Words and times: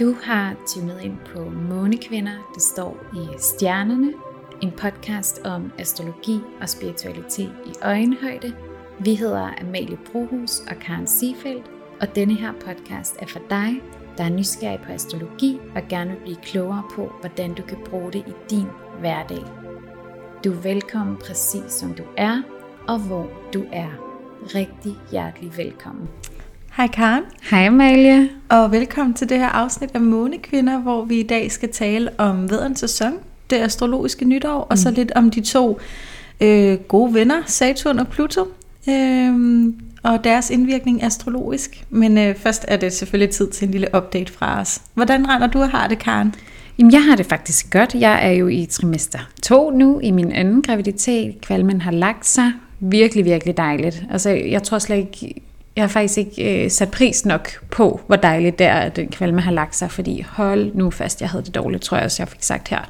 Du 0.00 0.14
har 0.22 0.54
tunet 0.66 1.00
ind 1.00 1.16
på 1.34 1.50
Månekvinder, 1.50 2.52
det 2.54 2.62
står 2.62 2.96
i 3.14 3.38
stjernerne, 3.38 4.12
en 4.62 4.70
podcast 4.70 5.40
om 5.44 5.72
astrologi 5.78 6.40
og 6.60 6.68
spiritualitet 6.68 7.52
i 7.66 7.72
øjenhøjde. 7.82 8.56
Vi 8.98 9.14
hedder 9.14 9.60
Amalie 9.60 9.98
Brohus 10.12 10.60
og 10.60 10.76
Karen 10.76 11.06
Siefeldt, 11.06 11.70
og 12.00 12.14
denne 12.14 12.34
her 12.34 12.52
podcast 12.52 13.16
er 13.18 13.26
for 13.26 13.40
dig, 13.50 13.82
der 14.18 14.24
er 14.24 14.28
nysgerrig 14.28 14.80
på 14.86 14.92
astrologi 14.92 15.58
og 15.74 15.82
gerne 15.88 16.10
vil 16.10 16.20
blive 16.20 16.36
klogere 16.36 16.82
på, 16.94 17.12
hvordan 17.20 17.54
du 17.54 17.62
kan 17.62 17.78
bruge 17.84 18.12
det 18.12 18.24
i 18.26 18.32
din 18.50 18.66
hverdag. 19.00 19.44
Du 20.44 20.52
er 20.52 20.62
velkommen 20.62 21.16
præcis 21.16 21.72
som 21.72 21.94
du 21.94 22.02
er, 22.16 22.42
og 22.88 22.98
hvor 22.98 23.30
du 23.54 23.64
er. 23.72 23.90
Rigtig 24.54 24.92
hjertelig 25.10 25.56
velkommen. 25.56 26.08
Hej 26.76 26.88
Karen. 26.88 27.22
Hej 27.50 27.66
Amalie. 27.66 28.28
Og 28.48 28.72
velkommen 28.72 29.14
til 29.14 29.28
det 29.28 29.38
her 29.38 29.48
afsnit 29.48 29.90
af 29.94 30.00
Månekvinder, 30.00 30.78
hvor 30.78 31.04
vi 31.04 31.20
i 31.20 31.22
dag 31.22 31.52
skal 31.52 31.72
tale 31.72 32.10
om 32.18 32.50
vederens 32.50 32.80
sæson, 32.80 33.12
det 33.50 33.56
astrologiske 33.56 34.24
nytår, 34.24 34.58
mm. 34.58 34.66
og 34.70 34.78
så 34.78 34.88
mm. 34.88 34.94
lidt 34.94 35.12
om 35.14 35.30
de 35.30 35.40
to 35.40 35.78
øh, 36.40 36.78
gode 36.78 37.14
venner, 37.14 37.42
Saturn 37.46 37.98
og 37.98 38.08
Pluto, 38.08 38.40
øh, 38.88 39.34
og 40.02 40.24
deres 40.24 40.50
indvirkning 40.50 41.02
astrologisk. 41.02 41.84
Men 41.90 42.18
øh, 42.18 42.34
først 42.34 42.64
er 42.68 42.76
det 42.76 42.92
selvfølgelig 42.92 43.34
tid 43.34 43.50
til 43.50 43.66
en 43.66 43.72
lille 43.72 43.88
update 43.96 44.32
fra 44.32 44.60
os. 44.60 44.82
Hvordan 44.94 45.28
render 45.28 45.46
du 45.46 45.60
og 45.60 45.70
har 45.70 45.88
det, 45.88 45.98
Karen? 45.98 46.34
Jamen, 46.78 46.92
jeg 46.92 47.04
har 47.04 47.16
det 47.16 47.26
faktisk 47.26 47.70
godt. 47.72 47.94
Jeg 47.94 48.26
er 48.26 48.32
jo 48.32 48.48
i 48.48 48.66
trimester 48.70 49.18
2 49.42 49.70
nu, 49.70 50.00
i 50.00 50.10
min 50.10 50.32
anden 50.32 50.62
graviditet. 50.62 51.40
Kvalmen 51.40 51.80
har 51.80 51.90
lagt 51.90 52.26
sig. 52.26 52.52
Virkelig, 52.80 53.24
virkelig 53.24 53.56
dejligt. 53.56 54.02
Altså, 54.10 54.30
jeg 54.30 54.62
tror 54.62 54.78
slet 54.78 54.96
ikke, 54.96 55.42
jeg 55.76 55.82
har 55.82 55.88
faktisk 55.88 56.18
ikke 56.18 56.64
øh, 56.64 56.70
sat 56.70 56.90
pris 56.90 57.24
nok 57.24 57.48
på, 57.70 58.00
hvor 58.06 58.16
dejligt 58.16 58.58
det 58.58 58.66
er, 58.66 58.76
at 58.76 58.96
den 58.96 59.08
kvalme 59.08 59.40
har 59.40 59.52
lagt 59.52 59.76
sig, 59.76 59.90
fordi 59.90 60.26
hold 60.28 60.74
nu 60.74 60.90
fast, 60.90 61.20
jeg 61.20 61.30
havde 61.30 61.44
det 61.44 61.54
dårligt, 61.54 61.82
tror 61.82 61.96
jeg 61.96 62.04
også, 62.04 62.22
jeg 62.22 62.28
fik 62.28 62.42
sagt 62.42 62.68
her. 62.68 62.80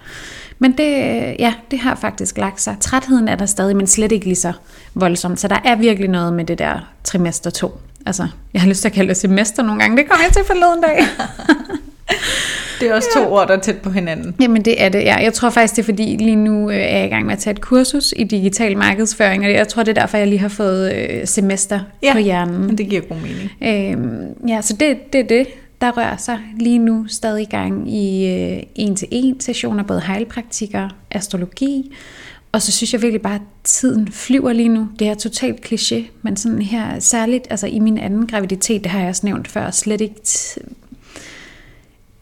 Men 0.59 0.73
det, 0.73 0.95
øh, 0.95 1.41
ja, 1.41 1.55
det 1.71 1.79
har 1.79 1.95
faktisk 1.95 2.39
lagt 2.39 2.61
sig. 2.61 2.77
Trætheden 2.81 3.29
er 3.29 3.37
der 3.37 3.47
stadig, 3.47 3.77
men 3.77 3.87
slet 3.87 4.13
ikke 4.13 4.27
lige 4.27 4.37
så 4.37 4.53
voldsomt. 4.95 5.41
Så 5.41 5.49
der 5.49 5.59
er 5.65 5.77
virkelig 5.77 6.11
noget 6.11 6.33
med 6.33 6.45
det 6.45 6.59
der 6.59 6.93
trimester 7.05 7.51
2. 7.51 7.81
Altså, 8.07 8.29
jeg 8.55 8.63
har 8.63 8.69
lyst 8.69 8.81
til 8.81 8.89
at 8.89 8.95
kalde 8.95 9.09
det 9.09 9.17
semester 9.17 9.63
nogle 9.63 9.81
gange. 9.81 9.97
Det 9.97 10.09
kommer 10.09 10.25
jeg 10.25 10.33
til 10.33 10.43
forleden 10.47 10.83
dag. 10.83 10.99
Det 12.81 12.89
er 12.91 12.95
også 12.95 13.09
to 13.15 13.21
ja. 13.21 13.29
ord, 13.29 13.49
der 13.49 13.57
er 13.57 13.61
tæt 13.61 13.77
på 13.77 13.91
hinanden. 13.91 14.35
Jamen 14.41 14.65
det 14.65 14.83
er 14.83 14.89
det, 14.89 14.99
ja. 14.99 15.17
Jeg 15.17 15.33
tror 15.33 15.51
faktisk, 15.51 15.77
det 15.77 15.83
er 15.83 15.85
fordi, 15.85 16.17
lige 16.17 16.37
nu 16.37 16.71
øh, 16.71 16.77
er 16.77 16.97
jeg 16.97 17.07
i 17.07 17.09
gang 17.09 17.27
med 17.27 17.33
at 17.33 17.39
tage 17.39 17.53
et 17.53 17.61
kursus 17.61 18.15
i 18.17 18.25
digital 18.25 18.77
markedsføring, 18.79 19.45
og 19.45 19.53
jeg 19.53 19.69
tror, 19.69 19.83
det 19.83 19.99
er 19.99 20.01
derfor, 20.01 20.19
jeg 20.19 20.27
lige 20.27 20.39
har 20.39 20.49
fået 20.49 20.95
øh, 20.95 21.27
semester 21.27 21.81
ja, 22.03 22.13
på 22.13 22.19
hjernen. 22.19 22.79
det 22.79 22.89
giver 22.89 23.01
god 23.01 23.17
mening. 23.17 23.51
Øhm, 23.63 24.49
ja, 24.49 24.63
så 24.63 24.77
det, 24.81 25.13
det 25.13 25.21
er 25.21 25.25
det, 25.25 25.47
der 25.81 25.91
rører 25.91 26.17
sig 26.17 26.39
lige 26.61 26.79
nu 26.79 27.07
stadig 27.09 27.43
i 27.43 27.51
gang 27.51 27.95
i 27.95 28.27
øh, 28.27 28.63
en-til-en 28.75 29.41
sessioner, 29.41 29.83
både 29.83 30.03
heilpraktikker, 30.07 30.89
astrologi, 31.11 31.93
og 32.53 32.63
så 32.63 32.73
synes 32.73 32.93
jeg 32.93 33.03
virkelig 33.03 33.23
bare, 33.23 33.35
at 33.35 33.41
tiden 33.65 34.09
flyver 34.13 34.53
lige 34.53 34.69
nu. 34.69 34.89
Det 34.99 35.09
er 35.09 35.15
totalt 35.15 35.73
kliché, 35.73 36.03
men 36.23 36.37
sådan 36.37 36.63
her 36.63 36.99
særligt, 36.99 37.47
altså 37.51 37.67
i 37.67 37.79
min 37.79 37.99
anden 37.99 38.27
graviditet, 38.27 38.85
det 38.85 38.91
har 38.91 39.01
jeg 39.01 39.09
også 39.09 39.27
nævnt 39.27 39.49
før, 39.49 39.71
slet 39.71 40.01
ikke 40.01 40.21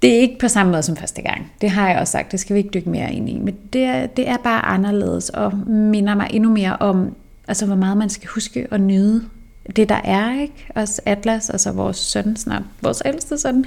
det 0.05 0.17
er 0.17 0.21
ikke 0.21 0.39
på 0.39 0.49
samme 0.49 0.73
måde 0.73 0.83
som 0.83 0.97
første 0.97 1.23
gang. 1.23 1.53
Det 1.61 1.71
har 1.71 1.91
jeg 1.91 1.99
også 1.99 2.11
sagt, 2.11 2.33
det 2.33 2.41
skal 2.41 2.55
vi 2.55 2.59
ikke 2.59 2.71
dykke 2.75 2.91
mere 2.91 3.13
ind 3.13 3.29
i. 3.29 3.39
Men 3.39 3.57
det 3.73 3.83
er, 3.83 4.07
det 4.07 4.29
er 4.29 4.37
bare 4.37 4.65
anderledes 4.65 5.31
og 5.31 5.59
minder 5.69 6.15
mig 6.15 6.29
endnu 6.31 6.51
mere 6.51 6.77
om, 6.77 7.15
altså 7.49 7.67
hvor 7.67 7.77
meget 7.77 7.97
man 7.97 8.09
skal 8.09 8.29
huske 8.29 8.67
at 8.71 8.81
nyde 8.81 9.25
det, 9.77 9.89
der 9.89 10.01
er, 10.05 10.41
ikke? 10.41 10.67
Også 10.75 11.03
Atlas, 11.07 11.51
altså 11.51 11.73
vores 11.73 11.97
søn, 11.97 12.37
snart 12.37 12.63
vores 12.83 13.03
ældste 13.05 13.39
søn, 13.39 13.65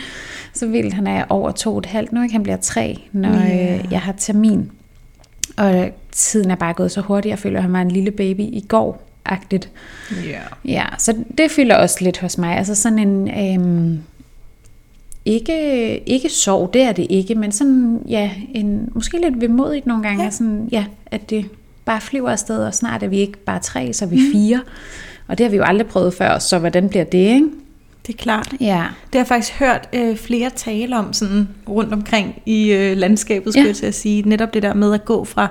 så 0.53 0.67
vildt, 0.67 0.93
han 0.93 1.07
er 1.07 1.25
over 1.29 1.51
to 1.51 1.71
og 1.71 1.79
et 1.79 1.85
halvt 1.85 2.13
nu, 2.13 2.21
ikke? 2.21 2.33
Han 2.33 2.43
bliver 2.43 2.57
tre, 2.57 3.01
når 3.11 3.29
yeah. 3.29 3.91
jeg 3.91 4.01
har 4.01 4.13
termin. 4.17 4.71
Og 5.57 5.89
tiden 6.11 6.51
er 6.51 6.55
bare 6.55 6.73
gået 6.73 6.91
så 6.91 7.01
hurtigt, 7.01 7.29
jeg 7.29 7.39
føler, 7.39 7.57
at 7.57 7.63
han 7.63 7.73
var 7.73 7.81
en 7.81 7.91
lille 7.91 8.11
baby 8.11 8.39
i 8.39 8.65
går, 8.67 9.03
agtigt. 9.25 9.69
Yeah. 10.27 10.41
Ja, 10.65 10.85
så 10.97 11.15
det 11.37 11.51
fylder 11.51 11.75
også 11.75 11.97
lidt 12.01 12.19
hos 12.19 12.37
mig. 12.37 12.57
Altså 12.57 12.75
sådan 12.75 12.99
en, 12.99 13.27
øhm, 13.27 13.99
ikke, 15.27 15.97
ikke 16.09 16.29
sorg, 16.29 16.73
det 16.73 16.81
er 16.81 16.91
det 16.91 17.07
ikke, 17.09 17.35
men 17.35 17.51
sådan, 17.51 18.01
ja, 18.07 18.31
en, 18.55 18.89
måske 18.93 19.21
lidt 19.21 19.41
vemodigt 19.41 19.85
nogle 19.85 20.03
gange, 20.03 20.23
ja. 20.23 20.29
sådan, 20.29 20.69
ja, 20.71 20.85
at 21.05 21.29
det 21.29 21.45
bare 21.85 22.01
flyver 22.01 22.29
afsted, 22.29 22.57
og 22.57 22.73
snart 22.73 23.03
er 23.03 23.07
vi 23.07 23.17
ikke 23.17 23.37
bare 23.37 23.59
tre, 23.59 23.93
så 23.93 24.05
er 24.05 24.09
vi 24.09 24.15
mm. 24.15 24.31
fire. 24.31 24.61
Og 25.27 25.37
det 25.37 25.43
har 25.43 25.51
vi 25.51 25.57
jo 25.57 25.63
aldrig 25.63 25.87
prøvet 25.87 26.13
før, 26.13 26.39
så 26.39 26.59
hvordan 26.59 26.89
bliver 26.89 27.03
det, 27.03 27.17
ikke? 27.17 27.47
Det 28.07 28.13
er 28.13 28.17
klart. 28.17 28.53
Ja. 28.59 28.85
Det 29.05 29.13
har 29.13 29.19
jeg 29.19 29.27
faktisk 29.27 29.53
hørt 29.59 29.89
øh, 29.93 30.15
flere 30.15 30.49
tale 30.49 30.97
om 30.97 31.13
sådan 31.13 31.47
rundt 31.69 31.93
omkring 31.93 32.41
i 32.45 32.71
øh, 32.71 32.97
landskabet, 32.97 33.53
skulle 33.53 33.63
ja. 33.63 33.67
jeg 33.67 33.75
til 33.75 33.85
at 33.85 33.95
sige. 33.95 34.21
Netop 34.29 34.53
det 34.53 34.63
der 34.63 34.73
med 34.73 34.93
at 34.93 35.05
gå 35.05 35.23
fra 35.23 35.47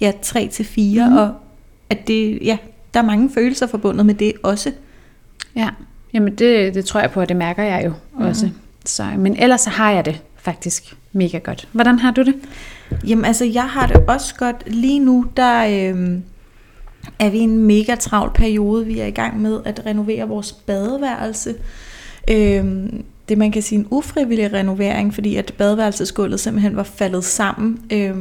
ja, 0.00 0.12
3 0.22 0.48
til 0.48 0.64
4, 0.64 1.08
mm. 1.08 1.16
og 1.16 1.34
at 1.90 2.08
det, 2.08 2.38
ja, 2.42 2.56
der 2.94 3.00
er 3.00 3.04
mange 3.04 3.30
følelser 3.30 3.66
forbundet 3.66 4.06
med 4.06 4.14
det 4.14 4.32
også. 4.42 4.72
Ja, 5.56 5.68
jamen 6.14 6.34
det, 6.34 6.74
det 6.74 6.84
tror 6.84 7.00
jeg 7.00 7.10
på, 7.10 7.20
og 7.20 7.28
det 7.28 7.36
mærker 7.36 7.62
jeg 7.62 7.82
jo 7.84 7.92
mm. 8.18 8.24
også. 8.24 8.50
Så, 8.84 9.04
men 9.18 9.36
ellers 9.36 9.60
så 9.60 9.70
har 9.70 9.90
jeg 9.90 10.04
det 10.04 10.20
faktisk 10.36 10.96
mega 11.12 11.38
godt. 11.38 11.68
Hvordan 11.72 11.98
har 11.98 12.10
du 12.10 12.22
det? 12.22 12.34
Jamen 13.06 13.24
altså, 13.24 13.44
jeg 13.44 13.68
har 13.68 13.86
det 13.86 13.96
også 13.96 14.34
godt. 14.34 14.62
Lige 14.66 14.98
nu, 14.98 15.26
der 15.36 15.64
øh, 15.64 16.18
er 17.18 17.30
vi 17.30 17.38
i 17.38 17.40
en 17.40 17.58
mega 17.58 17.94
travl 17.94 18.30
periode. 18.34 18.86
Vi 18.86 19.00
er 19.00 19.06
i 19.06 19.10
gang 19.10 19.40
med 19.40 19.60
at 19.64 19.82
renovere 19.86 20.28
vores 20.28 20.52
badeværelse. 20.52 21.54
Øh, 22.30 22.64
det 23.28 23.38
man 23.38 23.52
kan 23.52 23.62
sige 23.62 23.78
en 23.78 23.86
ufrivillig 23.90 24.52
renovering, 24.52 25.14
fordi 25.14 25.36
at 25.36 25.54
badeværelsesgulvet 25.58 26.40
simpelthen 26.40 26.76
var 26.76 26.82
faldet 26.82 27.24
sammen. 27.24 27.80
Øh, 27.92 28.16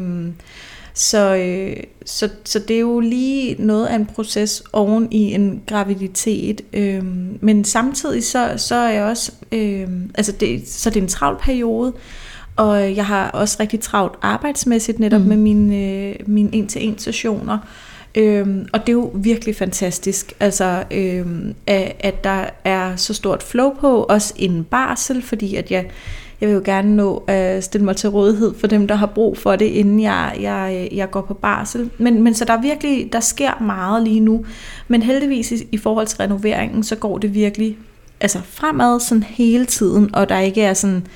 så, 1.00 1.36
øh, 1.36 1.84
så, 2.06 2.30
så 2.44 2.60
det 2.60 2.76
er 2.76 2.80
jo 2.80 3.00
lige 3.00 3.56
noget 3.60 3.86
af 3.86 3.96
en 3.96 4.06
proces 4.06 4.64
oven 4.74 5.08
i 5.12 5.34
en 5.34 5.62
graviditet. 5.68 6.62
Øh, 6.74 7.04
men 7.42 7.64
samtidig 7.64 8.24
så, 8.24 8.54
så 8.58 8.76
er 8.76 8.90
jeg 8.90 9.04
også, 9.04 9.32
øh, 9.52 9.88
altså 10.16 10.32
det, 10.32 10.70
så 10.70 10.90
det 10.90 10.98
er 10.98 11.02
en 11.02 11.08
travl 11.08 11.38
periode, 11.42 11.94
og 12.56 12.96
jeg 12.96 13.06
har 13.06 13.30
også 13.30 13.58
rigtig 13.60 13.80
travlt 13.80 14.14
arbejdsmæssigt 14.22 15.00
netop 15.00 15.22
mm. 15.22 15.28
med 15.28 15.38
mine, 15.38 15.78
øh, 15.78 16.16
mine 16.26 16.50
en-til-en 16.56 16.98
sessioner. 16.98 17.58
Øhm, 18.16 18.68
og 18.74 18.80
det 18.80 18.90
er 18.90 18.94
jo 18.94 19.12
virkelig 19.16 19.56
fantastisk, 19.56 20.34
altså 20.40 20.84
øhm, 20.92 21.56
at, 21.68 21.96
at 22.00 22.24
der 22.24 22.46
er 22.64 22.96
så 22.96 23.14
stort 23.14 23.44
flow 23.44 23.74
på, 23.80 24.04
også 24.04 24.34
inden 24.38 24.64
barsel, 24.64 25.22
fordi 25.22 25.56
at 25.56 25.72
jeg, 25.72 25.86
jeg 26.42 26.50
vil 26.50 26.56
jo 26.56 26.62
gerne 26.66 26.96
nå 26.96 27.24
at 27.28 27.64
stille 27.64 27.86
mig 27.86 27.96
til 27.96 28.10
rådighed 28.10 28.54
for 28.60 28.68
dem, 28.68 28.88
der 28.88 28.96
har 28.96 29.06
brug 29.06 29.38
for 29.38 29.56
det, 29.56 29.66
inden 29.66 30.02
jeg, 30.02 30.38
jeg, 30.42 30.90
jeg 30.92 31.12
går 31.12 31.22
på 31.22 31.34
barsel. 31.34 31.90
Men, 31.98 32.24
men 32.24 32.34
så 32.34 32.46
der 32.46 32.54
er 32.54 32.62
virkelig, 32.62 33.14
der 33.14 33.20
sker 33.20 33.64
meget 33.64 34.04
lige 34.04 34.20
nu. 34.20 34.46
Men 34.88 35.02
heldigvis 35.02 35.52
i, 35.52 35.68
i 35.72 35.78
forhold 35.78 36.08
til 36.08 36.18
renoveringen, 36.18 36.84
så 36.84 36.96
går 36.96 37.18
det 37.18 37.34
virkelig 37.34 37.78
altså 38.20 38.40
fremad 38.44 39.00
sådan 39.00 39.24
hele 39.24 39.66
tiden, 39.66 40.16
og 40.16 40.30
der 40.30 40.40
ikke 40.40 40.62
er 40.62 40.74
sådan 40.74 41.08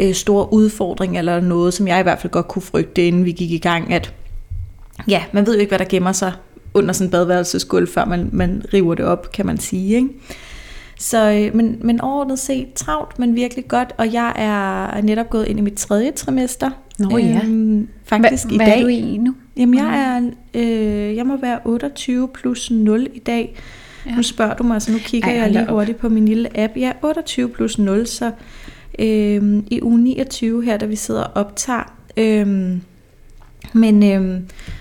øh, 0.00 0.14
store 0.14 0.52
udfordringer 0.52 1.18
eller 1.18 1.40
noget, 1.40 1.74
som 1.74 1.88
jeg 1.88 2.00
i 2.00 2.02
hvert 2.02 2.18
fald 2.18 2.32
godt 2.32 2.48
kunne 2.48 2.62
frygte, 2.62 3.06
inden 3.06 3.24
vi 3.24 3.32
gik 3.32 3.50
i 3.50 3.58
gang, 3.58 3.92
at 3.92 4.14
ja, 5.08 5.24
man 5.32 5.46
ved 5.46 5.54
jo 5.54 5.60
ikke, 5.60 5.70
hvad 5.70 5.78
der 5.78 5.84
gemmer 5.84 6.12
sig 6.12 6.32
under 6.74 6.92
sådan 6.92 7.06
en 7.06 7.10
badeværelsesgulv, 7.10 7.88
før 7.88 8.04
man, 8.04 8.28
man 8.32 8.62
river 8.74 8.94
det 8.94 9.04
op, 9.04 9.32
kan 9.32 9.46
man 9.46 9.58
sige. 9.58 9.96
Ikke? 9.96 10.08
Så, 10.98 11.30
øh, 11.30 11.56
men, 11.56 11.78
men 11.80 12.00
overordnet 12.00 12.38
set 12.38 12.72
travlt, 12.74 13.18
men 13.18 13.34
virkelig 13.34 13.68
godt, 13.68 13.92
og 13.98 14.12
jeg 14.12 14.32
er 14.36 15.00
netop 15.00 15.30
gået 15.30 15.48
ind 15.48 15.58
i 15.58 15.62
mit 15.62 15.74
tredje 15.74 16.10
trimester. 16.10 16.70
Nå 16.98 17.18
ja. 17.18 17.40
Øhm, 17.44 17.88
faktisk 18.04 18.46
Hva, 18.46 18.54
i 18.54 18.58
dag. 18.58 18.66
Hvad 18.66 18.76
er 18.76 18.82
du 18.82 18.86
i 18.86 19.16
nu? 19.16 19.34
Jamen 19.56 19.78
jeg 19.78 19.98
er, 19.98 20.30
øh, 20.54 21.16
jeg 21.16 21.26
må 21.26 21.36
være 21.36 21.58
28 21.64 22.28
plus 22.28 22.70
0 22.70 23.08
i 23.14 23.18
dag. 23.18 23.56
Ja. 24.06 24.16
Nu 24.16 24.22
spørger 24.22 24.54
du 24.54 24.62
mig, 24.62 24.82
så 24.82 24.92
nu 24.92 24.98
kigger 24.98 25.28
Ej, 25.28 25.36
jeg 25.36 25.50
lige 25.50 25.66
hurtigt 25.68 25.98
på 25.98 26.08
min 26.08 26.28
lille 26.28 26.60
app. 26.60 26.76
Jeg 26.76 26.88
er 26.88 27.06
28 27.06 27.48
plus 27.48 27.78
0, 27.78 28.06
så 28.06 28.32
øh, 28.98 29.62
i 29.70 29.82
uge 29.82 30.00
29 30.00 30.64
her, 30.64 30.76
da 30.76 30.86
vi 30.86 30.96
sidder 30.96 31.22
og 31.22 31.30
optager. 31.34 31.92
Øh, 32.16 32.46
men, 33.72 34.02
øh, 34.02 34.40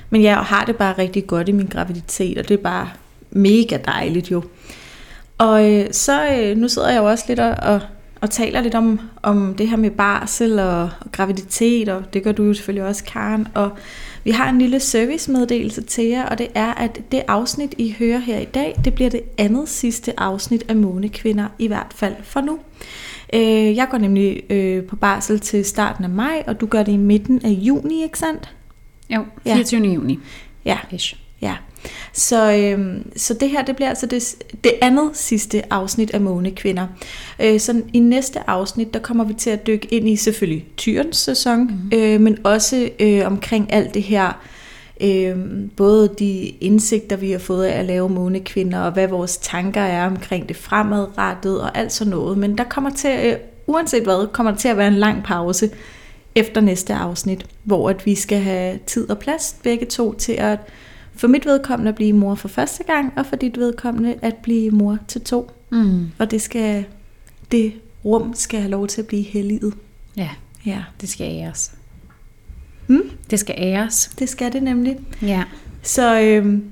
men 0.10 0.24
jeg 0.24 0.38
har 0.38 0.66
det 0.66 0.76
bare 0.76 0.94
rigtig 0.98 1.28
godt 1.28 1.50
i 1.50 1.52
min 1.52 1.68
graviditet, 1.68 2.38
og 2.38 2.50
det 2.50 2.54
er 2.54 2.64
bare 2.64 2.90
mega 3.32 3.78
dejligt 3.86 4.32
jo. 4.32 4.44
Og 5.38 5.74
øh, 5.74 5.88
så 5.92 6.28
øh, 6.28 6.58
nu 6.58 6.68
sidder 6.68 6.90
jeg 6.90 6.98
jo 6.98 7.06
også 7.06 7.26
lidt 7.28 7.40
og, 7.40 7.56
og, 7.62 7.82
og 8.22 8.30
taler 8.30 8.62
lidt 8.62 8.76
om, 8.76 9.00
om 9.24 9.56
det 9.58 9.68
her 9.68 9.78
med 9.78 9.92
barsel 9.92 10.60
og, 10.60 10.82
og 10.82 11.12
graviditet, 11.12 11.90
og 11.90 12.14
det 12.14 12.24
gør 12.24 12.32
du 12.32 12.44
jo 12.44 12.54
selvfølgelig 12.54 12.88
også, 12.88 13.04
Karen. 13.04 13.48
Og 13.54 13.72
vi 14.24 14.32
har 14.32 14.50
en 14.50 14.60
lille 14.60 14.80
servicemeddelelse 14.80 15.82
til 15.82 16.06
jer, 16.06 16.26
og 16.26 16.38
det 16.38 16.48
er, 16.56 16.74
at 16.74 17.02
det 17.12 17.24
afsnit, 17.28 17.76
I 17.78 17.96
hører 18.00 18.18
her 18.18 18.40
i 18.40 18.46
dag, 18.46 18.76
det 18.86 18.94
bliver 18.94 19.10
det 19.10 19.22
andet 19.38 19.70
sidste 19.70 20.20
afsnit 20.20 20.64
af 20.68 20.76
Månekvinder, 20.76 21.48
i 21.60 21.68
hvert 21.68 21.94
fald 21.96 22.16
for 22.24 22.42
nu. 22.42 22.60
Øh, 23.34 23.76
jeg 23.76 23.88
går 23.92 23.98
nemlig 23.98 24.44
øh, 24.50 24.84
på 24.84 24.96
barsel 24.96 25.40
til 25.40 25.66
starten 25.66 26.04
af 26.04 26.10
maj, 26.10 26.44
og 26.48 26.62
du 26.62 26.66
gør 26.66 26.84
det 26.84 26.92
i 26.92 26.98
midten 26.98 27.46
af 27.46 27.50
juni, 27.50 28.04
ikke 28.04 28.20
sandt? 28.20 28.56
Jo, 29.10 29.26
24. 29.44 29.82
Ja. 29.82 29.94
juni. 29.94 30.20
Ja. 30.66 30.78
Ja. 31.42 31.56
Så, 32.14 32.52
øhm, 32.52 33.12
så 33.16 33.34
det 33.34 33.50
her, 33.50 33.66
det 33.66 33.76
bliver 33.76 33.90
altså 33.90 34.06
det, 34.06 34.36
det 34.64 34.72
andet 34.82 35.10
sidste 35.14 35.74
afsnit 35.74 36.12
af 36.12 36.22
Månekvinder. 36.22 36.88
Øh, 37.40 37.60
så 37.60 37.82
i 37.94 38.00
næste 38.00 38.50
afsnit, 38.50 38.94
der 38.94 39.00
kommer 39.00 39.24
vi 39.24 39.34
til 39.34 39.50
at 39.50 39.68
dykke 39.68 39.88
ind 39.92 40.10
i 40.10 40.16
selvfølgelig 40.16 40.66
tyrens 40.78 41.18
sæson, 41.18 41.60
mm. 41.60 41.98
øh, 41.98 42.22
men 42.22 42.38
også 42.44 42.90
øh, 43.00 43.22
omkring 43.26 43.74
alt 43.74 43.94
det 43.94 44.04
her, 44.04 44.42
øh, 45.02 45.36
både 45.78 46.10
de 46.20 46.48
indsigter, 46.48 47.16
vi 47.16 47.32
har 47.32 47.40
fået 47.40 47.66
af 47.66 47.80
at 47.80 47.86
lave 47.86 48.10
Månekvinder, 48.10 48.80
og 48.80 48.92
hvad 48.92 49.08
vores 49.08 49.38
tanker 49.38 49.82
er 49.82 50.08
omkring 50.08 50.48
det 50.48 50.56
fremadrettet, 50.56 51.62
og 51.62 51.78
alt 51.78 51.92
sådan 51.92 52.12
noget. 52.12 52.38
Men 52.38 52.58
der 52.58 52.64
kommer 52.64 52.90
til, 52.90 53.20
øh, 53.24 53.36
uanset 53.68 54.04
hvad, 54.04 54.28
kommer 54.34 54.52
der 54.52 54.58
til 54.58 54.68
at 54.68 54.78
være 54.78 54.88
en 54.88 54.94
lang 54.94 55.24
pause 55.24 55.70
efter 56.36 56.62
næste 56.62 56.94
afsnit, 56.94 57.46
hvor 57.64 57.90
at 57.90 58.06
vi 58.06 58.16
skal 58.16 58.40
have 58.40 58.80
tid 58.86 59.10
og 59.10 59.20
plads 59.20 59.56
begge 59.64 59.86
to 59.86 60.14
til 60.14 60.34
at 60.34 60.60
for 61.18 61.28
mit 61.28 61.46
vedkommende 61.46 61.90
at 61.90 61.96
blive 61.96 62.14
mor 62.14 62.36
for 62.36 62.48
første 62.48 62.84
gang, 62.84 63.14
og 63.16 63.26
for 63.26 63.36
dit 63.36 63.58
vedkommende 63.60 64.16
at 64.22 64.36
blive 64.36 64.72
mor 64.72 64.98
til 65.08 65.22
to. 65.22 65.52
Mm. 65.72 66.08
Og 66.20 66.32
det 66.32 66.42
skal 66.42 66.86
det 67.52 67.74
rum 68.06 68.34
skal 68.36 68.60
have 68.60 68.72
lov 68.72 68.88
til 68.88 69.02
at 69.02 69.08
blive 69.08 69.24
helliget. 69.24 69.74
Ja, 70.18 70.30
Ja, 70.66 70.84
det 71.02 71.10
skal 71.10 71.28
æres. 71.32 71.72
Hmm? 72.88 73.10
Det 73.30 73.40
skal 73.40 73.56
æres. 73.58 74.12
det 74.20 74.30
skal 74.30 74.54
det 74.54 74.64
nemlig. 74.64 74.98
Ja. 75.22 75.44
Så 75.82 76.22
øhm, 76.22 76.64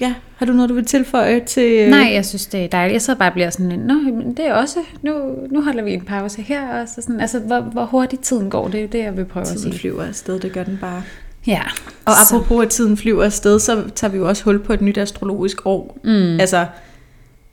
ja, 0.00 0.14
har 0.36 0.46
du 0.46 0.52
noget, 0.52 0.68
du 0.68 0.74
vil 0.74 0.84
tilføje 0.84 1.40
til... 1.44 1.72
øh, 1.72 1.88
Nej, 1.90 2.10
jeg 2.12 2.26
synes, 2.26 2.46
det 2.46 2.64
er 2.64 2.68
dejligt. 2.68 2.92
Jeg 2.92 3.02
sidder 3.02 3.18
bare 3.18 3.28
og 3.28 3.32
bliver 3.32 3.50
sådan, 3.50 3.78
Nå, 3.78 3.94
men 3.94 4.34
det 4.36 4.46
er 4.46 4.54
også, 4.54 4.78
nu, 5.02 5.12
nu 5.50 5.62
holder 5.62 5.82
vi 5.82 5.92
en 5.94 6.00
pause 6.00 6.42
her. 6.42 6.80
Og 6.80 6.88
så 6.88 7.02
sådan, 7.02 7.20
altså, 7.20 7.38
hvor, 7.38 7.60
hvor 7.60 7.84
hurtigt 7.84 8.22
tiden 8.22 8.50
går, 8.50 8.68
det 8.68 8.84
er 8.84 8.88
det, 8.88 8.98
jeg 8.98 9.16
vil 9.16 9.24
prøve 9.24 9.42
at 9.42 9.46
Tiden 9.48 9.62
sige. 9.62 9.78
flyver 9.78 10.02
afsted, 10.04 10.40
det 10.40 10.52
gør 10.52 10.64
den 10.64 10.78
bare. 10.80 11.02
Ja. 11.46 11.62
Og 12.04 12.12
så- 12.28 12.36
apropos 12.36 12.62
at 12.64 12.70
tiden 12.70 12.96
flyver 12.96 13.24
afsted, 13.24 13.58
så 13.60 13.82
tager 13.94 14.10
vi 14.10 14.18
jo 14.18 14.28
også 14.28 14.44
hul 14.44 14.58
på 14.58 14.72
et 14.72 14.80
nyt 14.80 14.98
astrologisk 14.98 15.66
år. 15.66 15.98
Mm. 16.04 16.40
Altså, 16.40 16.66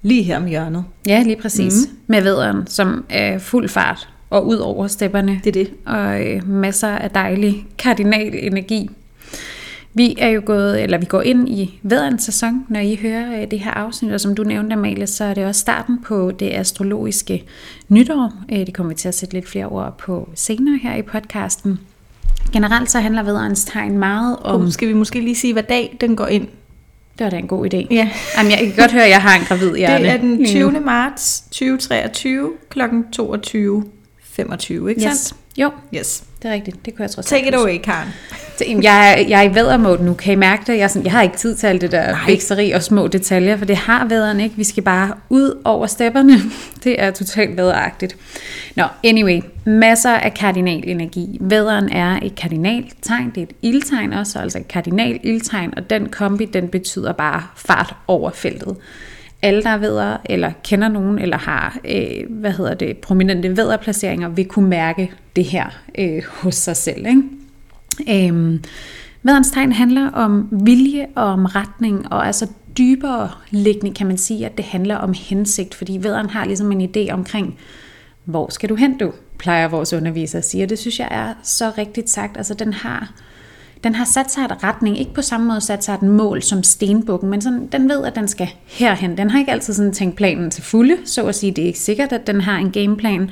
lige 0.01 0.23
her 0.23 0.37
om 0.37 0.45
hjørnet. 0.45 0.83
Ja, 1.07 1.23
lige 1.23 1.35
præcis. 1.41 1.73
Mm. 1.91 1.97
Med 2.07 2.21
vederen, 2.21 2.67
som 2.67 3.05
er 3.09 3.39
fuld 3.39 3.69
fart 3.69 4.09
og 4.29 4.47
ud 4.47 4.55
over 4.57 4.87
stepperne. 4.87 5.41
Det 5.43 5.47
er 5.55 5.63
det. 5.63 5.69
og 5.85 6.25
øh, 6.27 6.49
masser 6.49 6.87
af 6.87 7.09
dejlig 7.11 7.65
kardinal 7.77 8.33
energi. 8.33 8.89
Vi 9.95 10.15
er 10.19 10.27
jo 10.29 10.41
gået, 10.45 10.83
eller 10.83 10.97
vi 10.97 11.05
går 11.05 11.21
ind 11.21 11.49
i 11.49 11.79
vædderens 11.83 12.23
sæson, 12.23 12.65
når 12.69 12.79
I 12.79 12.95
hører 13.01 13.41
øh, 13.41 13.51
det 13.51 13.59
her 13.59 13.71
afsnit, 13.71 14.11
og 14.13 14.21
som 14.21 14.35
du 14.35 14.43
nævnte, 14.43 14.73
Amalie, 14.73 15.07
så 15.07 15.23
er 15.23 15.33
det 15.33 15.45
også 15.45 15.61
starten 15.61 15.99
på 16.05 16.31
det 16.31 16.49
astrologiske 16.53 17.43
nytår. 17.89 18.31
Øh, 18.51 18.59
Det 18.59 18.73
kommer 18.73 18.93
vi 18.93 18.95
til 18.95 19.07
at 19.07 19.15
sætte 19.15 19.33
lidt 19.33 19.49
flere 19.49 19.65
ord 19.65 19.97
på 19.97 20.29
senere 20.35 20.79
her 20.83 20.95
i 20.95 21.01
podcasten. 21.01 21.79
Generelt 22.53 22.91
så 22.91 22.99
handler 22.99 23.23
vædderens 23.23 23.65
tegn 23.65 23.97
meget 23.97 24.37
om... 24.41 24.61
Um, 24.61 24.71
skal 24.71 24.87
vi 24.87 24.93
måske 24.93 25.21
lige 25.21 25.35
sige, 25.35 25.53
hvad 25.53 25.63
dag 25.63 25.97
den 26.01 26.15
går 26.15 26.27
ind? 26.27 26.47
Det 27.17 27.23
var 27.23 27.29
da 27.29 27.37
en 27.37 27.47
god 27.47 27.73
idé. 27.73 27.87
Ja. 27.91 28.09
Jamen, 28.37 28.51
jeg 28.51 28.59
kan 28.59 28.73
godt 28.77 28.91
høre, 28.91 29.03
at 29.03 29.09
jeg 29.09 29.21
har 29.21 29.39
en 29.39 29.45
gravid 29.45 29.75
hjerne. 29.75 30.03
Det 30.03 30.11
er 30.13 30.17
den 30.17 30.37
lige 30.37 30.59
nu. 30.59 30.69
20. 30.71 30.81
marts 30.81 31.43
2023 31.51 32.49
kl. 32.69 32.79
22.25, 32.81 34.87
ikke 34.87 34.93
Yes. 34.93 35.03
sandt? 35.17 35.35
Jo, 35.57 35.71
Yes. 35.95 36.23
Det 36.43 36.49
er 36.49 36.53
rigtigt. 36.53 36.85
Det 36.85 36.95
kunne 36.95 37.03
jeg 37.03 37.11
trods 37.11 37.25
Take 37.25 37.47
it 37.47 37.55
away, 37.55 37.77
Karen. 37.77 38.09
Jeg, 38.83 39.25
jeg 39.29 39.45
er 39.45 39.49
i 39.49 39.55
væddermode 39.55 40.03
nu, 40.05 40.13
kan 40.13 40.33
I 40.33 40.35
mærke 40.35 40.63
det? 40.71 40.77
Jeg, 40.77 40.89
sådan, 40.89 41.03
jeg 41.05 41.11
har 41.11 41.21
ikke 41.21 41.37
tid 41.37 41.55
til 41.55 41.67
alt 41.67 41.81
det 41.81 41.91
der 41.91 42.11
Nej. 42.11 42.19
vækseri 42.27 42.71
og 42.71 42.83
små 42.83 43.07
detaljer, 43.07 43.57
for 43.57 43.65
det 43.65 43.77
har 43.77 44.05
vædderen 44.05 44.39
ikke. 44.39 44.55
Vi 44.55 44.63
skal 44.63 44.83
bare 44.83 45.13
ud 45.29 45.61
over 45.65 45.87
stepperne. 45.87 46.33
Det 46.83 47.01
er 47.01 47.11
totalt 47.11 47.57
vædderagtigt. 47.57 48.17
Nå, 48.75 48.83
anyway, 49.03 49.39
masser 49.65 50.09
af 50.09 50.33
kardinal 50.33 50.83
energi. 50.85 51.37
Vædderen 51.41 51.89
er 51.89 52.19
et 52.23 52.35
kardinaltegn, 52.35 53.29
det 53.35 53.37
er 53.37 53.41
et 53.43 53.53
ildtegn 53.61 54.13
også, 54.13 54.39
altså 54.39 54.57
et 54.57 54.67
kardinal 54.67 55.19
ildtegn, 55.23 55.73
og 55.77 55.89
den 55.89 56.09
kombi, 56.09 56.45
den 56.45 56.67
betyder 56.67 57.11
bare 57.11 57.43
fart 57.55 57.95
over 58.07 58.31
feltet. 58.31 58.75
Alle, 59.43 59.63
der 59.63 59.77
ved 59.77 60.17
eller 60.25 60.51
kender 60.63 60.87
nogen, 60.87 61.19
eller 61.19 61.37
har 61.37 61.79
øh, 61.85 62.29
hvad 62.29 62.51
hedder 62.51 62.73
det, 62.73 62.97
prominente 62.97 63.57
vederplaceringer, 63.57 64.29
vil 64.29 64.45
kunne 64.45 64.69
mærke 64.69 65.11
det 65.35 65.43
her 65.45 65.65
øh, 65.97 66.23
hos 66.29 66.55
sig 66.55 66.77
selv. 66.77 67.05
Ikke? 67.07 68.27
Øhm, 68.27 68.63
Vædderens 69.23 69.51
tegn 69.51 69.71
handler 69.71 70.09
om 70.09 70.49
vilje 70.51 71.07
og 71.15 71.23
om 71.23 71.45
retning, 71.45 72.13
og 72.13 72.27
altså 72.27 72.47
dybere 72.77 73.31
liggende 73.49 73.95
kan 73.95 74.07
man 74.07 74.17
sige, 74.17 74.45
at 74.45 74.57
det 74.57 74.65
handler 74.65 74.95
om 74.95 75.13
hensigt, 75.13 75.75
fordi 75.75 75.99
vædderen 76.01 76.29
har 76.29 76.45
ligesom 76.45 76.71
en 76.71 76.89
idé 76.89 77.13
omkring, 77.13 77.59
hvor 78.25 78.49
skal 78.49 78.69
du 78.69 78.75
hen 78.75 78.97
du, 78.97 79.13
plejer 79.37 79.67
vores 79.67 79.93
underviser 79.93 80.37
at 80.37 80.45
sige, 80.45 80.63
og 80.63 80.69
det 80.69 80.79
synes 80.79 80.99
jeg 80.99 81.07
er 81.11 81.33
så 81.43 81.71
rigtigt 81.77 82.09
sagt. 82.09 82.37
Altså 82.37 82.53
den 82.53 82.73
har, 82.73 83.13
den 83.83 83.95
har 83.95 84.05
sat 84.05 84.31
sig 84.31 84.41
et 84.41 84.63
retning, 84.63 84.99
ikke 84.99 85.13
på 85.13 85.21
samme 85.21 85.47
måde 85.47 85.61
sat 85.61 85.83
sig 85.83 85.93
et 85.93 86.01
mål 86.01 86.41
som 86.41 86.63
stenbukken, 86.63 87.29
men 87.29 87.41
sådan, 87.41 87.67
den 87.67 87.89
ved, 87.89 88.05
at 88.05 88.15
den 88.15 88.27
skal 88.27 88.49
herhen. 88.65 89.17
Den 89.17 89.29
har 89.29 89.39
ikke 89.39 89.51
altid 89.51 89.73
sådan 89.73 89.93
tænkt 89.93 90.15
planen 90.15 90.51
til 90.51 90.63
fulde, 90.63 90.97
så 91.05 91.25
at 91.25 91.35
sige. 91.35 91.51
Det 91.51 91.61
er 91.61 91.67
ikke 91.67 91.79
sikkert, 91.79 92.11
at 92.11 92.27
den 92.27 92.41
har 92.41 92.57
en 92.57 92.71
gameplan, 92.71 93.31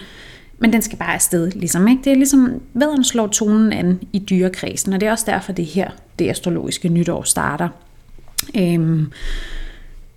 men 0.60 0.74
den 0.74 0.82
skal 0.82 0.98
bare 0.98 1.14
afsted, 1.14 1.52
ligesom. 1.52 1.88
Ikke? 1.88 2.02
Det 2.04 2.12
er 2.12 2.16
ligesom, 2.16 2.62
vædderen 2.74 3.04
slår 3.04 3.28
tonen 3.28 3.74
an 3.74 4.00
i 4.14 4.20
dyrekredsen, 4.20 4.94
og 4.94 5.02
det 5.02 5.08
er 5.08 5.12
også 5.12 5.26
derfor, 5.28 5.52
det 5.52 5.64
er 5.64 5.72
her, 5.74 5.90
det 6.20 6.30
astrologiske 6.30 6.90
nytår 6.90 7.24
starter. 7.24 7.68
Øhm, 8.58 9.12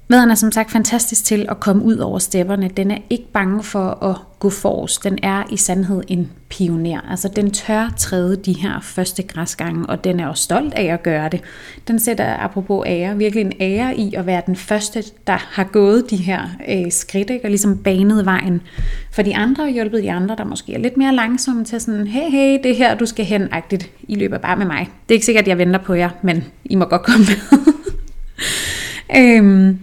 Maden 0.09 0.31
er 0.31 0.35
som 0.35 0.53
sagt 0.53 0.71
fantastisk 0.71 1.25
til 1.25 1.47
at 1.49 1.61
komme 1.61 1.83
ud 1.83 1.97
over 1.97 2.19
stepperne. 2.19 2.69
Den 2.69 2.91
er 2.91 2.99
ikke 3.11 3.33
bange 3.33 3.63
for 3.63 4.05
at 4.05 4.17
gå 4.39 4.51
forrest. 4.51 5.05
Den 5.05 5.19
er 5.23 5.43
i 5.51 5.57
sandhed 5.57 6.03
en 6.09 6.31
pioner. 6.49 7.01
Altså 7.11 7.29
den 7.37 7.51
tør 7.51 7.95
træde 7.97 8.37
de 8.37 8.53
her 8.53 8.81
første 8.83 9.23
græsgange, 9.23 9.87
og 9.87 10.05
den 10.05 10.21
er 10.21 10.29
også 10.29 10.43
stolt 10.43 10.75
af 10.75 10.85
at 10.85 11.03
gøre 11.03 11.29
det. 11.29 11.41
Den 11.89 11.99
sætter 11.99 12.37
apropos 12.37 12.87
ære, 12.87 13.17
virkelig 13.17 13.41
en 13.41 13.53
ære 13.61 13.97
i 13.97 14.15
at 14.15 14.27
være 14.27 14.43
den 14.47 14.57
første, 14.57 15.05
der 15.27 15.37
har 15.53 15.65
gået 15.65 16.11
de 16.11 16.17
her 16.17 16.41
øh, 16.69 16.93
skridt, 16.93 17.31
ikke? 17.31 17.45
og 17.45 17.51
ligesom 17.51 17.79
banet 17.79 18.25
vejen 18.25 18.63
for 19.13 19.23
de 19.23 19.37
andre, 19.37 19.65
og 19.65 19.71
hjulpet 19.71 20.03
de 20.03 20.13
andre, 20.13 20.37
der 20.37 20.45
måske 20.45 20.75
er 20.75 20.79
lidt 20.79 20.97
mere 20.97 21.15
langsomme 21.15 21.65
til 21.65 21.81
sådan, 21.81 22.07
hey, 22.07 22.31
hey, 22.31 22.59
det 22.63 22.71
er 22.71 22.77
her, 22.77 22.95
du 22.95 23.07
skal 23.07 23.25
hen-agtigt. 23.25 23.91
I 24.09 24.15
løber 24.15 24.39
bare 24.39 24.57
med 24.57 24.67
mig. 24.67 24.89
Det 25.09 25.15
er 25.15 25.17
ikke 25.17 25.27
sikkert, 25.27 25.45
at 25.45 25.49
jeg 25.49 25.59
venter 25.59 25.81
på 25.81 25.95
jer, 25.95 26.11
men 26.23 26.45
I 26.65 26.75
må 26.75 26.85
godt 26.85 27.03
komme 27.03 27.27
med. 27.27 27.59
øhm, 29.39 29.79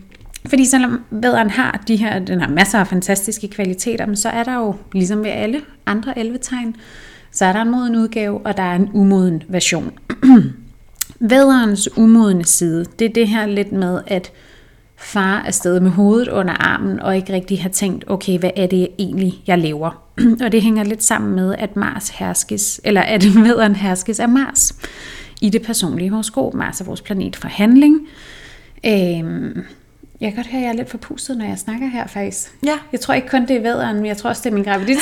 fordi 0.47 0.65
selvom 0.65 1.01
vædderen 1.11 1.49
har 1.49 1.83
de 1.87 1.95
her, 1.95 2.19
den 2.19 2.41
har 2.41 2.49
masser 2.49 2.79
af 2.79 2.87
fantastiske 2.87 3.47
kvaliteter, 3.47 4.05
men 4.05 4.15
så 4.15 4.29
er 4.29 4.43
der 4.43 4.55
jo, 4.55 4.75
ligesom 4.93 5.23
ved 5.23 5.29
alle 5.29 5.61
andre 5.85 6.19
11 6.19 6.37
tegn, 6.37 6.75
så 7.31 7.45
er 7.45 7.53
der 7.53 7.61
en 7.61 7.71
moden 7.71 7.95
udgave, 7.95 8.45
og 8.45 8.57
der 8.57 8.63
er 8.63 8.75
en 8.75 8.89
umoden 8.93 9.43
version. 9.47 9.91
Vædderens 11.19 11.97
umodne 11.97 12.45
side, 12.45 12.85
det 12.99 13.05
er 13.05 13.13
det 13.13 13.27
her 13.27 13.45
lidt 13.45 13.71
med, 13.71 14.01
at 14.07 14.31
far 14.97 15.43
er 15.47 15.51
stedet 15.51 15.83
med 15.83 15.91
hovedet 15.91 16.27
under 16.27 16.53
armen, 16.53 16.99
og 16.99 17.15
ikke 17.15 17.33
rigtig 17.33 17.61
har 17.61 17.69
tænkt, 17.69 18.03
okay, 18.07 18.39
hvad 18.39 18.51
er 18.55 18.67
det 18.67 18.87
egentlig, 18.99 19.33
jeg 19.47 19.57
lever? 19.57 20.03
og 20.43 20.51
det 20.51 20.61
hænger 20.61 20.83
lidt 20.83 21.03
sammen 21.03 21.35
med, 21.35 21.55
at 21.55 21.75
Mars 21.75 22.09
herskes, 22.09 22.81
eller 22.83 23.01
at 23.01 23.25
vædderen 23.43 23.75
herskes 23.75 24.19
af 24.19 24.29
Mars 24.29 24.75
i 25.41 25.49
det 25.49 25.61
personlige 25.61 26.09
horoskop. 26.09 26.53
Mars 26.53 26.81
er 26.81 26.85
vores 26.85 27.01
planet 27.01 27.35
for 27.35 27.47
handling. 27.47 28.07
Øhm, 28.85 29.63
jeg 30.21 30.29
kan 30.29 30.35
godt 30.35 30.47
høre, 30.47 30.61
at 30.61 30.65
jeg 30.65 30.71
er 30.73 30.77
lidt 30.77 30.89
forpustet, 30.89 31.37
når 31.37 31.45
jeg 31.45 31.57
snakker 31.57 31.87
her 31.87 32.07
faktisk. 32.07 32.51
Ja, 32.65 32.71
Jeg 32.91 32.99
tror 32.99 33.13
ikke 33.13 33.27
kun 33.27 33.41
det 33.47 33.55
er 33.57 33.61
vædderen, 33.61 33.95
men 33.95 34.05
jeg 34.05 34.17
tror 34.17 34.29
også, 34.29 34.41
det 34.45 34.49
er 34.49 34.53
min 34.53 34.63
graviditet. 34.63 34.99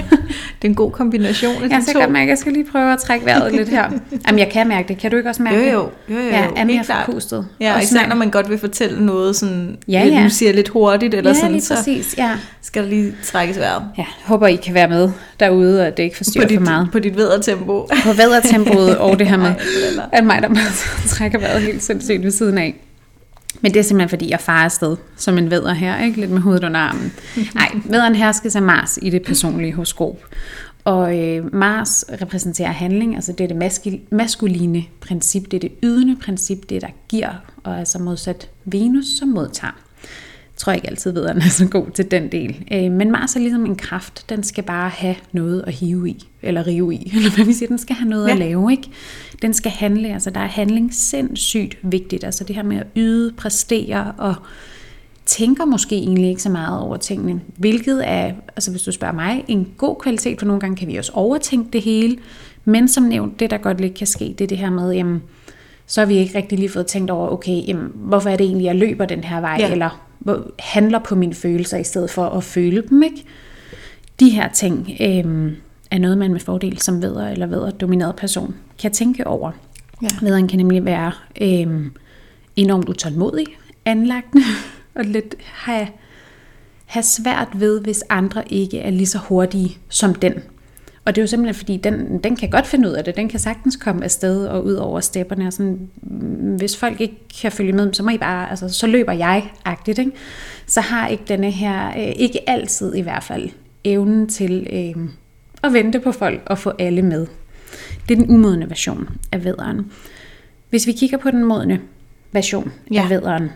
det 0.62 0.68
er 0.68 0.68
en 0.68 0.74
god 0.74 0.90
kombination 0.90 1.62
af 1.62 1.68
de 1.68 1.74
jeg 1.74 1.82
skal 1.82 1.94
to. 1.94 2.00
godt 2.00 2.10
mærke, 2.12 2.22
at 2.22 2.28
jeg 2.28 2.38
skal 2.38 2.52
lige 2.52 2.64
prøve 2.72 2.92
at 2.92 2.98
trække 2.98 3.26
vejret 3.26 3.52
lidt 3.52 3.68
her. 3.68 3.90
Jamen, 4.26 4.38
jeg 4.38 4.48
kan 4.48 4.68
mærke 4.68 4.88
det. 4.88 4.98
Kan 4.98 5.10
du 5.10 5.16
ikke 5.16 5.28
også 5.30 5.42
mærke 5.42 5.56
Jo, 5.58 5.64
det? 5.64 5.72
jo, 5.72 5.88
jo, 6.08 6.20
jo, 6.20 6.28
Ja, 6.28 6.46
er 6.56 6.64
mere 6.64 6.84
forpustet. 6.84 7.46
Ja, 7.60 7.74
Også 7.76 7.84
især 7.96 8.06
når- 8.08 8.16
man 8.16 8.30
godt 8.30 8.50
vil 8.50 8.58
fortælle 8.58 9.06
noget 9.06 9.36
sådan, 9.36 9.76
Ja, 9.88 10.04
ja. 10.06 10.22
nu 10.22 10.30
siger 10.30 10.48
jeg 10.48 10.56
lidt 10.56 10.68
hurtigt, 10.68 11.14
eller 11.14 11.30
ja, 11.30 11.34
sådan, 11.34 11.52
lige 11.52 11.62
så 11.62 11.74
præcis. 11.74 12.14
Ja. 12.18 12.30
skal 12.62 12.82
der 12.82 12.88
lige 12.88 13.14
trækkes 13.24 13.58
vejret. 13.58 13.82
ja, 13.98 14.04
håber 14.24 14.46
I 14.46 14.56
kan 14.56 14.74
være 14.74 14.88
med 14.88 15.10
derude, 15.40 15.80
og 15.80 15.86
at 15.86 15.96
det 15.96 16.02
ikke 16.02 16.16
forstyrrer 16.16 16.46
dit, 16.46 16.56
for 16.58 16.64
meget. 16.64 16.88
på 16.92 16.98
dit 16.98 17.16
vedertempo. 17.16 17.88
På 18.04 18.12
væddertempoet 18.16 18.98
og 18.98 19.18
det 19.18 19.26
her 19.26 19.36
med, 19.36 19.46
jeg 19.96 20.06
at 20.12 20.24
mig, 20.24 20.42
der 20.42 20.48
trækker 21.16 21.38
vejret 21.38 21.62
helt 21.62 21.82
sindssygt 21.82 22.22
ved 22.22 22.30
siden 22.30 22.58
af. 22.58 22.74
Men 23.62 23.74
det 23.74 23.80
er 23.80 23.84
simpelthen, 23.84 24.08
fordi 24.08 24.30
jeg 24.30 24.40
farer 24.40 24.64
afsted 24.64 24.96
som 25.16 25.38
en 25.38 25.50
vædder 25.50 25.72
her, 25.72 26.04
ikke? 26.04 26.20
lidt 26.20 26.30
med 26.30 26.40
hovedet 26.40 26.64
under 26.64 26.80
armen. 26.80 27.12
Nej, 27.54 27.70
vædderen 27.84 28.14
herskes 28.14 28.56
af 28.56 28.62
Mars 28.62 28.98
i 29.02 29.10
det 29.10 29.22
personlige 29.22 29.72
horoskop. 29.72 30.16
Og 30.84 31.18
øh, 31.18 31.54
Mars 31.54 32.04
repræsenterer 32.22 32.72
handling, 32.72 33.14
altså 33.14 33.32
det 33.32 33.44
er 33.44 33.48
det 33.48 34.02
maskuline 34.10 34.84
princip, 35.00 35.50
det 35.50 35.54
er 35.54 35.60
det 35.60 35.72
ydende 35.82 36.16
princip, 36.16 36.68
det 36.68 36.76
er 36.76 36.80
der 36.80 36.92
giver, 37.08 37.32
og 37.64 37.78
altså 37.78 37.98
modsat 37.98 38.48
Venus, 38.64 39.04
som 39.18 39.28
modtager. 39.28 39.72
Jeg 40.62 40.64
tror 40.64 40.72
ikke 40.72 40.88
altid, 40.90 41.12
ved, 41.12 41.26
at 41.26 41.34
den 41.34 41.42
er 41.42 41.48
så 41.48 41.66
god 41.68 41.86
til 41.94 42.10
den 42.10 42.32
del. 42.32 42.64
Øh, 42.72 42.92
men 42.92 43.10
Mars 43.10 43.36
er 43.36 43.40
ligesom 43.40 43.66
en 43.66 43.76
kraft. 43.76 44.24
Den 44.28 44.42
skal 44.42 44.64
bare 44.64 44.88
have 44.88 45.14
noget 45.32 45.64
at 45.66 45.72
hive 45.72 46.08
i, 46.10 46.28
eller 46.42 46.66
rive 46.66 46.94
i, 46.94 47.12
eller 47.16 47.34
hvad 47.34 47.44
vi 47.44 47.52
siger. 47.52 47.68
Den 47.68 47.78
skal 47.78 47.96
have 47.96 48.08
noget 48.08 48.28
ja. 48.28 48.32
At 48.32 48.38
lave, 48.38 48.70
ikke? 48.70 48.90
Den 49.42 49.54
skal 49.54 49.72
handle, 49.72 50.12
altså 50.12 50.30
der 50.30 50.40
er 50.40 50.46
handling 50.46 50.94
sindssygt 50.94 51.78
vigtigt. 51.82 52.24
Altså 52.24 52.44
det 52.44 52.56
her 52.56 52.62
med 52.62 52.76
at 52.76 52.86
yde, 52.96 53.32
præstere 53.32 54.12
og 54.18 54.34
tænker 55.26 55.64
måske 55.64 55.96
egentlig 55.96 56.28
ikke 56.28 56.42
så 56.42 56.50
meget 56.50 56.80
over 56.80 56.96
tingene. 56.96 57.40
Hvilket 57.56 58.08
er, 58.08 58.32
altså 58.56 58.70
hvis 58.70 58.82
du 58.82 58.92
spørger 58.92 59.14
mig, 59.14 59.44
en 59.48 59.68
god 59.76 59.96
kvalitet, 59.96 60.38
for 60.38 60.46
nogle 60.46 60.60
gange 60.60 60.76
kan 60.76 60.88
vi 60.88 60.96
også 60.96 61.12
overtænke 61.14 61.68
det 61.72 61.82
hele. 61.82 62.16
Men 62.64 62.88
som 62.88 63.02
nævnt, 63.02 63.40
det 63.40 63.50
der 63.50 63.58
godt 63.58 63.80
lidt 63.80 63.94
kan 63.94 64.06
ske, 64.06 64.34
det 64.38 64.40
er 64.40 64.48
det 64.48 64.58
her 64.58 64.70
med, 64.70 64.92
jamen, 64.92 65.22
så 65.86 66.00
har 66.00 66.06
vi 66.06 66.14
ikke 66.14 66.38
rigtig 66.38 66.58
lige 66.58 66.68
fået 66.68 66.86
tænkt 66.86 67.10
over, 67.10 67.28
okay, 67.28 67.68
jamen, 67.68 67.92
hvorfor 67.94 68.30
er 68.30 68.36
det 68.36 68.46
egentlig, 68.46 68.64
jeg 68.64 68.76
løber 68.76 69.04
den 69.06 69.24
her 69.24 69.40
vej, 69.40 69.56
Ja. 69.60 69.72
eller 69.72 70.08
handler 70.58 70.98
på 70.98 71.14
mine 71.14 71.34
følelser, 71.34 71.78
i 71.78 71.84
stedet 71.84 72.10
for 72.10 72.24
at 72.24 72.44
føle 72.44 72.82
dem, 72.88 73.02
ikke? 73.02 73.24
De 74.20 74.30
her 74.30 74.48
ting 74.48 74.90
øh, 75.00 75.52
er 75.90 75.98
noget, 75.98 76.18
man 76.18 76.32
med 76.32 76.40
fordel 76.40 76.78
som 76.78 77.02
veder 77.02 77.28
eller 77.28 77.46
veder 77.46 77.70
domineret 77.70 78.16
person 78.16 78.54
kan 78.78 78.92
tænke 78.92 79.26
over. 79.26 79.52
Ja. 80.02 80.08
Vederen 80.22 80.48
kan 80.48 80.58
nemlig 80.58 80.84
være 80.84 81.12
øh, 81.40 81.86
enormt 82.56 82.88
utålmodig, 82.88 83.46
anlagtende, 83.84 84.44
og 84.94 85.04
lidt 85.04 85.34
have, 85.44 85.88
have 86.86 87.02
svært 87.02 87.48
ved, 87.54 87.80
hvis 87.80 88.04
andre 88.08 88.52
ikke 88.52 88.78
er 88.78 88.90
lige 88.90 89.06
så 89.06 89.18
hurtige 89.18 89.78
som 89.88 90.14
den. 90.14 90.34
Og 91.04 91.14
det 91.14 91.20
er 91.20 91.22
jo 91.22 91.26
simpelthen 91.26 91.54
fordi, 91.54 91.76
den, 91.76 92.18
den 92.24 92.36
kan 92.36 92.50
godt 92.50 92.66
finde 92.66 92.88
ud 92.88 92.94
af 92.94 93.04
det. 93.04 93.16
Den 93.16 93.28
kan 93.28 93.40
sagtens 93.40 93.76
komme 93.76 94.04
afsted 94.04 94.46
og 94.46 94.64
ud 94.64 94.74
over 94.74 95.00
stepperne. 95.00 95.46
Og 95.46 95.52
sådan, 95.52 95.90
mm, 96.02 96.56
hvis 96.56 96.76
folk 96.76 97.00
ikke 97.00 97.16
kan 97.40 97.52
følge 97.52 97.72
med, 97.72 97.92
så 97.92 98.02
må 98.02 98.10
I 98.10 98.18
bare, 98.18 98.50
altså, 98.50 98.68
så 98.68 98.86
løber 98.86 99.12
jeg-agtigt. 99.12 99.98
Ikke? 99.98 100.12
Så 100.66 100.80
har 100.80 101.08
ikke 101.08 101.24
denne 101.28 101.50
her, 101.50 101.88
øh, 101.88 102.12
ikke 102.16 102.50
altid 102.50 102.94
i 102.94 103.00
hvert 103.00 103.22
fald, 103.22 103.48
evnen 103.84 104.28
til 104.28 104.66
øh, 104.72 105.08
at 105.62 105.72
vente 105.72 106.00
på 106.00 106.12
folk 106.12 106.42
og 106.46 106.58
få 106.58 106.72
alle 106.78 107.02
med. 107.02 107.26
Det 108.08 108.18
er 108.18 108.22
den 108.22 108.30
umodne 108.30 108.70
version 108.70 109.08
af 109.32 109.44
vederen. 109.44 109.92
Hvis 110.70 110.86
vi 110.86 110.92
kigger 110.92 111.18
på 111.18 111.30
den 111.30 111.44
modne 111.44 111.80
version. 112.32 112.72
Ja. 112.92 113.02
af 113.02 113.10
vederen, 113.10 113.50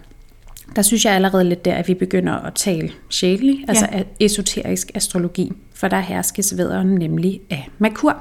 der 0.76 0.82
synes 0.82 1.04
jeg 1.04 1.12
allerede 1.14 1.44
lidt 1.44 1.64
der, 1.64 1.75
at 1.75 1.88
vi 1.88 1.94
begynder 1.94 2.32
at 2.32 2.54
tale 2.54 2.90
sjældent, 3.11 3.61
altså 3.68 3.87
Ja. 3.92 4.02
esoterisk 4.20 4.90
astrologi, 4.94 5.52
for 5.75 5.88
der 5.88 6.00
herskes 6.00 6.56
vederen 6.56 6.87
nemlig 6.94 7.40
af 7.50 7.68
Merkur. 7.78 8.16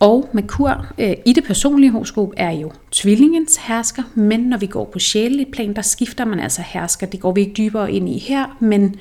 Og 0.00 0.28
Merkur 0.32 0.86
øh, 0.98 1.14
i 1.26 1.32
det 1.32 1.44
personlige 1.44 1.90
horoskop 1.90 2.32
er 2.36 2.50
jo 2.50 2.72
tvillingens 2.90 3.56
hersker, 3.56 4.02
men 4.14 4.40
når 4.40 4.56
vi 4.58 4.66
går 4.66 4.84
på 4.92 4.98
sjældent 4.98 5.52
plan, 5.52 5.74
der 5.76 5.82
skifter 5.82 6.24
man 6.24 6.40
altså 6.40 6.62
hersker. 6.66 7.06
Det 7.06 7.20
går 7.20 7.32
vi 7.32 7.40
ikke 7.40 7.54
dybere 7.56 7.92
ind 7.92 8.08
i 8.08 8.18
her, 8.18 8.56
men 8.60 8.94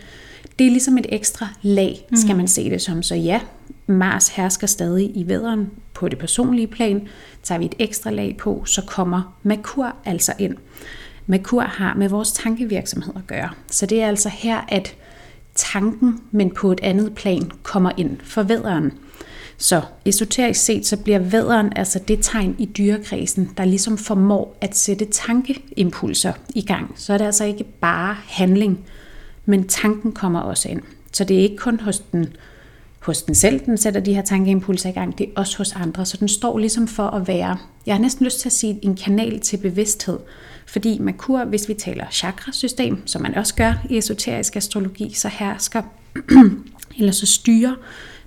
det 0.60 0.68
er 0.68 0.72
ligesom 0.72 0.98
et 0.98 1.06
ekstra 1.10 1.48
lag, 1.62 2.08
skal 2.14 2.36
man 2.36 2.48
se 2.48 2.70
det 2.70 2.82
som. 2.82 3.04
Så 3.04 3.16
ja, 3.16 3.40
Mars 3.88 4.28
hersker 4.30 4.68
stadig 4.68 5.12
i 5.18 5.24
vederen 5.28 5.70
på 5.94 6.10
det 6.10 6.20
personlige 6.20 6.68
plan. 6.68 7.08
Tager 7.44 7.60
vi 7.60 7.66
et 7.66 7.76
ekstra 7.80 8.12
lag 8.12 8.36
på, 8.38 8.64
så 8.66 8.82
kommer 8.82 9.38
Merkur 9.44 9.96
altså 10.06 10.34
ind. 10.40 10.56
Merkur 11.28 11.62
har 11.62 11.94
med 11.94 12.10
vores 12.10 12.32
tankevirksomhed 12.32 13.14
at 13.16 13.28
gøre. 13.28 13.50
Så 13.72 13.86
det 13.86 14.02
er 14.02 14.08
altså 14.08 14.30
her, 14.30 14.62
at 14.68 14.96
tanken, 15.56 16.20
men 16.32 16.52
på 16.52 16.72
et 16.72 16.80
andet 16.84 17.16
plan, 17.16 17.52
kommer 17.64 17.92
ind 17.98 18.18
for 18.24 18.44
vederen. 18.44 18.92
Så 19.58 19.82
esoterisk 20.06 20.66
set, 20.66 20.86
så 20.86 20.98
bliver 20.98 21.20
vædderen 21.20 21.74
altså 21.76 22.00
det 22.08 22.20
tegn 22.22 22.56
i 22.60 22.66
dyrekredsen, 22.66 23.52
der 23.58 23.66
ligesom 23.66 23.98
formår 23.98 24.58
at 24.62 24.78
sætte 24.78 25.06
tankeimpulser 25.06 26.34
i 26.56 26.62
gang. 26.62 26.94
Så 26.96 27.14
er 27.14 27.18
det 27.18 27.26
altså 27.26 27.44
ikke 27.44 27.64
bare 27.64 28.16
handling, 28.28 28.86
men 29.46 29.68
tanken 29.68 30.12
kommer 30.12 30.40
også 30.40 30.70
ind. 30.70 30.82
Så 31.12 31.24
det 31.24 31.38
er 31.38 31.42
ikke 31.42 31.58
kun 31.58 31.80
hos 31.80 32.00
den, 32.00 32.36
hos 33.06 33.22
den 33.22 33.36
selv, 33.36 33.60
den 33.66 33.78
sætter 33.78 34.00
de 34.00 34.14
her 34.14 34.22
tankeimpulser 34.22 34.90
i 34.90 34.92
gang, 34.92 35.18
det 35.18 35.26
er 35.26 35.32
også 35.36 35.58
hos 35.58 35.72
andre. 35.72 36.06
Så 36.06 36.18
den 36.18 36.28
står 36.28 36.58
ligesom 36.58 36.88
for 36.88 37.08
at 37.08 37.28
være, 37.28 37.58
jeg 37.86 37.96
har 37.96 38.02
næsten 38.02 38.26
lyst 38.26 38.40
til 38.40 38.50
at 38.50 38.54
sige, 38.54 38.80
en 38.82 38.96
kanal 38.96 39.40
til 39.40 39.58
bevidsthed. 39.58 40.20
Fordi 40.66 41.00
Merkur, 41.00 41.44
hvis 41.44 41.70
vi 41.70 41.74
taler 41.74 42.06
chakrasystem, 42.12 43.08
som 43.08 43.22
man 43.22 43.36
også 43.36 43.56
gør 43.56 43.74
i 43.90 43.98
esoterisk 43.98 44.56
astrologi, 44.56 45.14
så 45.14 45.28
hersker, 45.28 45.82
eller 47.00 47.12
så 47.12 47.26
styrer 47.26 47.74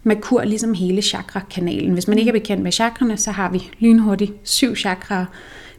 Merkur 0.02 0.44
ligesom 0.44 0.74
hele 0.74 1.02
chakra-kanalen. 1.02 1.92
Hvis 1.92 2.08
man 2.08 2.18
ikke 2.18 2.28
er 2.28 2.32
bekendt 2.32 2.62
med 2.62 2.72
chakrene, 2.72 3.16
så 3.16 3.30
har 3.30 3.50
vi 3.50 3.70
lynhurtigt 3.78 4.32
syv 4.42 4.76
chakraer. 4.76 5.26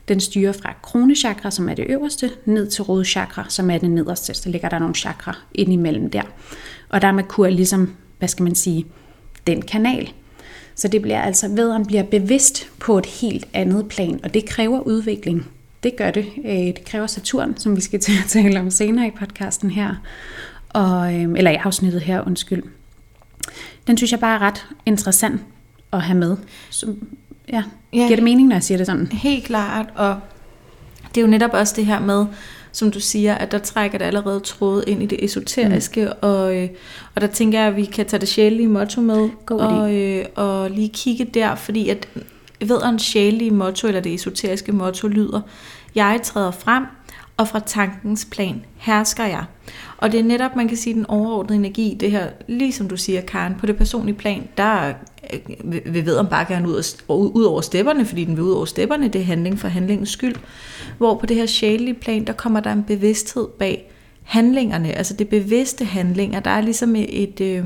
Den 0.08 0.20
styrer 0.20 0.51
fra 0.51 0.74
kronechakra, 0.82 1.51
som 1.51 1.70
er 1.70 1.74
det 1.74 1.86
øverste, 1.89 2.32
ned 2.46 2.68
til 2.68 2.84
rodchakra, 2.84 3.46
som 3.50 3.70
er 3.70 3.77
det 3.77 3.91
nederste. 3.91 4.34
Så 4.34 4.50
ligger 4.50 4.70
der 4.70 4.79
nogle 4.79 4.96
chakra 4.96 5.38
ind 5.56 5.74
imellem 5.74 6.10
der. 6.10 6.24
Og 6.89 7.01
der 7.01 7.08
er 7.08 7.12
Merkur 7.12 7.48
ligesom, 7.48 7.96
hvad 8.20 8.30
skal 8.30 8.44
man 8.44 8.56
sige, 8.56 8.86
den 9.48 9.62
kanal. 9.62 10.12
Så 10.76 10.88
det 10.88 11.02
bliver 11.02 11.22
altså, 11.22 11.48
vederen 11.48 11.86
bliver 11.86 12.04
bevidst 12.04 12.68
på 12.80 12.98
et 12.98 13.06
helt 13.06 13.48
andet 13.54 13.88
plan, 13.88 14.20
og 14.24 14.34
det 14.34 14.46
kræver 14.46 14.80
udvikling. 14.80 15.48
Det 15.84 15.96
gør 15.96 16.12
det. 16.12 16.26
Øh, 16.46 16.52
Det 16.52 16.86
kræver 16.86 17.08
Saturn, 17.08 17.58
som 17.58 17.76
vi 17.76 17.82
skal 17.82 18.00
til 18.00 18.12
at 18.24 18.30
tale 18.30 18.60
om 18.60 18.70
senere 18.72 19.08
i 19.08 19.12
podcasten 19.20 19.70
her. 19.72 19.96
Og, 20.70 21.14
øh, 21.16 21.22
eller 21.38 21.52
i 21.52 21.56
afsnittet 21.56 22.02
her, 22.02 22.28
undskyld. 22.28 22.64
Den 23.88 23.98
synes 23.98 24.12
jeg 24.12 24.20
bare 24.20 24.36
er 24.36 24.42
ret 24.42 24.66
interessant 24.86 25.42
at 25.94 26.02
have 26.02 26.18
med. 26.20 26.38
Så, 26.70 26.96
ja, 27.52 27.64
Ja. 27.94 27.98
giver 27.98 28.16
det 28.16 28.24
mening, 28.24 28.48
når 28.48 28.56
jeg 28.56 28.64
siger 28.64 28.78
det 28.78 28.86
sådan? 28.88 29.08
Helt 29.08 29.44
klart, 29.46 29.86
og 29.96 30.20
det 31.16 31.18
er 31.18 31.26
jo 31.26 31.28
netop 31.32 31.50
også 31.54 31.74
det 31.76 31.86
her 31.86 32.00
med, 32.00 32.26
som 32.79 32.91
du 32.91 33.00
siger, 33.00 33.36
at 33.36 33.51
der 33.51 33.57
trækker 33.57 33.98
det 33.98 34.05
allerede 34.05 34.39
tråd 34.39 34.83
ind 34.88 35.03
i 35.03 35.05
det 35.05 35.24
esoteriske, 35.24 36.05
mm. 36.05 36.12
og, 36.21 36.55
øh, 36.55 36.69
og 37.15 37.21
der 37.21 37.27
tænker 37.27 37.59
jeg, 37.59 37.67
at 37.67 37.75
vi 37.75 37.86
kan 37.86 38.05
tage 38.05 38.19
det 38.19 38.27
sjælelige 38.27 38.67
motto 38.67 39.01
med, 39.01 39.29
God 39.45 39.59
og, 39.59 39.95
øh, 39.95 40.25
og 40.36 40.71
lige 40.71 40.89
kigge 40.89 41.25
der, 41.25 41.55
fordi 41.55 41.89
at 41.89 42.07
vederens 42.62 43.01
sjælelige 43.01 43.51
motto, 43.51 43.88
eller 43.88 44.01
det 44.01 44.13
esoteriske 44.13 44.71
motto, 44.71 45.07
lyder, 45.07 45.41
jeg 45.95 46.19
træder 46.24 46.51
frem, 46.51 46.83
og 47.38 47.48
fra 47.48 47.59
tankens 47.59 48.27
plan 48.31 48.65
hersker 48.77 49.25
jeg. 49.25 49.43
Og 50.01 50.12
det 50.12 50.20
er 50.20 50.24
netop, 50.24 50.56
man 50.56 50.68
kan 50.68 50.77
sige, 50.77 50.94
den 50.94 51.06
overordnede 51.06 51.60
energi, 51.60 51.98
det 52.00 52.12
her, 52.12 52.27
ligesom 52.48 52.88
du 52.88 52.98
siger, 52.98 53.22
Karen, 53.22 53.56
på 53.60 53.65
det 53.65 53.77
personlige 53.77 54.15
plan, 54.15 54.48
der 54.58 54.94
øh, 55.34 55.39
vi 55.94 56.01
vil 56.01 56.18
om 56.18 56.27
bare 56.27 56.46
gerne 56.46 56.68
ud, 56.70 56.84
ud 57.08 57.32
ud 57.34 57.44
over 57.44 57.62
stepperne, 57.62 58.06
fordi 58.06 58.25
den 58.25 58.36
vil 58.36 58.44
ud 58.44 58.51
over 58.51 58.65
stepperne, 58.65 59.08
det 59.08 59.22
er 59.22 59.25
handling 59.25 59.60
for 59.60 59.68
handlingens 59.68 60.10
skyld. 60.10 60.36
Hvor 60.98 61.15
på 61.15 61.25
det 61.25 61.38
her 61.38 61.46
sjælelige 61.46 61.94
plan, 61.94 62.27
der 62.27 62.34
kommer 62.34 62.60
der 62.60 62.72
en 62.72 62.84
bevidsthed 62.84 63.48
bag 63.60 63.91
handlingerne, 64.24 64.91
altså 64.91 65.13
det 65.13 65.29
bevidste 65.29 65.86
handlinger. 65.86 66.39
Der 66.39 66.51
er 66.51 66.62
ligesom 66.62 66.96
et, 66.96 67.24
et, 67.24 67.41
øh, 67.41 67.65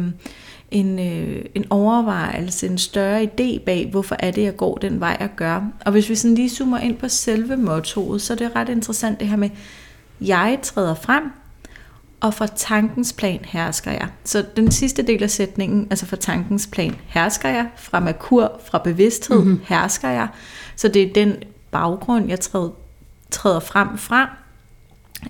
en, 0.71 0.99
øh, 0.99 1.45
en 1.55 1.65
overvejelse, 1.69 2.67
en 2.67 2.77
større 2.77 3.23
idé 3.23 3.63
bag, 3.65 3.87
hvorfor 3.91 4.15
er 4.19 4.31
det, 4.31 4.43
jeg 4.43 4.57
går 4.57 4.77
den 4.77 4.99
vej, 4.99 5.17
jeg 5.19 5.29
gør. 5.35 5.61
Og 5.85 5.91
hvis 5.91 6.09
vi 6.09 6.15
sådan 6.15 6.35
lige 6.35 6.49
zoomer 6.49 6.79
ind 6.79 6.97
på 6.97 7.07
selve 7.07 7.57
mottoet, 7.57 8.21
så 8.21 8.33
er 8.33 8.37
det 8.37 8.55
ret 8.55 8.69
interessant 8.69 9.19
det 9.19 9.27
her 9.27 9.35
med, 9.35 9.49
jeg 10.21 10.59
træder 10.61 10.95
frem, 10.95 11.23
og 12.23 12.33
fra 12.33 12.47
tankens 12.47 13.13
plan 13.13 13.39
hersker 13.45 13.91
jeg. 13.91 14.07
Så 14.23 14.45
den 14.55 14.71
sidste 14.71 15.01
del 15.01 15.23
af 15.23 15.29
sætningen, 15.29 15.87
altså 15.89 16.05
fra 16.05 16.15
tankens 16.15 16.67
plan 16.67 16.95
hersker 17.07 17.49
jeg, 17.49 17.67
fra 17.77 17.99
Merkur, 17.99 18.61
fra 18.65 18.77
bevidsthed 18.77 19.39
mm-hmm. 19.39 19.61
hersker 19.63 20.09
jeg. 20.09 20.27
Så 20.75 20.87
det 20.87 21.03
er 21.03 21.13
den 21.13 21.35
baggrund, 21.71 22.29
jeg 22.29 22.39
træder, 22.39 22.69
træder 23.31 23.59
frem 23.59 23.97
fra. 23.97 24.37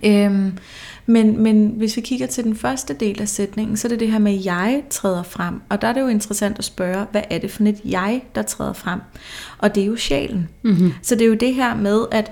Øhm, 0.05 0.57
men, 1.05 1.43
men 1.43 1.73
hvis 1.77 1.95
vi 1.95 2.01
kigger 2.01 2.27
til 2.27 2.43
den 2.43 2.55
første 2.55 2.93
del 2.93 3.21
af 3.21 3.29
sætningen, 3.29 3.77
så 3.77 3.87
er 3.87 3.89
det 3.89 3.99
det 3.99 4.11
her 4.11 4.19
med, 4.19 4.33
at 4.33 4.45
jeg 4.45 4.83
træder 4.89 5.23
frem. 5.23 5.61
Og 5.69 5.81
der 5.81 5.87
er 5.87 5.93
det 5.93 6.01
jo 6.01 6.07
interessant 6.07 6.59
at 6.59 6.65
spørge, 6.65 7.05
hvad 7.11 7.23
er 7.29 7.37
det 7.37 7.51
for 7.51 7.63
et 7.63 7.81
jeg, 7.85 8.23
der 8.35 8.41
træder 8.41 8.73
frem? 8.73 8.99
Og 9.57 9.75
det 9.75 9.83
er 9.83 9.87
jo 9.87 9.95
sjælen. 9.95 10.49
Mm-hmm. 10.61 10.93
Så 11.01 11.15
det 11.15 11.21
er 11.21 11.27
jo 11.27 11.33
det 11.33 11.55
her 11.55 11.75
med, 11.75 12.05
at, 12.11 12.31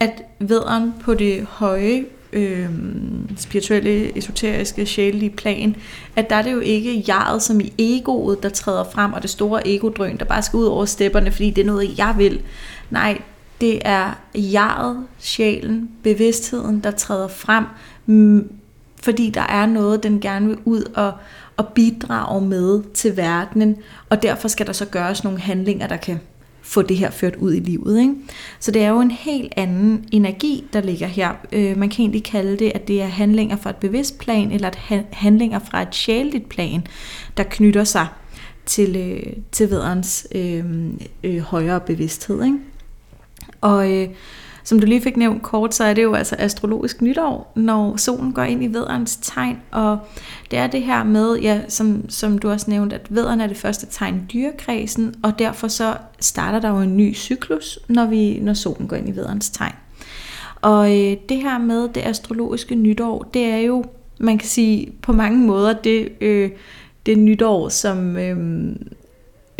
at 0.00 0.22
vederen 0.38 0.94
på 1.00 1.14
det 1.14 1.46
høje 1.46 2.04
øh, 2.34 2.68
spirituelle, 3.36 4.18
esoteriske, 4.18 4.86
sjælelige 4.86 5.30
plan, 5.30 5.76
at 6.16 6.30
der 6.30 6.36
er 6.36 6.42
det 6.42 6.52
jo 6.52 6.60
ikke 6.60 7.04
jeget 7.08 7.42
som 7.42 7.60
i 7.60 7.72
egoet, 7.78 8.42
der 8.42 8.48
træder 8.48 8.84
frem, 8.84 9.12
og 9.12 9.22
det 9.22 9.30
store 9.30 9.68
egodrøn, 9.68 10.16
der 10.16 10.24
bare 10.24 10.42
skal 10.42 10.56
ud 10.56 10.64
over 10.64 10.84
stepperne, 10.84 11.32
fordi 11.32 11.50
det 11.50 11.62
er 11.62 11.66
noget, 11.66 11.98
jeg 11.98 12.14
vil. 12.18 12.42
Nej, 12.90 13.20
det 13.60 13.80
er 13.84 14.18
jeget, 14.34 15.06
sjælen, 15.18 15.90
bevidstheden, 16.02 16.80
der 16.80 16.90
træder 16.90 17.28
frem, 17.28 17.64
fordi 19.02 19.30
der 19.30 19.40
er 19.48 19.66
noget, 19.66 20.02
den 20.02 20.20
gerne 20.20 20.46
vil 20.46 20.58
ud 20.64 20.82
og, 20.94 21.12
og 21.56 21.68
bidrage 21.68 22.46
med 22.46 22.82
til 22.94 23.16
verdenen, 23.16 23.76
og 24.08 24.22
derfor 24.22 24.48
skal 24.48 24.66
der 24.66 24.72
så 24.72 24.86
gøres 24.86 25.24
nogle 25.24 25.38
handlinger, 25.38 25.86
der 25.86 25.96
kan 25.96 26.20
få 26.64 26.82
det 26.82 26.96
her 26.96 27.10
ført 27.10 27.36
ud 27.36 27.54
i 27.54 27.60
livet. 27.60 28.00
Ikke? 28.00 28.14
Så 28.60 28.70
det 28.70 28.82
er 28.82 28.88
jo 28.88 29.00
en 29.00 29.10
helt 29.10 29.52
anden 29.56 30.04
energi, 30.12 30.64
der 30.72 30.80
ligger 30.80 31.06
her. 31.06 31.32
Øh, 31.52 31.78
man 31.78 31.88
kan 31.88 32.00
egentlig 32.00 32.24
kalde 32.24 32.56
det, 32.56 32.72
at 32.74 32.88
det 32.88 33.02
er 33.02 33.06
handlinger 33.06 33.56
fra 33.56 33.70
et 33.70 33.76
bevidst 33.76 34.18
plan, 34.18 34.52
eller 34.52 34.68
at 34.68 34.76
ha- 34.76 35.02
handlinger 35.12 35.58
fra 35.58 35.82
et 35.82 35.94
sjældent 35.94 36.48
plan, 36.48 36.86
der 37.36 37.42
knytter 37.42 37.84
sig 37.84 38.06
til, 38.66 38.96
øh, 38.96 39.32
til 39.52 39.70
vederens 39.70 40.26
øh, 40.34 40.64
øh, 41.24 41.38
højere 41.38 41.80
bevidsthed. 41.80 42.44
Ikke? 42.44 42.58
Og 43.60 43.92
øh, 43.92 44.08
som 44.64 44.80
du 44.80 44.86
lige 44.86 45.00
fik 45.00 45.16
nævnt 45.16 45.42
kort, 45.42 45.74
så 45.74 45.84
er 45.84 45.94
det 45.94 46.02
jo 46.02 46.14
altså 46.14 46.36
astrologisk 46.38 47.02
nytår, 47.02 47.52
når 47.54 47.96
solen 47.96 48.32
går 48.32 48.42
ind 48.42 48.64
i 48.64 48.66
vederens 48.66 49.16
tegn, 49.16 49.56
og 49.70 49.98
det 50.50 50.58
er 50.58 50.66
det 50.66 50.82
her 50.82 51.04
med, 51.04 51.36
ja, 51.36 51.60
som, 51.68 52.10
som 52.10 52.38
du 52.38 52.50
også 52.50 52.70
nævnte, 52.70 52.96
at 52.96 53.06
vederen 53.10 53.40
er 53.40 53.46
det 53.46 53.56
første 53.56 53.86
tegn 53.86 54.14
i 54.14 54.32
dyrekredsen, 54.32 55.14
og 55.22 55.38
derfor 55.38 55.68
så 55.68 55.96
starter 56.20 56.60
der 56.60 56.68
jo 56.68 56.80
en 56.80 56.96
ny 56.96 57.14
cyklus, 57.14 57.78
når, 57.88 58.06
vi, 58.06 58.38
når 58.40 58.54
solen 58.54 58.88
går 58.88 58.96
ind 58.96 59.08
i 59.08 59.16
vederens 59.16 59.50
tegn. 59.50 59.74
Og 60.60 60.90
øh, 60.90 61.16
det 61.28 61.36
her 61.36 61.58
med 61.58 61.88
det 61.88 62.00
astrologiske 62.06 62.74
nytår, 62.74 63.30
det 63.34 63.44
er 63.44 63.58
jo, 63.58 63.84
man 64.18 64.38
kan 64.38 64.48
sige, 64.48 64.92
på 65.02 65.12
mange 65.12 65.38
måder 65.38 65.72
det, 65.72 66.08
øh, 66.20 66.50
det 67.06 67.18
nytår, 67.18 67.68
som, 67.68 68.16
øh, 68.16 68.36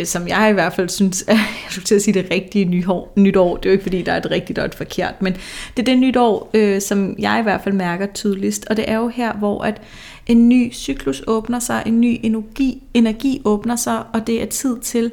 som 0.03 0.27
jeg 0.27 0.49
i 0.49 0.53
hvert 0.53 0.73
fald 0.73 0.89
synes, 0.89 1.25
jeg 1.27 1.37
skulle 1.69 1.85
til 1.85 1.95
at 1.95 2.01
sige 2.01 2.13
det 2.13 2.31
rigtige 2.31 2.65
nyår, 2.65 3.13
nytår, 3.15 3.57
det 3.57 3.65
er 3.65 3.69
jo 3.69 3.71
ikke 3.71 3.83
fordi, 3.83 4.01
der 4.01 4.11
er 4.11 4.17
et 4.17 4.31
rigtigt 4.31 4.59
og 4.59 4.65
et 4.65 4.75
forkert, 4.75 5.21
men 5.21 5.33
det 5.77 5.79
er 5.79 5.83
det 5.83 5.97
nytår, 5.97 6.49
øh, 6.53 6.81
som 6.81 7.15
jeg 7.19 7.39
i 7.39 7.43
hvert 7.43 7.61
fald 7.63 7.75
mærker 7.75 8.05
tydeligst, 8.13 8.65
og 8.69 8.77
det 8.77 8.85
er 8.87 8.97
jo 8.97 9.07
her, 9.07 9.33
hvor 9.33 9.61
at 9.61 9.81
en 10.27 10.49
ny 10.49 10.73
cyklus 10.73 11.23
åbner 11.27 11.59
sig, 11.59 11.83
en 11.85 12.01
ny 12.01 12.19
energi, 12.23 12.83
energi 12.93 13.41
åbner 13.45 13.75
sig, 13.75 14.03
og 14.13 14.27
det 14.27 14.41
er 14.41 14.45
tid 14.45 14.79
til 14.79 15.11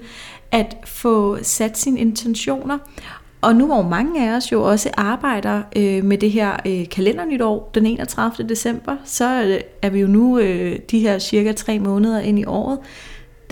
at 0.51 0.77
få 0.85 1.39
sat 1.43 1.79
sine 1.79 2.01
intentioner, 2.01 2.79
og 3.41 3.57
nu 3.57 3.67
hvor 3.67 3.83
mange 3.83 4.29
af 4.29 4.37
os 4.37 4.53
jo 4.53 4.63
også 4.63 4.91
arbejder 4.97 5.63
øh, 5.77 6.05
med 6.05 6.19
det 6.19 6.31
her 6.31 6.57
øh, 6.67 6.89
kalendernytår 6.89 7.71
den 7.75 7.87
31. 7.87 8.49
december, 8.49 8.97
så 9.05 9.43
øh, 9.43 9.61
er 9.83 9.91
vi 9.91 10.01
jo 10.01 10.07
nu 10.07 10.39
øh, 10.39 10.79
de 10.91 10.99
her 10.99 11.19
cirka 11.19 11.53
tre 11.53 11.79
måneder 11.79 12.21
ind 12.21 12.39
i 12.39 12.45
året, 12.45 12.79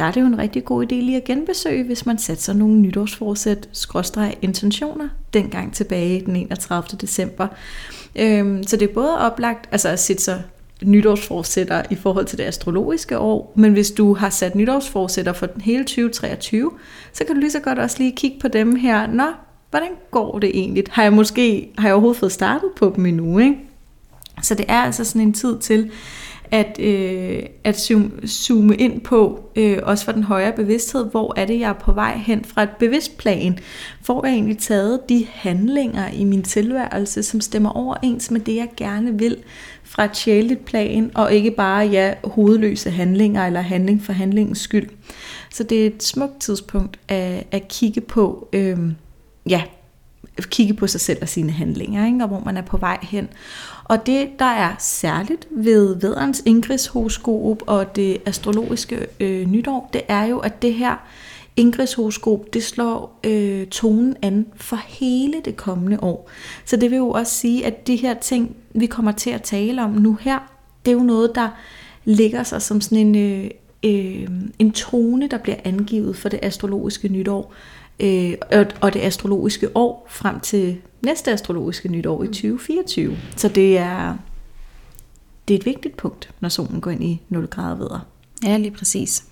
der 0.01 0.07
er 0.07 0.13
det 0.13 0.21
jo 0.21 0.27
en 0.27 0.39
rigtig 0.39 0.65
god 0.65 0.85
idé 0.85 0.95
lige 0.95 1.17
at 1.17 1.25
genbesøge, 1.25 1.85
hvis 1.85 2.07
man 2.07 2.19
satte 2.19 2.43
sig 2.43 2.57
nogle 2.57 2.77
nytårsforsæt, 2.77 3.69
skråstreg 3.73 4.37
intentioner, 4.43 5.09
dengang 5.35 5.75
tilbage 5.75 6.21
den 6.27 6.37
31. 6.37 6.99
december. 7.01 7.47
Øhm, 8.17 8.63
så 8.63 8.77
det 8.77 8.91
er 8.91 8.95
både 8.95 9.19
oplagt 9.19 9.69
altså 9.73 9.89
at 9.89 10.01
sætte 10.01 10.23
sig 10.23 10.43
nytårsforsætter 10.83 11.83
i 11.91 11.95
forhold 11.95 12.27
til 12.27 12.39
det 12.39 12.45
astrologiske 12.45 13.19
år, 13.19 13.53
men 13.57 13.73
hvis 13.73 13.91
du 13.91 14.15
har 14.15 14.31
sat 14.31 14.55
nytårsforsætter 14.55 15.33
for 15.33 15.47
den 15.47 15.61
hele 15.61 15.85
2023, 15.85 16.71
så 17.13 17.25
kan 17.25 17.35
du 17.35 17.41
lige 17.41 17.51
så 17.51 17.61
godt 17.61 17.79
også 17.79 17.97
lige 17.99 18.17
kigge 18.17 18.41
på 18.41 18.49
dem 18.49 18.77
her. 18.77 19.07
Nå, 19.07 19.27
hvordan 19.71 19.91
går 20.11 20.39
det 20.39 20.51
egentlig? 20.55 20.85
Har 20.91 21.03
jeg 21.03 21.13
måske 21.13 21.71
har 21.79 21.89
jeg 21.89 21.95
overhovedet 21.95 22.21
fået 22.21 22.33
startet 22.33 22.69
på 22.77 22.93
dem 22.97 23.07
endnu? 23.07 23.39
Ikke? 23.39 23.57
Så 24.43 24.55
det 24.55 24.65
er 24.69 24.81
altså 24.81 25.05
sådan 25.05 25.23
en 25.23 25.33
tid 25.33 25.59
til 25.59 25.91
at, 26.51 26.79
øh, 26.81 27.43
at 27.65 27.81
zoome, 27.81 28.11
zoome 28.27 28.77
ind 28.77 29.01
på, 29.01 29.51
øh, 29.57 29.79
også 29.83 30.05
for 30.05 30.13
den 30.13 30.23
højere 30.23 30.53
bevidsthed, 30.53 31.11
hvor 31.11 31.35
er 31.37 31.45
det, 31.45 31.61
jeg 31.61 31.69
er 31.69 31.73
på 31.73 31.93
vej 31.93 32.17
hen 32.17 32.45
fra 32.45 32.63
et 32.63 32.71
bevidst 32.79 33.19
plan. 33.19 33.59
Får 34.03 34.27
jeg 34.27 34.35
egentlig 34.35 34.59
taget 34.59 35.01
de 35.09 35.27
handlinger 35.31 36.09
i 36.09 36.25
min 36.25 36.43
tilværelse, 36.43 37.23
som 37.23 37.41
stemmer 37.41 37.71
overens 37.71 38.31
med 38.31 38.41
det, 38.41 38.57
jeg 38.57 38.69
gerne 38.77 39.19
vil 39.19 39.37
fra 39.85 40.05
et 40.05 40.17
sjældent 40.17 40.65
plan, 40.65 41.11
og 41.15 41.35
ikke 41.35 41.51
bare 41.51 41.87
ja, 41.87 42.15
hovedløse 42.25 42.91
handlinger 42.91 43.47
eller 43.47 43.61
handling 43.61 44.03
for 44.03 44.13
handlingens 44.13 44.59
skyld. 44.59 44.89
Så 45.51 45.63
det 45.63 45.83
er 45.83 45.87
et 45.87 46.03
smukt 46.03 46.41
tidspunkt 46.41 46.99
at, 47.09 47.45
at 47.51 47.69
kigge 47.69 48.01
på, 48.01 48.49
øh, 48.53 48.79
ja, 49.49 49.63
kigge 50.41 50.75
på 50.75 50.87
sig 50.87 51.01
selv 51.01 51.19
og 51.23 51.29
sine 51.29 51.53
handlinger, 51.53 52.07
ikke? 52.07 52.19
og 52.23 52.29
hvor 52.29 52.43
man 52.45 52.57
er 52.57 52.63
på 52.63 52.77
vej 52.77 52.99
hen. 53.03 53.29
Og 53.91 54.07
det, 54.07 54.29
der 54.39 54.45
er 54.45 54.75
særligt 54.79 55.49
ved 55.51 55.95
Vederens 56.01 56.43
Ingridshoroskop 56.47 57.63
og 57.67 57.97
det 57.97 58.19
astrologiske 58.27 59.07
øh, 59.21 59.47
nytår, 59.47 59.91
det 59.93 60.03
er 60.09 60.25
jo, 60.25 60.39
at 60.39 60.63
det 60.63 60.75
her 60.75 60.97
Ingridshoroskop, 61.57 62.55
det 62.55 62.63
slår 62.63 63.21
øh, 63.25 63.67
tonen 63.67 64.17
an 64.23 64.47
for 64.57 64.77
hele 64.77 65.35
det 65.45 65.57
kommende 65.57 65.99
år. 66.03 66.31
Så 66.65 66.77
det 66.77 66.91
vil 66.91 66.97
jo 66.97 67.11
også 67.11 67.35
sige, 67.35 67.67
at 67.67 67.87
de 67.87 67.97
her 67.97 68.15
ting, 68.15 68.57
vi 68.75 68.87
kommer 68.87 69.13
til 69.13 69.31
at 69.31 69.43
tale 69.43 69.83
om 69.83 69.91
nu 69.91 70.19
her, 70.21 70.39
det 70.85 70.91
er 70.91 70.97
jo 70.97 71.03
noget, 71.03 71.35
der 71.35 71.49
ligger 72.05 72.43
sig 72.43 72.63
som 72.63 72.81
sådan 72.81 73.17
en, 73.17 73.17
øh, 73.17 73.51
øh, 73.85 74.29
en 74.59 74.73
tone, 74.73 75.29
der 75.29 75.39
bliver 75.39 75.59
angivet 75.65 76.17
for 76.17 76.29
det 76.29 76.41
astrologiske 76.43 77.09
nytår 77.09 77.55
øh, 78.01 78.35
og 78.81 78.95
det 78.95 79.01
astrologiske 79.01 79.77
år 79.77 80.07
frem 80.11 80.41
til 80.41 80.77
næste 81.03 81.33
astrologiske 81.33 81.89
nytår 81.89 82.23
i 82.23 82.27
2024. 82.27 83.17
Så 83.37 83.49
det 83.49 83.79
er, 83.79 84.17
det 85.49 85.55
er 85.55 85.59
et 85.59 85.67
vigtigt 85.67 85.97
punkt, 85.97 86.31
når 86.41 86.49
solen 86.49 86.81
går 86.81 86.91
ind 86.91 87.05
i 87.05 87.21
0 87.29 87.47
grader 87.47 87.77
vedder. 87.77 88.07
Ja, 88.45 88.57
lige 88.57 88.71
præcis. 88.71 89.25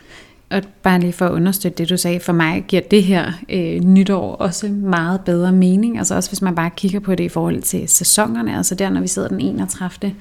Og 0.50 0.62
bare 0.82 1.00
lige 1.00 1.12
for 1.12 1.26
at 1.26 1.32
understøtte 1.32 1.78
det, 1.78 1.88
du 1.88 1.96
sagde, 1.96 2.20
for 2.20 2.32
mig 2.32 2.64
giver 2.68 2.82
det 2.82 3.02
her 3.02 3.32
øh, 3.48 3.80
nytår 3.80 4.34
også 4.34 4.68
meget 4.68 5.20
bedre 5.20 5.52
mening. 5.52 5.98
Altså 5.98 6.14
også 6.14 6.30
hvis 6.30 6.42
man 6.42 6.54
bare 6.54 6.70
kigger 6.76 7.00
på 7.00 7.14
det 7.14 7.24
i 7.24 7.28
forhold 7.28 7.62
til 7.62 7.88
sæsonerne. 7.88 8.56
Altså 8.56 8.74
der, 8.74 8.90
når 8.90 9.00
vi 9.00 9.08
sidder 9.08 9.28
den 9.28 9.40
31 9.40 10.14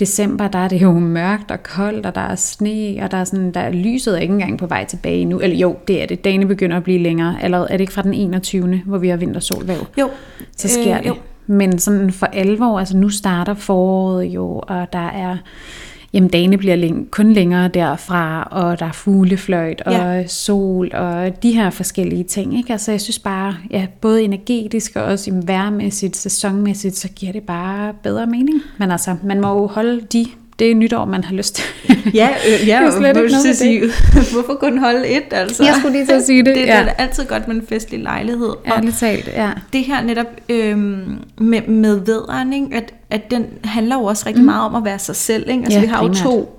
december, 0.00 0.48
der 0.48 0.58
er 0.58 0.68
det 0.68 0.82
jo 0.82 0.92
mørkt 0.92 1.50
og 1.50 1.62
koldt, 1.62 2.06
og 2.06 2.14
der 2.14 2.20
er 2.20 2.34
sne, 2.34 2.98
og 3.02 3.10
der 3.10 3.16
er, 3.16 3.24
sådan, 3.24 3.52
der 3.52 3.60
er 3.60 3.70
lyset 3.70 4.16
er 4.16 4.20
ikke 4.20 4.32
engang 4.32 4.58
på 4.58 4.66
vej 4.66 4.84
tilbage 4.84 5.24
nu. 5.24 5.40
Eller 5.40 5.56
jo, 5.56 5.76
det 5.88 6.02
er 6.02 6.06
det. 6.06 6.24
Dagene 6.24 6.46
begynder 6.46 6.76
at 6.76 6.84
blive 6.84 6.98
længere. 6.98 7.36
Eller 7.42 7.58
er 7.58 7.66
det 7.66 7.80
ikke 7.80 7.92
fra 7.92 8.02
den 8.02 8.14
21. 8.14 8.82
hvor 8.86 8.98
vi 8.98 9.08
har 9.08 9.16
vintersolvæv? 9.16 9.86
Jo. 10.00 10.10
Så 10.56 10.68
sker 10.68 10.96
øh, 10.96 11.02
det. 11.02 11.08
Jo. 11.08 11.14
Men 11.46 11.78
sådan 11.78 12.12
for 12.12 12.26
alvor, 12.26 12.78
altså 12.78 12.96
nu 12.96 13.08
starter 13.08 13.54
foråret 13.54 14.24
jo, 14.24 14.62
og 14.68 14.92
der 14.92 15.08
er 15.08 15.36
jamen 16.12 16.30
dagene 16.30 16.58
bliver 16.58 16.76
læng- 16.76 17.10
kun 17.10 17.32
længere 17.32 17.68
derfra, 17.68 18.48
og 18.50 18.80
der 18.80 18.86
er 18.86 18.92
fuglefløjt 18.92 19.82
og 19.86 19.92
ja. 19.92 20.26
sol 20.26 20.90
og 20.94 21.42
de 21.42 21.52
her 21.52 21.70
forskellige 21.70 22.24
ting. 22.24 22.58
Ikke? 22.58 22.72
Altså 22.72 22.90
jeg 22.90 23.00
synes 23.00 23.18
bare, 23.18 23.56
ja, 23.70 23.86
både 24.00 24.22
energetisk 24.22 24.96
og 24.96 25.02
også 25.02 25.42
værmæssigt, 25.46 26.16
sæsonmæssigt, 26.16 26.96
så 26.96 27.08
giver 27.08 27.32
det 27.32 27.42
bare 27.42 27.92
bedre 28.02 28.26
mening. 28.26 28.62
Men 28.78 28.90
altså, 28.90 29.16
man 29.24 29.40
må 29.40 29.48
jo 29.48 29.66
holde 29.66 30.00
de 30.12 30.26
det 30.58 30.70
er 30.70 30.74
nytår, 30.74 31.04
man 31.04 31.24
har 31.24 31.34
lyst 31.34 31.54
til. 31.54 31.64
ja, 32.14 32.28
øh, 32.28 32.68
ja 32.68 32.86
og 32.86 32.92
slet 32.92 33.16
ikke 33.16 33.30
noget 33.30 33.56
sige, 33.56 33.80
hvorfor 34.32 34.54
kun 34.60 34.78
holde 34.78 35.08
et? 35.08 35.22
Altså? 35.30 35.64
Jeg 35.64 35.74
skulle 35.78 35.92
lige 35.92 36.06
til 36.06 36.12
at 36.12 36.22
sige 36.22 36.44
det. 36.44 36.54
det, 36.56 36.66
ja. 36.66 36.80
det 36.80 36.88
er 36.88 36.92
altid 36.92 37.24
godt 37.24 37.48
med 37.48 37.56
en 37.56 37.66
festlig 37.68 38.00
lejlighed. 38.00 38.50
Ærligt 38.66 38.96
talt, 38.96 39.28
ja. 39.28 39.50
Det 39.72 39.84
her 39.84 40.02
netop 40.02 40.26
øhm, 40.48 41.18
med, 41.38 41.62
med 41.62 41.96
vedren, 42.06 42.52
ikke? 42.52 42.76
At, 42.76 42.94
at 43.10 43.30
den 43.30 43.46
handler 43.64 43.96
jo 43.96 44.04
også 44.04 44.26
rigtig 44.26 44.42
mm. 44.42 44.46
meget 44.46 44.64
om 44.64 44.74
at 44.74 44.84
være 44.84 44.98
sig 44.98 45.16
selv. 45.16 45.50
Ikke? 45.50 45.62
Altså, 45.62 45.78
ja, 45.78 45.80
vi 45.80 45.86
har 45.86 46.00
primært. 46.00 46.24
jo 46.24 46.30
to 46.30 46.52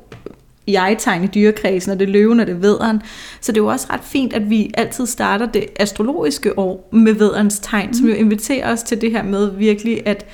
jeg-tegn 0.67 1.23
i 1.23 1.27
dyrekredsen, 1.27 1.91
og 1.91 1.99
det 1.99 2.07
er 2.07 2.11
løven 2.11 2.39
og 2.39 2.47
det 2.47 2.55
er 2.55 2.59
vederen. 2.59 3.01
Så 3.41 3.51
det 3.51 3.57
er 3.57 3.61
jo 3.61 3.67
også 3.67 3.87
ret 3.89 4.03
fint, 4.03 4.33
at 4.33 4.49
vi 4.49 4.71
altid 4.73 5.05
starter 5.05 5.45
det 5.45 5.65
astrologiske 5.79 6.59
år 6.59 6.89
med 6.91 7.13
vederens 7.13 7.59
tegn, 7.59 7.87
mm. 7.87 7.93
som 7.93 8.07
jo 8.07 8.13
inviterer 8.13 8.71
os 8.71 8.83
til 8.83 9.01
det 9.01 9.11
her 9.11 9.23
med 9.23 9.51
virkelig 9.51 10.07
at 10.07 10.25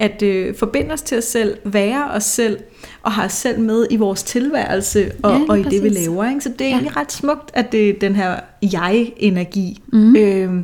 at 0.00 0.22
øh, 0.22 0.54
forbinde 0.54 0.92
os 0.92 1.02
til 1.02 1.18
os 1.18 1.24
selv, 1.24 1.56
være 1.64 2.10
os 2.10 2.24
selv, 2.24 2.58
og 3.02 3.12
have 3.12 3.24
os 3.24 3.32
selv 3.32 3.60
med 3.60 3.86
i 3.90 3.96
vores 3.96 4.22
tilværelse 4.22 5.12
og, 5.22 5.32
ja, 5.32 5.44
og 5.48 5.60
i 5.60 5.62
det, 5.62 5.82
vi 5.82 5.88
laver. 5.88 6.28
Ikke? 6.28 6.40
Så 6.40 6.48
det 6.48 6.60
er 6.60 6.68
ja. 6.68 6.74
egentlig 6.74 6.96
ret 6.96 7.12
smukt, 7.12 7.50
at 7.54 7.72
det 7.72 7.90
er 7.90 7.94
den 8.00 8.16
her 8.16 8.40
jeg-energi, 8.72 9.82
mm. 9.92 10.16
øh, 10.16 10.62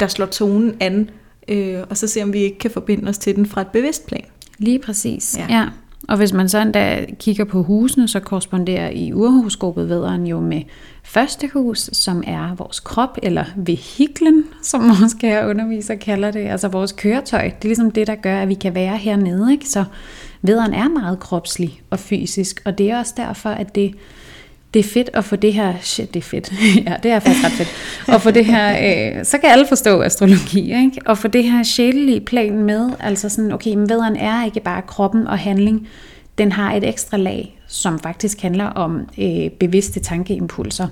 der 0.00 0.06
slår 0.06 0.26
tonen 0.26 0.74
an, 0.80 1.10
øh, 1.48 1.80
og 1.90 1.96
så 1.96 2.06
se 2.06 2.22
om 2.22 2.32
vi 2.32 2.38
ikke 2.38 2.58
kan 2.58 2.70
forbinde 2.70 3.08
os 3.08 3.18
til 3.18 3.36
den 3.36 3.46
fra 3.46 3.60
et 3.60 3.66
bevidst 3.66 4.06
plan. 4.06 4.24
Lige 4.58 4.78
præcis, 4.78 5.36
ja. 5.38 5.46
ja. 5.50 5.68
Og 6.08 6.16
hvis 6.16 6.32
man 6.32 6.48
så 6.48 6.58
endda 6.58 7.06
kigger 7.18 7.44
på 7.44 7.62
husene, 7.62 8.08
så 8.08 8.20
korresponderer 8.20 8.90
i 8.90 9.12
urhoroskopet 9.12 9.88
vederen 9.88 10.26
jo 10.26 10.40
med 10.40 10.62
første 11.04 11.50
hus, 11.52 11.90
som 11.92 12.24
er 12.26 12.54
vores 12.54 12.80
krop, 12.80 13.18
eller 13.22 13.44
vehiklen, 13.56 14.44
som 14.62 14.82
måske 15.00 15.26
her 15.26 15.46
underviser 15.46 15.94
kalder 15.94 16.30
det, 16.30 16.40
altså 16.40 16.68
vores 16.68 16.92
køretøj. 16.92 17.42
Det 17.42 17.64
er 17.64 17.68
ligesom 17.68 17.90
det, 17.90 18.06
der 18.06 18.14
gør, 18.14 18.42
at 18.42 18.48
vi 18.48 18.54
kan 18.54 18.74
være 18.74 18.96
hernede. 18.96 19.52
Ikke? 19.52 19.68
Så 19.68 19.84
vederen 20.42 20.74
er 20.74 20.88
meget 20.88 21.20
kropslig 21.20 21.82
og 21.90 21.98
fysisk, 21.98 22.62
og 22.64 22.78
det 22.78 22.90
er 22.90 22.98
også 22.98 23.14
derfor, 23.16 23.50
at 23.50 23.74
det 23.74 23.94
det 24.74 24.80
er 24.80 24.84
fedt 24.84 25.10
at 25.14 25.24
få 25.24 25.36
det 25.36 25.52
her, 25.52 25.74
shit, 25.80 26.14
det 26.14 26.20
er 26.20 26.24
fedt, 26.24 26.52
ja, 26.86 26.94
det 27.02 27.10
er 27.10 27.18
faktisk 27.18 27.44
ret 27.44 27.52
fedt, 27.52 27.68
at 28.08 28.22
få 28.22 28.30
det 28.30 28.44
her, 28.44 28.70
øh, 29.18 29.24
så 29.24 29.38
kan 29.38 29.50
alle 29.50 29.66
forstå 29.66 30.02
astrologi, 30.02 30.60
ikke? 30.60 31.00
og 31.06 31.18
få 31.18 31.28
det 31.28 31.44
her 31.44 31.62
sjælelige 31.62 32.20
plan 32.20 32.62
med, 32.62 32.90
altså 33.00 33.28
sådan, 33.28 33.52
okay, 33.52 33.74
men 33.74 33.88
vederen 33.88 34.16
er 34.16 34.44
ikke 34.44 34.60
bare 34.60 34.82
kroppen 34.82 35.26
og 35.26 35.38
handling, 35.38 35.88
den 36.38 36.52
har 36.52 36.74
et 36.74 36.88
ekstra 36.88 37.16
lag, 37.16 37.60
som 37.68 37.98
faktisk 37.98 38.40
handler 38.40 38.64
om 38.64 39.08
øh, 39.18 39.50
bevidste 39.50 40.00
tankeimpulser. 40.00 40.88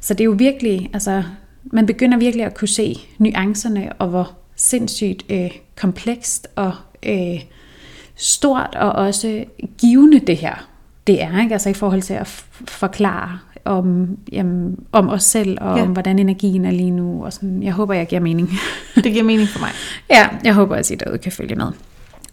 Så 0.00 0.14
det 0.14 0.20
er 0.20 0.24
jo 0.24 0.34
virkelig, 0.38 0.90
altså, 0.92 1.22
man 1.64 1.86
begynder 1.86 2.18
virkelig 2.18 2.46
at 2.46 2.54
kunne 2.54 2.68
se 2.68 2.96
nuancerne, 3.18 3.92
og 3.98 4.08
hvor 4.08 4.32
sindssygt 4.56 5.24
øh, 5.30 5.50
komplekst 5.76 6.48
og 6.56 6.72
øh, 7.02 7.40
stort 8.16 8.74
og 8.74 8.92
også 8.92 9.44
givende 9.78 10.18
det 10.18 10.36
her 10.36 10.68
det 11.06 11.22
er, 11.22 11.42
ikke? 11.42 11.52
Altså 11.52 11.68
i 11.68 11.74
forhold 11.74 12.02
til 12.02 12.14
at 12.14 12.26
forklare 12.64 13.38
om, 13.64 14.08
jamen, 14.32 14.76
om 14.92 15.08
os 15.08 15.22
selv, 15.22 15.58
og 15.60 15.76
ja. 15.76 15.82
om 15.82 15.88
hvordan 15.88 16.18
energien 16.18 16.64
er 16.64 16.70
lige 16.70 16.90
nu. 16.90 17.24
Og 17.24 17.32
sådan. 17.32 17.62
Jeg 17.62 17.72
håber, 17.72 17.94
jeg 17.94 18.06
giver 18.06 18.20
mening. 18.20 18.50
det 19.04 19.12
giver 19.12 19.24
mening 19.24 19.48
for 19.48 19.60
mig. 19.60 19.70
Ja, 20.10 20.28
jeg 20.44 20.54
håber, 20.54 20.76
at 20.76 20.90
I 20.90 20.94
derude 20.94 21.18
kan 21.18 21.32
følge 21.32 21.54
med. 21.54 21.72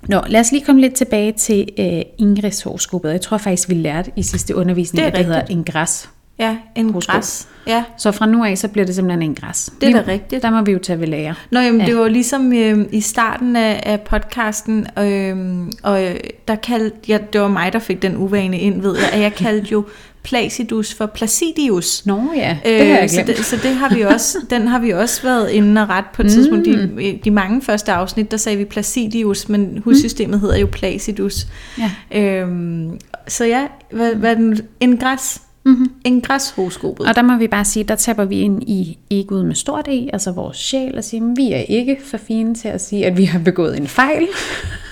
Nå, 0.07 0.21
lad 0.27 0.39
os 0.39 0.51
lige 0.51 0.65
komme 0.65 0.81
lidt 0.81 0.93
tilbage 0.93 1.31
til 1.31 1.69
uh, 1.79 2.01
Ingrids 2.17 2.61
horoskopet. 2.61 3.11
Jeg 3.11 3.21
tror 3.21 3.37
faktisk, 3.37 3.69
vi 3.69 3.73
lærte 3.73 4.11
i 4.15 4.23
sidste 4.23 4.55
undervisning, 4.55 5.05
det 5.05 5.11
at 5.11 5.17
det 5.17 5.25
hedder 5.25 5.41
ingres. 5.49 6.09
Ja, 6.39 6.57
en 6.75 6.93
græs. 6.93 7.47
Ja. 7.67 7.83
Så 7.97 8.11
fra 8.11 8.25
nu 8.25 8.43
af, 8.43 8.57
så 8.57 8.67
bliver 8.67 8.85
det 8.85 8.95
simpelthen 8.95 9.21
en 9.21 9.35
græs. 9.35 9.69
Det 9.81 9.89
er 9.89 10.01
da 10.01 10.11
rigtigt. 10.11 10.43
Der 10.43 10.51
må 10.51 10.61
vi 10.61 10.71
jo 10.71 10.79
tage 10.79 10.99
ved 10.99 11.07
lære. 11.07 11.35
Nå, 11.51 11.59
jamen, 11.59 11.81
ja. 11.81 11.87
det 11.87 11.97
var 11.97 12.07
ligesom 12.07 12.53
øh, 12.53 12.85
i 12.91 13.01
starten 13.01 13.55
af, 13.55 13.83
af 13.85 14.01
podcasten, 14.01 14.87
øh, 14.99 15.67
og 15.83 16.03
øh, 16.03 16.15
der 16.47 16.55
kaldte, 16.55 16.97
ja, 17.07 17.17
det 17.33 17.41
var 17.41 17.47
mig, 17.47 17.73
der 17.73 17.79
fik 17.79 18.01
den 18.01 18.17
uvane 18.17 18.59
ind, 18.59 18.81
ved 18.81 18.97
jeg, 18.97 19.09
at 19.13 19.19
jeg 19.19 19.33
kaldte 19.33 19.71
jo 19.71 19.85
Placidus 20.23 20.93
for 20.93 21.05
Placidius. 21.05 22.05
Nå 22.05 22.21
ja, 22.35 22.57
det 22.65 22.87
har 22.87 22.99
jeg 22.99 23.09
glemt. 23.09 23.29
Øh, 23.29 23.35
så, 23.35 23.41
det, 23.41 23.45
så 23.45 23.67
det 23.67 23.75
har 23.75 23.95
vi 23.95 24.01
også, 24.01 24.37
den 24.49 24.67
har 24.67 24.79
vi 24.79 24.89
også 24.89 25.23
været 25.23 25.49
inde 25.49 25.81
og 25.81 25.89
ret 25.89 26.05
på 26.13 26.21
et 26.21 26.25
mm. 26.25 26.29
tidspunkt. 26.29 26.65
De, 26.65 27.19
de 27.23 27.31
mange 27.31 27.61
første 27.61 27.91
afsnit, 27.91 28.31
der 28.31 28.37
sagde 28.37 28.57
vi 28.57 28.65
Placidius, 28.65 29.49
men 29.49 29.81
hussystemet 29.83 30.35
mm. 30.35 30.41
hedder 30.41 30.57
jo 30.57 30.67
Placidus. 30.71 31.47
Ja. 31.77 32.19
Øhm, 32.21 32.99
så 33.27 33.45
ja, 33.45 33.67
hvad, 33.91 34.15
hvad 34.15 34.35
den, 34.35 34.59
en 34.79 34.97
græs 34.97 35.41
Mm-hmm. 35.65 35.91
Ingres-horoskopet. 36.05 37.07
Og 37.07 37.15
der 37.15 37.21
må 37.21 37.37
vi 37.37 37.47
bare 37.47 37.65
sige, 37.65 37.83
der 37.83 37.95
taber 37.95 38.25
vi 38.25 38.39
ind 38.39 38.63
i 38.63 38.97
egoet 39.09 39.45
med 39.45 39.55
stort 39.55 39.87
E, 39.87 40.09
altså 40.13 40.31
vores 40.31 40.57
sjæl, 40.57 40.97
og 40.97 41.03
siger, 41.03 41.33
vi 41.35 41.51
er 41.51 41.59
ikke 41.59 41.97
for 42.05 42.17
fine 42.17 42.55
til 42.55 42.67
at 42.67 42.81
sige, 42.81 43.05
at 43.05 43.17
vi 43.17 43.25
har 43.25 43.39
begået 43.39 43.77
en 43.77 43.87
fejl. 43.87 44.27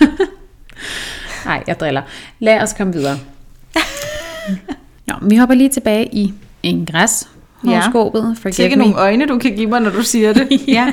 Nej, 1.44 1.64
jeg 1.66 1.80
driller. 1.80 2.02
Lad 2.38 2.62
os 2.62 2.72
komme 2.72 2.92
videre. 2.92 3.18
Nå, 5.08 5.14
vi 5.22 5.36
hopper 5.36 5.54
lige 5.54 5.68
tilbage 5.68 6.08
i 6.12 6.32
Ingres 6.62 7.28
horoskopet. 7.62 8.36
Ja. 8.44 8.50
Sikke 8.50 8.76
nogle 8.76 8.94
øjne, 8.94 9.26
du 9.26 9.38
kan 9.38 9.56
give 9.56 9.66
mig, 9.66 9.80
når 9.80 9.90
du 9.90 10.02
siger 10.02 10.32
det. 10.32 10.48
ja. 10.68 10.92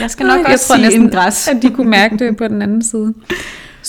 Jeg 0.00 0.10
skal 0.10 0.26
nok 0.26 0.38
jeg 0.38 0.46
også 0.52 0.66
tror 0.66 0.76
sige 0.76 0.84
næsten, 0.84 1.02
Ingres. 1.02 1.48
at 1.48 1.62
de 1.62 1.70
kunne 1.70 1.90
mærke 1.90 2.16
det 2.16 2.36
på 2.36 2.48
den 2.48 2.62
anden 2.62 2.84
side. 2.84 3.14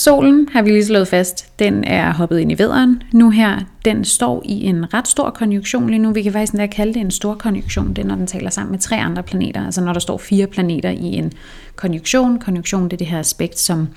Solen 0.02 0.48
har 0.52 0.62
vi 0.62 0.70
lige 0.70 0.86
slået 0.86 1.08
fast, 1.08 1.60
den 1.60 1.84
er 1.84 2.14
hoppet 2.14 2.40
ind 2.40 2.52
i 2.52 2.58
vederen. 2.58 3.04
Nu 3.14 3.30
her, 3.30 3.60
den 3.86 4.06
står 4.06 4.42
i 4.46 4.66
en 4.66 4.94
ret 4.94 5.08
stor 5.08 5.30
konjunktion 5.30 5.90
lige 5.90 6.00
nu. 6.00 6.12
Vi 6.12 6.22
kan 6.22 6.32
faktisk 6.32 6.54
endda 6.54 6.68
kalde 6.68 6.94
det 6.94 7.00
en 7.00 7.12
stor 7.12 7.36
konjunktion, 7.36 7.90
det 7.90 7.98
er 7.98 8.06
når 8.06 8.16
den 8.16 8.28
taler 8.28 8.50
sammen 8.50 8.72
med 8.72 8.80
tre 8.80 8.96
andre 8.96 9.24
planeter. 9.24 9.66
Altså 9.66 9.82
når 9.82 9.94
der 9.94 10.00
står 10.00 10.18
fire 10.18 10.48
planeter 10.48 10.90
i 10.90 11.04
en 11.04 11.32
konjunktion. 11.76 12.40
Konjunktion 12.40 12.84
det 12.84 12.94
er 12.94 12.98
det 12.98 13.08
her 13.08 13.20
aspekt, 13.20 13.60
som 13.60 13.88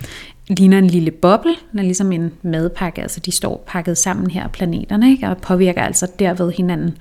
ligner 0.49 0.79
en 0.79 0.87
lille 0.87 1.11
boble. 1.11 1.55
Den 1.73 1.79
er 1.79 1.83
ligesom 1.83 2.13
en 2.13 2.33
madpakke, 2.43 3.03
altså 3.03 3.21
de 3.21 3.31
står 3.33 3.65
pakket 3.67 3.99
sammen 3.99 4.31
her, 4.31 4.49
planeterne, 4.49 5.11
ikke? 5.11 5.29
og 5.29 5.37
påvirker 5.37 5.83
altså 5.83 6.07
derved 6.19 6.53
hinanden 6.53 6.97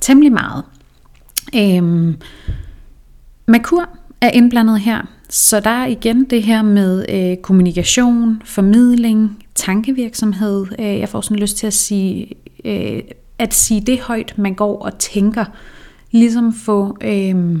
temmelig 0.00 0.32
meget. 0.32 0.64
Øhm, 1.56 2.16
Merkur 3.46 3.88
er 4.20 4.30
indblandet 4.30 4.80
her, 4.80 5.06
så 5.28 5.60
der 5.60 5.70
er 5.70 5.86
igen 5.86 6.24
det 6.24 6.42
her 6.42 6.62
med 6.62 7.06
øh, 7.08 7.36
kommunikation, 7.36 8.42
formidling, 8.44 9.44
tankevirksomhed. 9.54 10.66
Øh, 10.78 10.98
jeg 10.98 11.08
får 11.08 11.20
sådan 11.20 11.36
lyst 11.36 11.56
til 11.56 11.66
at 11.66 11.72
sige, 11.72 12.28
øh, 12.64 13.02
at 13.38 13.54
sige 13.54 13.80
det 13.80 14.00
højt, 14.00 14.34
man 14.38 14.54
går 14.54 14.78
og 14.78 14.98
tænker. 14.98 15.44
Ligesom 16.10 16.54
få, 16.54 16.96
øh, 17.00 17.58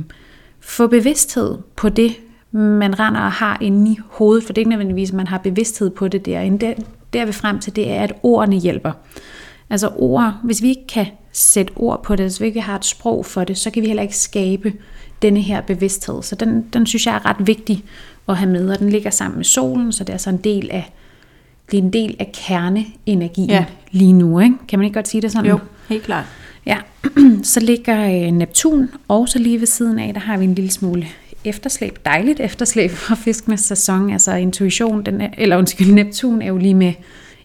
få 0.60 0.86
bevidsthed 0.86 1.58
på 1.76 1.88
det, 1.88 2.12
man 2.50 3.00
render 3.00 3.20
og 3.20 3.32
har 3.32 3.58
inde 3.60 3.90
i 3.90 3.98
hovedet. 4.08 4.44
For 4.44 4.52
det 4.52 4.58
er 4.58 4.60
ikke 4.60 4.70
nødvendigvis, 4.70 5.10
at 5.10 5.16
man 5.16 5.26
har 5.26 5.38
bevidsthed 5.38 5.90
på 5.90 6.08
det 6.08 6.26
der. 6.26 6.56
Der, 6.56 6.74
der 7.12 7.24
vi 7.24 7.32
frem 7.32 7.58
til, 7.58 7.76
det 7.76 7.90
er, 7.90 8.02
at 8.02 8.12
ordene 8.22 8.56
hjælper. 8.56 8.92
Altså 9.70 9.90
ord, 9.96 10.34
hvis 10.44 10.62
vi 10.62 10.68
ikke 10.68 10.86
kan 10.86 11.06
sætte 11.32 11.72
ord 11.76 12.02
på 12.02 12.16
det, 12.16 12.24
hvis 12.24 12.40
vi 12.40 12.46
ikke 12.46 12.60
har 12.60 12.76
et 12.76 12.84
sprog 12.84 13.26
for 13.26 13.44
det, 13.44 13.58
så 13.58 13.70
kan 13.70 13.82
vi 13.82 13.86
heller 13.86 14.02
ikke 14.02 14.16
skabe 14.16 14.72
denne 15.22 15.40
her 15.40 15.60
bevidsthed. 15.60 16.22
Så 16.22 16.34
den, 16.34 16.66
den 16.72 16.86
synes 16.86 17.06
jeg 17.06 17.14
er 17.14 17.26
ret 17.26 17.46
vigtig 17.46 17.84
at 18.28 18.36
have 18.36 18.50
med, 18.50 18.70
og 18.70 18.78
den 18.78 18.90
ligger 18.90 19.10
sammen 19.10 19.36
med 19.36 19.44
solen, 19.44 19.92
så 19.92 20.04
det 20.04 20.12
er 20.12 20.18
så 20.18 20.30
en 20.30 20.36
del 20.36 20.70
af, 20.70 20.92
det 21.70 21.78
er 21.78 21.82
en 21.82 21.92
del 21.92 22.16
af 22.18 22.32
kerneenergien 22.34 23.50
ja. 23.50 23.64
lige 23.90 24.12
nu. 24.12 24.40
Ikke? 24.40 24.54
Kan 24.68 24.78
man 24.78 24.86
ikke 24.86 24.94
godt 24.94 25.08
sige 25.08 25.22
det 25.22 25.32
sådan? 25.32 25.50
Jo, 25.50 25.58
helt 25.88 26.02
klart. 26.02 26.24
Ja, 26.66 26.78
så 27.42 27.60
ligger 27.60 28.30
Neptun 28.30 28.90
også 29.08 29.38
lige 29.38 29.60
ved 29.60 29.66
siden 29.66 29.98
af, 29.98 30.14
der 30.14 30.20
har 30.20 30.38
vi 30.38 30.44
en 30.44 30.54
lille 30.54 30.70
smule 30.70 31.06
efterslæb, 31.44 31.98
dejligt 32.04 32.40
efterslæb 32.40 32.90
fra 32.90 33.14
fiskenes 33.14 33.60
sæson, 33.60 34.10
altså 34.10 34.34
intuition, 34.34 35.02
den 35.02 35.20
er, 35.20 35.28
eller 35.38 35.56
undskyld, 35.56 35.92
Neptun 35.92 36.42
er 36.42 36.46
jo 36.46 36.56
lige 36.56 36.74
med 36.74 36.92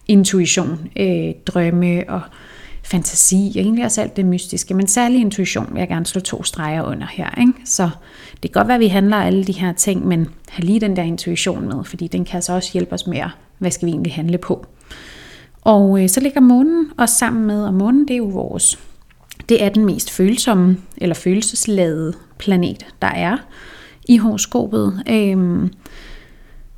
intuition, 0.08 0.88
øh, 0.96 1.34
drømme 1.46 2.10
og 2.10 2.20
fantasi, 2.82 3.52
og 3.54 3.60
egentlig 3.60 3.84
også 3.84 4.00
alt 4.00 4.16
det 4.16 4.26
mystiske, 4.26 4.74
men 4.74 4.86
særlig 4.86 5.20
intuition 5.20 5.68
vil 5.72 5.78
jeg 5.78 5.88
gerne 5.88 6.06
slå 6.06 6.20
to 6.20 6.42
streger 6.42 6.82
under 6.82 7.06
her. 7.06 7.40
Ikke? 7.40 7.52
Så 7.64 7.90
det 8.42 8.52
kan 8.52 8.60
godt 8.60 8.68
være, 8.68 8.74
at 8.74 8.80
vi 8.80 8.88
handler 8.88 9.16
alle 9.16 9.44
de 9.44 9.52
her 9.52 9.72
ting, 9.72 10.06
men 10.06 10.28
have 10.48 10.66
lige 10.66 10.80
den 10.80 10.96
der 10.96 11.02
intuition 11.02 11.68
med, 11.68 11.84
fordi 11.84 12.06
den 12.06 12.24
kan 12.24 12.42
så 12.42 12.52
også 12.52 12.70
hjælpe 12.72 12.92
os 12.92 13.06
med, 13.06 13.22
hvad 13.58 13.70
skal 13.70 13.86
vi 13.86 13.90
egentlig 13.90 14.12
handle 14.12 14.38
på. 14.38 14.66
Og 15.62 16.02
øh, 16.02 16.08
så 16.08 16.20
ligger 16.20 16.40
månen 16.40 16.86
også 16.98 17.14
sammen 17.14 17.46
med, 17.46 17.64
og 17.64 17.74
månen 17.74 18.08
det 18.08 18.14
er 18.14 18.18
jo 18.18 18.24
vores, 18.24 18.78
det 19.48 19.64
er 19.64 19.68
den 19.68 19.84
mest 19.84 20.10
følsomme, 20.10 20.76
eller 20.96 21.14
følelsesladede 21.14 22.14
planet, 22.38 22.86
der 23.02 23.08
er 23.08 23.36
i 24.04 24.16
horoskopet. 24.16 25.02
Øhm, 25.10 25.72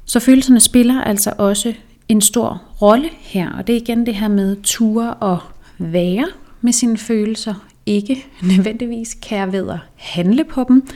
så 0.04 0.20
følelserne 0.20 0.60
spiller 0.60 1.00
altså 1.02 1.32
også 1.38 1.72
en 2.08 2.20
stor 2.20 2.62
rolle 2.82 3.08
her, 3.20 3.52
og 3.52 3.66
det 3.66 3.76
er 3.76 3.80
igen 3.80 4.06
det 4.06 4.14
her 4.14 4.28
med 4.28 4.56
ture 4.62 5.14
og 5.14 5.38
være 5.78 6.26
med 6.60 6.72
sine 6.72 6.98
følelser, 6.98 7.54
ikke 7.86 8.26
nødvendigvis 8.42 9.16
kære 9.22 9.52
ved 9.52 9.70
at 9.70 9.78
handle 9.96 10.44
på 10.44 10.64
dem, 10.68 10.86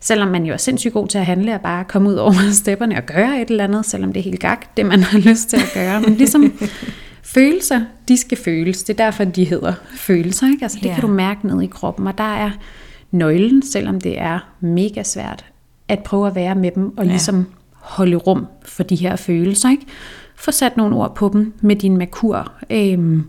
selvom 0.00 0.28
man 0.28 0.44
jo 0.44 0.52
er 0.52 0.56
sindssygt 0.56 0.94
god 0.94 1.08
til 1.08 1.18
at 1.18 1.26
handle 1.26 1.54
og 1.54 1.60
bare 1.60 1.84
komme 1.84 2.08
ud 2.08 2.14
over 2.14 2.32
stepperne 2.52 2.96
og 2.96 3.06
gøre 3.06 3.42
et 3.42 3.50
eller 3.50 3.64
andet, 3.64 3.86
selvom 3.86 4.12
det 4.12 4.20
er 4.20 4.24
helt 4.24 4.40
gak, 4.40 4.76
det 4.76 4.86
man 4.86 5.02
har 5.10 5.18
lyst 5.18 5.48
til 5.48 5.56
at 5.56 5.70
gøre. 5.74 6.00
Men 6.00 6.14
ligesom 6.14 6.52
følelser, 7.22 7.80
de 8.08 8.16
skal 8.16 8.38
føles. 8.38 8.82
Det 8.82 9.00
er 9.00 9.04
derfor, 9.04 9.24
de 9.24 9.44
hedder 9.44 9.72
følelser. 9.96 10.46
Ikke? 10.46 10.62
Altså, 10.62 10.78
det 10.78 10.86
yeah. 10.86 10.94
kan 10.94 11.02
du 11.02 11.14
mærke 11.14 11.46
ned 11.46 11.62
i 11.62 11.66
kroppen, 11.66 12.06
og 12.06 12.18
der 12.18 12.34
er 12.34 12.50
nøglen, 13.10 13.62
selvom 13.62 14.00
det 14.00 14.20
er 14.20 14.38
mega 14.60 15.02
svært, 15.02 15.44
at 15.88 15.98
prøve 15.98 16.26
at 16.26 16.34
være 16.34 16.54
med 16.54 16.70
dem 16.70 16.98
og 16.98 17.04
ja. 17.04 17.10
ligesom 17.10 17.46
holde 17.72 18.16
rum 18.16 18.46
for 18.64 18.82
de 18.82 18.96
her 18.96 19.16
følelser. 19.16 19.70
Ikke? 19.70 19.86
Få 20.36 20.50
sat 20.50 20.76
nogle 20.76 20.96
ord 20.96 21.14
på 21.14 21.30
dem 21.32 21.52
med 21.60 21.76
din 21.76 21.96
makur. 21.96 22.52
Øhm, 22.70 23.24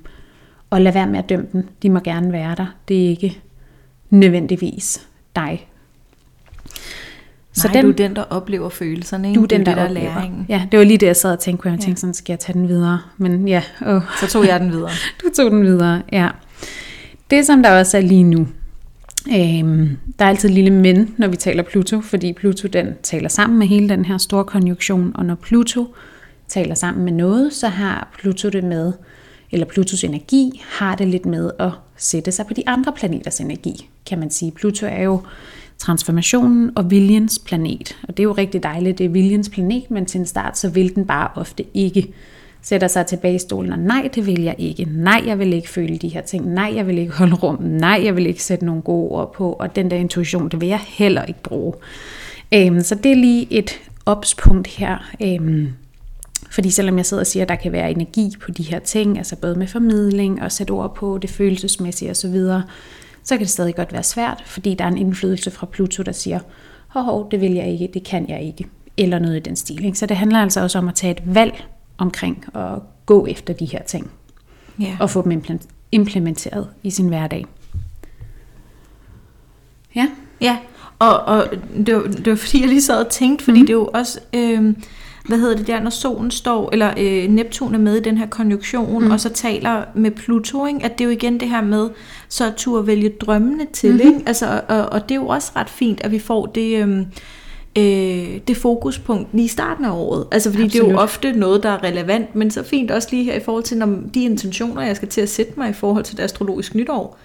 og 0.70 0.82
lad 0.82 0.94
være 0.94 1.08
med 1.08 1.20
at 1.20 1.30
dømme 1.30 1.48
dem. 1.54 1.68
De 1.84 1.90
må 1.90 2.00
gerne 2.00 2.32
være 2.32 2.56
der. 2.56 2.76
Det 2.88 3.06
er 3.06 3.10
ikke 3.10 3.42
nødvendigvis 4.10 5.08
dig. 5.36 5.68
Så 7.54 7.68
Nej, 7.68 7.74
den, 7.74 7.86
du 7.86 7.92
er 7.92 7.96
den, 7.96 8.16
der 8.16 8.24
oplever 8.24 8.70
følelserne. 8.70 9.28
Ikke? 9.28 9.40
Du 9.40 9.44
er 9.44 9.48
den, 9.48 9.66
der, 9.66 9.76
der 9.76 9.86
oplever. 9.86 10.14
Læringen. 10.14 10.46
Ja, 10.50 10.68
det 10.72 10.80
var 10.80 10.86
lige 10.86 10.98
det, 10.98 11.08
jeg 11.08 11.16
sad 11.16 11.32
og 11.32 11.40
tænkte 11.40 11.64
på. 11.64 11.70
Jeg 11.70 11.80
tænkte 11.80 12.02
sådan, 12.02 12.14
skal 12.14 12.34
jeg 12.34 12.40
tage 12.40 12.60
den 12.60 12.68
videre? 12.68 13.00
Men 13.18 13.48
ja. 13.48 13.64
Oh. 13.86 14.02
Så 14.20 14.28
tog 14.28 14.48
jeg 14.48 14.60
den 14.60 14.72
videre. 14.72 14.90
du 15.24 15.30
tog 15.36 15.52
den 15.52 15.64
videre, 15.64 16.02
ja. 16.12 16.30
Det, 17.32 17.46
som 17.46 17.64
der 17.64 17.80
også 17.80 17.98
er 17.98 18.02
lige 18.02 18.24
nu, 18.24 18.48
øhm, 19.28 19.98
der 20.20 20.26
er 20.26 20.30
altid 20.30 20.50
lille 20.50 20.70
men, 20.70 21.16
når 21.18 21.28
vi 21.28 21.38
taler 21.38 21.64
Pluto, 21.64 22.02
fordi 22.02 22.34
Pluto 22.34 22.68
den 22.68 22.88
taler 23.04 23.30
sammen 23.30 23.60
med 23.60 23.68
hele 23.68 23.90
den 23.90 24.06
her 24.06 24.18
store 24.18 24.44
konjunktion, 24.44 25.12
og 25.16 25.26
når 25.26 25.36
Pluto 25.36 25.96
taler 26.48 26.76
sammen 26.76 27.06
med 27.06 27.14
noget, 27.14 27.54
så 27.54 27.68
har 27.68 28.08
Pluto 28.20 28.50
det 28.50 28.64
med 28.64 28.94
eller 29.52 29.66
Plutos 29.66 30.04
energi, 30.04 30.62
har 30.70 30.96
det 30.96 31.08
lidt 31.08 31.26
med 31.26 31.52
at 31.60 31.72
sætte 31.98 32.32
sig 32.32 32.48
på 32.48 32.54
de 32.54 32.64
andre 32.68 32.94
planeters 32.94 33.40
energi, 33.40 33.90
kan 34.06 34.20
man 34.20 34.30
sige. 34.30 34.52
Pluto 34.52 34.86
er 34.86 35.04
jo 35.04 35.22
transformationen 35.78 36.72
og 36.76 36.92
viljens 36.92 37.40
planet, 37.40 37.98
og 38.04 38.18
det 38.18 38.24
er 38.24 38.28
jo 38.28 38.34
rigtig 38.34 38.64
dejligt, 38.64 38.98
det 38.98 39.06
er 39.06 39.10
viljens 39.10 39.50
planet, 39.50 39.92
men 39.92 40.06
til 40.06 40.20
en 40.20 40.26
start, 40.26 40.58
så 40.58 40.70
vil 40.70 40.96
den 40.96 41.06
bare 41.06 41.30
ofte 41.36 41.66
ikke 41.74 42.14
sætter 42.62 42.88
sig 42.88 43.06
tilbage 43.06 43.36
i 43.36 43.40
stolen, 43.40 43.72
og 43.72 43.80
nej, 43.80 44.10
det 44.16 44.26
vil 44.26 44.42
jeg 44.42 44.56
ikke. 44.58 44.88
Nej, 44.90 45.24
jeg 45.26 45.40
vil 45.40 45.54
ikke 45.54 45.70
føle 45.70 45.98
de 45.98 46.08
her 46.08 46.22
ting. 46.22 46.48
Nej, 46.48 46.72
jeg 46.76 46.88
vil 46.88 46.98
ikke 46.98 47.14
holde 47.14 47.36
rum. 47.36 47.62
Nej, 47.62 48.02
jeg 48.04 48.16
vil 48.16 48.28
ikke 48.28 48.44
sætte 48.44 48.66
nogle 48.66 48.82
gode 48.82 49.10
ord 49.10 49.34
på. 49.34 49.54
Og 49.54 49.76
den 49.76 49.92
der 49.92 49.98
intuition, 49.98 50.50
det 50.50 50.62
vil 50.62 50.70
jeg 50.70 50.80
heller 50.88 51.26
ikke 51.26 51.44
bruge. 51.44 51.74
Øhm, 52.54 52.82
så 52.82 52.96
det 52.96 53.12
er 53.12 53.16
lige 53.16 53.48
et 53.50 53.80
opspunkt 54.06 54.68
her. 54.68 55.12
Øhm, 55.22 55.74
fordi 56.52 56.70
selvom 56.70 56.98
jeg 56.98 57.06
sidder 57.06 57.22
og 57.22 57.28
siger, 57.28 57.44
at 57.44 57.50
der 57.50 57.56
kan 57.56 57.72
være 57.72 57.92
energi 57.92 58.34
på 58.42 58.52
de 58.52 58.64
her 58.64 58.80
ting, 58.80 59.18
altså 59.18 59.36
både 59.36 59.56
med 59.56 59.68
formidling 59.68 60.42
og 60.42 60.52
sætte 60.52 60.72
ord 60.72 60.96
på 60.96 61.18
det 61.18 61.30
følelsesmæssige 61.30 62.12
osv., 62.12 62.36
så 63.24 63.38
kan 63.38 63.40
det 63.40 63.50
stadig 63.50 63.76
godt 63.76 63.94
være 63.94 64.04
svært, 64.04 64.44
fordi 64.46 64.74
der 64.74 64.86
er 64.86 64.90
en 64.90 64.98
indflydelse 64.98 65.52
fra 65.52 65.66
Pluto, 65.66 66.04
der 66.04 66.12
siger, 66.12 66.40
hov, 66.88 67.04
hov, 67.04 67.32
det 67.32 67.42
vil 67.42 67.52
jeg 67.52 67.68
ikke, 67.68 67.90
det 67.94 68.04
kan 68.04 68.30
jeg 68.30 68.42
ikke, 68.42 68.66
eller 68.98 69.20
noget 69.20 69.36
i 69.36 69.40
den 69.40 69.56
stil. 69.56 69.86
Ikke? 69.86 69.98
Så 70.00 70.06
det 70.06 70.18
handler 70.18 70.40
altså 70.40 70.62
også 70.62 70.78
om 70.78 70.88
at 70.88 70.96
tage 70.96 71.12
et 71.12 71.22
valg 71.26 71.64
omkring 71.98 72.46
at 72.56 72.80
gå 73.06 73.26
efter 73.26 73.54
de 73.54 73.66
her 73.66 73.84
ting, 73.84 74.12
ja. 74.80 74.98
og 75.00 75.10
få 75.10 75.22
dem 75.22 75.60
implementeret 75.92 76.68
i 76.84 76.90
sin 76.90 77.08
hverdag. 77.08 77.46
Ja. 79.96 80.08
Ja, 80.42 80.58
og, 81.00 81.20
og 81.20 81.46
det, 81.86 81.96
var, 81.96 82.02
det 82.02 82.30
var 82.30 82.36
fordi, 82.36 82.60
jeg 82.60 82.70
lige 82.70 82.82
sad 82.82 83.06
og 83.06 83.10
tænkte, 83.10 83.46
fordi 83.46 83.60
mm. 83.60 83.66
det 83.66 83.74
er 83.74 83.78
jo 83.78 83.90
også... 83.94 84.20
Øh, 84.34 84.74
hvad 85.30 85.40
hedder 85.40 85.56
det 85.56 85.68
der, 85.68 85.80
når 85.80 85.90
solen 85.90 86.32
står, 86.32 86.70
eller 86.72 86.94
øh, 86.98 87.30
Neptun 87.30 87.76
er 87.76 87.80
med 87.80 87.96
i 87.96 88.00
den 88.00 88.18
her 88.18 88.28
konjunktion, 88.28 89.04
mm. 89.04 89.12
og 89.12 89.20
så 89.20 89.30
taler 89.30 89.84
med 89.96 90.12
Pluto, 90.12 90.66
ikke? 90.66 90.80
at 90.84 90.98
det 90.98 91.04
er 91.04 91.06
jo 91.06 91.12
igen 91.12 91.40
det 91.40 91.50
her 91.50 91.62
med, 91.62 91.90
så 92.30 92.48
at 92.48 92.54
turde 92.56 92.88
vælge 92.88 93.10
drømmene 93.10 93.68
til, 93.74 93.92
mm-hmm. 93.92 94.08
ikke? 94.08 94.24
Altså, 94.26 94.62
og, 94.68 94.86
og 94.86 95.10
det 95.10 95.16
er 95.16 95.20
jo 95.20 95.28
også 95.28 95.52
ret 95.56 95.70
fint, 95.70 96.02
at 96.04 96.12
vi 96.12 96.20
får 96.20 96.46
det... 96.46 96.88
Øh, 96.88 97.00
øh, 97.78 98.40
det 98.48 98.58
fokuspunkt 98.58 99.28
lige 99.34 99.46
i 99.46 99.48
starten 99.48 99.86
af 99.86 99.92
året. 99.92 100.28
Altså 100.32 100.50
fordi 100.52 100.64
Absolut. 100.64 100.86
det 100.86 100.90
er 100.90 100.94
jo 100.94 101.00
ofte 101.00 101.32
noget, 101.32 101.64
der 101.64 101.70
er 101.70 101.84
relevant, 101.84 102.36
men 102.36 102.52
så 102.52 102.64
fint 102.64 102.92
også 102.92 103.08
lige 103.12 103.24
her 103.24 103.34
i 103.34 103.40
forhold 103.40 103.64
til 103.64 103.78
når 103.78 104.00
de 104.14 104.24
intentioner, 104.24 104.82
jeg 104.82 104.96
skal 104.96 105.08
til 105.08 105.22
at 105.22 105.30
sætte 105.30 105.54
mig 105.58 105.70
i 105.70 105.74
forhold 105.74 106.04
til 106.04 106.18
det 106.18 106.24
astrologiske 106.24 106.78
nytår. 106.78 107.18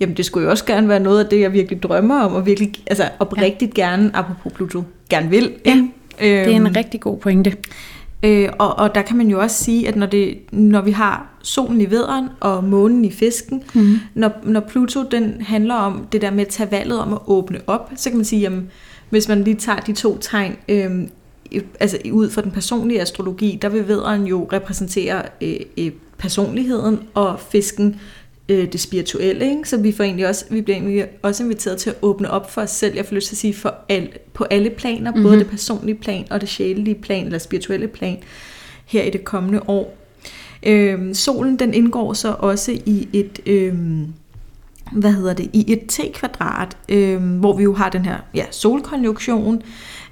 Jamen 0.00 0.16
det 0.16 0.24
skulle 0.24 0.44
jo 0.44 0.50
også 0.50 0.64
gerne 0.64 0.88
være 0.88 1.00
noget 1.00 1.24
af 1.24 1.30
det, 1.30 1.40
jeg 1.40 1.52
virkelig 1.52 1.82
drømmer 1.82 2.20
om, 2.20 2.34
og 2.34 2.46
virkelig, 2.46 2.72
altså 2.86 3.08
oprigtigt 3.18 3.78
ja. 3.78 3.82
gerne, 3.82 4.10
apropos 4.14 4.52
Pluto, 4.52 4.82
gerne 5.10 5.30
vil. 5.30 5.54
Ja. 5.66 5.88
Det 6.18 6.32
er 6.32 6.44
en 6.44 6.66
øhm, 6.66 6.74
rigtig 6.76 7.00
god 7.00 7.18
pointe. 7.18 7.56
Øh, 8.22 8.48
og, 8.58 8.78
og 8.78 8.94
der 8.94 9.02
kan 9.02 9.16
man 9.16 9.28
jo 9.28 9.40
også 9.40 9.64
sige, 9.64 9.88
at 9.88 9.96
når, 9.96 10.06
det, 10.06 10.38
når 10.52 10.80
vi 10.80 10.90
har 10.90 11.26
solen 11.42 11.80
i 11.80 11.90
vederen 11.90 12.28
og 12.40 12.64
månen 12.64 13.04
i 13.04 13.10
fisken, 13.10 13.62
mm. 13.74 13.96
når, 14.14 14.32
når 14.44 14.60
Pluto 14.60 15.02
den 15.10 15.36
handler 15.40 15.74
om 15.74 16.06
det 16.12 16.22
der 16.22 16.30
med 16.30 16.40
at 16.40 16.48
tage 16.48 16.70
valget 16.70 17.00
om 17.00 17.12
at 17.12 17.18
åbne 17.26 17.60
op, 17.66 17.92
så 17.96 18.10
kan 18.10 18.16
man 18.16 18.24
sige, 18.24 18.40
jamen, 18.40 18.70
hvis 19.10 19.28
man 19.28 19.44
lige 19.44 19.56
tager 19.56 19.80
de 19.80 19.92
to 19.92 20.18
tegn, 20.18 20.56
øh, 20.68 20.90
altså 21.80 21.98
ud 22.12 22.30
fra 22.30 22.42
den 22.42 22.50
personlige 22.50 23.00
astrologi, 23.00 23.58
der 23.62 23.68
vil 23.68 23.88
vederen 23.88 24.26
jo 24.26 24.48
repræsentere 24.52 25.22
øh, 25.40 25.56
øh, 25.78 25.90
personligheden, 26.18 26.98
og 27.14 27.40
fisken 27.40 28.00
øh, 28.48 28.72
det 28.72 28.80
spirituelle, 28.80 29.50
ikke? 29.50 29.68
så 29.68 29.76
vi, 29.76 29.92
får 29.92 30.04
egentlig 30.04 30.28
også, 30.28 30.44
vi 30.50 30.60
bliver 30.60 30.76
egentlig 30.76 31.06
også 31.22 31.42
inviteret 31.42 31.78
til 31.78 31.90
at 31.90 31.96
åbne 32.02 32.30
op 32.30 32.50
for 32.50 32.60
os 32.60 32.70
selv, 32.70 32.94
jeg 32.96 33.06
får 33.06 33.14
lyst 33.14 33.28
til 33.28 33.34
at 33.34 33.38
sige, 33.38 33.54
for 33.54 33.74
al, 33.88 34.08
på 34.34 34.44
alle 34.44 34.70
planer, 34.70 35.10
mm-hmm. 35.10 35.22
både 35.22 35.38
det 35.38 35.46
personlige 35.46 35.94
plan 35.96 36.26
og 36.30 36.40
det 36.40 36.48
sjælelige 36.48 36.94
plan, 36.94 37.24
eller 37.24 37.38
spirituelle 37.38 37.88
plan, 37.88 38.18
her 38.86 39.02
i 39.02 39.10
det 39.10 39.24
kommende 39.24 39.60
år. 39.68 39.96
Øh, 40.62 41.14
solen 41.14 41.58
den 41.58 41.74
indgår 41.74 42.12
så 42.12 42.36
også 42.38 42.72
i 42.86 43.08
et... 43.12 43.40
Øh, 43.46 43.74
hvad 44.92 45.12
hedder 45.12 45.34
det, 45.34 45.50
i 45.52 45.72
et 45.72 45.82
T-kvadrat, 45.88 46.76
øh, 46.88 47.22
hvor 47.22 47.56
vi 47.56 47.62
jo 47.62 47.74
har 47.74 47.88
den 47.88 48.04
her 48.04 48.16
ja, 48.34 48.44
solkonjunktion 48.50 49.62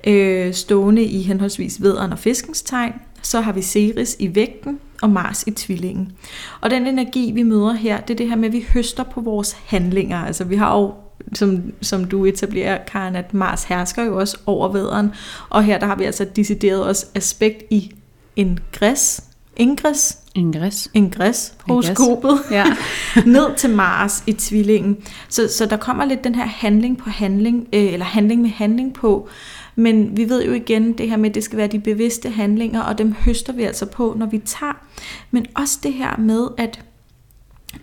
øh, 0.07 0.55
stående 0.55 1.03
i 1.03 1.23
henholdsvis 1.23 1.83
vederen 1.83 2.13
og 2.13 2.19
fiskens 2.19 2.63
tegn. 2.63 2.93
Så 3.23 3.41
har 3.41 3.53
vi 3.53 3.63
Ceres 3.63 4.17
i 4.19 4.35
vægten 4.35 4.79
og 5.03 5.11
Mars 5.11 5.45
i 5.47 5.51
tvillingen. 5.51 6.13
Og 6.61 6.71
den 6.71 6.87
energi, 6.87 7.31
vi 7.35 7.43
møder 7.43 7.73
her, 7.73 8.01
det 8.01 8.15
er 8.15 8.19
det 8.19 8.29
her 8.29 8.37
med, 8.37 8.49
at 8.49 8.53
vi 8.53 8.67
høster 8.75 9.03
på 9.03 9.21
vores 9.21 9.57
handlinger. 9.67 10.19
Altså 10.19 10.45
vi 10.45 10.57
har 10.57 10.79
jo 10.79 10.95
som, 11.35 11.73
som 11.83 12.05
du 12.05 12.25
etablerer, 12.25 12.79
Karen, 12.87 13.17
at 13.17 13.35
Mars 13.35 13.65
hersker 13.65 14.05
jo 14.05 14.19
også 14.19 14.39
over 14.47 14.69
vederen. 14.69 15.13
Og 15.51 15.65
her 15.65 15.79
der 15.79 15.87
har 15.87 15.97
vi 15.97 16.05
altså 16.05 16.25
decideret 16.37 16.85
også 16.85 17.07
aspekt 17.15 17.63
i 17.71 17.95
en 18.37 18.59
græs, 18.73 19.23
Ingres. 19.57 20.19
Ingres. 20.35 20.91
Ingres. 20.95 21.55
Horoskopet. 21.61 22.39
Ja. 22.51 22.65
ned 23.27 23.57
til 23.57 23.71
Mars 23.71 24.25
i 24.27 24.33
tvillingen. 24.33 24.97
Så, 25.29 25.49
så 25.49 25.67
der 25.67 25.77
kommer 25.77 26.05
lidt 26.05 26.25
den 26.25 26.35
her 26.35 26.47
handling 26.47 26.99
på 26.99 27.11
handling, 27.11 27.69
øh, 27.73 27.93
eller 27.93 28.07
handling 28.07 28.43
med 28.43 28.51
handling 28.51 28.95
på. 28.95 29.29
Men 29.77 30.17
vi 30.17 30.29
ved 30.29 30.45
jo 30.45 30.53
igen 30.53 30.93
det 30.93 31.09
her 31.09 31.17
med, 31.17 31.29
at 31.29 31.35
det 31.35 31.45
skal 31.45 31.59
være 31.59 31.67
de 31.67 31.81
bevidste 31.81 32.31
handlinger, 32.31 32.81
og 32.81 32.99
dem 32.99 33.13
høster 33.13 33.53
vi 33.53 33.63
altså 33.63 33.87
på, 33.87 34.15
når 34.19 34.27
vi 34.27 34.39
tager. 34.39 34.87
Men 35.31 35.47
også 35.55 35.79
det 35.83 35.93
her 35.93 36.17
med, 36.19 36.49
at 36.59 36.85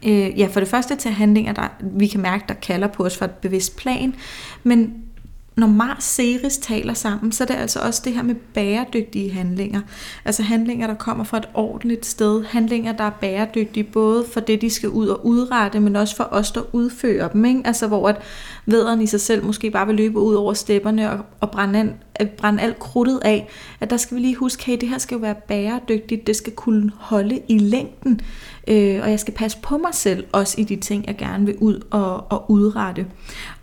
øh, 0.06 0.40
ja, 0.40 0.48
for 0.48 0.60
det 0.60 0.70
første 0.70 0.96
til 0.96 1.12
handlinger, 1.12 1.54
der 1.54 1.68
vi 1.82 2.08
kan 2.08 2.22
mærke, 2.22 2.46
der 2.48 2.54
kalder 2.54 2.88
på 2.88 3.06
os 3.06 3.18
for 3.18 3.26
et 3.26 3.32
bevidst 3.32 3.78
plan, 3.78 4.16
men 4.64 5.04
når 5.56 5.68
Mars 5.68 6.04
Ceres 6.04 6.58
taler 6.58 6.94
sammen, 6.94 7.32
så 7.32 7.44
er 7.44 7.46
det 7.46 7.56
altså 7.56 7.80
også 7.80 8.02
det 8.06 8.14
her 8.14 8.24
med 8.24 8.36
bæredygtige 8.36 9.32
handlinger. 9.32 9.82
Altså 10.26 10.44
handlinger, 10.44 10.88
der 10.88 10.94
kommer 10.94 11.24
fra 11.24 11.38
et 11.38 11.50
ordentligt 11.54 12.06
sted. 12.06 12.44
Handlinger, 12.44 12.92
der 12.92 13.04
er 13.04 13.10
bæredygtige 13.10 13.84
både 13.84 14.26
for 14.34 14.40
det, 14.40 14.62
de 14.62 14.70
skal 14.70 14.90
ud 14.90 15.08
og 15.08 15.26
udrette, 15.26 15.80
men 15.80 15.96
også 15.96 16.16
for 16.16 16.28
os, 16.32 16.52
der 16.52 16.62
udfører 16.76 17.28
dem. 17.28 17.46
Ikke? 17.46 17.62
Altså 17.66 17.88
hvor 17.88 18.10
at 18.10 18.22
vederen 18.66 19.02
i 19.02 19.08
sig 19.08 19.22
selv 19.22 19.46
måske 19.46 19.72
bare 19.72 19.88
vil 19.88 19.96
løbe 19.96 20.20
ud 20.20 20.34
over 20.34 20.54
stepperne 20.54 21.12
og, 21.12 21.20
og 21.40 21.52
brænde, 21.52 21.80
an, 21.80 21.94
øh, 22.22 22.28
brænde 22.28 22.62
alt 22.62 22.80
krudtet 22.80 23.20
af. 23.22 23.48
At 23.80 23.90
der 23.90 23.98
skal 23.98 24.18
vi 24.18 24.22
lige 24.22 24.36
huske, 24.36 24.66
hey, 24.66 24.78
det 24.82 24.90
her 24.90 24.98
skal 24.98 25.16
jo 25.16 25.22
være 25.22 25.36
bæredygtigt. 25.48 26.28
Det 26.28 26.36
skal 26.36 26.54
kunne 26.54 26.92
holde 26.96 27.42
i 27.48 27.58
længden. 27.58 28.22
Øh, 28.68 29.00
og 29.04 29.10
jeg 29.10 29.20
skal 29.20 29.34
passe 29.34 29.58
på 29.62 29.78
mig 29.78 29.94
selv, 29.94 30.26
også 30.32 30.62
i 30.62 30.64
de 30.64 30.76
ting, 30.76 31.08
jeg 31.08 31.18
gerne 31.18 31.46
vil 31.46 31.56
ud 31.58 31.82
og, 31.92 32.32
og 32.32 32.52
udrette. 32.52 33.06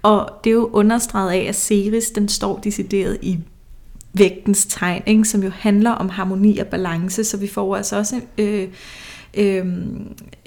Og 0.03 0.31
det 0.45 0.51
er 0.51 0.55
jo 0.55 0.71
understreget 0.73 1.31
af, 1.31 1.47
at 1.49 1.57
Ceres, 1.57 2.11
den 2.11 2.29
står 2.29 2.59
decideret 2.59 3.19
i 3.23 3.39
vægtens 4.13 4.67
tegn, 4.67 5.03
ikke? 5.07 5.25
som 5.25 5.43
jo 5.43 5.51
handler 5.51 5.91
om 5.91 6.09
harmoni 6.09 6.59
og 6.59 6.67
balance, 6.67 7.25
så 7.25 7.37
vi 7.37 7.49
får 7.49 7.77
altså 7.77 7.97
også 7.97 8.21
øh, 8.39 8.69
øh, 9.35 9.67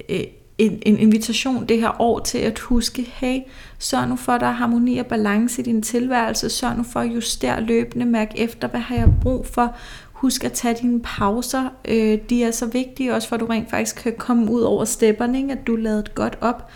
øh, 0.09 0.23
en, 0.57 0.79
en 0.85 0.97
invitation 0.97 1.65
det 1.65 1.79
her 1.79 2.01
år 2.01 2.19
til 2.19 2.37
at 2.37 2.59
huske, 2.59 3.11
hey, 3.13 3.39
sørg 3.79 4.07
nu 4.07 4.15
for, 4.15 4.31
at 4.31 4.41
der 4.41 4.47
er 4.47 4.51
harmoni 4.51 4.97
og 4.97 5.05
balance 5.05 5.61
i 5.61 5.65
din 5.65 5.81
tilværelse, 5.81 6.49
sørg 6.49 6.77
nu 6.77 6.83
for 6.83 6.99
at 6.99 7.15
justere 7.15 7.61
løbende, 7.61 8.05
mærk 8.05 8.31
efter, 8.35 8.67
hvad 8.67 8.79
har 8.79 8.95
jeg 8.95 9.09
brug 9.21 9.47
for, 9.47 9.75
Husk 10.21 10.43
at 10.43 10.51
tage 10.51 10.77
dine 10.81 11.01
pauser. 11.03 11.69
Øh, 11.85 12.19
de 12.29 12.43
er 12.43 12.51
så 12.51 12.65
vigtige 12.65 13.15
også 13.15 13.27
for, 13.27 13.35
at 13.35 13.39
du 13.39 13.45
rent 13.45 13.69
faktisk 13.69 13.95
kan 13.95 14.13
komme 14.17 14.51
ud 14.51 14.61
over 14.61 14.85
stepperne, 14.85 15.37
ikke? 15.37 15.51
at 15.51 15.67
du 15.67 15.75
lader 15.75 16.03
godt 16.15 16.37
op. 16.41 16.71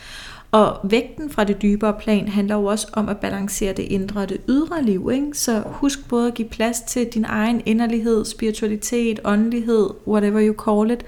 Og 0.55 0.79
vægten 0.83 1.29
fra 1.29 1.43
det 1.43 1.61
dybere 1.61 1.93
plan 1.99 2.27
handler 2.27 2.55
jo 2.55 2.65
også 2.65 2.87
om 2.93 3.09
at 3.09 3.17
balancere 3.17 3.73
det 3.73 3.83
indre 3.83 4.21
og 4.21 4.29
det 4.29 4.37
ydre 4.49 4.83
liv. 4.83 5.09
Ikke? 5.13 5.27
Så 5.33 5.63
husk 5.65 6.09
både 6.09 6.27
at 6.27 6.33
give 6.33 6.47
plads 6.47 6.81
til 6.81 7.05
din 7.05 7.25
egen 7.27 7.61
inderlighed, 7.65 8.25
spiritualitet, 8.25 9.19
åndelighed, 9.23 9.89
whatever 10.07 10.47
you 10.47 10.55
call 10.65 10.91
it, 10.91 11.05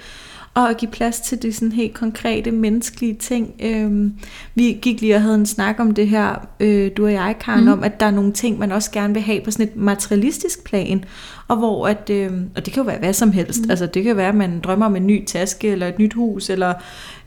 og 0.53 0.69
at 0.69 0.77
give 0.77 0.91
plads 0.91 1.19
til 1.19 1.41
de 1.41 1.53
sådan 1.53 1.71
helt 1.71 1.93
konkrete 1.93 2.51
menneskelige 2.51 3.13
ting. 3.13 3.53
Øhm, 3.59 4.13
vi 4.55 4.79
gik 4.81 5.01
lige 5.01 5.15
og 5.15 5.21
havde 5.21 5.35
en 5.35 5.45
snak 5.45 5.79
om 5.79 5.93
det 5.93 6.07
her, 6.07 6.47
øh, 6.59 6.91
du 6.97 7.05
og 7.05 7.13
jeg, 7.13 7.35
Karen, 7.39 7.63
mm. 7.63 7.71
om, 7.71 7.83
at 7.83 7.99
der 7.99 8.05
er 8.05 8.11
nogle 8.11 8.33
ting, 8.33 8.59
man 8.59 8.71
også 8.71 8.91
gerne 8.91 9.13
vil 9.13 9.23
have 9.23 9.41
på 9.41 9.51
sådan 9.51 9.67
et 9.67 9.75
materialistisk 9.75 10.63
plan, 10.63 11.03
og 11.47 11.57
hvor 11.57 11.87
at, 11.87 12.09
øh, 12.09 12.31
og 12.55 12.65
det 12.65 12.73
kan 12.73 12.83
jo 12.83 12.87
være 12.87 12.99
hvad 12.99 13.13
som 13.13 13.31
helst, 13.31 13.65
mm. 13.65 13.69
altså 13.69 13.85
det 13.85 14.03
kan 14.03 14.17
være, 14.17 14.29
at 14.29 14.35
man 14.35 14.59
drømmer 14.59 14.85
om 14.85 14.95
en 14.95 15.07
ny 15.07 15.25
taske, 15.25 15.67
eller 15.67 15.87
et 15.87 15.99
nyt 15.99 16.13
hus, 16.13 16.49
eller 16.49 16.73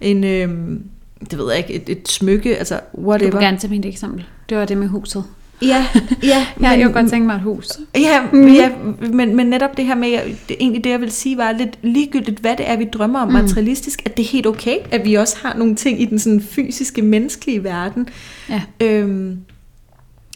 en, 0.01 0.25
øh, 0.25 0.81
det 1.21 1.39
ved 1.39 1.49
jeg 1.49 1.59
ikke, 1.59 1.75
et, 1.75 1.89
et 1.99 2.09
smykke, 2.09 2.57
altså 2.57 2.81
whatever. 2.99 3.31
Du 3.31 3.37
vil 3.37 3.45
gerne 3.45 3.59
tage 3.59 3.71
mit 3.71 3.87
eksempel. 3.87 4.25
Det 4.49 4.57
var 4.57 4.65
det 4.65 4.79
med 4.79 4.89
huset. 4.89 5.25
Ja, 5.63 5.87
ja. 6.23 6.47
men, 6.57 6.65
jeg 6.71 6.83
kunne 6.83 6.93
godt 6.93 7.11
tænke 7.11 7.27
mig 7.27 7.35
et 7.35 7.41
hus. 7.41 7.69
Ja, 7.95 8.21
mm. 8.33 8.49
ja 8.49 8.71
men, 9.13 9.37
men 9.37 9.47
netop 9.47 9.77
det 9.77 9.85
her 9.85 9.95
med, 9.95 10.11
det, 10.49 10.57
egentlig 10.61 10.85
det 10.85 10.91
jeg 10.91 11.01
vil 11.01 11.11
sige 11.11 11.37
var 11.37 11.53
lidt 11.53 11.79
ligegyldigt, 11.83 12.39
hvad 12.39 12.57
det 12.57 12.71
er, 12.71 12.77
vi 12.77 12.85
drømmer 12.93 13.21
om 13.21 13.29
mm. 13.29 13.35
materialistisk, 13.35 14.03
at 14.05 14.17
det 14.17 14.23
er 14.23 14.29
helt 14.29 14.47
okay, 14.47 14.77
at 14.91 15.05
vi 15.05 15.15
også 15.15 15.37
har 15.43 15.55
nogle 15.57 15.77
ting 15.77 16.03
i 16.03 16.05
den 16.05 16.19
sådan 16.19 16.41
fysiske, 16.41 17.03
menneskelige 17.03 17.65
verden, 17.65 18.09
ja. 18.49 18.63
øhm, 18.81 19.39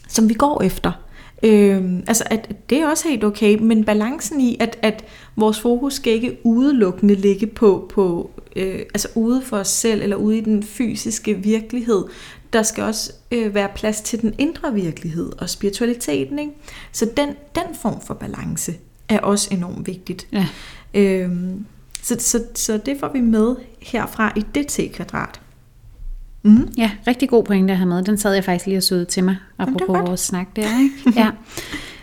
som 0.09 0.29
vi 0.29 0.35
går 0.35 0.63
efter. 0.63 0.93
Øhm, 1.45 2.05
altså, 2.07 2.25
at 2.31 2.53
det 2.71 2.79
er 2.79 2.89
også 2.89 3.09
helt 3.09 3.25
okay, 3.25 3.59
men 3.61 3.85
balancen 3.85 4.41
i, 4.41 4.57
at, 4.61 4.79
at 4.83 5.05
vores 5.37 5.61
fokus 5.61 5.95
skal 5.95 6.13
ikke 6.13 6.39
udelukkende 6.45 7.15
ligge 7.15 7.47
på, 7.47 7.91
på 7.95 8.31
øh, 8.57 8.79
altså 8.79 9.09
ude 9.15 9.43
for 9.43 9.57
os 9.57 9.69
selv, 9.69 10.03
eller 10.03 10.17
ude 10.17 10.39
i 10.39 10.41
den 10.41 10.63
fysiske 10.63 11.35
virkelighed, 11.35 12.05
der 12.53 12.63
skal 12.63 12.85
også 12.85 13.13
øh, 13.31 13.55
være 13.55 13.69
plads 13.75 14.01
til 14.01 14.21
den 14.21 14.35
indre 14.39 14.75
virkelighed 14.75 15.33
og 15.39 15.51
spiritualiteten. 15.51 16.39
Ikke? 16.39 16.53
Så 16.93 17.11
den, 17.17 17.29
den 17.29 17.75
form 17.83 18.01
for 18.01 18.15
balance 18.15 18.75
er 19.09 19.19
også 19.19 19.49
enormt 19.53 19.87
vigtigt. 19.87 20.27
Ja. 20.33 20.47
Øhm, 20.95 21.67
så, 22.03 22.17
så, 22.19 22.45
så 22.55 22.81
det 22.87 22.97
får 23.01 23.11
vi 23.13 23.21
med 23.21 23.57
herfra 23.81 24.33
i 24.37 24.45
det 24.55 24.67
T-kvadrat. 24.67 25.41
Mm. 26.45 26.69
Ja, 26.79 26.91
rigtig 27.07 27.29
god 27.29 27.45
pointe 27.45 27.73
at 27.73 27.79
have 27.79 27.89
med. 27.89 28.03
Den 28.03 28.17
sad 28.19 28.35
jeg 28.35 28.45
faktisk 28.45 28.67
lige 28.67 28.77
og 28.77 28.83
søde 28.83 29.05
til 29.05 29.25
mig, 29.25 29.37
apropos 29.59 30.09
vores 30.09 30.21
snak 30.21 30.57
der. 30.57 30.81
Ikke? 30.81 30.95
Ja. 31.21 31.31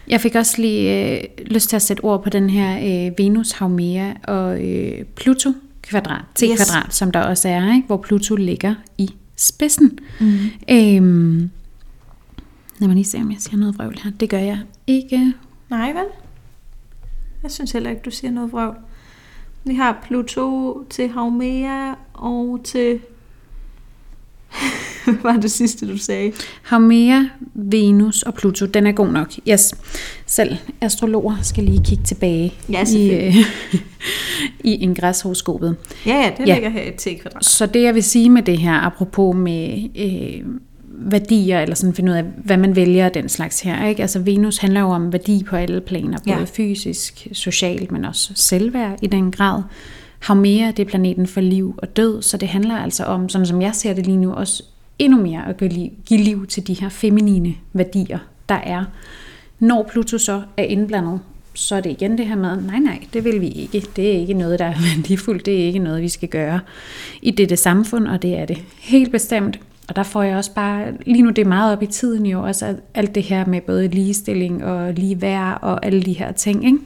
Jeg 0.07 0.21
fik 0.21 0.35
også 0.35 0.61
lige 0.61 1.15
øh, 1.17 1.23
lyst 1.45 1.69
til 1.69 1.75
at 1.75 1.81
sætte 1.81 2.01
ord 2.01 2.23
på 2.23 2.29
den 2.29 2.49
her 2.49 2.77
øh, 3.07 3.13
Venus, 3.17 3.51
Haumea 3.51 4.13
og 4.23 4.63
øh, 4.63 5.03
Pluto 5.03 5.53
kvadrat, 5.81 6.23
T-kvadrat, 6.35 6.85
yes. 6.87 6.95
som 6.95 7.11
der 7.11 7.19
også 7.19 7.49
er, 7.49 7.73
ikke? 7.75 7.87
hvor 7.87 7.97
Pluto 7.97 8.35
ligger 8.35 8.75
i 8.97 9.09
spidsen. 9.35 9.99
Mm. 10.19 10.37
Øhm, 10.69 11.49
lad 12.79 12.87
mig 12.87 12.95
lige 12.95 13.05
se, 13.05 13.17
om 13.17 13.31
jeg 13.31 13.39
siger 13.39 13.57
noget 13.57 13.77
vrøvl 13.77 13.99
her. 14.03 14.11
Det 14.11 14.29
gør 14.29 14.37
jeg 14.37 14.59
ikke. 14.87 15.33
Nej, 15.69 15.87
vel? 15.87 16.05
Jeg 17.43 17.51
synes 17.51 17.71
heller 17.71 17.89
ikke, 17.89 18.01
du 18.05 18.11
siger 18.11 18.31
noget 18.31 18.51
vrøvl. 18.51 18.75
Vi 19.63 19.75
har 19.75 19.99
Pluto 20.07 20.83
til 20.89 21.09
Haumea 21.09 21.93
og 22.13 22.61
til... 22.63 22.99
Var 25.23 25.37
det 25.37 25.51
sidste, 25.51 25.91
du 25.91 25.97
sagde? 25.97 26.31
Haumea, 26.61 27.23
Venus 27.53 28.21
og 28.23 28.33
Pluto, 28.33 28.65
den 28.65 28.87
er 28.87 28.91
god 28.91 29.07
nok. 29.07 29.33
Yes. 29.49 29.75
Selv 30.25 30.57
astrologer 30.81 31.37
skal 31.41 31.63
lige 31.63 31.81
kigge 31.85 32.03
tilbage 32.03 32.53
ja, 32.69 32.85
i, 32.95 33.09
øh, 33.09 33.35
i 34.71 34.75
ingreshoroskopet. 34.75 35.75
Ja, 36.05 36.15
ja, 36.15 36.31
det 36.37 36.47
ja. 36.47 36.53
ligger 36.53 36.69
her 36.69 36.81
i 36.81 36.91
T-kvadrat. 36.97 37.45
Så 37.45 37.65
det 37.65 37.81
jeg 37.83 37.95
vil 37.95 38.03
sige 38.03 38.29
med 38.29 38.41
det 38.41 38.57
her, 38.57 38.73
apropos 38.73 39.35
med 39.35 39.89
øh, 39.95 40.45
værdier, 41.11 41.59
eller 41.59 41.75
sådan 41.75 41.95
finde 41.95 42.11
ud 42.11 42.17
af, 42.17 42.23
hvad 42.23 42.57
man 42.57 42.75
vælger 42.75 43.09
den 43.09 43.29
slags 43.29 43.61
her. 43.61 43.87
Ikke? 43.87 44.01
Altså 44.01 44.19
Venus 44.19 44.57
handler 44.57 44.81
jo 44.81 44.89
om 44.89 45.13
værdi 45.13 45.43
på 45.43 45.55
alle 45.55 45.81
planer, 45.81 46.17
både 46.27 46.37
ja. 46.37 46.45
fysisk, 46.45 47.27
socialt, 47.33 47.91
men 47.91 48.05
også 48.05 48.31
selvværd 48.35 48.99
i 49.01 49.07
den 49.07 49.31
grad. 49.31 49.61
Haumea, 50.21 50.71
det 50.71 50.87
planeten 50.87 51.27
for 51.27 51.41
liv 51.41 51.75
og 51.77 51.97
død, 51.97 52.21
så 52.21 52.37
det 52.37 52.47
handler 52.47 52.75
altså 52.75 53.03
om, 53.03 53.29
sådan 53.29 53.47
som 53.47 53.61
jeg 53.61 53.75
ser 53.75 53.93
det 53.93 54.05
lige 54.05 54.17
nu, 54.17 54.33
også 54.33 54.63
endnu 54.99 55.21
mere 55.21 55.47
at 55.47 55.57
give 56.05 56.21
liv 56.21 56.47
til 56.47 56.67
de 56.67 56.73
her 56.73 56.89
feminine 56.89 57.55
værdier, 57.73 58.19
der 58.49 58.55
er. 58.55 58.83
Når 59.59 59.89
Pluto 59.91 60.17
så 60.17 60.41
er 60.57 60.63
indblandet, 60.63 61.19
så 61.53 61.75
er 61.75 61.81
det 61.81 61.89
igen 61.89 62.17
det 62.17 62.25
her 62.25 62.35
med, 62.35 62.61
nej 62.61 62.79
nej, 62.79 62.99
det 63.13 63.23
vil 63.23 63.41
vi 63.41 63.47
ikke. 63.47 63.87
Det 63.95 64.07
er 64.07 64.19
ikke 64.19 64.33
noget, 64.33 64.59
der 64.59 64.65
er 64.65 64.75
værdifuldt. 64.95 65.45
Det 65.45 65.61
er 65.61 65.65
ikke 65.65 65.79
noget, 65.79 66.01
vi 66.01 66.09
skal 66.09 66.29
gøre 66.29 66.59
i 67.21 67.31
dette 67.31 67.57
samfund, 67.57 68.07
og 68.07 68.21
det 68.21 68.37
er 68.37 68.45
det 68.45 68.57
helt 68.79 69.11
bestemt. 69.11 69.59
Og 69.87 69.95
der 69.95 70.03
får 70.03 70.23
jeg 70.23 70.37
også 70.37 70.53
bare, 70.53 70.85
lige 71.05 71.21
nu 71.21 71.29
det 71.29 71.41
er 71.41 71.49
meget 71.49 71.73
op 71.73 71.83
i 71.83 71.85
tiden 71.85 72.25
jo, 72.25 72.43
også 72.43 72.75
alt 72.93 73.15
det 73.15 73.23
her 73.23 73.45
med 73.45 73.61
både 73.61 73.87
ligestilling 73.87 74.63
og 74.65 74.93
ligeværd 74.93 75.59
og 75.61 75.85
alle 75.85 76.01
de 76.01 76.13
her 76.13 76.31
ting. 76.31 76.65
Ikke? 76.65 76.77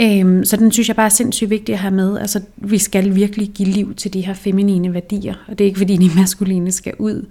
Øhm, 0.00 0.44
så 0.44 0.56
den 0.56 0.72
synes 0.72 0.88
jeg 0.88 0.96
bare 0.96 1.06
er 1.06 1.10
sindssygt 1.10 1.50
vigtig 1.50 1.72
at 1.72 1.78
have 1.78 1.94
med. 1.94 2.18
Altså, 2.18 2.40
vi 2.56 2.78
skal 2.78 3.14
virkelig 3.14 3.48
give 3.48 3.68
liv 3.68 3.94
til 3.94 4.12
de 4.12 4.20
her 4.20 4.34
feminine 4.34 4.94
værdier, 4.94 5.34
og 5.48 5.58
det 5.58 5.64
er 5.64 5.66
ikke 5.66 5.78
fordi 5.78 5.96
de 5.96 6.10
maskuline 6.16 6.72
skal 6.72 6.94
ud. 6.98 7.26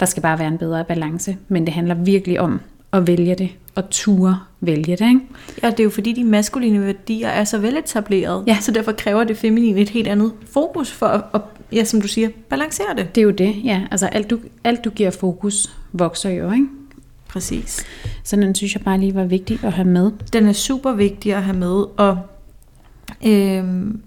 Der 0.00 0.06
skal 0.06 0.22
bare 0.22 0.38
være 0.38 0.48
en 0.48 0.58
bedre 0.58 0.84
balance, 0.84 1.36
men 1.48 1.66
det 1.66 1.74
handler 1.74 1.94
virkelig 1.94 2.40
om 2.40 2.60
at 2.92 3.06
vælge 3.06 3.34
det, 3.34 3.48
og 3.74 3.90
ture 3.90 4.38
vælge 4.60 4.96
det. 4.96 5.08
Ikke? 5.08 5.20
Ja, 5.62 5.70
det 5.70 5.80
er 5.80 5.84
jo 5.84 5.90
fordi 5.90 6.12
de 6.12 6.24
maskuline 6.24 6.80
værdier 6.80 7.28
er 7.28 7.44
så 7.44 7.58
veletableret, 7.58 8.44
ja. 8.46 8.58
så 8.60 8.72
derfor 8.72 8.92
kræver 8.92 9.24
det 9.24 9.36
feminine 9.36 9.80
et 9.80 9.88
helt 9.88 10.08
andet 10.08 10.32
fokus 10.52 10.92
for 10.92 11.06
at, 11.06 11.20
at 11.34 11.40
ja, 11.72 11.84
som 11.84 12.00
du 12.00 12.08
siger, 12.08 12.28
balancere 12.48 12.86
det. 12.96 13.14
Det 13.14 13.20
er 13.20 13.24
jo 13.24 13.30
det, 13.30 13.54
ja. 13.64 13.82
Altså 13.90 14.06
alt 14.06 14.30
du, 14.30 14.38
alt 14.64 14.84
du 14.84 14.90
giver 14.90 15.10
fokus, 15.10 15.74
vokser 15.92 16.30
jo, 16.30 16.52
ikke? 16.52 16.66
Præcis. 17.34 17.84
Så 18.24 18.36
den 18.36 18.54
synes 18.54 18.74
jeg 18.74 18.82
bare 18.82 18.98
lige 19.00 19.14
var 19.14 19.24
vigtig 19.24 19.58
at 19.62 19.72
have 19.72 19.88
med. 19.88 20.10
Den 20.32 20.46
er 20.46 20.52
super 20.52 20.92
vigtig 20.92 21.34
at 21.34 21.42
have 21.42 21.56
med, 21.56 21.84
og 21.96 22.18
øhm, 23.26 24.00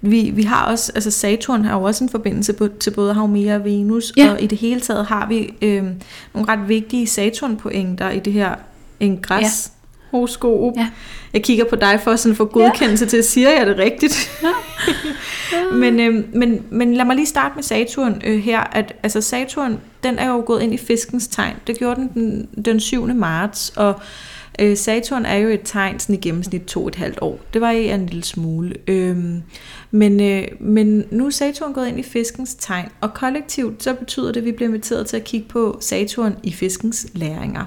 vi, 0.00 0.30
vi 0.34 0.42
har 0.42 0.66
også, 0.66 0.92
altså 0.94 1.10
Saturn 1.10 1.64
har 1.64 1.78
jo 1.78 1.82
også 1.82 2.04
en 2.04 2.10
forbindelse 2.10 2.52
på, 2.52 2.68
til 2.80 2.90
både 2.90 3.14
Haumea 3.14 3.54
og 3.56 3.64
Venus, 3.64 4.12
Ja. 4.16 4.30
og 4.32 4.42
i 4.42 4.46
det 4.46 4.58
hele 4.58 4.80
taget 4.80 5.06
har 5.06 5.28
vi 5.28 5.54
øhm, 5.62 5.94
nogle 6.34 6.48
ret 6.48 6.68
vigtige 6.68 7.06
Saturn-pointer 7.06 8.10
i 8.10 8.18
det 8.18 8.32
her 8.32 8.54
ingres 9.00 9.72
horoskop. 10.10 10.72
Ja. 10.76 10.88
Jeg 11.32 11.42
kigger 11.42 11.64
på 11.64 11.76
dig 11.76 12.00
for 12.04 12.16
sådan 12.16 12.36
få 12.36 12.44
godkendelse 12.44 13.06
til, 13.06 13.16
at 13.16 13.24
siger 13.24 13.50
jeg 13.50 13.66
det 13.66 13.78
rigtigt? 13.78 14.30
men, 15.82 16.00
øhm, 16.00 16.28
men, 16.32 16.62
men 16.70 16.94
lad 16.94 17.04
mig 17.04 17.16
lige 17.16 17.26
starte 17.26 17.54
med 17.54 17.62
Saturn 17.62 18.22
øh, 18.24 18.38
her. 18.38 18.60
At, 18.60 18.94
altså 19.02 19.20
Saturn, 19.20 19.80
den 20.02 20.18
er 20.18 20.28
jo 20.28 20.42
gået 20.46 20.62
ind 20.62 20.74
i 20.74 20.76
fiskens 20.76 21.28
tegn. 21.28 21.56
Det 21.66 21.78
gjorde 21.78 22.00
den 22.00 22.10
den, 22.14 22.48
den 22.64 22.80
7. 22.80 23.06
marts, 23.06 23.72
og 23.76 24.00
øh, 24.58 24.76
Saturn 24.76 25.26
er 25.26 25.36
jo 25.36 25.48
et 25.48 25.60
tegn 25.64 26.00
sådan 26.00 26.14
i 26.14 26.18
gennemsnit 26.18 26.62
to 26.62 26.88
et 26.88 26.94
halvt 26.94 27.18
år. 27.22 27.40
Det 27.52 27.60
var 27.60 27.70
en 27.70 28.06
lille 28.06 28.24
smule. 28.24 28.74
Øhm, 28.86 29.42
men, 29.90 30.20
øh, 30.20 30.44
men 30.60 31.04
nu 31.10 31.26
er 31.26 31.30
Saturn 31.30 31.72
gået 31.72 31.88
ind 31.88 31.98
i 31.98 32.02
fiskens 32.02 32.54
tegn, 32.54 32.88
og 33.00 33.14
kollektivt 33.14 33.82
så 33.82 33.94
betyder 33.94 34.32
det, 34.32 34.40
at 34.40 34.46
vi 34.46 34.52
bliver 34.52 34.68
inviteret 34.68 35.06
til 35.06 35.16
at 35.16 35.24
kigge 35.24 35.48
på 35.48 35.78
Saturn 35.80 36.36
i 36.42 36.52
fiskens 36.52 37.06
læringer. 37.14 37.64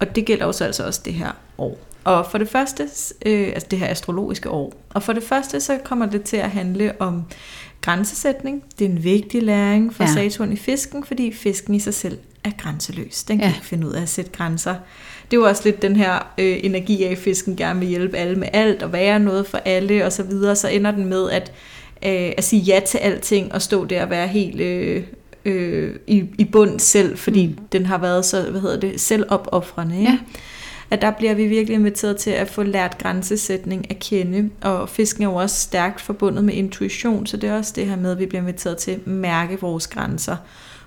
Og 0.00 0.16
det 0.16 0.24
gælder 0.24 0.46
jo 0.46 0.52
så 0.52 0.64
altså 0.64 0.86
også 0.86 1.00
det 1.04 1.14
her 1.14 1.36
år. 1.62 1.78
Og 2.04 2.26
for 2.30 2.38
det 2.38 2.48
første, 2.48 2.82
øh, 3.26 3.48
altså 3.48 3.66
det 3.70 3.78
her 3.78 3.86
astrologiske 3.88 4.50
år, 4.50 4.72
og 4.90 5.02
for 5.02 5.12
det 5.12 5.22
første 5.22 5.60
så 5.60 5.78
kommer 5.84 6.06
det 6.06 6.22
til 6.22 6.36
at 6.36 6.50
handle 6.50 6.92
om 6.98 7.22
grænsesætning. 7.80 8.62
Det 8.78 8.84
er 8.84 8.88
en 8.88 9.04
vigtig 9.04 9.42
læring 9.42 9.94
for 9.94 10.02
Ja. 10.02 10.12
Saturn 10.12 10.52
i 10.52 10.56
fisken, 10.56 11.04
fordi 11.04 11.32
fisken 11.32 11.74
i 11.74 11.78
sig 11.78 11.94
selv 11.94 12.18
er 12.44 12.50
grænseløs. 12.58 13.24
Den 13.24 13.38
kan 13.38 13.44
Ja. 13.44 13.48
ja. 13.50 13.54
ikke 13.54 13.66
finde 13.66 13.86
ud 13.86 13.92
af 13.92 14.02
at 14.02 14.08
sætte 14.08 14.30
grænser. 14.30 14.74
Det 15.30 15.36
er 15.36 15.40
jo 15.40 15.46
også 15.48 15.62
lidt 15.64 15.82
den 15.82 15.96
her 15.96 16.32
øh, 16.38 16.58
energi 16.62 17.04
af, 17.04 17.10
at 17.10 17.18
fisken 17.18 17.56
gerne 17.56 17.80
vil 17.80 17.88
hjælpe 17.88 18.16
alle 18.16 18.36
med 18.36 18.48
alt, 18.52 18.82
og 18.82 18.92
være 18.92 19.20
noget 19.20 19.46
for 19.46 19.58
alle, 19.64 20.04
og 20.06 20.12
så 20.12 20.22
videre. 20.22 20.56
Så 20.56 20.68
ender 20.68 20.90
den 20.90 21.04
med 21.04 21.30
at, 21.30 21.52
øh, 22.06 22.32
at 22.36 22.44
sige 22.44 22.60
ja 22.62 22.80
til 22.86 22.98
alting, 22.98 23.54
og 23.54 23.62
stå 23.62 23.84
der 23.84 24.02
og 24.02 24.10
være 24.10 24.28
helt... 24.28 24.60
Øh, 24.60 25.04
øh, 25.44 25.94
i, 26.06 26.24
i 26.38 26.44
bund 26.44 26.80
selv, 26.80 27.18
fordi 27.18 27.46
mm. 27.46 27.58
den 27.72 27.86
har 27.86 27.98
været 27.98 28.24
så, 28.24 28.42
hvad 28.50 28.60
hedder 28.60 28.80
det, 28.80 29.00
selvopoffrende. 29.00 29.98
Ikke? 29.98 30.10
Ja. 30.10 30.18
At 30.92 31.02
der 31.02 31.10
bliver 31.10 31.34
vi 31.34 31.46
virkelig 31.46 31.74
inviteret 31.74 32.16
til 32.16 32.30
at 32.30 32.48
få 32.48 32.62
lært 32.62 32.98
grænsesætning 32.98 33.90
at 33.90 33.98
kende, 33.98 34.50
og 34.62 34.88
fisken 34.88 35.22
er 35.22 35.28
jo 35.28 35.34
også 35.34 35.56
stærkt 35.60 36.00
forbundet 36.00 36.44
med 36.44 36.54
intuition, 36.54 37.26
så 37.26 37.36
det 37.36 37.50
er 37.50 37.56
også 37.56 37.72
det 37.76 37.86
her 37.86 37.96
med, 37.96 38.10
at 38.12 38.18
vi 38.18 38.26
bliver 38.26 38.42
inviteret 38.42 38.76
til 38.76 38.90
at 38.90 39.06
mærke 39.06 39.60
vores 39.60 39.86
grænser. 39.86 40.36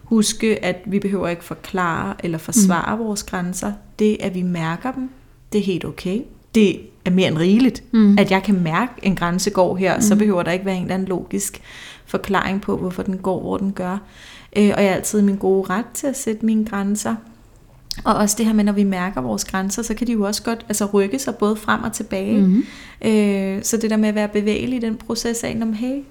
Huske, 0.03 0.65
at 0.65 0.75
vi 0.85 0.99
behøver 0.99 1.27
ikke 1.27 1.43
forklare 1.43 2.15
eller 2.23 2.37
forsvare 2.37 2.95
mm. 2.95 3.03
vores 3.03 3.23
grænser. 3.23 3.73
Det, 3.99 4.17
at 4.19 4.35
vi 4.35 4.41
mærker 4.41 4.91
dem, 4.91 5.09
det 5.53 5.59
er 5.59 5.63
helt 5.65 5.85
okay. 5.85 6.21
Det 6.55 6.79
er 7.05 7.11
mere 7.11 7.27
end 7.27 7.37
rigeligt, 7.37 7.83
Mm. 7.93 8.17
at 8.19 8.31
jeg 8.31 8.43
kan 8.43 8.59
mærke, 8.63 8.91
at 8.97 9.03
en 9.03 9.15
grænse 9.15 9.49
går 9.49 9.75
her, 9.75 9.95
mm. 9.95 10.01
så 10.01 10.15
behøver 10.15 10.43
der 10.43 10.51
ikke 10.51 10.65
være 10.65 10.75
en 10.75 10.81
eller 10.81 10.93
anden 10.95 11.07
logisk 11.07 11.61
forklaring 12.05 12.61
på, 12.61 12.77
hvorfor 12.77 13.03
den 13.03 13.17
går, 13.17 13.41
hvor 13.41 13.57
den 13.57 13.71
gør. 13.73 13.97
Øh, 14.57 14.71
og 14.77 14.83
jeg 14.83 14.85
er 14.85 14.93
altid 14.95 15.21
min 15.21 15.37
gode 15.37 15.69
ret 15.69 15.85
til 15.93 16.07
at 16.07 16.17
sætte 16.17 16.45
mine 16.45 16.65
grænser. 16.65 17.15
Og 18.03 18.15
også 18.15 18.36
det 18.38 18.45
her 18.45 18.53
med, 18.53 18.63
når 18.63 18.73
vi 18.73 18.84
mærker 18.84 19.21
vores 19.21 19.45
grænser, 19.45 19.81
så 19.81 19.93
kan 19.93 20.08
de 20.08 20.12
jo 20.12 20.23
også 20.23 20.43
godt 20.43 20.65
altså, 20.69 20.86
rykke 20.86 21.19
sig 21.19 21.36
både 21.36 21.55
frem 21.55 21.84
og 21.84 21.93
tilbage. 21.93 22.41
Mm. 22.41 22.63
Øh, 23.01 23.63
så 23.63 23.77
det 23.77 23.89
der 23.89 23.97
med 23.97 24.10
at 24.10 24.15
være 24.15 24.27
bevægelig 24.27 24.77
i 24.77 24.81
den 24.81 24.95
proces 24.95 25.43
af, 25.43 25.58
om 25.62 25.73
hey, 25.73 26.01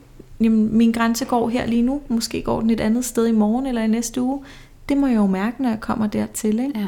jamen, 0.41 0.77
min 0.77 0.93
grænse 0.93 1.25
går 1.25 1.49
her 1.49 1.67
lige 1.67 1.83
nu, 1.83 2.01
måske 2.09 2.43
går 2.43 2.61
den 2.61 2.71
et 2.71 2.81
andet 2.81 3.05
sted 3.05 3.27
i 3.27 3.33
morgen 3.33 3.67
eller 3.67 3.83
i 3.83 3.87
næste 3.87 4.21
uge, 4.21 4.41
det 4.89 4.97
må 4.97 5.07
jeg 5.07 5.17
jo 5.17 5.27
mærke, 5.27 5.63
når 5.63 5.69
jeg 5.69 5.81
kommer 5.81 6.07
dertil. 6.07 6.61
Ikke? 6.61 6.79
Ja. 6.79 6.87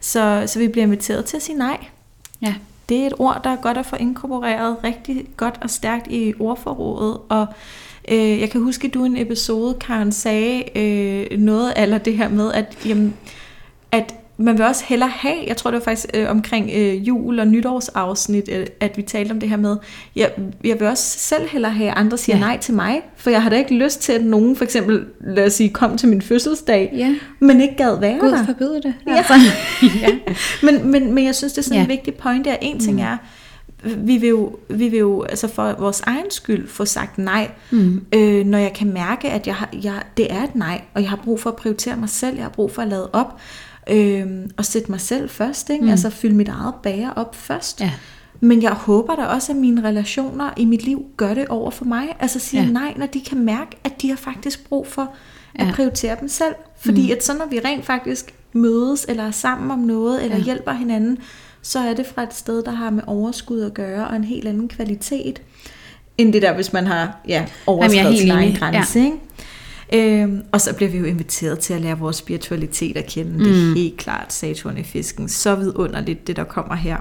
Så, 0.00 0.44
så 0.46 0.58
vi 0.58 0.68
bliver 0.68 0.86
inviteret 0.86 1.24
til 1.24 1.36
at 1.36 1.42
sige 1.42 1.58
nej. 1.58 1.86
Ja. 2.42 2.54
Det 2.88 3.02
er 3.02 3.06
et 3.06 3.12
ord, 3.18 3.40
der 3.44 3.50
er 3.50 3.56
godt 3.56 3.78
at 3.78 3.86
få 3.86 3.96
inkorporeret 3.96 4.76
rigtig 4.84 5.26
godt 5.36 5.58
og 5.62 5.70
stærkt 5.70 6.06
i 6.10 6.34
ordforrådet. 6.38 7.18
Og 7.28 7.46
øh, 8.10 8.40
jeg 8.40 8.50
kan 8.50 8.60
huske, 8.60 8.86
at 8.86 8.94
du 8.94 9.04
i 9.04 9.06
en 9.06 9.16
episode, 9.16 9.74
Karen, 9.74 10.12
sagde 10.12 10.78
øh, 10.78 11.38
noget 11.38 11.70
af 11.70 12.00
det 12.00 12.16
her 12.16 12.28
med, 12.28 12.52
at, 12.52 12.78
jamen, 12.86 13.14
at 13.92 14.14
man 14.40 14.58
vil 14.58 14.66
også 14.66 14.84
hellere 14.86 15.08
have, 15.08 15.34
jeg 15.46 15.56
tror 15.56 15.70
det 15.70 15.78
var 15.78 15.84
faktisk 15.84 16.06
øh, 16.14 16.30
omkring 16.30 16.70
øh, 16.74 17.08
jul- 17.08 17.38
og 17.40 17.46
nytårsafsnit, 17.46 18.48
øh, 18.52 18.66
at 18.80 18.96
vi 18.96 19.02
talte 19.02 19.32
om 19.32 19.40
det 19.40 19.48
her 19.48 19.56
med, 19.56 19.76
jeg, 20.16 20.30
jeg 20.64 20.80
vil 20.80 20.88
også 20.88 21.18
selv 21.18 21.48
hellere 21.48 21.72
have, 21.72 21.90
at 21.90 21.96
andre 21.96 22.18
siger 22.18 22.36
Ja. 22.36 22.40
nej 22.40 22.58
til 22.58 22.74
mig, 22.74 23.00
for 23.16 23.30
jeg 23.30 23.42
har 23.42 23.50
da 23.50 23.56
ikke 23.56 23.74
lyst 23.74 24.00
til, 24.02 24.12
at 24.12 24.24
nogen 24.24 24.56
for 24.56 24.64
eksempel, 24.64 25.04
lad 25.20 25.46
os 25.46 25.52
sige, 25.52 25.68
kom 25.70 25.96
til 25.96 26.08
min 26.08 26.22
fødselsdag, 26.22 26.92
Ja. 26.96 27.14
men 27.40 27.60
ikke 27.60 27.76
gad 27.76 28.00
være 28.00 28.18
Gud 28.20 28.30
der. 28.30 28.44
forbyde 28.46 28.80
det. 28.82 28.94
Ja. 29.06 29.16
Altså. 29.16 29.34
ja. 30.02 30.08
Men, 30.62 30.90
men, 30.90 31.14
men 31.14 31.24
jeg 31.24 31.34
synes, 31.34 31.52
det 31.52 31.58
er 31.58 31.62
sådan 31.62 31.76
Ja. 31.76 31.82
en 31.82 31.88
vigtig 31.88 32.14
point 32.14 32.44
der. 32.44 32.54
En 32.62 32.78
ting 32.80 33.02
er, 33.02 33.16
vi 33.84 34.16
vil 34.16 34.28
jo, 34.28 34.56
vi 34.70 34.88
vil 34.88 34.98
jo 34.98 35.22
altså 35.22 35.48
for 35.48 35.74
vores 35.78 36.00
egen 36.00 36.30
skyld 36.30 36.68
få 36.68 36.84
sagt 36.84 37.18
nej, 37.18 37.48
Mm. 37.70 38.04
øh, 38.14 38.46
når 38.46 38.58
jeg 38.58 38.72
kan 38.72 38.92
mærke, 38.92 39.30
at 39.30 39.46
jeg 39.46 39.54
har, 39.54 39.68
jeg, 39.82 39.94
det 40.16 40.32
er 40.32 40.42
et 40.42 40.54
nej, 40.54 40.80
og 40.94 41.02
jeg 41.02 41.10
har 41.10 41.20
brug 41.24 41.40
for 41.40 41.50
at 41.50 41.56
prioritere 41.56 41.96
mig 41.96 42.08
selv, 42.08 42.34
jeg 42.36 42.44
har 42.44 42.50
brug 42.50 42.70
for 42.72 42.82
at 42.82 42.88
lade 42.88 43.10
op, 43.12 43.40
øh, 43.90 44.26
og 44.56 44.64
sætte 44.64 44.90
mig 44.90 45.00
selv 45.00 45.30
først, 45.30 45.70
ikke? 45.70 45.84
Mm. 45.84 45.90
Altså 45.90 46.10
fylde 46.10 46.34
mit 46.34 46.48
eget 46.48 46.74
bager 46.82 47.10
op 47.10 47.36
først. 47.36 47.80
Ja. 47.80 47.90
Men 48.40 48.62
jeg 48.62 48.70
håber 48.72 49.14
da 49.16 49.22
også, 49.24 49.52
at 49.52 49.58
mine 49.58 49.84
relationer 49.88 50.50
i 50.56 50.64
mit 50.64 50.82
liv 50.82 51.04
gør 51.16 51.34
det 51.34 51.48
over 51.48 51.70
for 51.70 51.84
mig. 51.84 52.08
Altså 52.20 52.38
siger 52.38 52.62
Ja. 52.62 52.70
nej, 52.70 52.94
når 52.96 53.06
de 53.06 53.20
kan 53.20 53.38
mærke, 53.38 53.70
at 53.84 54.02
de 54.02 54.08
har 54.08 54.16
faktisk 54.16 54.68
brug 54.68 54.86
for 54.86 55.10
at 55.54 55.66
Ja. 55.66 55.72
prioritere 55.72 56.16
dem 56.20 56.28
selv. 56.28 56.54
Fordi 56.80 57.06
mm. 57.06 57.12
at 57.16 57.24
så 57.24 57.34
når 57.38 57.46
vi 57.50 57.60
rent 57.64 57.84
faktisk 57.86 58.34
mødes, 58.52 59.06
eller 59.08 59.26
er 59.26 59.30
sammen 59.30 59.70
om 59.70 59.78
noget, 59.78 60.22
eller 60.24 60.36
Ja. 60.36 60.42
hjælper 60.42 60.72
hinanden, 60.72 61.18
så 61.62 61.78
er 61.78 61.94
det 61.94 62.06
fra 62.06 62.22
et 62.22 62.34
sted, 62.34 62.62
der 62.62 62.70
har 62.70 62.90
med 62.90 63.02
overskud 63.06 63.60
at 63.60 63.74
gøre, 63.74 64.08
og 64.08 64.16
en 64.16 64.24
helt 64.24 64.48
anden 64.48 64.68
kvalitet, 64.68 65.42
end 66.18 66.32
det 66.32 66.42
der, 66.42 66.54
hvis 66.54 66.72
man 66.72 66.86
har 66.86 67.16
ja, 67.28 67.44
overskrevet 67.66 68.12
er 68.14 68.18
sin 68.18 68.30
egen 68.30 68.54
grænse. 68.56 68.98
Ja. 68.98 69.04
Ikke? 69.04 69.16
Øhm, 69.94 70.42
og 70.52 70.60
så 70.60 70.74
bliver 70.74 70.90
vi 70.90 70.98
jo 70.98 71.04
inviteret 71.04 71.58
til 71.58 71.74
at 71.74 71.80
lære 71.80 71.98
vores 71.98 72.16
spiritualitet 72.16 72.96
at 72.96 73.06
kende. 73.06 73.30
Mm. 73.32 73.38
Det 73.38 73.46
Mm. 73.64 73.70
er 73.72 73.74
helt 73.74 73.96
klart 73.96 74.32
Saturn 74.32 74.78
i 74.78 74.82
fisken. 74.82 75.28
Så 75.28 75.54
vidunderligt, 75.54 76.26
det 76.26 76.36
der 76.36 76.44
kommer 76.44 76.74
her. 76.74 76.96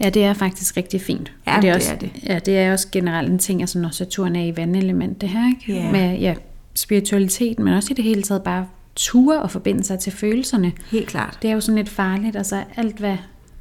Ja, 0.00 0.08
det 0.10 0.24
er 0.24 0.34
faktisk 0.34 0.76
rigtig 0.76 1.00
fint. 1.00 1.32
Ja, 1.46 1.56
Og 1.56 1.62
det 1.62 1.74
også, 1.74 1.92
er 1.92 1.96
det. 1.98 2.10
Ja, 2.26 2.38
det 2.38 2.58
er 2.58 2.72
også 2.72 2.88
generelt 2.92 3.30
en 3.32 3.38
ting, 3.38 3.60
altså 3.60 3.78
når 3.78 3.90
Saturn 3.90 4.36
er 4.36 4.44
i 4.44 4.56
vandelement, 4.56 5.20
det 5.20 5.28
her, 5.28 5.48
ikke? 5.48 5.80
Ja. 5.80 5.92
Med 5.92 6.18
ja, 6.18 6.34
spiritualiteten, 6.74 7.64
men 7.64 7.74
også 7.74 7.88
i 7.90 7.94
det 7.94 8.04
hele 8.04 8.22
taget 8.22 8.42
bare 8.42 8.66
ture 8.96 9.42
og 9.42 9.50
forbinde 9.50 9.84
sig 9.84 9.98
til 9.98 10.12
følelserne. 10.12 10.72
Helt 10.90 11.06
klart. 11.08 11.38
Det 11.42 11.50
er 11.50 11.54
jo 11.54 11.60
sådan 11.60 11.76
lidt 11.76 11.88
farligt, 11.88 12.36
altså 12.36 12.64
alt 12.76 12.96
hvad 12.98 13.16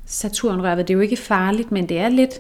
Saturn 0.06 0.62
rører 0.62 0.75
ved, 0.75 0.84
det 0.84 0.89
er 0.89 0.93
jo 0.95 0.99
ikke 1.01 1.15
farligt, 1.17 1.71
men 1.71 1.89
det 1.89 1.97
er 1.99 2.10
lidt, 2.10 2.34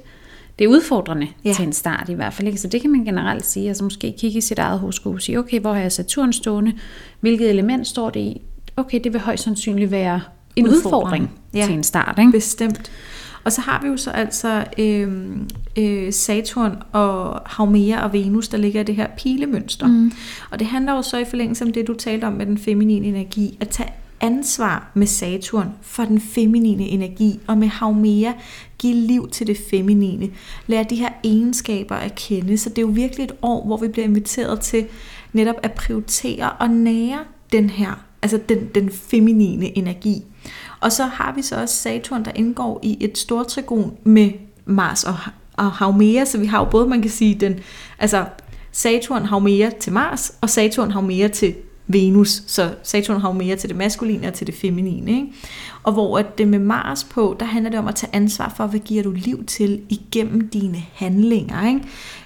det 0.59 0.65
er 0.65 0.69
udfordrende 0.69 1.27
ja. 1.45 1.53
Til 1.53 1.65
en 1.65 1.73
start 1.73 2.09
i 2.09 2.13
hvert 2.13 2.33
fald. 2.33 2.47
Ikke? 2.47 2.59
Så 2.59 2.67
det 2.67 2.81
kan 2.81 2.91
man 2.91 3.05
generelt 3.05 3.45
sige, 3.45 3.67
altså 3.67 3.83
måske 3.83 4.13
kigge 4.19 4.37
i 4.37 4.41
sit 4.41 4.59
eget 4.59 4.79
horoskop 4.79 5.13
og 5.13 5.21
sige, 5.21 5.39
okay, 5.39 5.59
hvor 5.59 5.73
har 5.73 5.81
jeg 5.81 5.91
Saturn 5.91 6.33
stående? 6.33 6.73
Hvilket 7.19 7.49
element 7.49 7.87
står 7.87 8.09
det 8.09 8.19
i? 8.19 8.41
Okay, 8.77 8.99
det 9.03 9.13
vil 9.13 9.21
højst 9.21 9.43
sandsynligt 9.43 9.91
være 9.91 10.21
en 10.55 10.67
udfordring 10.67 11.31
Ja. 11.53 11.65
til 11.65 11.73
en 11.73 11.83
start. 11.83 12.19
Ikke? 12.19 12.31
Bestemt. 12.31 12.91
Og 13.43 13.51
så 13.51 13.61
har 13.61 13.81
vi 13.81 13.87
jo 13.87 13.97
så 13.97 14.11
altså 14.11 14.63
øh, 14.77 15.27
øh, 15.77 16.13
Saturn 16.13 16.77
og 16.91 17.41
Haumea 17.45 18.03
og 18.03 18.13
Venus, 18.13 18.47
der 18.47 18.57
ligger 18.57 18.81
i 18.81 18.83
det 18.83 18.95
her 18.95 19.07
pilemønster. 19.17 19.87
Mm. 19.87 20.11
Og 20.51 20.59
det 20.59 20.67
handler 20.67 20.93
jo 20.93 21.01
så 21.01 21.17
i 21.17 21.25
forlængelse 21.25 21.65
om 21.65 21.73
det, 21.73 21.87
du 21.87 21.93
talte 21.93 22.25
om 22.25 22.33
med 22.33 22.45
den 22.45 22.57
feminine 22.57 23.05
energi, 23.07 23.57
at 23.59 23.69
tage 23.69 23.89
ansvar 24.21 24.91
med 24.93 25.07
Saturn 25.07 25.69
for 25.81 26.05
den 26.05 26.21
feminine 26.21 26.83
energi, 26.83 27.39
og 27.47 27.57
med 27.57 27.67
Haumea 27.67 28.31
give 28.85 28.95
liv 28.95 29.29
til 29.29 29.47
det 29.47 29.57
feminine. 29.69 30.29
Lær 30.67 30.83
de 30.83 30.95
her 30.95 31.09
egenskaber 31.23 31.95
at 31.95 32.15
kende. 32.15 32.57
Så 32.57 32.69
det 32.69 32.77
er 32.77 32.81
jo 32.81 32.87
virkelig 32.87 33.23
et 33.23 33.35
år, 33.41 33.65
hvor 33.65 33.77
vi 33.77 33.87
bliver 33.87 34.05
inviteret 34.05 34.61
til 34.61 34.85
netop 35.33 35.55
at 35.63 35.71
prioritere 35.71 36.51
og 36.51 36.69
nære 36.69 37.19
den 37.51 37.69
her, 37.69 38.05
altså 38.21 38.39
den, 38.49 38.69
den 38.75 38.91
feminine 38.91 39.77
energi. 39.77 40.23
Og 40.79 40.91
så 40.91 41.03
har 41.03 41.33
vi 41.35 41.41
så 41.41 41.61
også 41.61 41.75
Saturn, 41.75 42.25
der 42.25 42.31
indgår 42.35 42.79
i 42.83 42.97
et 42.99 43.17
stort 43.17 43.47
trigon 43.47 43.97
med 44.03 44.31
Mars 44.65 45.03
og, 45.03 45.15
og 45.53 45.71
Haumea, 45.71 46.25
så 46.25 46.37
vi 46.37 46.45
har 46.45 46.59
jo 46.59 46.65
både, 46.71 46.87
man 46.87 47.01
kan 47.01 47.11
sige, 47.11 47.35
den, 47.35 47.59
altså 47.99 48.25
Saturn 48.71 49.25
Haumea 49.25 49.69
til 49.79 49.93
Mars, 49.93 50.37
og 50.41 50.49
Saturn 50.49 50.91
Haumea 50.91 51.27
til 51.27 51.55
Venus, 51.87 52.43
så 52.47 52.75
Saturn 52.83 53.21
har 53.21 53.29
jo 53.29 53.33
mere 53.33 53.55
til 53.55 53.69
det 53.69 53.77
maskuline 53.77 54.27
og 54.27 54.33
til 54.33 54.47
det 54.47 54.55
feminine. 54.55 55.11
Ikke? 55.11 55.27
Og 55.83 55.93
hvor 55.93 56.17
at 56.17 56.37
det 56.37 56.47
med 56.47 56.59
Mars 56.59 57.03
på, 57.03 57.35
der 57.39 57.45
handler 57.45 57.69
det 57.69 57.79
om 57.79 57.87
at 57.87 57.95
tage 57.95 58.15
ansvar 58.15 58.53
for, 58.57 58.67
hvad 58.67 58.79
giver 58.79 59.03
du 59.03 59.11
liv 59.11 59.45
til 59.45 59.81
igennem 59.89 60.49
dine 60.49 60.83
handlinger. 60.93 61.67
Ikke? 61.67 61.81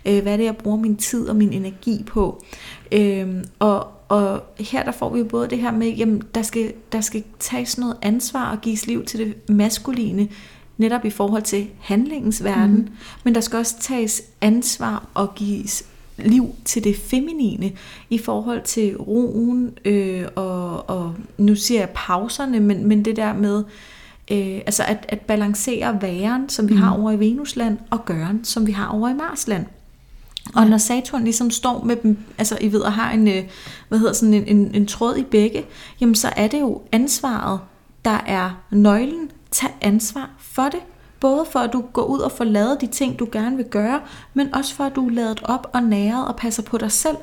Øh, 0.06 0.24
hvad 0.24 0.34
er 0.34 0.38
det, 0.38 0.44
jeg 0.44 0.58
bruger 0.58 0.78
min 0.78 0.96
tid 0.96 1.30
og 1.30 1.36
min 1.36 1.54
energi 1.54 2.04
på? 2.08 2.44
Øhm, 2.92 3.44
og, 3.60 3.88
og 4.10 4.44
her 4.60 4.84
der 4.84 4.92
får 4.92 5.10
vi 5.10 5.20
jo 5.20 5.26
både 5.26 5.48
det 5.48 5.58
her 5.58 5.72
med, 5.72 5.88
jamen 5.88 6.24
der 6.36 6.42
skal, 6.42 6.74
der 6.92 7.02
skal 7.02 7.24
tages 7.40 7.78
noget 7.78 7.98
ansvar 8.02 8.52
og 8.52 8.62
gives 8.62 8.88
liv 8.88 9.06
til 9.06 9.20
det 9.20 9.50
maskuline, 9.50 10.28
netop 10.78 11.06
i 11.06 11.10
forhold 11.10 11.44
til 11.44 11.68
handlingens 11.80 12.44
verden, 12.44 12.76
mm. 12.76 12.88
men 13.24 13.36
der 13.36 13.42
skal 13.42 13.60
også 13.60 13.76
tages 13.80 14.22
ansvar 14.42 15.06
og 15.14 15.36
gives 15.36 15.86
liv 16.26 16.56
til 16.66 16.84
det 16.84 16.96
feminine 16.96 17.72
i 18.10 18.18
forhold 18.18 18.62
til 18.64 18.98
roen 18.98 19.78
øh, 19.86 20.26
og, 20.36 20.90
og 20.90 21.16
nu 21.38 21.56
siger 21.56 21.80
jeg 21.80 21.90
pauserne, 21.90 22.60
men, 22.60 22.88
men 22.88 23.06
det 23.06 23.16
der 23.16 23.34
med 23.34 23.64
øh, 24.32 24.62
altså 24.66 24.84
at, 24.84 25.06
at 25.10 25.22
balancere 25.22 26.02
væren, 26.02 26.50
som 26.50 26.70
vi 26.70 26.74
mm. 26.74 26.80
har 26.80 26.98
over 26.98 27.12
i 27.12 27.20
Venusland, 27.20 27.78
og 27.90 28.06
gøren, 28.06 28.44
som 28.44 28.68
vi 28.68 28.72
har 28.72 28.88
over 28.88 29.10
i 29.10 29.14
Marsland. 29.14 29.66
Og 30.56 30.68
når 30.68 30.78
Saturn 30.78 31.24
ligesom 31.24 31.52
står 31.52 31.84
med 31.84 31.96
dem, 31.96 32.18
altså 32.38 32.58
I 32.62 32.72
ved, 32.72 32.82
og 32.82 32.94
har 32.94 33.12
en, 33.12 33.28
øh, 33.28 33.44
hvad 33.90 34.00
hedder 34.00 34.14
sådan 34.14 34.34
en, 34.34 34.48
en, 34.48 34.76
en 34.76 34.86
tråd 34.86 35.18
i 35.18 35.24
begge, 35.24 35.66
jamen 36.02 36.16
så 36.16 36.28
er 36.36 36.48
det 36.48 36.60
jo 36.60 36.82
ansvaret, 36.92 37.60
der 38.06 38.18
er 38.28 38.64
nøglen. 38.72 39.32
Tag 39.52 39.70
ansvar 39.82 40.30
for 40.40 40.64
det. 40.64 40.80
Både 41.20 41.46
for 41.52 41.60
at 41.60 41.74
du 41.74 41.84
går 41.94 42.04
ud 42.04 42.20
og 42.20 42.32
får 42.32 42.44
lavet 42.44 42.82
de 42.82 42.88
ting, 42.88 43.20
du 43.20 43.28
gerne 43.32 43.56
vil 43.56 43.66
gøre, 43.66 44.02
men 44.34 44.56
også 44.56 44.76
for 44.76 44.84
at 44.84 44.96
du 44.96 45.08
er 45.08 45.12
lavet 45.12 45.42
op 45.44 45.70
og 45.74 45.84
næret 45.84 46.28
og 46.28 46.36
passer 46.36 46.64
på 46.64 46.78
dig 46.78 46.92
selv. 46.92 47.18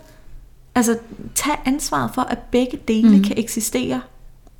Altså 0.75 0.99
tag 1.35 1.55
ansvaret 1.65 2.11
for, 2.15 2.23
at 2.23 2.39
begge 2.39 2.79
dele 2.89 3.17
mm. 3.17 3.23
kan 3.23 3.39
eksistere 3.39 4.01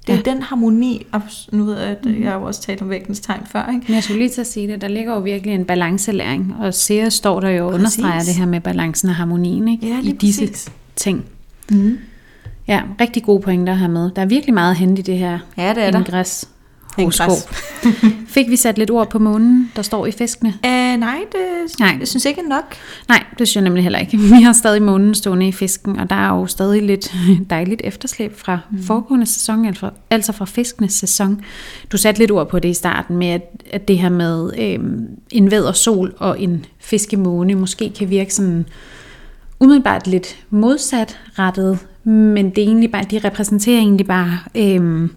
det 0.07 0.13
er 0.13 0.17
ja. 0.27 0.33
den 0.33 0.43
harmoni, 0.43 1.07
og 1.13 1.23
nu 1.53 1.65
ved 1.65 1.79
jeg, 1.79 1.89
at 1.89 2.05
mhm. 2.05 2.23
jeg 2.23 2.31
har 2.31 2.39
jo 2.39 2.45
også 2.45 2.63
talt 2.63 2.83
om 2.83 2.91
vægtens 2.91 3.21
tegn 3.21 3.41
før. 3.47 3.69
Ikke? 3.69 3.85
Men 3.87 3.95
jeg 3.95 4.03
skulle 4.03 4.19
lige 4.19 4.31
til 4.31 4.41
at 4.41 4.47
sige 4.47 4.69
det, 4.69 4.81
der 4.81 4.89
ligger 4.89 5.15
jo 5.15 5.21
virkelig 5.21 5.55
en 5.55 5.65
balancelæring, 5.65 6.55
og 6.61 6.75
Sears 6.75 7.15
står 7.15 7.41
der 7.41 7.49
jo 7.49 7.67
og 7.67 7.75
understreger 7.75 8.23
det 8.23 8.35
her 8.35 8.47
med 8.47 8.61
balancen 8.61 9.09
og 9.09 9.15
harmonien 9.15 9.69
ikke? 9.69 9.87
Ja, 9.87 10.01
i 10.03 10.13
disse 10.13 10.47
præcis. 10.47 10.73
ting. 10.97 11.25
Mm. 11.71 11.99
Ja, 12.69 12.83
rigtig 13.01 13.23
gode 13.23 13.43
pointer 13.43 13.75
her 13.75 13.89
med. 13.89 14.11
Der 14.11 14.23
er 14.23 14.27
virkelig 14.27 14.55
meget 14.55 14.71
at 14.71 14.77
hente 14.77 15.01
i 15.01 15.03
det 15.03 15.19
her 15.19 15.39
ja, 15.57 15.75
det 15.75 15.83
er 15.83 15.91
der. 15.91 16.47
Horoskop. 16.97 17.55
Fik 18.35 18.51
vi 18.51 18.57
sat 18.57 18.79
lidt 18.79 18.91
ord 18.91 19.11
på 19.11 19.19
månen, 19.19 19.73
der 19.77 19.83
står 19.83 20.07
i 20.07 20.11
fiskene? 20.11 20.49
Uh, 20.65 20.71
nej, 21.01 21.19
det 21.33 21.79
nej. 21.81 21.97
jeg 22.01 22.09
synes 22.09 22.25
ikke 22.25 22.43
nok. 22.43 22.75
Nej, 23.09 23.25
det 23.39 23.49
synes 23.49 23.57
jeg 23.57 23.63
nemlig 23.63 23.83
heller 23.83 23.99
ikke. 23.99 24.17
Vi 24.37 24.43
har 24.43 24.53
stadig 24.53 24.83
månen 24.83 25.15
stående 25.15 25.49
i 25.49 25.53
fisken, 25.53 25.99
og 25.99 26.11
der 26.11 26.17
er 26.17 26.29
jo 26.29 26.47
stadig 26.47 26.83
lidt 26.83 27.15
dejligt 27.51 27.81
efterslæb 27.85 28.39
fra 28.39 28.59
mm. 28.71 28.83
foregående 28.83 29.27
sæson, 29.27 29.65
altså, 29.65 29.91
altså 30.11 30.33
fra 30.33 30.45
fiskenes 30.45 30.93
sæson. 30.93 31.41
Du 31.93 31.97
satte 31.97 32.21
lidt 32.21 32.31
ord 32.31 32.49
på 32.49 32.59
det 32.59 32.69
i 32.69 32.75
starten 32.75 33.17
med, 33.17 33.29
at, 33.29 33.43
at 33.71 33.89
det 33.89 33.99
her 33.99 34.09
med 34.09 34.51
øhm, 34.59 35.07
en 35.31 35.51
væder 35.51 35.73
sol 35.73 36.15
og 36.19 36.41
en 36.41 36.65
fiskemåne 36.79 37.55
måske 37.55 37.93
kan 37.99 38.11
virke 38.11 38.35
sådan 38.35 38.67
umiddelbart 39.61 40.07
lidt 40.07 40.37
modsat 40.51 41.19
rettet, 41.39 41.79
men 42.05 42.51
det 42.51 42.59
er 42.59 42.67
egentlig 42.67 42.91
bare, 42.91 43.05
de 43.11 43.21
repræsenterer 43.25 43.79
egentlig 43.79 44.07
bare 44.07 44.39
øhm, 44.55 45.11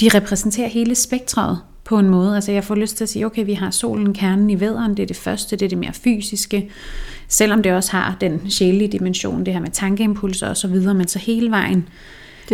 de 0.00 0.08
repræsenterer 0.08 0.68
hele 0.68 0.94
spektret 0.94 1.58
på 1.84 1.98
en 1.98 2.08
måde. 2.08 2.34
Altså 2.34 2.52
jeg 2.52 2.64
får 2.64 2.74
lyst 2.74 2.96
til 2.96 3.04
at 3.04 3.08
sige, 3.08 3.26
okay, 3.26 3.44
vi 3.44 3.52
har 3.52 3.70
solen, 3.70 4.14
kernen 4.14 4.50
i 4.50 4.60
væderen, 4.60 4.96
det 4.96 5.02
er 5.02 5.06
det 5.06 5.16
første, 5.16 5.56
det 5.56 5.64
er 5.64 5.68
det 5.68 5.78
mere 5.78 5.92
fysiske, 5.92 6.70
selvom 7.28 7.62
det 7.62 7.72
også 7.72 7.92
har 7.92 8.16
den 8.20 8.50
sjælelige 8.50 8.92
dimension, 8.92 9.46
det 9.46 9.52
her 9.52 9.60
med 9.60 9.70
tankeimpulser 9.70 10.48
og 10.48 10.56
så 10.56 10.68
videre, 10.68 10.94
men 10.94 11.08
så 11.08 11.18
hele 11.18 11.50
vejen. 11.50 11.88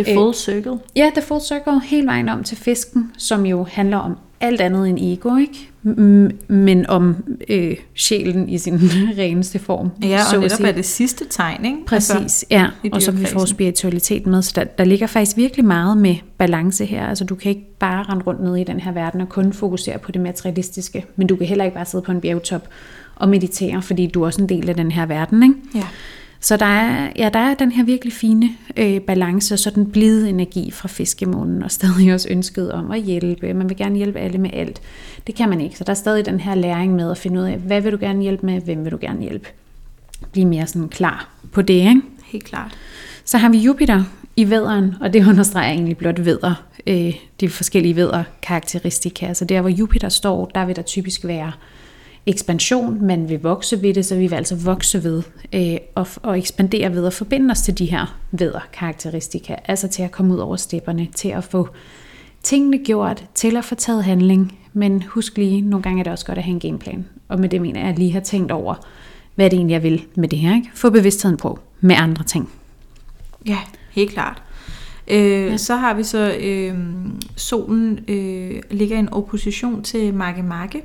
Det 0.05 0.11
er 0.11 0.15
full 0.15 0.33
circle. 0.33 0.79
Ja, 0.95 1.11
det 1.15 1.17
er 1.17 1.25
full 1.25 1.41
circle, 1.41 1.81
hele 1.81 2.07
vejen 2.07 2.29
om 2.29 2.43
til 2.43 2.57
fisken, 2.57 3.11
som 3.17 3.45
jo 3.45 3.65
handler 3.69 3.97
om 3.97 4.17
alt 4.39 4.61
andet 4.61 4.89
end 4.89 4.99
ego, 5.01 5.35
ikke? 5.35 5.69
men 6.47 6.85
om 6.87 7.15
øh, 7.49 7.75
sjælen 7.95 8.49
i 8.49 8.57
sin 8.57 8.79
reneste 9.17 9.59
form. 9.59 9.91
Ja, 10.03 10.19
og 10.19 10.25
så 10.29 10.39
netop 10.39 10.59
er 10.59 10.71
det 10.71 10.85
sidste 10.85 11.25
tegn, 11.29 11.65
ikke? 11.65 11.77
Præcis, 11.85 12.15
altså, 12.15 12.45
ja, 12.49 12.67
og 12.91 13.01
så 13.01 13.11
vi 13.11 13.25
får 13.25 13.45
spiritualitet 13.45 14.27
med, 14.27 14.41
så 14.41 14.51
der, 14.55 14.63
der 14.63 14.83
ligger 14.83 15.07
faktisk 15.07 15.37
virkelig 15.37 15.65
meget 15.65 15.97
med 15.97 16.15
balance 16.37 16.85
her. 16.85 17.07
Altså 17.07 17.23
du 17.25 17.35
kan 17.35 17.49
ikke 17.49 17.77
bare 17.79 18.03
rende 18.03 18.23
rundt 18.23 18.43
ned 18.43 18.55
i 18.55 18.63
den 18.63 18.79
her 18.79 18.91
verden 18.91 19.21
og 19.21 19.29
kun 19.29 19.53
fokusere 19.53 19.97
på 19.97 20.11
det 20.11 20.21
materialistiske, 20.21 21.05
men 21.15 21.27
du 21.27 21.35
kan 21.35 21.47
heller 21.47 21.65
ikke 21.65 21.75
bare 21.75 21.85
sidde 21.85 22.03
på 22.03 22.11
en 22.11 22.21
bjergtop 22.21 22.67
og 23.15 23.29
meditere, 23.29 23.81
fordi 23.81 24.07
du 24.07 24.21
er 24.21 24.25
også 24.25 24.41
en 24.41 24.49
del 24.49 24.69
af 24.69 24.75
den 24.75 24.91
her 24.91 25.05
verden, 25.05 25.43
ikke? 25.43 25.55
Ja. 25.75 25.83
Så 26.39 26.57
der 26.57 26.65
er, 26.65 27.09
ja, 27.15 27.29
der 27.33 27.39
er 27.39 27.53
den 27.53 27.71
her 27.71 27.83
virkelig 27.83 28.13
fine 28.13 28.49
øh, 28.77 29.01
balance, 29.01 29.55
og 29.55 29.59
så 29.59 29.69
den 29.69 29.91
blide 29.91 30.29
energi 30.29 30.71
fra 30.71 30.87
fiskemånen, 30.87 31.63
og 31.63 31.71
stadig 31.71 32.13
også 32.13 32.27
ønsket 32.31 32.71
om 32.71 32.91
at 32.91 33.01
hjælpe. 33.01 33.53
Man 33.53 33.69
vil 33.69 33.77
gerne 33.77 33.95
hjælpe 33.95 34.19
alle 34.19 34.37
med 34.37 34.49
alt. 34.53 34.81
Det 35.27 35.35
kan 35.35 35.49
man 35.49 35.61
ikke, 35.61 35.77
så 35.77 35.83
der 35.83 35.89
er 35.89 35.95
stadig 35.95 36.25
den 36.25 36.39
her 36.39 36.55
læring 36.55 36.95
med 36.95 37.11
at 37.11 37.17
finde 37.17 37.39
ud 37.39 37.45
af, 37.45 37.57
hvad 37.57 37.81
vil 37.81 37.91
du 37.91 37.97
gerne 37.99 38.21
hjælpe 38.21 38.45
med, 38.45 38.61
hvem 38.61 38.83
vil 38.83 38.91
du 38.91 38.97
gerne 39.01 39.21
hjælpe. 39.21 39.47
Bliv 40.31 40.47
mere 40.47 40.67
sådan 40.67 40.89
klar 40.89 41.29
på 41.51 41.61
det, 41.61 41.73
ikke? 41.73 42.01
Helt 42.25 42.43
klart. 42.43 42.77
Så 43.25 43.37
har 43.37 43.49
vi 43.49 43.57
Jupiter 43.57 44.03
i 44.35 44.49
vædderen, 44.49 44.95
og 45.01 45.13
det 45.13 45.27
understreger 45.27 45.71
egentlig 45.71 45.97
blot 45.97 46.25
vædder, 46.25 46.63
øh, 46.87 47.13
de 47.39 47.49
forskellige 47.49 47.95
vædder 47.95 48.23
karakteristika. 48.41 49.33
Så 49.33 49.45
der, 49.45 49.61
hvor 49.61 49.69
Jupiter 49.69 50.09
står, 50.09 50.45
der 50.55 50.65
vil 50.65 50.75
der 50.75 50.81
typisk 50.81 51.25
være 51.25 51.51
ekspansion, 52.27 53.05
man 53.05 53.29
vil 53.29 53.41
vokse 53.41 53.81
ved 53.81 53.93
det, 53.93 54.05
så 54.05 54.15
vi 54.15 54.27
vil 54.27 54.35
altså 54.35 54.55
vokse 54.55 55.03
ved 55.03 55.23
øh, 55.53 55.77
og, 55.95 56.07
og 56.23 56.37
ekspandere 56.37 56.93
ved 56.93 57.05
at 57.05 57.13
forbinde 57.13 57.51
os 57.51 57.61
til 57.61 57.77
de 57.77 57.85
her 57.85 58.17
karakteristika, 58.73 59.55
altså 59.65 59.87
til 59.87 60.03
at 60.03 60.11
komme 60.11 60.33
ud 60.33 60.39
over 60.39 60.55
stepperne, 60.55 61.07
til 61.15 61.29
at 61.29 61.43
få 61.43 61.67
tingene 62.43 62.77
gjort, 62.77 63.25
til 63.33 63.57
at 63.57 63.65
få 63.65 63.75
taget 63.75 64.03
handling, 64.03 64.59
men 64.73 65.03
husk 65.03 65.37
lige, 65.37 65.61
nogle 65.61 65.83
gange 65.83 65.99
er 65.99 66.03
det 66.03 66.13
også 66.13 66.25
godt 66.25 66.37
at 66.37 66.43
have 66.43 66.53
en 66.53 66.59
gameplan, 66.59 67.05
og 67.27 67.39
med 67.39 67.49
det 67.49 67.61
mener 67.61 67.79
jeg 67.79 67.89
at 67.89 67.99
lige 67.99 68.11
have 68.11 68.23
tænkt 68.23 68.51
over, 68.51 68.75
hvad 69.35 69.49
det 69.49 69.57
egentlig 69.57 69.73
jeg 69.73 69.83
vil 69.83 70.05
med 70.15 70.27
det 70.29 70.39
her, 70.39 70.55
ikke? 70.55 70.69
få 70.73 70.89
bevidstheden 70.89 71.37
på 71.37 71.59
med 71.81 71.95
andre 71.95 72.23
ting. 72.23 72.49
Ja, 73.47 73.57
helt 73.91 74.11
klart. 74.11 74.41
Øh, 75.07 75.21
ja. 75.21 75.57
Så 75.57 75.75
har 75.75 75.93
vi 75.93 76.03
så, 76.03 76.35
øh, 76.39 76.75
solen 77.35 77.99
øh, 78.07 78.61
ligger 78.71 78.95
i 78.95 78.99
en 78.99 79.09
opposition 79.09 79.83
til 79.83 80.13
Marke 80.13 80.43
Marke, 80.43 80.81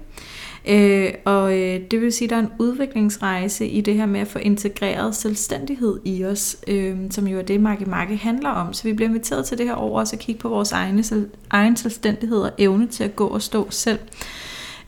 Øh, 0.68 1.12
og 1.24 1.58
øh, 1.58 1.80
det 1.90 2.00
vil 2.00 2.12
sige, 2.12 2.26
at 2.26 2.30
der 2.30 2.36
er 2.36 2.40
en 2.40 2.52
udviklingsrejse 2.58 3.66
i 3.66 3.80
det 3.80 3.94
her 3.94 4.06
med 4.06 4.20
at 4.20 4.28
få 4.28 4.38
integreret 4.38 5.14
selvstændighed 5.14 6.00
i 6.04 6.24
os, 6.24 6.56
øh, 6.66 6.96
som 7.10 7.26
jo 7.26 7.38
er 7.38 7.42
det, 7.42 7.60
Marke 7.60 7.84
Marke 7.84 8.16
handler 8.16 8.50
om. 8.50 8.72
Så 8.72 8.84
vi 8.84 8.92
bliver 8.92 9.08
inviteret 9.08 9.44
til 9.44 9.58
det 9.58 9.66
her 9.66 9.74
over 9.74 10.00
også 10.00 10.16
at 10.16 10.20
kigge 10.20 10.40
på 10.40 10.48
vores 10.48 10.72
egne, 10.72 11.02
selv, 11.02 11.30
egen 11.50 11.76
selvstændighed 11.76 12.38
og 12.38 12.50
evne 12.58 12.86
til 12.86 13.04
at 13.04 13.16
gå 13.16 13.26
og 13.26 13.42
stå 13.42 13.66
selv. 13.70 13.98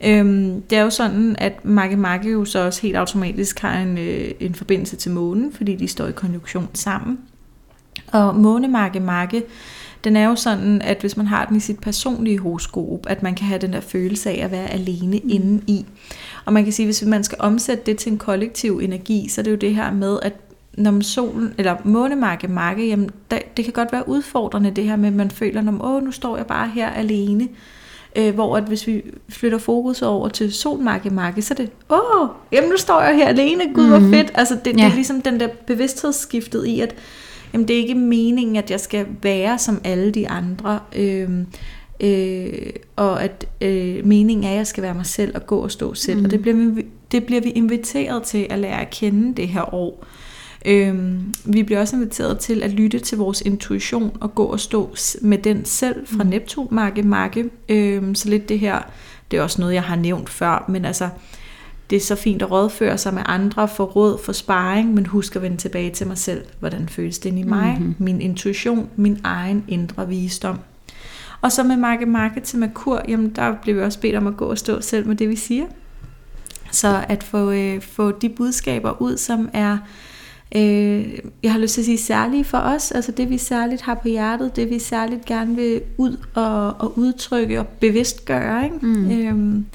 Øhm, 0.05 0.61
det 0.61 0.77
er 0.77 0.81
jo 0.81 0.89
sådan, 0.89 1.35
at 1.39 1.65
Marke 1.65 1.97
Marke 1.97 2.31
jo 2.31 2.45
så 2.45 2.59
også 2.59 2.81
helt 2.81 2.95
automatisk 2.95 3.59
har 3.59 3.79
en, 3.79 3.97
øh, 3.97 4.31
en 4.39 4.55
forbindelse 4.55 4.95
til 4.95 5.11
månen, 5.11 5.53
fordi 5.53 5.75
de 5.75 5.87
står 5.87 6.07
i 6.07 6.11
konjunktion 6.11 6.69
sammen. 6.73 7.19
Og 8.11 8.35
måne 8.35 8.67
Marke 8.67 8.99
Marke 8.99 9.43
den 10.05 10.15
er 10.15 10.27
jo 10.27 10.35
sådan, 10.35 10.81
at 10.81 10.97
hvis 10.99 11.17
man 11.17 11.27
har 11.27 11.45
den 11.45 11.57
i 11.57 11.59
sit 11.59 11.79
personlige 11.79 12.39
horoskop, 12.39 13.05
at 13.07 13.23
man 13.23 13.35
kan 13.35 13.45
have 13.45 13.59
den 13.59 13.73
der 13.73 13.79
følelse 13.79 14.29
af 14.29 14.45
at 14.45 14.51
være 14.51 14.69
alene 14.69 15.19
mm. 15.23 15.29
inde 15.29 15.63
i. 15.67 15.85
Og 16.45 16.53
man 16.53 16.63
kan 16.63 16.73
sige, 16.73 16.85
hvis 16.85 17.03
man 17.05 17.23
skal 17.23 17.37
omsætte 17.41 17.83
det 17.85 17.97
til 17.97 18.11
en 18.11 18.17
kollektiv 18.17 18.79
energi, 18.83 19.29
så 19.29 19.41
er 19.41 19.43
det 19.43 19.51
jo 19.51 19.55
det 19.55 19.75
her 19.75 19.91
med, 19.91 20.19
at 20.21 20.33
når 20.73 21.01
solen, 21.01 21.53
eller 21.57 21.75
månemarke, 21.83 22.47
marke, 22.47 22.87
jamen, 22.87 23.09
der, 23.31 23.39
det 23.57 23.65
kan 23.65 23.73
godt 23.73 23.91
være 23.91 24.09
udfordrende 24.09 24.71
det 24.71 24.83
her 24.83 24.95
med, 24.95 25.07
at 25.07 25.13
man 25.15 25.31
føler, 25.31 25.61
at 25.61 25.67
åh, 25.81 26.03
nu 26.03 26.11
står 26.11 26.37
jeg 26.37 26.45
bare 26.45 26.67
her 26.67 26.89
alene. 26.89 27.47
Øh, 28.17 28.33
hvor 28.33 28.57
at 28.57 28.63
hvis 28.63 28.87
vi 28.87 29.01
flytter 29.29 29.57
fokus 29.57 30.01
over 30.01 30.29
til 30.29 30.53
solmarke, 30.53 31.09
marke, 31.09 31.41
så 31.41 31.53
er 31.53 31.55
det, 31.55 31.69
åh, 31.89 32.29
jamen 32.51 32.69
nu 32.69 32.77
står 32.77 33.01
jeg 33.01 33.15
her 33.15 33.27
alene, 33.27 33.73
gud 33.73 33.87
hvor 33.87 33.97
mm-hmm. 33.97 34.13
fedt. 34.13 34.31
Altså 34.35 34.57
det, 34.65 34.67
ja. 34.67 34.83
det 34.83 34.91
er 34.91 34.95
ligesom 34.95 35.21
den 35.21 35.39
der 35.39 35.47
bevidsthedsskiftet 35.67 36.65
i, 36.65 36.79
at 36.79 36.95
jamen 37.53 37.67
det 37.67 37.75
er 37.75 37.79
ikke 37.79 37.95
meningen, 37.95 38.55
at 38.55 38.71
jeg 38.71 38.79
skal 38.79 39.05
være 39.21 39.59
som 39.59 39.81
alle 39.83 40.11
de 40.11 40.29
andre, 40.29 40.79
øh, 40.95 41.29
øh, 41.99 42.69
og 42.95 43.23
at 43.23 43.47
øh, 43.61 44.05
meningen 44.05 44.43
er, 44.43 44.49
at 44.49 44.55
jeg 44.55 44.67
skal 44.67 44.83
være 44.83 44.93
mig 44.93 45.05
selv 45.05 45.35
og 45.35 45.47
gå 45.47 45.57
og 45.57 45.71
stå 45.71 45.93
selv. 45.93 46.19
Mm. 46.19 46.25
Og 46.25 46.31
det 46.31 46.41
bliver, 46.41 46.55
vi, 46.55 46.85
det 47.11 47.25
bliver 47.25 47.41
vi 47.41 47.49
inviteret 47.49 48.23
til 48.23 48.47
at 48.49 48.59
lære 48.59 48.81
at 48.81 48.89
kende 48.89 49.35
det 49.35 49.47
her 49.47 49.73
år. 49.73 50.05
Øhm, 50.65 51.33
vi 51.45 51.63
bliver 51.63 51.81
også 51.81 51.95
inviteret 51.95 52.39
til 52.39 52.63
at 52.63 52.71
lytte 52.71 52.99
til 52.99 53.17
vores 53.17 53.41
intuition 53.41 54.17
og 54.21 54.35
gå 54.35 54.43
og 54.43 54.59
stå 54.59 54.95
med 55.21 55.37
den 55.37 55.65
selv 55.65 56.07
fra 56.07 56.23
mm. 56.23 56.29
Neptun, 56.29 56.67
Marke, 56.71 57.03
Marke. 57.03 57.45
Øhm, 57.69 58.15
så 58.15 58.29
lidt 58.29 58.49
det 58.49 58.59
her, 58.59 58.81
det 59.31 59.37
er 59.37 59.41
også 59.41 59.61
noget, 59.61 59.73
jeg 59.73 59.83
har 59.83 59.95
nævnt 59.95 60.29
før, 60.29 60.65
men 60.69 60.85
altså, 60.85 61.09
det 61.89 61.95
er 61.95 61.99
så 61.99 62.15
fint 62.15 62.41
at 62.41 62.51
rådføre 62.51 62.97
sig 62.97 63.13
med 63.13 63.23
andre, 63.25 63.67
få 63.67 63.83
råd, 63.83 64.17
få 64.23 64.33
sparring, 64.33 64.93
men 64.93 65.05
husk 65.05 65.35
at 65.35 65.41
vende 65.41 65.57
tilbage 65.57 65.89
til 65.89 66.07
mig 66.07 66.17
selv. 66.17 66.45
Hvordan 66.59 66.89
føles 66.89 67.19
det 67.19 67.37
i 67.37 67.43
mig? 67.43 67.77
Mm-hmm. 67.79 67.95
Min 67.99 68.21
intuition, 68.21 68.89
min 68.95 69.19
egen 69.23 69.63
indre 69.67 70.07
visdom. 70.07 70.59
Og 71.41 71.51
så 71.51 71.63
med 71.63 71.77
Marke 71.77 72.05
Marke 72.05 72.39
til 72.39 72.59
Merkur, 72.59 73.01
jamen 73.07 73.29
der 73.29 73.55
bliver 73.61 73.77
vi 73.77 73.83
også 73.83 73.99
bedt 73.99 74.15
om 74.15 74.27
at 74.27 74.37
gå 74.37 74.45
og 74.45 74.57
stå 74.57 74.81
selv 74.81 75.07
med 75.07 75.15
det, 75.15 75.29
vi 75.29 75.35
siger. 75.35 75.65
Så 76.71 77.05
at 77.09 77.23
få, 77.23 77.51
øh, 77.51 77.81
få 77.81 78.11
de 78.11 78.29
budskaber 78.29 79.01
ud, 79.01 79.17
som 79.17 79.49
er, 79.53 79.77
øh, 80.55 81.13
jeg 81.43 81.51
har 81.51 81.59
lyst 81.59 81.73
til 81.73 81.81
at 81.81 81.85
sige, 81.85 81.97
særlige 81.97 82.43
for 82.43 82.57
os. 82.57 82.91
Altså 82.91 83.11
det, 83.11 83.29
vi 83.29 83.37
særligt 83.37 83.81
har 83.81 83.93
på 83.93 84.07
hjertet, 84.07 84.55
det 84.55 84.69
vi 84.69 84.79
særligt 84.79 85.25
gerne 85.25 85.55
vil 85.55 85.81
ud 85.97 86.17
og, 86.33 86.67
og 86.79 86.97
udtrykke 86.97 87.59
og 87.59 87.67
bevidstgøre. 87.67 88.65
Ikke? 88.65 88.77
Mm. 88.81 89.11
Øhm, 89.11 89.65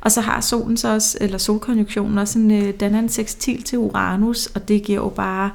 og 0.00 0.12
så 0.12 0.20
har 0.20 0.40
solen 0.40 0.76
så 0.76 0.94
også, 0.94 1.18
eller 1.20 1.38
solkonjunktionen 1.38 2.18
også 2.18 2.38
en, 2.38 2.50
øh, 2.50 2.74
den 2.80 2.94
er 2.94 2.98
en 2.98 3.08
sextil 3.08 3.62
til 3.62 3.78
Uranus, 3.78 4.46
og 4.46 4.68
det 4.68 4.82
giver 4.82 4.98
jo 4.98 5.08
bare 5.08 5.50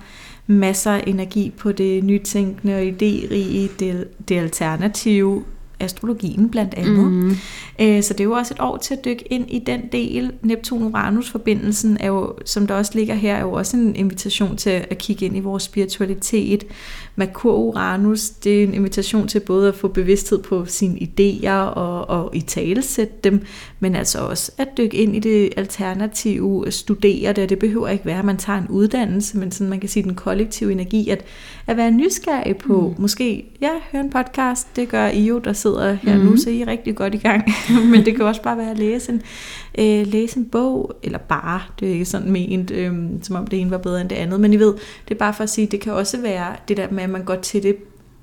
masser 0.48 0.92
af 0.92 1.04
energi 1.08 1.54
på 1.58 1.72
det 1.72 2.04
nytænkende 2.04 2.76
og 2.76 2.82
idérige, 2.82 3.72
det, 3.80 4.08
det 4.30 4.38
alternative. 4.38 5.44
astrologien 5.80 6.50
blandt 6.50 6.74
andet. 6.74 7.12
Mm. 7.12 7.36
Så 8.02 8.14
det 8.14 8.20
er 8.20 8.24
jo 8.24 8.32
også 8.32 8.54
et 8.54 8.60
år 8.60 8.78
til 8.78 8.94
at 8.94 9.06
dykke 9.06 9.24
ind 9.34 9.46
i 9.50 9.60
den 9.60 9.82
del. 9.92 10.32
Neptun-Uranus-forbindelsen 10.44 11.98
er 12.00 12.08
jo, 12.08 12.34
som 12.46 12.68
der 12.68 12.76
også 12.76 12.92
ligger 12.96 13.16
her, 13.16 13.36
er 13.36 13.42
jo 13.42 13.52
også 13.52 13.78
en 13.78 13.96
invitation 13.96 14.58
til 14.58 14.70
at 14.70 14.98
kigge 14.98 15.26
ind 15.26 15.38
i 15.38 15.40
vores 15.40 15.64
spiritualitet. 15.64 16.64
Merkur-Uranus, 17.16 18.30
det 18.30 18.60
er 18.60 18.64
en 18.64 18.74
invitation 18.74 19.28
til 19.28 19.40
både 19.40 19.68
at 19.68 19.76
få 19.76 19.88
bevidsthed 19.88 20.44
på 20.44 20.66
sine 20.66 21.00
idéer 21.00 21.52
og, 21.52 22.10
og 22.10 22.36
i 22.36 22.42
talesætte 22.42 23.14
dem, 23.24 23.46
men 23.80 23.96
altså 23.96 24.20
også 24.20 24.52
at 24.58 24.68
dykke 24.78 24.98
ind 24.98 25.16
i 25.16 25.20
det 25.20 25.54
alternative, 25.58 26.72
studere 26.72 27.34
det, 27.34 27.50
det 27.50 27.60
behøver 27.60 27.88
ikke 27.88 28.06
være, 28.06 28.20
at 28.20 28.26
man 28.26 28.38
tager 28.38 28.60
en 28.60 28.68
uddannelse, 28.68 29.38
men 29.38 29.52
sådan 29.52 29.70
man 29.70 29.80
kan 29.80 29.90
sige 29.90 30.04
den 30.04 30.16
kollektive 30.16 30.72
energi, 30.72 31.10
at, 31.10 31.26
at 31.68 31.78
være 31.78 31.92
nysgerrig 31.92 32.58
på, 32.58 32.94
mm. 32.98 33.02
måske, 33.02 33.46
ja, 33.62 33.72
høre 33.92 34.04
en 34.04 34.10
podcast, 34.10 34.76
det 34.76 34.90
gør 34.90 35.08
I 35.08 35.26
jo, 35.26 35.40
der 35.40 35.54
sidder 35.54 35.94
her 35.94 36.18
mm. 36.18 36.24
nu, 36.24 36.38
så 36.38 36.50
I 36.50 36.62
er 36.62 36.68
rigtig 36.68 36.96
godt 36.96 37.14
i 37.14 37.18
gang, 37.18 37.44
men 37.92 38.06
det 38.06 38.16
kan 38.16 38.26
også 38.26 38.42
bare 38.42 38.58
være 38.58 38.72
at 38.72 38.78
læse 38.78 39.12
en, 39.12 39.22
øh, 39.78 40.08
læse 40.08 40.38
en 40.38 40.46
bog, 40.46 40.96
eller 41.04 41.18
bare, 41.18 41.62
det 41.80 41.88
er 41.88 41.94
ikke 41.94 42.06
sådan 42.06 42.32
ment, 42.32 42.72
øh, 42.72 42.94
som 43.22 43.36
om 43.36 43.48
det 43.48 43.60
ene 43.60 43.72
var 43.72 43.78
bedre 43.78 44.02
end 44.02 44.10
det 44.10 44.16
andet, 44.16 44.40
men 44.40 44.54
I 44.54 44.58
ved, 44.58 44.74
det 45.08 45.14
er 45.14 45.20
bare 45.20 45.34
for 45.34 45.44
at 45.44 45.50
sige, 45.50 45.68
det 45.68 45.82
kan 45.82 45.94
også 45.94 46.22
være 46.22 46.56
det 46.68 46.78
der 46.78 46.88
med, 46.92 47.04
at 47.04 47.10
man 47.10 47.24
går 47.24 47.36
til 47.36 47.64
det 47.64 47.76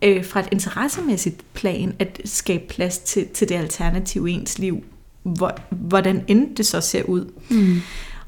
øh, 0.02 0.24
fra 0.24 0.40
et 0.40 0.48
interessemæssigt 0.52 1.44
plan, 1.54 1.94
at 1.98 2.20
skabe 2.24 2.64
plads 2.68 2.98
til, 2.98 3.28
til 3.28 3.48
det 3.48 3.54
alternative 3.54 4.30
i 4.30 4.32
ens 4.32 4.58
liv, 4.58 4.84
hvor, 5.22 5.56
hvordan 5.70 6.24
end 6.28 6.56
det 6.56 6.66
så 6.66 6.80
ser 6.80 7.02
ud. 7.02 7.24
Mm. 7.50 7.76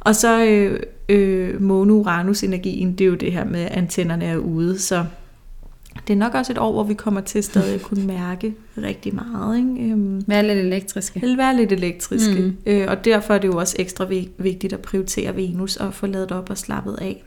Og 0.01 0.17
så 0.17 0.45
øh, 0.45 0.81
øh, 1.09 1.61
Mono-Uranus-energien, 1.61 2.93
det 2.93 3.01
er 3.01 3.09
jo 3.09 3.15
det 3.15 3.33
her 3.33 3.45
med, 3.45 3.61
at 3.61 3.73
antennerne 3.73 4.25
er 4.25 4.37
ude, 4.37 4.79
så 4.79 5.05
det 6.07 6.13
er 6.13 6.19
nok 6.19 6.35
også 6.35 6.53
et 6.53 6.59
år, 6.59 6.73
hvor 6.73 6.85
vi 6.85 6.95
kommer 6.95 7.21
til 7.21 7.43
stadig 7.43 7.75
at 7.75 7.83
kunne 7.83 8.07
mærke 8.07 8.55
rigtig 8.79 9.15
meget. 9.15 9.57
Ikke? 9.57 9.93
Øhm, 9.93 10.25
være 10.27 10.47
lidt 10.47 10.59
elektriske. 10.59 11.23
Være 11.37 11.57
lidt 11.57 11.73
elektriske. 11.73 12.41
Mm. 12.41 12.57
Øh, 12.67 12.87
og 12.89 13.05
derfor 13.05 13.35
er 13.35 13.39
det 13.39 13.49
jo 13.49 13.59
også 13.59 13.77
ekstra 13.79 14.07
vigtigt 14.39 14.73
at 14.73 14.81
prioritere 14.81 15.37
Venus 15.37 15.77
og 15.77 15.95
få 15.95 16.07
lavet 16.07 16.33
op 16.33 16.51
og 16.51 16.59
slappet 16.59 16.99
af. 17.01 17.25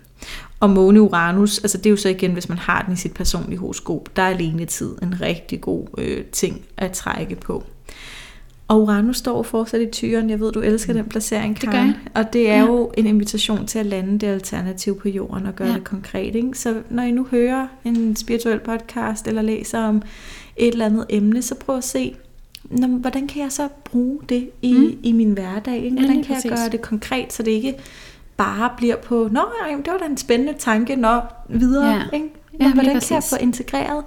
Og 0.59 0.69
måne 0.69 1.01
Uranus, 1.01 1.59
altså 1.59 1.77
det 1.77 1.85
er 1.85 1.89
jo 1.89 1.97
så 1.97 2.09
igen, 2.09 2.33
hvis 2.33 2.49
man 2.49 2.57
har 2.57 2.81
den 2.81 2.93
i 2.93 2.95
sit 2.95 3.13
personlige 3.13 3.59
horoskop, 3.59 4.15
der 4.15 4.21
er 4.21 4.27
alene 4.27 4.65
tid 4.65 4.95
en 5.01 5.21
rigtig 5.21 5.61
god 5.61 5.87
øh, 5.97 6.23
ting 6.25 6.61
at 6.77 6.91
trække 6.91 7.35
på. 7.35 7.63
Og 8.67 8.81
Uranus 8.81 9.17
står 9.17 9.43
fortsat 9.43 9.81
i 9.81 9.85
tyren. 9.91 10.29
Jeg 10.29 10.39
ved, 10.39 10.51
du 10.51 10.59
elsker 10.59 10.93
den 10.93 11.05
placering, 11.05 11.55
Karen. 11.55 11.87
Det 11.87 11.95
gør 11.95 12.09
jeg. 12.15 12.25
Og 12.25 12.33
det 12.33 12.49
er 12.49 12.57
ja. 12.57 12.65
jo 12.65 12.91
en 12.97 13.07
invitation 13.07 13.67
til 13.67 13.79
at 13.79 13.85
lande 13.85 14.19
det 14.19 14.27
alternativ 14.27 14.99
på 14.99 15.09
jorden 15.09 15.45
og 15.45 15.55
gøre 15.55 15.67
ja. 15.67 15.73
det 15.73 15.83
konkret. 15.83 16.35
Ikke? 16.35 16.53
Så 16.53 16.81
når 16.89 17.03
I 17.03 17.11
nu 17.11 17.27
hører 17.31 17.67
en 17.83 18.15
spirituel 18.15 18.59
podcast 18.59 19.27
eller 19.27 19.41
læser 19.41 19.79
om 19.79 20.01
et 20.55 20.67
eller 20.67 20.85
andet 20.85 21.05
emne, 21.09 21.41
så 21.41 21.55
prøv 21.55 21.77
at 21.77 21.83
se, 21.83 22.15
når, 22.63 22.87
hvordan 22.87 23.27
kan 23.27 23.41
jeg 23.41 23.51
så 23.51 23.67
bruge 23.83 24.19
det 24.29 24.49
i, 24.61 24.73
mm. 24.73 24.99
i 25.03 25.11
min 25.11 25.31
hverdag? 25.31 25.75
Ikke? 25.75 25.97
Hvordan 25.97 26.15
ja, 26.15 26.21
kan 26.21 26.35
præcis. 26.35 26.51
jeg 26.51 26.57
gøre 26.57 26.69
det 26.69 26.81
konkret, 26.81 27.33
så 27.33 27.43
det 27.43 27.51
ikke 27.51 27.75
bare 28.37 28.69
bliver 28.77 28.95
på, 28.95 29.29
nå, 29.31 29.41
det 29.77 29.91
var 29.91 29.97
da 29.97 30.05
en 30.05 30.17
spændende 30.17 30.53
tanke, 30.59 30.95
nå, 30.95 31.21
videre. 31.49 31.91
Ja. 31.91 32.01
Ikke? 32.13 32.29
Men, 32.51 32.61
ja, 32.61 32.73
hvordan 32.73 32.93
præcis. 32.93 33.07
kan 33.07 33.15
jeg 33.15 33.23
få 33.23 33.35
integreret? 33.41 34.03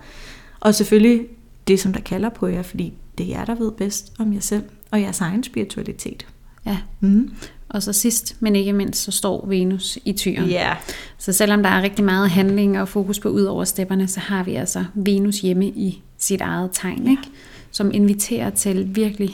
Og 0.61 0.74
selvfølgelig 0.74 1.26
det, 1.68 1.80
som 1.80 1.92
der 1.92 2.00
kalder 2.00 2.28
på 2.28 2.46
jer, 2.46 2.62
fordi 2.62 2.92
det 3.18 3.26
er 3.26 3.38
jer, 3.38 3.44
der 3.44 3.54
ved 3.54 3.72
bedst 3.72 4.12
om 4.18 4.32
jer 4.32 4.40
selv 4.40 4.62
og 4.90 5.00
jeres 5.00 5.20
egen 5.20 5.42
spiritualitet. 5.42 6.26
Ja. 6.66 6.78
Mm. 7.00 7.30
Og 7.68 7.82
så 7.82 7.92
sidst, 7.92 8.36
men 8.40 8.56
ikke 8.56 8.72
mindst, 8.72 9.02
så 9.02 9.10
står 9.10 9.46
Venus 9.46 9.98
i 10.04 10.12
tyren. 10.12 10.48
Ja. 10.48 10.66
Yeah. 10.66 10.76
Så 11.18 11.32
selvom 11.32 11.62
der 11.62 11.70
er 11.70 11.82
rigtig 11.82 12.04
meget 12.04 12.30
handling 12.30 12.80
og 12.80 12.88
fokus 12.88 13.20
på 13.20 13.28
ud 13.28 13.42
over 13.42 13.64
stepperne, 13.64 14.08
så 14.08 14.20
har 14.20 14.44
vi 14.44 14.54
altså 14.54 14.84
Venus 14.94 15.40
hjemme 15.40 15.66
i 15.66 16.02
sit 16.18 16.40
eget 16.40 16.70
tegn, 16.72 17.04
ja. 17.04 17.10
ikke? 17.10 17.22
som 17.70 17.90
inviterer 17.94 18.50
til 18.50 18.96
virkelig 18.96 19.30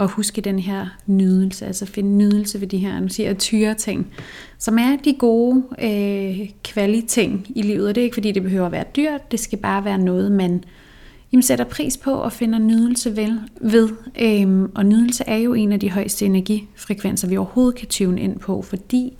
at 0.00 0.10
huske 0.10 0.40
den 0.40 0.58
her 0.58 0.86
nydelse, 1.06 1.66
altså 1.66 1.86
finde 1.86 2.10
nydelse 2.10 2.60
ved 2.60 2.68
de 2.68 2.78
her, 2.78 3.00
nu 3.00 3.08
siger 3.08 3.28
jeg, 3.28 3.38
tyre 3.38 3.74
ting, 3.74 4.06
som 4.58 4.78
er 4.78 4.96
de 5.04 5.16
gode 5.18 5.62
øh, 5.82 6.48
kvaliting 6.64 7.46
i 7.56 7.62
livet. 7.62 7.88
Og 7.88 7.94
det 7.94 8.00
er 8.00 8.04
ikke 8.04 8.14
fordi, 8.14 8.32
det 8.32 8.42
behøver 8.42 8.66
at 8.66 8.72
være 8.72 8.84
dyrt, 8.96 9.32
det 9.32 9.40
skal 9.40 9.58
bare 9.58 9.84
være 9.84 9.98
noget, 9.98 10.32
man 10.32 10.64
jamen, 11.32 11.42
sætter 11.42 11.64
pris 11.64 11.96
på 11.96 12.12
og 12.12 12.32
finder 12.32 12.58
nydelse 12.58 13.16
vel, 13.16 13.40
ved. 13.60 13.88
Øhm, 14.20 14.70
og 14.74 14.86
nydelse 14.86 15.24
er 15.26 15.36
jo 15.36 15.54
en 15.54 15.72
af 15.72 15.80
de 15.80 15.90
højeste 15.90 16.24
energifrekvenser, 16.24 17.28
vi 17.28 17.36
overhovedet 17.36 17.74
kan 17.74 17.88
tune 17.88 18.20
ind 18.20 18.38
på, 18.38 18.62
fordi 18.62 19.16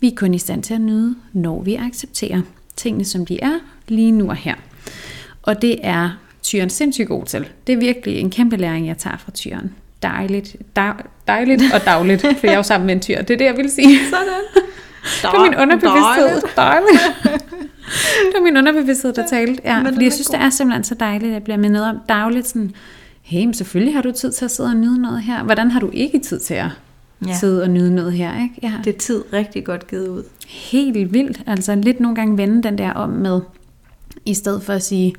vi 0.00 0.06
er 0.06 0.16
kun 0.16 0.34
i 0.34 0.38
stand 0.38 0.62
til 0.62 0.74
at 0.74 0.80
nyde, 0.80 1.14
når 1.32 1.62
vi 1.62 1.74
accepterer 1.74 2.40
tingene, 2.76 3.04
som 3.04 3.26
de 3.26 3.42
er, 3.42 3.58
lige 3.88 4.12
nu 4.12 4.28
og 4.28 4.36
her. 4.36 4.54
Og 5.42 5.62
det 5.62 5.78
er 5.82 6.10
tyren 6.42 6.70
sindssygt 6.70 7.08
god 7.08 7.24
til. 7.24 7.48
Det 7.66 7.72
er 7.72 7.76
virkelig 7.76 8.18
en 8.18 8.30
kæmpe 8.30 8.56
læring, 8.56 8.86
jeg 8.86 8.98
tager 8.98 9.16
fra 9.16 9.30
tyren. 9.30 9.74
Dejligt, 10.02 10.56
dej, 10.76 10.92
dejligt 11.26 11.62
og 11.74 11.84
dagligt, 11.84 12.20
for 12.20 12.46
jeg 12.46 12.52
er 12.52 12.56
jo 12.56 12.62
sammen 12.62 12.86
med 12.86 12.94
en 12.94 13.00
tyr. 13.00 13.22
Det 13.22 13.30
er 13.30 13.38
det, 13.38 13.44
jeg 13.44 13.56
vil 13.56 13.70
sige. 13.70 13.98
Sådan. 14.10 14.42
det 15.32 15.38
er 15.38 15.50
min 15.50 15.58
underbevidsthed. 15.58 16.42
Dejligt. 16.56 17.02
det 18.26 18.34
var 18.34 18.42
min 18.42 18.56
underbevidsthed, 18.56 19.12
der 19.12 19.26
talte. 19.26 19.62
Ja, 19.64 19.82
fordi 19.84 20.04
jeg 20.04 20.12
synes, 20.12 20.26
det 20.26 20.40
er 20.40 20.50
simpelthen 20.50 20.84
så 20.84 20.94
dejligt, 20.94 21.28
at 21.28 21.34
jeg 21.34 21.42
bliver 21.42 21.56
mindet 21.56 21.84
om 21.84 21.96
dagligt 22.08 22.46
sådan, 22.46 22.74
hey, 23.22 23.44
men 23.44 23.54
selvfølgelig 23.54 23.94
har 23.94 24.02
du 24.02 24.12
tid 24.12 24.32
til 24.32 24.44
at 24.44 24.50
sidde 24.50 24.68
og 24.68 24.76
nyde 24.76 25.02
noget 25.02 25.22
her. 25.22 25.42
Hvordan 25.44 25.70
har 25.70 25.80
du 25.80 25.90
ikke 25.92 26.18
tid 26.18 26.38
til 26.38 26.54
at 26.54 26.68
ja. 27.26 27.34
sidde 27.34 27.62
og 27.62 27.70
nyde 27.70 27.94
noget 27.94 28.12
her? 28.12 28.42
Ikke? 28.42 28.54
Ja. 28.62 28.72
Det 28.84 28.94
er 28.94 28.98
tid 28.98 29.24
rigtig 29.32 29.64
godt 29.64 29.88
givet 29.88 30.08
ud. 30.08 30.22
Helt 30.48 31.12
vildt. 31.12 31.40
Altså 31.46 31.74
lidt 31.74 32.00
nogle 32.00 32.16
gange 32.16 32.38
vende 32.38 32.62
den 32.62 32.78
der 32.78 32.92
om 32.92 33.10
med, 33.10 33.40
i 34.26 34.34
stedet 34.34 34.62
for 34.62 34.72
at 34.72 34.82
sige, 34.82 35.14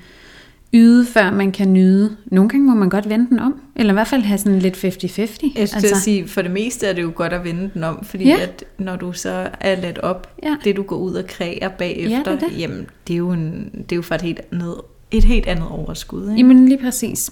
yde, 0.74 1.06
før 1.06 1.32
man 1.32 1.52
kan 1.52 1.74
nyde. 1.74 2.18
Nogle 2.26 2.50
gange 2.50 2.66
må 2.66 2.74
man 2.74 2.90
godt 2.90 3.10
vende 3.10 3.30
den 3.30 3.40
om, 3.40 3.62
eller 3.76 3.94
i 3.94 3.96
hvert 3.96 4.08
fald 4.08 4.22
have 4.22 4.38
sådan 4.38 4.60
lidt 4.60 4.76
50-50. 4.76 4.80
Jeg 4.80 4.90
skulle 4.98 5.60
altså. 5.60 6.02
sige, 6.04 6.28
for 6.28 6.42
det 6.42 6.52
meste 6.52 6.88
er 6.88 6.94
det 6.94 7.02
jo 7.02 7.12
godt 7.16 7.34
at 7.34 7.44
vende 7.44 7.72
den 7.74 7.84
om, 7.84 8.06
fordi 8.06 8.24
ja. 8.24 8.40
at 8.42 8.64
når 8.78 8.96
du 8.96 9.14
så 9.14 9.50
er 9.60 9.82
let 9.82 9.98
op, 9.98 10.36
ja. 10.44 10.56
det 10.64 10.78
du 10.78 10.84
går 10.84 10.96
ud 10.96 11.14
og 11.14 11.28
kræger 11.28 11.70
bagefter, 11.70 12.32
ja, 12.32 12.38
det 12.38 12.42
det. 12.42 12.60
jamen 12.60 12.88
det 13.08 13.14
er 13.14 13.18
jo, 13.18 13.32
en, 13.32 13.70
det 13.74 13.92
er 13.92 13.96
jo 13.96 14.02
for 14.02 14.16
et 14.16 14.22
helt 14.22 14.42
andet, 14.52 14.76
et 15.12 15.24
helt 15.24 15.48
andet 15.48 15.68
overskud. 15.68 16.22
Ikke? 16.22 16.38
Jamen 16.38 16.70
lige 16.70 16.78
præcis. 16.78 17.32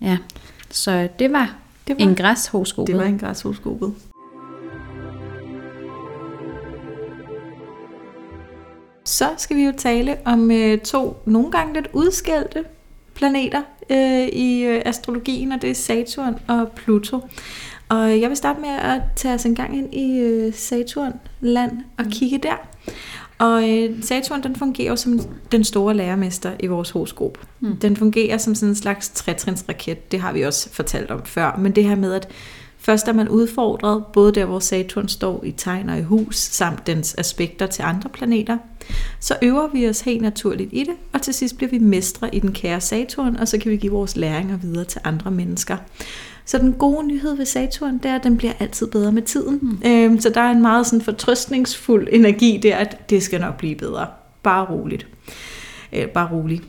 Ja, 0.00 0.18
så 0.70 1.08
det 1.18 1.32
var, 1.32 1.56
det 1.88 1.98
var 1.98 2.04
en 2.04 2.14
græshoroskopet. 2.14 2.92
Det 2.92 3.00
var 3.00 3.08
en 3.08 3.18
græshoroskopet. 3.18 3.92
Så 9.12 9.28
skal 9.36 9.56
vi 9.56 9.64
jo 9.64 9.72
tale 9.76 10.16
om 10.24 10.50
øh, 10.50 10.78
to 10.78 11.16
nogle 11.26 11.50
gange 11.50 11.74
lidt 11.74 11.88
udskældte 11.92 12.64
planeter 13.14 13.62
øh, 13.90 14.26
i 14.26 14.62
øh, 14.62 14.82
astrologien, 14.84 15.52
og 15.52 15.62
det 15.62 15.70
er 15.70 15.74
Saturn 15.74 16.38
og 16.48 16.72
Pluto. 16.76 17.20
Og 17.88 18.20
jeg 18.20 18.28
vil 18.28 18.36
starte 18.36 18.60
med 18.60 18.68
at 18.68 19.00
tage 19.16 19.34
os 19.34 19.44
en 19.44 19.54
gang 19.54 19.78
ind 19.78 19.94
i 19.94 20.18
øh, 20.18 20.54
Saturn-land 20.54 21.72
og 21.98 22.04
mm. 22.04 22.10
kigge 22.10 22.38
der. 22.38 22.68
Og 23.38 23.70
øh, 23.70 24.02
Saturn, 24.02 24.42
den 24.42 24.56
fungerer 24.56 24.94
som 24.94 25.20
den 25.52 25.64
store 25.64 25.94
lærermester 25.94 26.52
i 26.60 26.66
vores 26.66 26.90
horoskop. 26.90 27.38
Mm. 27.60 27.76
Den 27.76 27.96
fungerer 27.96 28.38
som 28.38 28.54
sådan 28.54 28.68
en 28.68 28.74
slags 28.74 29.08
trætrinsraket, 29.08 30.12
det 30.12 30.20
har 30.20 30.32
vi 30.32 30.42
også 30.42 30.70
fortalt 30.72 31.10
om 31.10 31.24
før. 31.24 31.56
Men 31.58 31.72
det 31.72 31.84
her 31.84 31.96
med, 31.96 32.14
at 32.14 32.28
Først 32.82 33.08
er 33.08 33.12
man 33.12 33.28
udfordret, 33.28 34.04
både 34.12 34.32
der 34.32 34.44
hvor 34.44 34.58
Saturn 34.58 35.08
står 35.08 35.44
i 35.44 35.50
tegn 35.50 35.88
og 35.88 35.98
i 35.98 36.02
hus, 36.02 36.36
samt 36.36 36.86
dens 36.86 37.14
aspekter 37.18 37.66
til 37.66 37.82
andre 37.82 38.08
planeter. 38.10 38.58
Så 39.20 39.36
øver 39.42 39.68
vi 39.68 39.88
os 39.88 40.00
helt 40.00 40.22
naturligt 40.22 40.70
i 40.72 40.80
det, 40.80 40.94
og 41.12 41.22
til 41.22 41.34
sidst 41.34 41.56
bliver 41.56 41.70
vi 41.70 41.78
mestre 41.78 42.34
i 42.34 42.38
den 42.38 42.52
kære 42.52 42.80
Saturn, 42.80 43.36
og 43.36 43.48
så 43.48 43.58
kan 43.58 43.70
vi 43.70 43.76
give 43.76 43.92
vores 43.92 44.16
læringer 44.16 44.56
videre 44.56 44.84
til 44.84 45.00
andre 45.04 45.30
mennesker. 45.30 45.76
Så 46.44 46.58
den 46.58 46.72
gode 46.72 47.06
nyhed 47.06 47.36
ved 47.36 47.46
Saturn, 47.46 47.98
det 47.98 48.10
er, 48.10 48.14
at 48.14 48.24
den 48.24 48.36
bliver 48.36 48.52
altid 48.60 48.86
bedre 48.86 49.12
med 49.12 49.22
tiden. 49.22 49.58
Mm. 49.62 49.90
Øhm, 49.90 50.20
så 50.20 50.30
der 50.30 50.40
er 50.40 50.50
en 50.50 50.62
meget 50.62 50.86
sådan 50.86 51.04
fortrøstningsfuld 51.04 52.08
energi 52.12 52.60
der, 52.62 52.76
at 52.76 53.10
det 53.10 53.22
skal 53.22 53.40
nok 53.40 53.56
blive 53.56 53.74
bedre. 53.74 54.06
Bare 54.42 54.64
roligt. 54.70 55.06
Øh, 55.92 56.08
bare 56.08 56.28
roligt. 56.32 56.62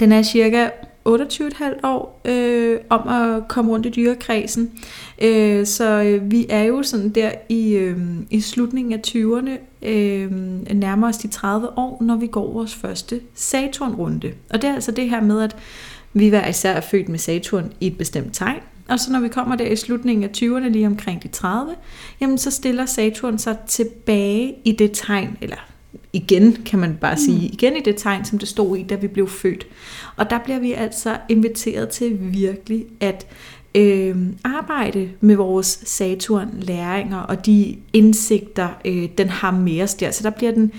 Den 0.00 0.12
er 0.12 0.22
cirka 0.22 0.68
28,5 1.16 1.80
år 1.82 2.20
øh, 2.24 2.78
om 2.88 3.08
at 3.08 3.48
komme 3.48 3.70
rundt 3.70 3.86
i 3.86 3.88
dyrekredsen. 3.88 4.70
Øh, 5.22 5.66
så 5.66 6.02
øh, 6.02 6.30
vi 6.30 6.46
er 6.48 6.62
jo 6.62 6.82
sådan 6.82 7.08
der 7.08 7.30
i, 7.48 7.72
øh, 7.72 7.98
i 8.30 8.40
slutningen 8.40 8.92
af 8.92 9.00
20'erne, 9.06 9.86
øh, 9.88 10.30
nærmer 10.74 11.08
os 11.08 11.16
de 11.16 11.28
30 11.28 11.78
år, 11.78 12.02
når 12.02 12.16
vi 12.16 12.26
går 12.26 12.52
vores 12.52 12.74
første 12.74 13.20
Saturn-runde. 13.34 14.32
Og 14.50 14.62
det 14.62 14.70
er 14.70 14.74
altså 14.74 14.92
det 14.92 15.10
her 15.10 15.20
med, 15.20 15.42
at 15.42 15.56
vi 16.12 16.28
hver 16.28 16.48
især 16.48 16.72
er 16.72 16.80
født 16.80 17.08
med 17.08 17.18
Saturn 17.18 17.72
i 17.80 17.86
et 17.86 17.98
bestemt 17.98 18.34
tegn. 18.34 18.60
Og 18.88 19.00
så 19.00 19.12
når 19.12 19.20
vi 19.20 19.28
kommer 19.28 19.56
der 19.56 19.66
i 19.66 19.76
slutningen 19.76 20.24
af 20.24 20.30
20'erne, 20.36 20.68
lige 20.68 20.86
omkring 20.86 21.22
de 21.22 21.28
30, 21.28 21.74
jamen 22.20 22.38
så 22.38 22.50
stiller 22.50 22.86
Saturn 22.86 23.38
sig 23.38 23.56
tilbage 23.68 24.54
i 24.64 24.72
det 24.72 24.90
tegn, 24.94 25.36
eller 25.40 25.69
igen, 26.12 26.52
kan 26.52 26.78
man 26.78 26.98
bare 27.00 27.14
mm. 27.14 27.20
sige, 27.20 27.48
igen 27.48 27.76
i 27.76 27.80
det 27.80 27.96
tegn, 27.96 28.24
som 28.24 28.38
det 28.38 28.48
stod 28.48 28.76
i, 28.76 28.82
da 28.82 28.94
vi 28.94 29.06
blev 29.06 29.28
født. 29.28 29.66
Og 30.16 30.30
der 30.30 30.38
bliver 30.38 30.58
vi 30.58 30.72
altså 30.72 31.16
inviteret 31.28 31.88
til 31.88 32.18
virkelig 32.20 32.86
at 33.00 33.26
øh, 33.74 34.16
arbejde 34.44 35.10
med 35.20 35.36
vores 35.36 35.80
Saturn-læringer 35.84 37.18
og 37.18 37.46
de 37.46 37.76
indsigter, 37.92 38.68
øh, 38.84 39.08
den 39.18 39.28
har 39.28 39.50
med 39.50 39.82
os 39.82 39.94
der. 39.94 40.10
Så 40.10 40.22
der 40.22 40.30
bliver 40.30 40.52
den, 40.52 40.72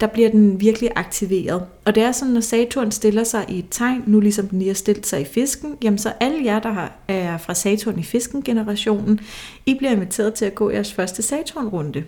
der 0.00 0.06
bliver 0.06 0.30
den 0.30 0.60
virkelig 0.60 0.90
aktiveret. 0.96 1.62
Og 1.84 1.94
det 1.94 2.02
er 2.02 2.12
sådan, 2.12 2.34
når 2.34 2.40
Saturn 2.40 2.90
stiller 2.90 3.24
sig 3.24 3.44
i 3.48 3.58
et 3.58 3.66
tegn, 3.70 4.02
nu 4.06 4.20
ligesom 4.20 4.48
den 4.48 4.58
lige 4.58 4.68
har 4.68 4.74
stillet 4.74 5.06
sig 5.06 5.20
i 5.20 5.24
fisken, 5.24 5.76
jamen 5.82 5.98
så 5.98 6.12
alle 6.20 6.44
jer, 6.44 6.58
der 6.58 6.88
er 7.08 7.38
fra 7.38 7.54
Saturn 7.54 7.98
i 7.98 8.02
fisken-generationen, 8.02 9.20
I 9.66 9.74
bliver 9.74 9.92
inviteret 9.92 10.34
til 10.34 10.44
at 10.44 10.54
gå 10.54 10.70
jeres 10.70 10.92
første 10.92 11.22
Saturn-runde. 11.22 12.04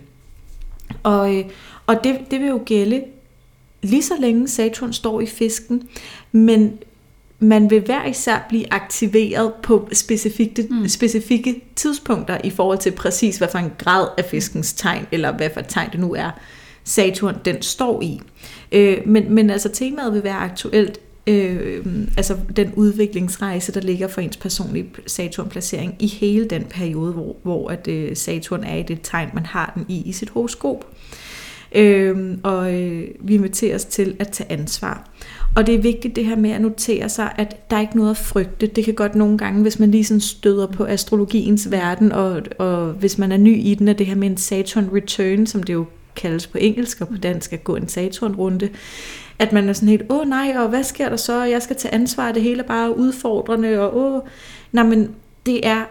Og, 1.03 1.35
øh, 1.35 1.45
og 1.89 2.03
det, 2.03 2.17
det 2.31 2.39
vil 2.39 2.47
jo 2.47 2.61
gælde 2.65 3.03
lige 3.81 4.03
så 4.03 4.13
længe 4.19 4.47
Saturn 4.47 4.93
står 4.93 5.21
i 5.21 5.25
fisken, 5.25 5.89
men 6.31 6.77
man 7.39 7.69
vil 7.69 7.81
hver 7.81 8.05
især 8.05 8.45
blive 8.49 8.73
aktiveret 8.73 9.53
på 9.63 9.89
specifikke, 9.93 10.67
mm. 10.69 10.87
specifikke 10.87 11.61
tidspunkter 11.75 12.37
i 12.43 12.49
forhold 12.49 12.77
til 12.77 12.91
præcis, 12.91 13.37
hvad 13.37 13.47
for 13.51 13.57
en 13.57 13.71
grad 13.77 14.07
af 14.17 14.25
fiskens 14.25 14.73
tegn, 14.73 15.05
eller 15.11 15.37
hvad 15.37 15.49
for 15.53 15.59
et 15.59 15.65
tegn 15.69 15.91
det 15.91 15.99
nu 15.99 16.13
er, 16.13 16.31
Saturn 16.83 17.35
den 17.45 17.61
står 17.61 18.01
i. 18.01 18.21
Øh, 18.71 18.97
men, 19.05 19.33
men 19.33 19.49
altså 19.49 19.69
temaet 19.69 20.13
vil 20.13 20.23
være 20.23 20.39
aktuelt, 20.39 20.99
øh, 21.27 21.85
altså 22.17 22.37
den 22.55 22.73
udviklingsrejse, 22.75 23.71
der 23.71 23.81
ligger 23.81 24.07
for 24.07 24.21
ens 24.21 24.37
personlige 24.37 24.89
Saturn-placering 25.07 25.95
i 25.99 26.07
hele 26.07 26.45
den 26.45 26.63
periode, 26.63 27.13
hvor, 27.13 27.35
hvor 27.43 27.69
at, 27.69 27.87
øh, 27.87 28.15
Saturn 28.15 28.63
er 28.63 28.75
i 28.75 28.83
det 28.83 28.99
tegn, 29.03 29.29
man 29.33 29.45
har 29.45 29.71
den 29.75 29.85
i 29.87 30.01
i 30.05 30.11
sit 30.11 30.29
horoskop. 30.29 30.85
Øh, 30.87 31.18
Øh, 31.75 32.37
og 32.43 32.73
øh, 32.73 33.07
vi 33.19 33.35
inviteres 33.35 33.85
til 33.85 34.15
at 34.19 34.29
tage 34.31 34.51
ansvar. 34.51 35.09
Og 35.55 35.67
det 35.67 35.75
er 35.75 35.79
vigtigt 35.79 36.15
det 36.15 36.25
her 36.25 36.35
med 36.35 36.49
at 36.49 36.61
notere 36.61 37.09
sig, 37.09 37.31
at 37.37 37.69
der 37.69 37.77
er 37.77 37.81
ikke 37.81 37.97
noget 37.97 38.09
at 38.09 38.17
frygte. 38.17 38.67
Det 38.67 38.85
kan 38.85 38.93
godt 38.93 39.15
nogle 39.15 39.37
gange, 39.37 39.61
hvis 39.61 39.79
man 39.79 39.91
lige 39.91 40.03
sådan 40.03 40.21
støder 40.21 40.67
på 40.67 40.85
astrologiens 40.85 41.71
verden, 41.71 42.11
og, 42.11 42.41
og 42.59 42.91
hvis 42.91 43.17
man 43.17 43.31
er 43.31 43.37
ny 43.37 43.57
i 43.57 43.75
den, 43.75 43.87
at 43.87 43.99
det 43.99 44.05
her 44.05 44.15
med 44.15 44.29
en 44.29 44.37
Saturn 44.37 44.89
return, 44.93 45.45
som 45.45 45.63
det 45.63 45.73
jo 45.73 45.85
kaldes 46.15 46.47
på 46.47 46.57
engelsk 46.61 47.01
og 47.01 47.07
på 47.07 47.17
dansk, 47.17 47.53
at 47.53 47.63
gå 47.63 47.75
en 47.75 47.87
Saturn-runde, 47.87 48.69
at 49.39 49.53
man 49.53 49.69
er 49.69 49.73
sådan 49.73 49.89
helt, 49.89 50.05
åh 50.09 50.29
nej, 50.29 50.53
og 50.57 50.69
hvad 50.69 50.83
sker 50.83 51.09
der 51.09 51.15
så? 51.15 51.43
Jeg 51.43 51.61
skal 51.61 51.75
tage 51.75 51.93
ansvar, 51.93 52.31
det 52.31 52.41
hele 52.41 52.63
er 52.63 52.67
bare 52.67 52.97
udfordrende, 52.97 53.79
og 53.79 53.97
åh, 53.97 54.21
nej, 54.71 54.83
men 54.83 55.09
det 55.45 55.67
er, 55.67 55.85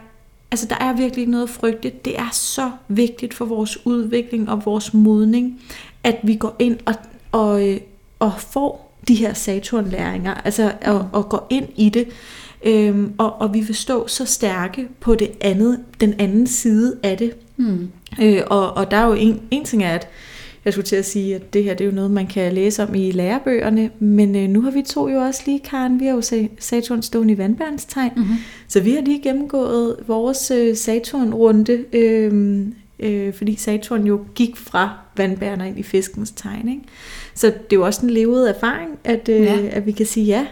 altså 0.51 0.67
der 0.67 0.77
er 0.81 0.97
virkelig 0.97 1.23
ikke 1.23 1.31
noget 1.31 1.45
at 1.45 1.51
frygte. 1.51 1.93
Det 2.05 2.19
er 2.19 2.29
så 2.33 2.71
vigtigt 2.89 3.35
for 3.35 3.45
vores 3.45 3.87
udvikling 3.87 4.51
og 4.51 4.65
vores 4.65 4.95
modning, 4.95 5.61
at 6.05 6.17
vi 6.23 6.35
går 6.35 6.57
ind 6.59 6.79
og, 6.87 6.95
og, 7.33 7.69
øh, 7.69 7.81
og 8.19 8.33
får 8.39 8.99
de 9.09 9.15
her 9.15 9.35
Saturn-læringer, 9.35 10.35
altså 10.35 10.73
at, 10.81 10.95
mm. 10.95 11.19
at 11.19 11.29
gå 11.29 11.41
ind 11.51 11.67
i 11.77 11.89
det, 11.89 12.09
øhm, 12.65 13.13
og, 13.19 13.41
og 13.41 13.55
vi 13.55 13.61
vil 13.61 13.75
stå 13.75 14.07
så 14.07 14.25
stærke 14.25 14.89
på 15.01 15.15
det 15.15 15.31
andet, 15.41 15.81
den 16.01 16.15
anden 16.19 16.47
side 16.47 16.97
af 17.03 17.19
det. 17.19 17.35
Mm. 17.57 17.91
Øh, 18.23 18.43
og, 18.47 18.73
og 18.73 18.91
der 18.91 18.97
er 18.97 19.07
jo 19.07 19.13
en, 19.13 19.41
en 19.51 19.65
ting 19.65 19.85
er, 19.85 19.95
at 19.95 20.09
jeg 20.65 20.73
skulle 20.73 20.87
til 20.87 20.97
at 20.97 21.05
sige, 21.05 21.35
at 21.35 21.55
det 21.55 21.65
her 21.65 21.75
det 21.75 21.85
er 21.85 21.89
jo 21.89 21.95
noget, 21.95 22.11
man 22.11 22.27
kan 22.27 22.53
læse 22.53 22.83
om 22.83 22.95
i 22.95 23.11
lærebøgerne, 23.11 23.91
men 23.99 24.37
øh, 24.37 24.49
nu 24.49 24.61
har 24.61 24.71
vi 24.71 24.83
to 24.83 25.09
jo 25.09 25.19
også 25.19 25.43
lige, 25.47 25.59
Karen, 25.59 26.01
vi 26.01 26.05
har 26.05 26.13
jo 26.13 26.49
Saturn 26.59 27.03
stående 27.03 27.35
i 27.35 27.39
vandbærenstegn, 27.39 28.13
mm-hmm. 28.17 28.37
så 28.69 28.81
vi 28.81 28.93
har 28.93 29.01
lige 29.01 29.23
gennemgået 29.23 29.97
vores 30.07 30.51
øh, 30.51 30.77
Saturn-runde, 30.77 31.85
øh, 31.93 32.67
øh, 33.01 33.35
fordi 33.35 33.57
Saturn 33.57 34.07
jo 34.07 34.21
gik 34.35 34.57
fra 34.57 34.99
vandbærner 35.17 35.65
ind 35.65 35.79
i 35.79 35.83
fiskens 35.83 36.31
tegn. 36.31 36.69
Ikke? 36.69 36.83
Så 37.35 37.47
det 37.47 37.73
er 37.73 37.77
jo 37.77 37.87
også 37.87 38.07
en 38.07 38.11
levet 38.11 38.51
erfaring, 38.57 38.99
at, 39.05 39.29
øh, 39.29 39.43
ja. 39.43 39.59
at 39.71 39.87
vi 39.87 39.93
kan 39.93 40.07
sige, 40.07 40.27
ja, 40.27 40.47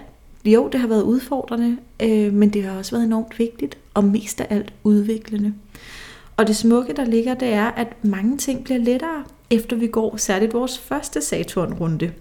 jo, 0.45 0.69
det 0.73 0.81
har 0.81 0.89
været 0.89 1.03
udfordrende, 1.03 1.77
øh, 2.03 2.33
men 2.33 2.49
det 2.49 2.65
har 2.65 2.79
også 2.79 2.93
været 2.93 3.05
enormt 3.05 3.39
vigtigt, 3.39 3.79
og 3.95 4.05
mest 4.05 4.41
af 4.41 4.47
alt 4.51 4.73
udviklende. 4.85 5.55
Og 6.37 6.47
det 6.47 6.57
smukke, 6.57 6.93
der 6.93 7.05
ligger, 7.05 7.35
det 7.35 7.49
er, 7.49 7.67
at 7.67 8.05
mange 8.05 8.37
ting 8.37 8.65
bliver 8.65 8.79
lettere, 8.79 9.25
efter 9.51 9.77
vi 9.77 9.87
går 9.87 10.17
særligt 10.17 10.55
vores 10.55 10.79
første 10.79 11.23
Saturn-runde. 11.23 12.13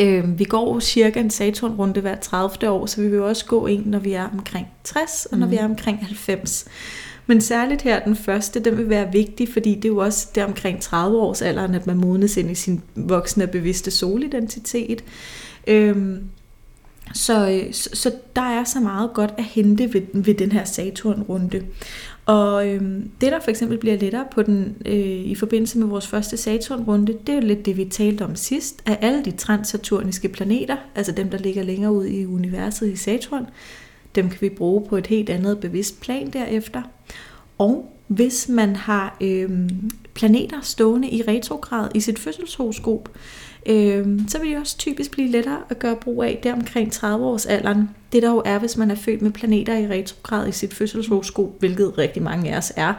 Øh, 0.00 0.38
vi 0.38 0.44
går 0.44 0.80
cirka 0.80 1.20
en 1.20 1.30
Saturn-runde 1.30 2.00
hver 2.00 2.16
30. 2.16 2.70
år, 2.70 2.86
så 2.86 3.00
vi 3.00 3.08
vil 3.08 3.22
også 3.22 3.46
gå 3.46 3.66
en, 3.66 3.82
når 3.86 3.98
vi 3.98 4.12
er 4.12 4.28
omkring 4.32 4.66
60, 4.84 5.26
og 5.26 5.38
når 5.38 5.46
mm. 5.46 5.52
vi 5.52 5.56
er 5.56 5.64
omkring 5.64 5.98
90. 5.98 6.64
Men 7.26 7.40
særligt 7.40 7.82
her, 7.82 8.04
den 8.04 8.16
første, 8.16 8.60
den 8.60 8.78
vil 8.78 8.88
være 8.88 9.12
vigtig, 9.12 9.48
fordi 9.52 9.74
det 9.74 9.84
er 9.84 9.88
jo 9.88 9.98
også 9.98 10.28
der 10.34 10.44
omkring 10.44 10.80
30 10.80 11.18
års 11.18 11.42
alderen, 11.42 11.74
at 11.74 11.86
man 11.86 11.96
modnes 11.96 12.36
ind 12.36 12.50
i 12.50 12.54
sin 12.54 12.82
voksne 12.94 13.44
og 13.44 13.50
bevidste 13.50 13.90
solidentitet. 13.90 15.04
Øhm, 15.66 16.22
så, 17.14 17.50
øh, 17.50 17.72
så, 17.72 17.90
så 17.92 18.12
der 18.36 18.42
er 18.42 18.64
så 18.64 18.80
meget 18.80 19.10
godt 19.14 19.34
at 19.38 19.44
hente 19.44 19.94
ved, 19.94 20.02
ved 20.12 20.34
den 20.34 20.52
her 20.52 20.64
Saturn-runde. 20.64 21.62
Og 22.26 22.68
øhm, 22.68 23.10
det, 23.20 23.32
der 23.32 23.40
for 23.40 23.50
eksempel 23.50 23.78
bliver 23.78 23.96
lettere 23.96 24.24
på 24.34 24.42
den, 24.42 24.76
øh, 24.86 24.94
i 25.24 25.34
forbindelse 25.34 25.78
med 25.78 25.86
vores 25.86 26.06
første 26.06 26.36
Saturn-runde, 26.36 27.12
det 27.26 27.28
er 27.28 27.34
jo 27.34 27.40
lidt 27.40 27.66
det, 27.66 27.76
vi 27.76 27.84
talte 27.84 28.24
om 28.24 28.36
sidst, 28.36 28.82
at 28.86 28.98
alle 29.00 29.24
de 29.24 29.30
transsaturniske 29.30 30.28
planeter, 30.28 30.76
altså 30.94 31.12
dem, 31.12 31.30
der 31.30 31.38
ligger 31.38 31.62
længere 31.62 31.92
ud 31.92 32.06
i 32.06 32.26
universet 32.26 32.88
i 32.88 32.96
Saturn, 32.96 33.46
dem 34.14 34.28
kan 34.28 34.38
vi 34.40 34.48
bruge 34.48 34.86
på 34.88 34.96
et 34.96 35.06
helt 35.06 35.30
andet 35.30 35.60
bevidst 35.60 36.00
plan 36.00 36.30
derefter. 36.30 36.82
Og 37.58 37.92
hvis 38.06 38.48
man 38.48 38.76
har 38.76 39.16
øh, 39.20 39.50
planeter 40.14 40.60
stående 40.62 41.10
i 41.10 41.22
retrograd 41.22 41.88
i 41.94 42.00
sit 42.00 42.18
fødselshoroskop, 42.18 43.08
øh, 43.08 43.49
så 44.28 44.38
vil 44.40 44.50
det 44.50 44.58
også 44.58 44.78
typisk 44.78 45.10
blive 45.10 45.28
lettere 45.28 45.58
at 45.68 45.78
gøre 45.78 45.96
brug 45.96 46.22
af 46.22 46.40
der 46.42 46.52
omkring 46.52 46.92
30 46.92 47.26
års 47.26 47.46
alderen. 47.46 47.90
Det 48.12 48.22
der 48.22 48.30
jo 48.30 48.42
er, 48.44 48.58
hvis 48.58 48.76
man 48.76 48.90
er 48.90 48.94
født 48.94 49.22
med 49.22 49.30
planeter 49.30 49.76
i 49.76 49.86
retrograd 49.86 50.48
i 50.48 50.52
sit 50.52 50.74
fødselshoroskop, 50.74 51.58
hvilket 51.58 51.98
rigtig 51.98 52.22
mange 52.22 52.52
af 52.52 52.56
os 52.56 52.72
er, 52.76 52.94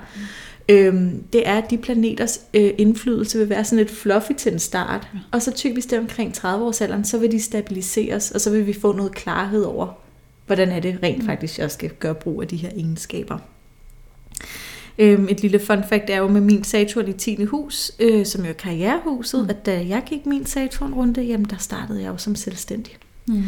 øh, 0.70 1.12
det 1.34 1.48
er, 1.48 1.58
at 1.58 1.70
de 1.70 1.78
planeters 1.78 2.42
øh, 2.54 2.74
indflydelse 2.78 3.38
vil 3.38 3.50
være 3.50 3.66
sådan 3.66 3.78
lidt 3.78 3.92
fluffy 3.92 4.32
til 4.38 4.54
en 4.54 4.60
start. 4.60 5.08
Og 5.32 5.42
så 5.42 5.52
typisk 5.52 5.90
der 5.90 6.00
omkring 6.00 6.34
30 6.34 6.66
års 6.66 6.82
alderen, 6.82 7.06
så 7.06 7.18
vil 7.18 7.32
de 7.32 7.42
stabiliseres, 7.42 8.32
og 8.32 8.42
så 8.42 8.50
vil 8.50 8.68
vi 8.68 8.74
få 8.74 8.92
noget 8.92 9.12
klarhed 9.12 9.64
over, 9.64 9.88
hvordan 10.46 10.70
er 10.70 10.80
det 10.80 11.00
rent 11.04 11.20
mm. 11.20 11.26
faktisk, 11.26 11.60
jeg 11.60 11.72
skal 11.72 11.90
gøre 11.90 12.16
brug 12.16 12.42
af 12.42 12.48
de 12.48 12.56
her 12.56 12.70
egenskaber. 12.70 13.38
Øhm, 14.98 15.28
et 15.30 15.42
lille 15.42 15.60
fun 15.60 15.84
fact 15.90 16.10
er 16.10 16.18
jo 16.18 16.28
med 16.28 16.42
min 16.42 16.64
Saturn 16.64 17.08
i 17.08 17.14
10. 17.14 17.44
hus, 17.44 17.92
øh, 18.00 18.26
som 18.26 18.44
jo 18.44 18.50
er 18.50 18.54
karrierehuset, 18.54 19.44
mm. 19.44 19.50
at 19.50 19.66
da 19.66 19.86
jeg 19.90 20.02
gik 20.06 20.26
min 20.26 20.46
Saturn-runde, 20.46 21.22
jamen 21.22 21.46
der 21.46 21.58
startede 21.58 22.02
jeg 22.02 22.08
jo 22.08 22.18
som 22.18 22.36
selvstændig. 22.36 22.98
Mm. 23.28 23.44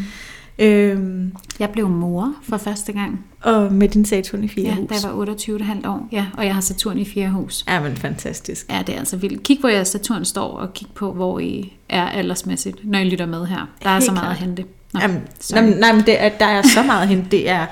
Øhm, 0.59 1.33
jeg 1.59 1.69
blev 1.69 1.89
mor 1.89 2.33
for 2.43 2.57
første 2.57 2.91
gang. 2.91 3.25
Og 3.41 3.73
med 3.73 3.89
din 3.89 4.05
Saturn 4.05 4.43
i 4.43 4.47
4. 4.47 4.65
ja, 4.65 4.75
hus. 4.75 4.89
da 4.89 4.95
jeg 5.07 5.17
var 5.17 5.25
28,5 5.25 5.87
år. 5.87 6.07
Ja, 6.11 6.25
og 6.37 6.45
jeg 6.45 6.53
har 6.53 6.61
Saturn 6.61 6.97
i 6.97 7.05
4. 7.05 7.29
hus. 7.29 7.65
Ja, 7.67 7.79
men 7.79 7.95
fantastisk. 7.95 8.65
Ja, 8.69 8.83
det 8.87 8.95
er 8.95 8.99
altså 8.99 9.17
vildt. 9.17 9.43
Kig, 9.43 9.59
hvor 9.59 9.69
jeg 9.69 9.87
Saturn 9.87 10.25
står, 10.25 10.47
og 10.57 10.73
kig 10.73 10.87
på, 10.95 11.13
hvor 11.13 11.39
I 11.39 11.73
er 11.89 12.09
aldersmæssigt, 12.09 12.77
når 12.83 12.99
I 12.99 13.03
lytter 13.03 13.25
med 13.25 13.45
her. 13.45 13.69
Der 13.83 13.89
er 13.89 13.93
Helt 13.93 14.05
så 14.05 14.11
meget 14.11 14.23
klart. 14.25 14.35
at 14.35 14.41
hente. 14.41 14.65
Nå, 14.93 14.99
Jamen, 14.99 15.21
nej, 15.51 15.79
nej, 15.79 15.93
men 15.93 16.05
det 16.05 16.23
er, 16.23 16.29
der 16.29 16.45
er 16.45 16.61
så 16.61 16.83
meget 16.83 17.01
at 17.01 17.07
hente. 17.07 17.27
Det 17.31 17.49
er, 17.49 17.65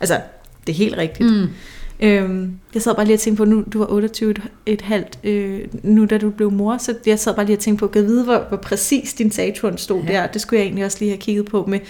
altså, 0.00 0.20
det 0.66 0.72
er 0.72 0.76
helt 0.76 0.96
rigtigt. 0.96 1.30
Mm. 1.30 1.46
Øhm, 2.02 2.58
jeg 2.74 2.82
sad 2.82 2.94
bare 2.94 3.04
lige 3.04 3.16
og 3.16 3.20
tænkte 3.20 3.38
på, 3.38 3.44
nu 3.44 3.64
du 3.72 3.78
var 3.78 3.86
28 3.86 4.34
et 4.66 4.80
halvt, 4.80 5.18
øh, 5.24 5.60
nu 5.82 6.04
da 6.04 6.18
du 6.18 6.30
blev 6.30 6.50
mor, 6.50 6.76
så 6.76 6.94
jeg 7.06 7.18
sad 7.18 7.34
bare 7.34 7.46
lige 7.46 7.56
og 7.56 7.60
tænkte 7.60 7.80
på, 7.80 7.98
at 7.98 8.04
vide, 8.04 8.24
hvor, 8.24 8.44
hvor 8.48 8.56
præcis 8.56 9.14
din 9.14 9.30
Saturn 9.30 9.78
stod 9.78 10.02
ja. 10.02 10.12
der. 10.12 10.26
Det 10.26 10.40
skulle 10.40 10.58
jeg 10.58 10.64
egentlig 10.64 10.84
også 10.84 10.96
lige 11.00 11.10
have 11.10 11.20
kigget 11.20 11.46
på 11.46 11.64
med, 11.68 11.80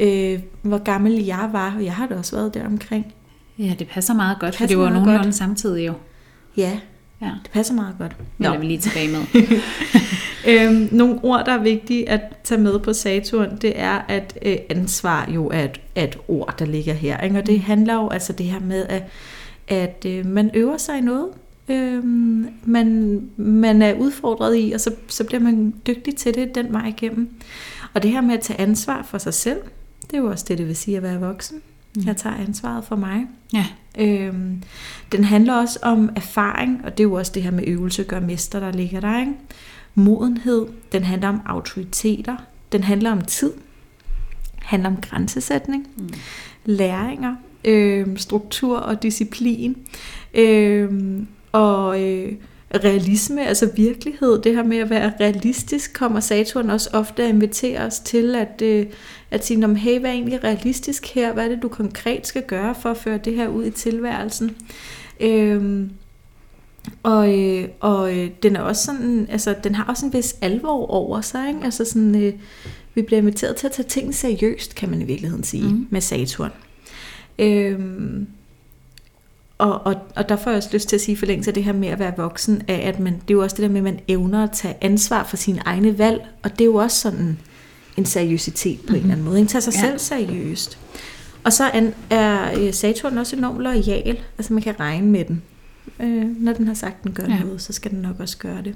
øh, 0.00 0.40
hvor 0.62 0.78
gammel 0.78 1.24
jeg 1.24 1.48
var, 1.52 1.74
og 1.76 1.84
jeg 1.84 1.94
har 1.94 2.06
da 2.06 2.14
også 2.14 2.36
været 2.36 2.54
der 2.54 2.66
omkring. 2.66 3.14
Ja, 3.58 3.74
det 3.78 3.88
passer 3.88 4.14
meget 4.14 4.38
godt, 4.40 4.52
det 4.52 4.58
for 4.58 4.66
det 4.66 4.78
var 4.78 4.90
nogenlunde 4.90 5.24
godt. 5.24 5.34
samtidig 5.34 5.86
jo. 5.86 5.92
Ja, 6.56 6.78
ja, 7.20 7.30
det 7.42 7.50
passer 7.52 7.74
meget 7.74 7.94
godt. 7.98 8.16
Det 8.38 8.46
er 8.46 8.58
vi 8.58 8.66
lige 8.66 8.78
tilbage 8.78 9.08
med. 9.08 9.20
øhm, 10.70 10.88
nogle 10.92 11.20
ord, 11.22 11.44
der 11.46 11.52
er 11.52 11.62
vigtige 11.62 12.08
at 12.08 12.20
tage 12.44 12.60
med 12.60 12.78
på 12.78 12.92
Saturn, 12.92 13.56
det 13.56 13.72
er, 13.80 14.00
at 14.08 14.38
øh, 14.42 14.56
ansvar 14.70 15.30
jo 15.34 15.46
er 15.48 15.64
et, 15.64 15.80
er 15.94 16.04
et 16.04 16.18
ord, 16.28 16.54
der 16.58 16.64
ligger 16.64 16.94
her. 16.94 17.20
Ikke? 17.20 17.38
Og 17.38 17.46
det 17.46 17.54
mm. 17.54 17.60
handler 17.60 17.94
jo 17.94 18.08
altså 18.08 18.32
det 18.32 18.46
her 18.46 18.60
med, 18.60 18.86
at 18.88 19.02
at 19.68 20.06
øh, 20.08 20.26
man 20.26 20.50
øver 20.54 20.76
sig 20.76 20.98
i 20.98 21.00
noget, 21.00 21.28
øh, 21.68 22.04
man, 22.64 23.20
man 23.36 23.82
er 23.82 23.94
udfordret 23.94 24.56
i, 24.56 24.72
og 24.72 24.80
så, 24.80 24.94
så 25.08 25.24
bliver 25.24 25.40
man 25.40 25.74
dygtig 25.86 26.16
til 26.16 26.34
det 26.34 26.54
den 26.54 26.72
vej 26.72 26.86
igennem. 26.86 27.30
Og 27.94 28.02
det 28.02 28.10
her 28.10 28.20
med 28.20 28.34
at 28.34 28.40
tage 28.40 28.60
ansvar 28.60 29.02
for 29.02 29.18
sig 29.18 29.34
selv, 29.34 29.58
det 30.02 30.16
er 30.16 30.18
jo 30.18 30.30
også 30.30 30.44
det, 30.48 30.58
det 30.58 30.66
vil 30.66 30.76
sige 30.76 30.96
at 30.96 31.02
være 31.02 31.20
voksen. 31.20 31.62
Mm. 31.96 32.02
Jeg 32.06 32.16
tager 32.16 32.36
ansvaret 32.36 32.84
for 32.84 32.96
mig. 32.96 33.26
Ja. 33.52 33.66
Øhm, 33.98 34.62
den 35.12 35.24
handler 35.24 35.54
også 35.54 35.78
om 35.82 36.10
erfaring, 36.16 36.80
og 36.84 36.98
det 36.98 37.00
er 37.00 37.08
jo 37.08 37.14
også 37.14 37.32
det 37.34 37.42
her 37.42 37.50
med 37.50 37.64
øvelse 37.66 38.04
gør 38.04 38.20
mester, 38.20 38.60
der 38.60 38.72
ligger 38.72 39.00
der. 39.00 39.20
Ikke? 39.20 39.32
Modenhed, 39.94 40.66
den 40.92 41.04
handler 41.04 41.28
om 41.28 41.40
autoriteter, 41.46 42.36
den 42.72 42.82
handler 42.82 43.12
om 43.12 43.20
tid, 43.20 43.52
handler 44.56 44.88
om 44.90 44.96
grænsesætning, 44.96 45.88
mm. 45.96 46.08
læringer, 46.64 47.36
øh, 47.64 48.06
struktur 48.16 48.76
og 48.76 49.02
disciplin. 49.02 49.76
Øh, 50.34 50.88
og 51.52 52.02
øh, 52.02 52.32
realisme, 52.74 53.46
altså 53.46 53.70
virkelighed, 53.76 54.42
det 54.42 54.54
her 54.54 54.62
med 54.62 54.78
at 54.78 54.90
være 54.90 55.12
realistisk, 55.20 55.94
kommer 55.94 56.20
Saturn 56.20 56.70
også 56.70 56.90
ofte 56.92 57.22
at 57.22 57.28
invitere 57.28 57.80
os 57.80 57.98
til 57.98 58.34
at, 58.34 58.62
øh, 58.62 58.86
at 59.30 59.46
sige, 59.46 59.64
om 59.64 59.76
hey, 59.76 60.00
hvad 60.00 60.10
er 60.10 60.14
egentlig 60.14 60.44
realistisk 60.44 61.14
her? 61.14 61.32
Hvad 61.32 61.44
er 61.44 61.48
det, 61.48 61.62
du 61.62 61.68
konkret 61.68 62.26
skal 62.26 62.42
gøre 62.42 62.74
for 62.74 62.90
at 62.90 62.96
føre 62.96 63.18
det 63.18 63.34
her 63.34 63.48
ud 63.48 63.64
i 63.64 63.70
tilværelsen? 63.70 64.56
Øh, 65.20 65.86
Og, 67.02 67.38
øh, 67.38 67.68
og 67.80 68.16
øh, 68.18 68.30
den 68.42 68.56
er 68.56 68.60
også 68.60 68.84
sådan, 68.84 69.26
altså 69.30 69.54
den 69.64 69.74
har 69.74 69.84
også 69.84 70.06
en 70.06 70.12
vis 70.12 70.36
alvor 70.40 70.86
over 70.86 71.20
sig, 71.20 71.48
ikke? 71.48 71.60
Altså 71.64 71.84
sådan, 71.84 72.22
øh, 72.22 72.32
vi 72.94 73.02
bliver 73.02 73.20
inviteret 73.20 73.56
til 73.56 73.66
at 73.66 73.72
tage 73.72 73.88
ting 73.88 74.14
seriøst, 74.14 74.74
kan 74.74 74.90
man 74.90 75.02
i 75.02 75.04
virkeligheden 75.04 75.44
sige, 75.44 75.68
mm. 75.68 75.86
med 75.90 76.00
Saturn. 76.00 76.50
Øhm, 77.38 78.26
og, 79.58 79.86
og, 79.86 79.96
og 80.16 80.28
der 80.28 80.36
får 80.36 80.50
jeg 80.50 80.56
også 80.56 80.68
lyst 80.72 80.88
til 80.88 80.96
at 80.96 81.00
sige 81.00 81.16
forlængelse 81.16 81.50
af 81.50 81.54
det 81.54 81.64
her 81.64 81.72
med 81.72 81.88
at 81.88 81.98
være 81.98 82.14
voksen, 82.16 82.62
af 82.68 82.88
at 82.88 83.00
man, 83.00 83.12
det 83.12 83.30
er 83.30 83.34
jo 83.34 83.42
også 83.42 83.56
det 83.56 83.62
der 83.62 83.68
med, 83.68 83.76
at 83.76 83.84
man 83.84 84.00
evner 84.08 84.44
at 84.44 84.50
tage 84.52 84.76
ansvar 84.80 85.24
for 85.24 85.36
sine 85.36 85.62
egne 85.64 85.98
valg, 85.98 86.26
og 86.42 86.50
det 86.50 86.60
er 86.60 86.64
jo 86.64 86.74
også 86.74 87.00
sådan 87.00 87.38
en 87.96 88.06
seriøsitet 88.06 88.78
på 88.78 88.82
mm-hmm. 88.82 88.94
en 88.94 89.00
eller 89.00 89.12
anden 89.12 89.26
måde. 89.26 89.38
Ikke? 89.38 89.50
Tage 89.50 89.62
sig 89.62 89.74
ja. 89.74 89.80
selv 89.80 89.98
seriøst. 89.98 90.78
Og 91.44 91.52
så 91.52 91.92
er 92.10 92.60
øh, 92.60 92.72
Saturn 92.72 93.18
også 93.18 93.36
enormt 93.36 93.58
lojal, 93.58 94.18
altså 94.38 94.52
man 94.52 94.62
kan 94.62 94.80
regne 94.80 95.06
med 95.06 95.24
den. 95.24 95.42
Øh, 96.00 96.42
når 96.42 96.52
den 96.52 96.66
har 96.66 96.74
sagt, 96.74 97.04
den 97.04 97.12
gør 97.12 97.24
ja. 97.28 97.38
noget, 97.40 97.62
så 97.62 97.72
skal 97.72 97.90
den 97.90 97.98
nok 97.98 98.20
også 98.20 98.38
gøre 98.38 98.62
det. 98.62 98.74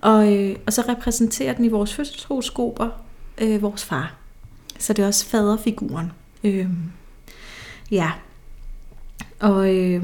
Og, 0.00 0.36
øh, 0.36 0.56
og 0.66 0.72
så 0.72 0.82
repræsenterer 0.88 1.52
den 1.52 1.64
i 1.64 1.68
vores 1.68 1.94
fødselshoroskoper 1.94 2.88
øh, 3.38 3.62
vores 3.62 3.84
far. 3.84 4.14
Så 4.78 4.92
det 4.92 5.02
er 5.02 5.06
også 5.06 5.26
faderfiguren. 5.26 6.12
Øh, 6.44 6.66
ja. 7.90 8.10
Og 9.40 9.76
øh, 9.76 10.02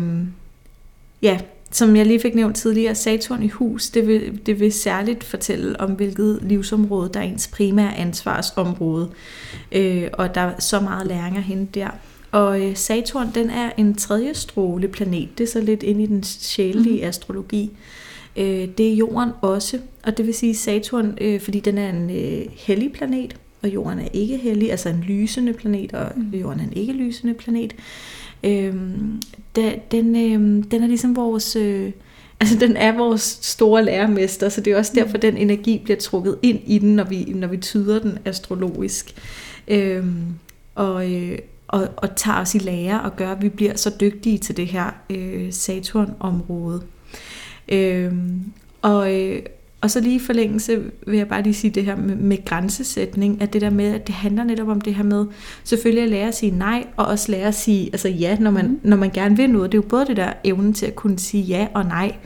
ja, 1.22 1.38
som 1.70 1.96
jeg 1.96 2.06
lige 2.06 2.20
fik 2.20 2.34
nævnt 2.34 2.56
tidligere, 2.56 2.94
Saturn 2.94 3.42
i 3.42 3.48
hus, 3.48 3.90
det 3.90 4.06
vil, 4.06 4.40
det 4.46 4.60
vil 4.60 4.72
særligt 4.72 5.24
fortælle 5.24 5.80
om, 5.80 5.90
hvilket 5.90 6.38
livsområde, 6.42 7.10
der 7.14 7.20
er 7.20 7.24
ens 7.24 7.48
primære 7.48 7.96
ansvarsområde. 7.96 9.10
Øh, 9.72 10.08
og 10.12 10.34
der 10.34 10.40
er 10.40 10.60
så 10.60 10.80
meget 10.80 11.06
læring 11.06 11.36
at 11.36 11.42
hente 11.42 11.80
der. 11.80 11.90
Og 12.30 12.62
øh, 12.62 12.76
Saturn, 12.76 13.30
den 13.34 13.50
er 13.50 13.70
en 13.76 13.94
tredje 13.94 14.34
stråle 14.34 14.88
planet. 14.88 15.38
Det 15.38 15.44
er 15.44 15.48
så 15.48 15.60
lidt 15.60 15.82
ind 15.82 16.00
i 16.00 16.06
den 16.06 16.22
sjælelige 16.22 17.02
mm. 17.02 17.08
astrologi. 17.08 17.70
Øh, 18.36 18.68
det 18.78 18.92
er 18.92 18.94
jorden 18.94 19.30
også, 19.42 19.78
og 20.04 20.16
det 20.16 20.26
vil 20.26 20.34
sige 20.34 20.54
Saturn, 20.54 21.18
øh, 21.20 21.40
fordi 21.40 21.60
den 21.60 21.78
er 21.78 21.90
en 21.90 22.10
øh, 22.10 22.46
hellig 22.52 22.92
planet, 22.92 23.36
og 23.64 23.70
jorden 23.70 23.98
er 23.98 24.08
ikke 24.12 24.36
hellig, 24.36 24.70
altså 24.70 24.88
en 24.88 25.04
lysende 25.08 25.52
planet, 25.52 25.92
og 25.92 26.12
mm. 26.16 26.38
jorden 26.38 26.60
er 26.60 26.64
en 26.64 26.72
ikke 26.72 26.92
lysende 26.92 27.34
planet. 27.34 27.74
Øh, 28.44 28.74
da, 29.56 29.72
den, 29.90 30.16
øh, 30.16 30.64
den 30.70 30.82
er 30.82 30.86
ligesom 30.86 31.16
vores... 31.16 31.56
Øh, 31.56 31.92
altså 32.40 32.58
den 32.58 32.76
er 32.76 32.96
vores 32.96 33.38
store 33.42 33.84
lærermester, 33.84 34.48
så 34.48 34.60
det 34.60 34.72
er 34.72 34.78
også 34.78 34.92
mm. 34.94 35.02
derfor, 35.02 35.18
den 35.18 35.36
energi 35.36 35.80
bliver 35.84 35.98
trukket 35.98 36.38
ind 36.42 36.60
i 36.66 36.78
den, 36.78 36.96
når 36.96 37.04
vi, 37.04 37.24
når 37.24 37.48
vi 37.48 37.56
tyder 37.56 37.98
den 37.98 38.18
astrologisk. 38.24 39.14
Øh, 39.68 40.04
og, 40.74 41.12
øh, 41.12 41.38
og, 41.68 41.88
og 41.96 42.16
tager 42.16 42.40
os 42.40 42.54
i 42.54 42.58
lære 42.58 43.00
og 43.00 43.16
gør, 43.16 43.32
at 43.32 43.42
vi 43.42 43.48
bliver 43.48 43.76
så 43.76 43.90
dygtige 44.00 44.38
til 44.38 44.56
det 44.56 44.66
her 44.66 44.90
øh, 45.10 45.52
Saturn-område. 45.52 46.82
Øh, 47.68 48.12
og, 48.82 49.14
øh, 49.14 49.42
og 49.84 49.90
så 49.90 50.00
lige 50.00 50.16
i 50.16 50.18
forlængelse 50.18 50.90
vil 51.06 51.16
jeg 51.16 51.28
bare 51.28 51.42
lige 51.42 51.54
sige 51.54 51.70
det 51.70 51.84
her 51.84 51.96
med, 51.96 52.16
med 52.16 52.44
grænsesætning, 52.44 53.42
at 53.42 53.52
det 53.52 53.60
der 53.60 53.70
med, 53.70 53.94
at 53.94 54.06
det 54.06 54.14
handler 54.14 54.44
netop 54.44 54.68
om 54.68 54.80
det 54.80 54.94
her 54.94 55.02
med, 55.02 55.26
selvfølgelig 55.64 56.04
at 56.04 56.10
lære 56.10 56.28
at 56.28 56.34
sige 56.34 56.58
nej, 56.58 56.86
og 56.96 57.06
også 57.06 57.32
lære 57.32 57.48
at 57.48 57.54
sige 57.54 57.86
altså 57.86 58.08
ja, 58.08 58.38
når 58.38 58.50
man, 58.50 58.68
mm. 58.68 58.80
når 58.82 58.96
man 58.96 59.10
gerne 59.10 59.36
vil 59.36 59.50
noget. 59.50 59.72
Det 59.72 59.78
er 59.78 59.82
jo 59.82 59.88
både 59.88 60.06
det 60.06 60.16
der 60.16 60.32
evne 60.44 60.72
til 60.72 60.86
at 60.86 60.94
kunne 60.94 61.18
sige 61.18 61.42
ja 61.42 61.68
og 61.74 61.84
nej, 61.84 62.16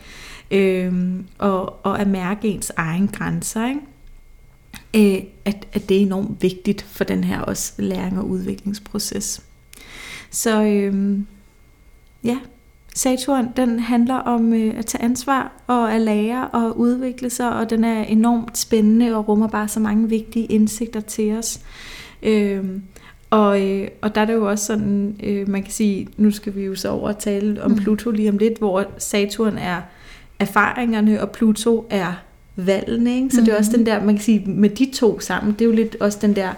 øh, 0.51 0.93
og, 1.39 1.87
og 1.87 2.01
at 2.01 2.09
mærke 2.09 2.49
ens 2.49 2.73
egen 2.77 3.09
grænser, 3.09 3.69
ikke? 3.69 5.17
Øh, 5.17 5.23
at, 5.45 5.67
at 5.73 5.89
det 5.89 5.97
er 5.97 6.01
enormt 6.01 6.43
vigtigt 6.43 6.83
for 6.83 7.05
den 7.05 7.25
her 7.25 7.41
også 7.41 7.73
læring 7.79 8.19
og 8.19 8.29
udviklingsproces. 8.29 9.43
Så 10.31 10.63
øh, 10.63 11.19
ja, 12.25 12.39
Saturn, 12.95 13.49
den 13.57 13.79
handler 13.79 14.15
om 14.15 14.53
øh, 14.53 14.79
at 14.79 14.87
tage 14.87 15.05
ansvar 15.05 15.53
og 15.67 15.95
at 15.95 16.01
lære 16.01 16.49
og 16.49 16.79
udvikle 16.79 17.31
sig, 17.31 17.53
og 17.53 17.71
den 17.71 17.85
er 17.85 18.03
enormt 18.03 18.59
spændende 18.59 19.17
og 19.17 19.29
rummer 19.29 19.49
bare 19.49 19.69
så 19.69 19.81
mange 19.81 20.09
vigtige 20.09 20.47
indsigter 20.47 21.01
til 21.01 21.33
os. 21.33 21.61
Øh, 22.23 22.65
og, 23.31 23.63
øh, 23.63 23.89
og 24.01 24.15
der 24.15 24.21
er 24.21 24.25
det 24.25 24.35
jo 24.35 24.49
også 24.49 24.65
sådan, 24.65 25.17
øh, 25.23 25.49
man 25.49 25.63
kan 25.63 25.73
sige, 25.73 26.09
nu 26.17 26.31
skal 26.31 26.55
vi 26.55 26.65
jo 26.65 26.75
så 26.75 26.89
over 26.89 27.09
og 27.09 27.19
tale 27.19 27.63
om 27.63 27.71
mm. 27.71 27.77
Pluto 27.77 28.11
lige 28.11 28.29
om 28.29 28.39
lidt, 28.39 28.59
hvor 28.59 28.85
Saturn 28.99 29.59
er 29.59 29.81
erfaringerne, 30.39 31.23
og 31.23 31.31
Pluto 31.31 31.87
er 31.91 32.13
valgene. 32.57 33.15
Ikke? 33.17 33.31
Så 33.31 33.41
mm. 33.41 33.45
det 33.45 33.55
er 33.55 33.59
også 33.59 33.73
den 33.77 33.87
der, 33.87 34.05
man 34.05 34.15
kan 34.15 34.25
sige, 34.25 34.51
med 34.51 34.71
de 34.71 34.91
to 34.95 35.21
sammen, 35.21 35.53
det 35.53 35.61
er 35.61 35.67
jo 35.67 35.73
lidt 35.73 35.97
også 36.01 36.19
den 36.23 36.37
der 36.37 36.51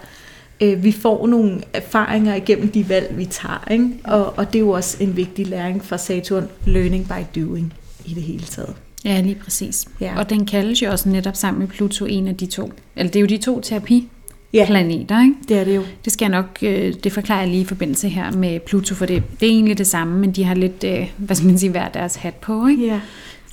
øh, 0.60 0.84
vi 0.84 0.92
får 0.92 1.26
nogle 1.26 1.60
erfaringer 1.72 2.34
igennem 2.34 2.68
de 2.68 2.88
valg, 2.88 3.14
vi 3.16 3.24
tager. 3.24 3.68
Ikke? 3.70 3.88
Og, 4.04 4.38
og 4.38 4.52
det 4.52 4.58
er 4.58 4.60
jo 4.60 4.70
også 4.70 4.96
en 5.00 5.16
vigtig 5.16 5.46
læring 5.46 5.84
fra 5.84 5.98
Saturn, 5.98 6.48
learning 6.66 7.08
by 7.08 7.40
doing 7.40 7.74
i 8.06 8.14
det 8.14 8.22
hele 8.22 8.44
taget. 8.44 8.74
Ja, 9.04 9.20
lige 9.20 9.34
præcis. 9.34 9.86
Ja. 10.00 10.18
Og 10.18 10.30
den 10.30 10.46
kaldes 10.46 10.82
jo 10.82 10.90
også 10.90 11.08
netop 11.08 11.36
sammen 11.36 11.60
med 11.60 11.68
Pluto 11.68 12.04
en 12.04 12.28
af 12.28 12.36
de 12.36 12.46
to. 12.46 12.72
Eller 12.96 13.10
det 13.10 13.16
er 13.16 13.20
jo 13.20 13.26
de 13.26 13.36
to 13.36 13.60
terapi 13.60 14.08
ja. 14.52 14.64
planeter, 14.66 15.22
ikke? 15.22 15.34
det 15.48 15.58
er 15.58 15.64
det 15.64 15.76
jo. 15.76 15.82
Det 16.04 16.12
skal 16.12 16.24
jeg 16.24 16.42
nok, 16.42 16.58
øh, 16.62 16.94
det 17.04 17.12
forklarer 17.12 17.40
jeg 17.40 17.48
lige 17.48 17.60
i 17.60 17.64
forbindelse 17.64 18.08
her 18.08 18.32
med 18.32 18.60
Pluto, 18.60 18.94
for 18.94 19.06
det, 19.06 19.22
det 19.40 19.46
er 19.46 19.52
egentlig 19.52 19.78
det 19.78 19.86
samme, 19.86 20.18
men 20.18 20.32
de 20.32 20.44
har 20.44 20.54
lidt, 20.54 20.84
øh, 20.84 21.10
hvad 21.16 21.36
skal 21.36 21.46
man 21.46 21.58
sige, 21.58 21.70
hver 21.70 21.88
deres 21.88 22.16
hat 22.16 22.34
på, 22.34 22.66
ikke? 22.66 22.86
Ja. 22.86 23.00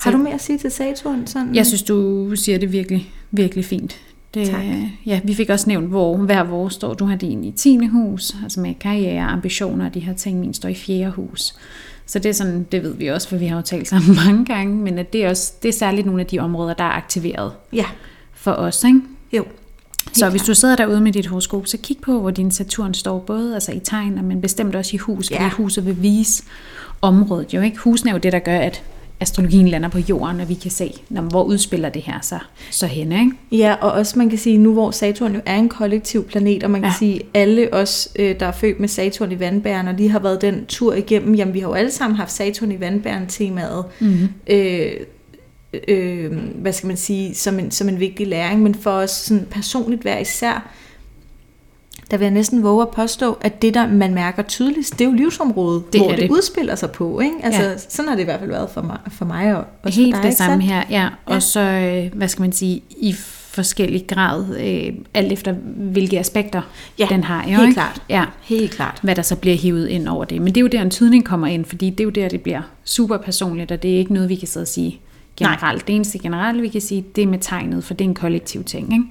Har 0.00 0.10
du 0.10 0.18
mere 0.18 0.34
at 0.34 0.42
sige 0.42 0.58
til 0.58 0.70
Saturn? 0.70 1.26
Sådan? 1.26 1.54
Jeg 1.54 1.66
synes, 1.66 1.82
du 1.82 2.30
siger 2.36 2.58
det 2.58 2.72
virkelig, 2.72 3.10
virkelig 3.30 3.64
fint. 3.64 3.96
Det, 4.34 4.46
tak. 4.46 4.64
Ja, 5.06 5.20
vi 5.24 5.34
fik 5.34 5.50
også 5.50 5.68
nævnt, 5.68 5.88
hvor 5.88 6.16
hver 6.16 6.42
vores 6.42 6.74
står. 6.74 6.94
Du 6.94 7.04
har 7.04 7.16
din 7.16 7.44
i 7.44 7.50
10. 7.50 7.86
hus, 7.86 8.36
altså 8.42 8.60
med 8.60 8.74
karriere, 8.80 9.24
ambitioner 9.24 9.86
og 9.86 9.94
de 9.94 10.00
her 10.00 10.14
ting. 10.14 10.40
Min 10.40 10.54
står 10.54 10.68
i 10.68 10.74
4. 10.74 11.10
hus. 11.10 11.54
Så 12.06 12.18
det 12.18 12.28
er 12.28 12.32
sådan, 12.32 12.66
det 12.72 12.82
ved 12.82 12.94
vi 12.94 13.06
også, 13.06 13.28
for 13.28 13.36
vi 13.36 13.46
har 13.46 13.56
jo 13.56 13.62
talt 13.62 13.88
sammen 13.88 14.16
mange 14.26 14.44
gange, 14.44 14.76
men 14.76 14.98
at 14.98 15.12
det 15.12 15.24
er, 15.24 15.30
også, 15.30 15.52
det 15.62 15.68
er 15.68 15.72
særligt 15.72 16.06
nogle 16.06 16.20
af 16.20 16.26
de 16.26 16.38
områder, 16.38 16.74
der 16.74 16.84
er 16.84 16.92
aktiveret 16.92 17.52
ja. 17.72 17.84
for 18.34 18.52
os, 18.52 18.84
ikke? 18.84 19.00
Jo. 19.32 19.44
Så 20.12 20.30
hvis 20.30 20.42
du 20.42 20.54
sidder 20.54 20.76
derude 20.76 21.00
med 21.00 21.12
dit 21.12 21.26
horoskop, 21.26 21.66
så 21.66 21.78
kig 21.82 21.96
på, 22.02 22.20
hvor 22.20 22.30
din 22.30 22.50
Saturn 22.50 22.94
står, 22.94 23.18
både 23.18 23.54
altså 23.54 23.72
i 23.72 23.78
tegn, 23.78 24.24
men 24.24 24.40
bestemt 24.40 24.74
også 24.74 24.96
i 24.96 24.98
hus, 24.98 25.28
fordi 25.28 25.42
ja. 25.42 25.50
huset 25.50 25.86
vil 25.86 26.02
vise 26.02 26.42
området 27.00 27.54
jo, 27.54 27.60
ikke? 27.60 27.78
Husen 27.78 28.08
er 28.08 28.12
jo 28.12 28.18
det, 28.18 28.32
der 28.32 28.38
gør, 28.38 28.58
at 28.58 28.82
astrologien 29.20 29.68
lander 29.68 29.88
på 29.88 29.98
jorden, 29.98 30.40
og 30.40 30.48
vi 30.48 30.54
kan 30.54 30.70
se, 30.70 30.94
når, 31.08 31.22
hvor 31.22 31.42
udspiller 31.42 31.88
det 31.88 32.02
her 32.02 32.20
sig 32.22 32.40
så 32.70 32.86
hen. 32.86 33.12
Ikke? 33.12 33.30
Ja, 33.52 33.74
og 33.80 33.92
også 33.92 34.18
man 34.18 34.28
kan 34.28 34.38
sige, 34.38 34.58
nu 34.58 34.72
hvor 34.72 34.90
Saturn 34.90 35.34
jo 35.34 35.40
er 35.46 35.56
en 35.56 35.68
kollektiv 35.68 36.24
planet, 36.24 36.64
og 36.64 36.70
man 36.70 36.80
kan 36.80 36.90
ja. 36.90 36.96
sige, 36.98 37.20
alle 37.34 37.74
os, 37.74 38.08
øh, 38.16 38.40
der 38.40 38.46
er 38.46 38.52
født 38.52 38.80
med 38.80 38.88
Saturn 38.88 39.32
i 39.32 39.40
vandbæren, 39.40 39.88
og 39.88 39.94
lige 39.94 40.08
har 40.08 40.18
været 40.18 40.42
den 40.42 40.66
tur 40.66 40.94
igennem, 40.94 41.34
jamen 41.34 41.54
vi 41.54 41.60
har 41.60 41.68
jo 41.68 41.74
alle 41.74 41.90
sammen 41.90 42.16
haft 42.16 42.32
Saturn 42.32 42.72
i 42.72 42.80
vandbæren 42.80 43.26
temaet. 43.26 43.84
Mm-hmm. 44.00 44.28
Øh, 44.46 44.92
øh, 45.88 46.32
hvad 46.54 46.72
skal 46.72 46.86
man 46.86 46.96
sige, 46.96 47.34
som 47.34 47.58
en, 47.58 47.70
som 47.70 47.88
en 47.88 48.00
vigtig 48.00 48.26
læring, 48.26 48.62
men 48.62 48.74
for 48.74 48.90
os 48.90 49.10
sådan 49.10 49.46
personligt 49.50 50.02
hver 50.02 50.18
især, 50.18 50.72
der 52.10 52.16
vil 52.16 52.24
jeg 52.24 52.34
næsten 52.34 52.62
våge 52.62 52.82
at 52.82 52.88
påstå, 52.88 53.38
at 53.40 53.62
det, 53.62 53.74
der 53.74 53.86
man 53.86 54.14
mærker 54.14 54.42
tydeligst, 54.42 54.92
det 54.92 55.00
er 55.00 55.08
jo 55.08 55.16
livsområdet, 55.16 55.92
det 55.92 56.00
hvor 56.00 56.10
det. 56.10 56.18
det 56.18 56.30
udspiller 56.30 56.74
sig 56.74 56.90
på. 56.90 57.20
Ikke? 57.20 57.34
Altså, 57.42 57.62
ja. 57.62 57.78
Sådan 57.78 58.08
har 58.08 58.14
det 58.14 58.22
i 58.22 58.24
hvert 58.24 58.40
fald 58.40 58.50
været 58.50 58.70
for 58.70 58.82
mig, 58.82 58.98
for 59.08 59.24
mig 59.24 59.56
og, 59.56 59.64
og 59.82 59.90
Helt 59.90 60.14
dig, 60.14 60.22
det 60.22 60.34
samme 60.34 60.62
her, 60.62 60.82
ja. 60.90 61.08
Og 61.26 61.34
ja. 61.34 61.40
så, 61.40 61.60
øh, 61.60 62.14
hvad 62.14 62.28
skal 62.28 62.42
man 62.42 62.52
sige, 62.52 62.82
i 62.90 63.14
forskellig 63.58 64.06
grad, 64.06 64.56
øh, 64.58 64.92
alt 65.14 65.32
efter 65.32 65.52
hvilke 65.92 66.18
aspekter 66.18 66.62
ja, 66.98 67.06
den 67.10 67.24
har. 67.24 67.44
Jo, 67.44 67.48
helt 67.48 67.62
ikke? 67.62 67.74
klart. 67.74 68.02
Ja, 68.08 68.24
helt 68.42 68.70
klart. 68.70 68.98
Hvad 69.02 69.14
der 69.14 69.22
så 69.22 69.36
bliver 69.36 69.56
hivet 69.56 69.88
ind 69.88 70.08
over 70.08 70.24
det. 70.24 70.42
Men 70.42 70.46
det 70.46 70.56
er 70.56 70.60
jo 70.60 70.66
der, 70.66 70.82
en 70.82 70.90
tydning 70.90 71.24
kommer 71.24 71.46
ind, 71.46 71.64
fordi 71.64 71.90
det 71.90 72.00
er 72.00 72.04
jo 72.04 72.10
der, 72.10 72.28
det 72.28 72.40
bliver 72.40 72.62
super 72.84 73.16
personligt, 73.16 73.72
og 73.72 73.82
det 73.82 73.94
er 73.94 73.98
ikke 73.98 74.12
noget, 74.12 74.28
vi 74.28 74.34
kan 74.34 74.48
sidde 74.48 74.64
og 74.64 74.68
sige 74.68 75.00
generelt. 75.36 75.62
Nej. 75.62 75.82
Det 75.86 75.94
eneste 75.94 76.18
generelle, 76.18 76.62
vi 76.62 76.68
kan 76.68 76.80
sige, 76.80 77.04
det 77.16 77.22
er 77.22 77.26
med 77.26 77.38
tegnet, 77.38 77.84
for 77.84 77.94
det 77.94 78.04
er 78.04 78.08
en 78.08 78.14
kollektiv 78.14 78.64
ting. 78.64 78.92
Ikke? 78.92 79.04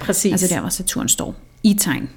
Præcis. 0.00 0.32
Altså 0.32 0.54
der, 0.54 0.60
hvor 0.60 0.68
Saturn 0.68 1.08
står 1.08 1.34
i 1.62 1.74
tegn. 1.74 2.08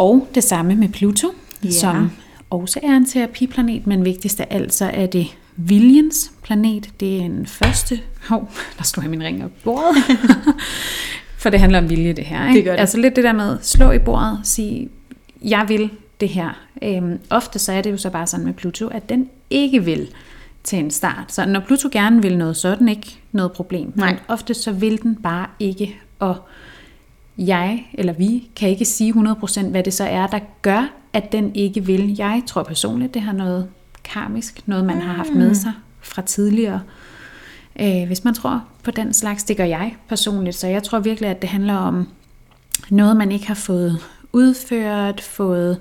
Og 0.00 0.28
det 0.34 0.44
samme 0.44 0.74
med 0.74 0.88
Pluto, 0.88 1.28
ja. 1.64 1.70
som 1.70 2.10
også 2.50 2.80
er 2.82 2.96
en 2.96 3.06
terapiplanet, 3.06 3.86
men 3.86 4.04
vigtigst 4.04 4.40
af 4.40 4.46
alt, 4.50 4.74
så 4.74 4.84
er 4.84 5.06
det 5.06 5.26
viljens 5.56 6.32
planet. 6.42 6.90
Det 7.00 7.16
er 7.16 7.22
en 7.22 7.46
første... 7.46 8.00
Hov, 8.28 8.50
der 8.78 8.84
står 8.84 9.02
jeg 9.02 9.10
min 9.10 9.22
ring 9.22 9.44
op 9.44 9.50
bordet. 9.64 9.96
For 11.38 11.50
det 11.50 11.60
handler 11.60 11.78
om 11.78 11.90
vilje, 11.90 12.12
det 12.12 12.24
her. 12.24 12.48
Ikke? 12.48 12.56
Det 12.56 12.64
gør 12.64 12.72
det. 12.72 12.80
Altså 12.80 12.98
lidt 12.98 13.16
det 13.16 13.24
der 13.24 13.32
med, 13.32 13.58
slå 13.62 13.90
i 13.90 13.98
bordet, 13.98 14.40
sige, 14.44 14.88
jeg 15.42 15.64
vil 15.68 15.90
det 16.20 16.28
her. 16.28 16.50
Øhm, 16.82 17.18
ofte 17.30 17.58
så 17.58 17.72
er 17.72 17.82
det 17.82 17.90
jo 17.90 17.96
så 17.96 18.10
bare 18.10 18.26
sådan 18.26 18.46
med 18.46 18.54
Pluto, 18.54 18.88
at 18.88 19.08
den 19.08 19.28
ikke 19.50 19.84
vil 19.84 20.08
til 20.64 20.78
en 20.78 20.90
start. 20.90 21.32
Så 21.32 21.46
når 21.46 21.60
Pluto 21.60 21.88
gerne 21.92 22.22
vil 22.22 22.38
noget, 22.38 22.56
så 22.56 22.68
er 22.68 22.74
den 22.74 22.88
ikke 22.88 23.18
noget 23.32 23.52
problem. 23.52 23.92
Nej. 23.94 24.10
Men 24.10 24.20
ofte 24.28 24.54
så 24.54 24.72
vil 24.72 25.02
den 25.02 25.16
bare 25.16 25.46
ikke, 25.58 25.96
og 26.18 26.36
jeg 27.46 27.90
eller 27.94 28.12
vi 28.12 28.48
kan 28.56 28.68
ikke 28.68 28.84
sige 28.84 29.12
100% 29.12 29.66
hvad 29.66 29.82
det 29.82 29.92
så 29.92 30.04
er, 30.04 30.26
der 30.26 30.38
gør, 30.62 30.92
at 31.12 31.32
den 31.32 31.54
ikke 31.54 31.86
vil. 31.86 32.16
Jeg 32.16 32.42
tror 32.46 32.62
personligt, 32.62 33.14
det 33.14 33.22
har 33.22 33.32
noget 33.32 33.68
karmisk, 34.04 34.60
noget 34.66 34.84
man 34.84 35.00
har 35.00 35.12
haft 35.12 35.34
med 35.34 35.48
mm. 35.48 35.54
sig 35.54 35.72
fra 36.00 36.22
tidligere. 36.22 36.80
Øh, 37.80 38.06
hvis 38.06 38.24
man 38.24 38.34
tror 38.34 38.64
på 38.82 38.90
den 38.90 39.14
slags, 39.14 39.44
det 39.44 39.56
gør 39.56 39.64
jeg 39.64 39.96
personligt, 40.08 40.56
så 40.56 40.66
jeg 40.66 40.82
tror 40.82 40.98
virkelig, 40.98 41.30
at 41.30 41.42
det 41.42 41.50
handler 41.50 41.74
om 41.74 42.08
noget, 42.90 43.16
man 43.16 43.32
ikke 43.32 43.46
har 43.46 43.54
fået 43.54 43.98
udført, 44.32 45.20
fået 45.20 45.80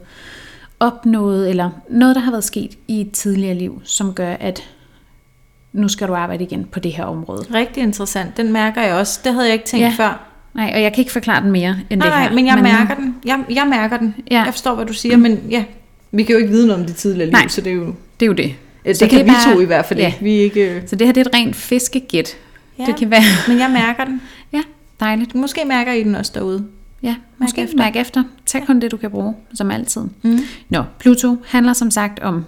opnået, 0.79 1.49
eller 1.49 1.69
noget, 1.89 2.15
der 2.15 2.21
har 2.21 2.31
været 2.31 2.43
sket 2.43 2.77
i 2.87 3.01
et 3.01 3.11
tidligere 3.11 3.55
liv, 3.55 3.81
som 3.83 4.13
gør, 4.13 4.33
at 4.33 4.63
nu 5.73 5.87
skal 5.87 6.07
du 6.07 6.15
arbejde 6.15 6.43
igen 6.43 6.65
på 6.65 6.79
det 6.79 6.91
her 6.91 7.03
område. 7.03 7.45
Rigtig 7.53 7.83
interessant. 7.83 8.37
Den 8.37 8.51
mærker 8.53 8.81
jeg 8.81 8.95
også. 8.95 9.19
Det 9.23 9.33
havde 9.33 9.45
jeg 9.45 9.53
ikke 9.53 9.65
tænkt 9.65 9.83
Ja. 9.83 9.93
før. 9.97 10.28
Nej, 10.59 10.71
og 10.75 10.81
jeg 10.81 10.93
kan 10.93 11.01
ikke 11.01 11.11
forklare 11.11 11.43
den 11.43 11.51
mere 11.51 11.75
end 11.89 11.99
Nej, 11.99 12.07
det 12.09 12.17
her. 12.17 12.23
nej, 12.25 12.35
men 12.35 12.45
jeg 12.47 12.59
mærker 12.63 12.95
den. 12.95 13.15
Jeg, 13.25 13.39
jeg 13.49 13.67
mærker 13.69 13.97
den. 13.97 14.15
Ja. 14.31 14.43
Jeg 14.43 14.53
forstår, 14.53 14.75
hvad 14.75 14.85
du 14.85 14.93
siger, 14.93 15.17
men 15.17 15.39
ja, 15.49 15.63
vi 16.11 16.23
kan 16.23 16.33
jo 16.33 16.37
ikke 16.39 16.49
vide 16.51 16.67
noget 16.67 16.81
om 16.81 16.87
det 16.87 16.95
tidligere 16.95 17.25
liv, 17.25 17.31
Nej. 17.31 17.47
så 17.47 17.61
det 17.61 17.69
er 17.71 17.75
jo... 17.75 17.85
Det 18.19 18.25
er 18.25 18.27
jo 18.27 18.33
det. 18.33 18.55
Det, 18.85 18.97
Så 18.97 19.05
det 19.05 19.09
kan 19.09 19.19
det 19.19 19.25
vi 19.25 19.29
er 19.31 19.33
bare- 19.45 19.53
to 19.55 19.59
i 19.59 19.65
hvert 19.65 19.85
fald 19.85 19.99
ja. 19.99 20.07
ikke. 20.07 20.17
Vi 20.21 20.31
ikke... 20.31 20.83
Så 20.87 20.95
det 20.95 21.07
her 21.07 21.13
det 21.13 21.21
er 21.21 21.29
et 21.29 21.33
rent 21.35 21.55
fiskegæt. 21.55 22.29
Ja, 22.79 22.85
Det 22.85 22.95
kan 22.95 23.11
være, 23.11 23.21
men 23.47 23.59
jeg 23.59 23.69
mærker 23.71 24.05
den. 24.05 24.21
ja, 24.53 24.61
dejligt. 24.99 25.35
Måske 25.35 25.61
mærker 25.67 25.91
I 25.91 26.03
den 26.03 26.15
også 26.15 26.31
derude. 26.35 26.65
Ja, 27.03 27.15
måske 27.37 27.61
efter. 27.61 27.77
mærk 27.77 27.95
efter. 27.95 28.23
Tag 28.45 28.65
kun 28.65 28.79
det, 28.79 28.91
du 28.91 28.97
kan 28.97 29.11
bruge, 29.11 29.33
som 29.53 29.71
altid. 29.71 30.01
Mm. 30.23 30.39
Nå, 30.69 30.83
Pluto 30.99 31.37
handler 31.47 31.73
som 31.73 31.91
sagt 31.91 32.19
om 32.19 32.45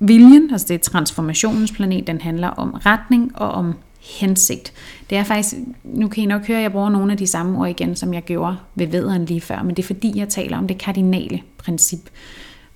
viljen, 0.00 0.48
altså 0.52 0.66
det 0.68 0.74
er 0.74 0.78
transformationens 0.78 1.72
planet, 1.72 2.06
den 2.06 2.20
handler 2.20 2.48
om 2.48 2.70
retning 2.86 3.32
og 3.34 3.50
om 3.50 3.74
hensigt. 4.00 4.72
Det 5.10 5.18
er 5.18 5.24
faktisk, 5.24 5.54
nu 5.84 6.08
kan 6.08 6.22
I 6.22 6.26
nok 6.26 6.46
høre, 6.46 6.58
at 6.58 6.62
jeg 6.62 6.72
bruger 6.72 6.90
nogle 6.90 7.12
af 7.12 7.18
de 7.18 7.26
samme 7.26 7.58
ord 7.58 7.68
igen, 7.68 7.96
som 7.96 8.14
jeg 8.14 8.22
gjorde 8.22 8.56
ved 8.74 8.86
vederen 8.86 9.24
lige 9.24 9.40
før, 9.40 9.62
men 9.62 9.76
det 9.76 9.82
er 9.82 9.86
fordi, 9.86 10.12
jeg 10.18 10.28
taler 10.28 10.58
om 10.58 10.66
det 10.68 10.78
kardinale 10.78 11.42
princip. 11.58 12.10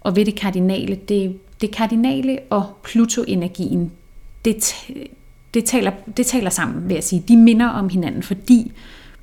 Og 0.00 0.16
ved 0.16 0.24
det 0.24 0.34
kardinale, 0.34 0.94
det, 0.94 1.38
det 1.60 1.70
kardinale 1.70 2.38
og 2.50 2.64
Pluto-energien, 2.84 3.90
det, 4.44 4.74
det, 5.54 5.64
taler, 5.64 5.92
det 6.16 6.26
taler 6.26 6.50
sammen, 6.50 6.88
vil 6.88 6.94
jeg 6.94 7.04
sige. 7.04 7.24
De 7.28 7.36
minder 7.36 7.68
om 7.68 7.88
hinanden, 7.88 8.22
fordi 8.22 8.72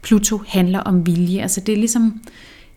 Pluto 0.02 0.41
handler 0.47 0.80
om 0.80 1.06
vilje. 1.06 1.41
Altså 1.41 1.62
det 1.62 1.74
er 1.74 1.78
ligesom 1.78 2.22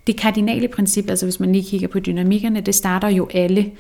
det 0.06 0.16
kardinale 0.16 0.68
princip, 0.68 1.10
altså 1.10 1.26
hvis 1.26 1.40
man 1.40 1.52
lige 1.52 1.64
kigger 1.64 1.88
på 1.88 1.98
dynamikkerne, 1.98 2.60
det 2.60 2.74
starter 2.74 3.08
jo 3.08 3.28
alle. 3.34 3.70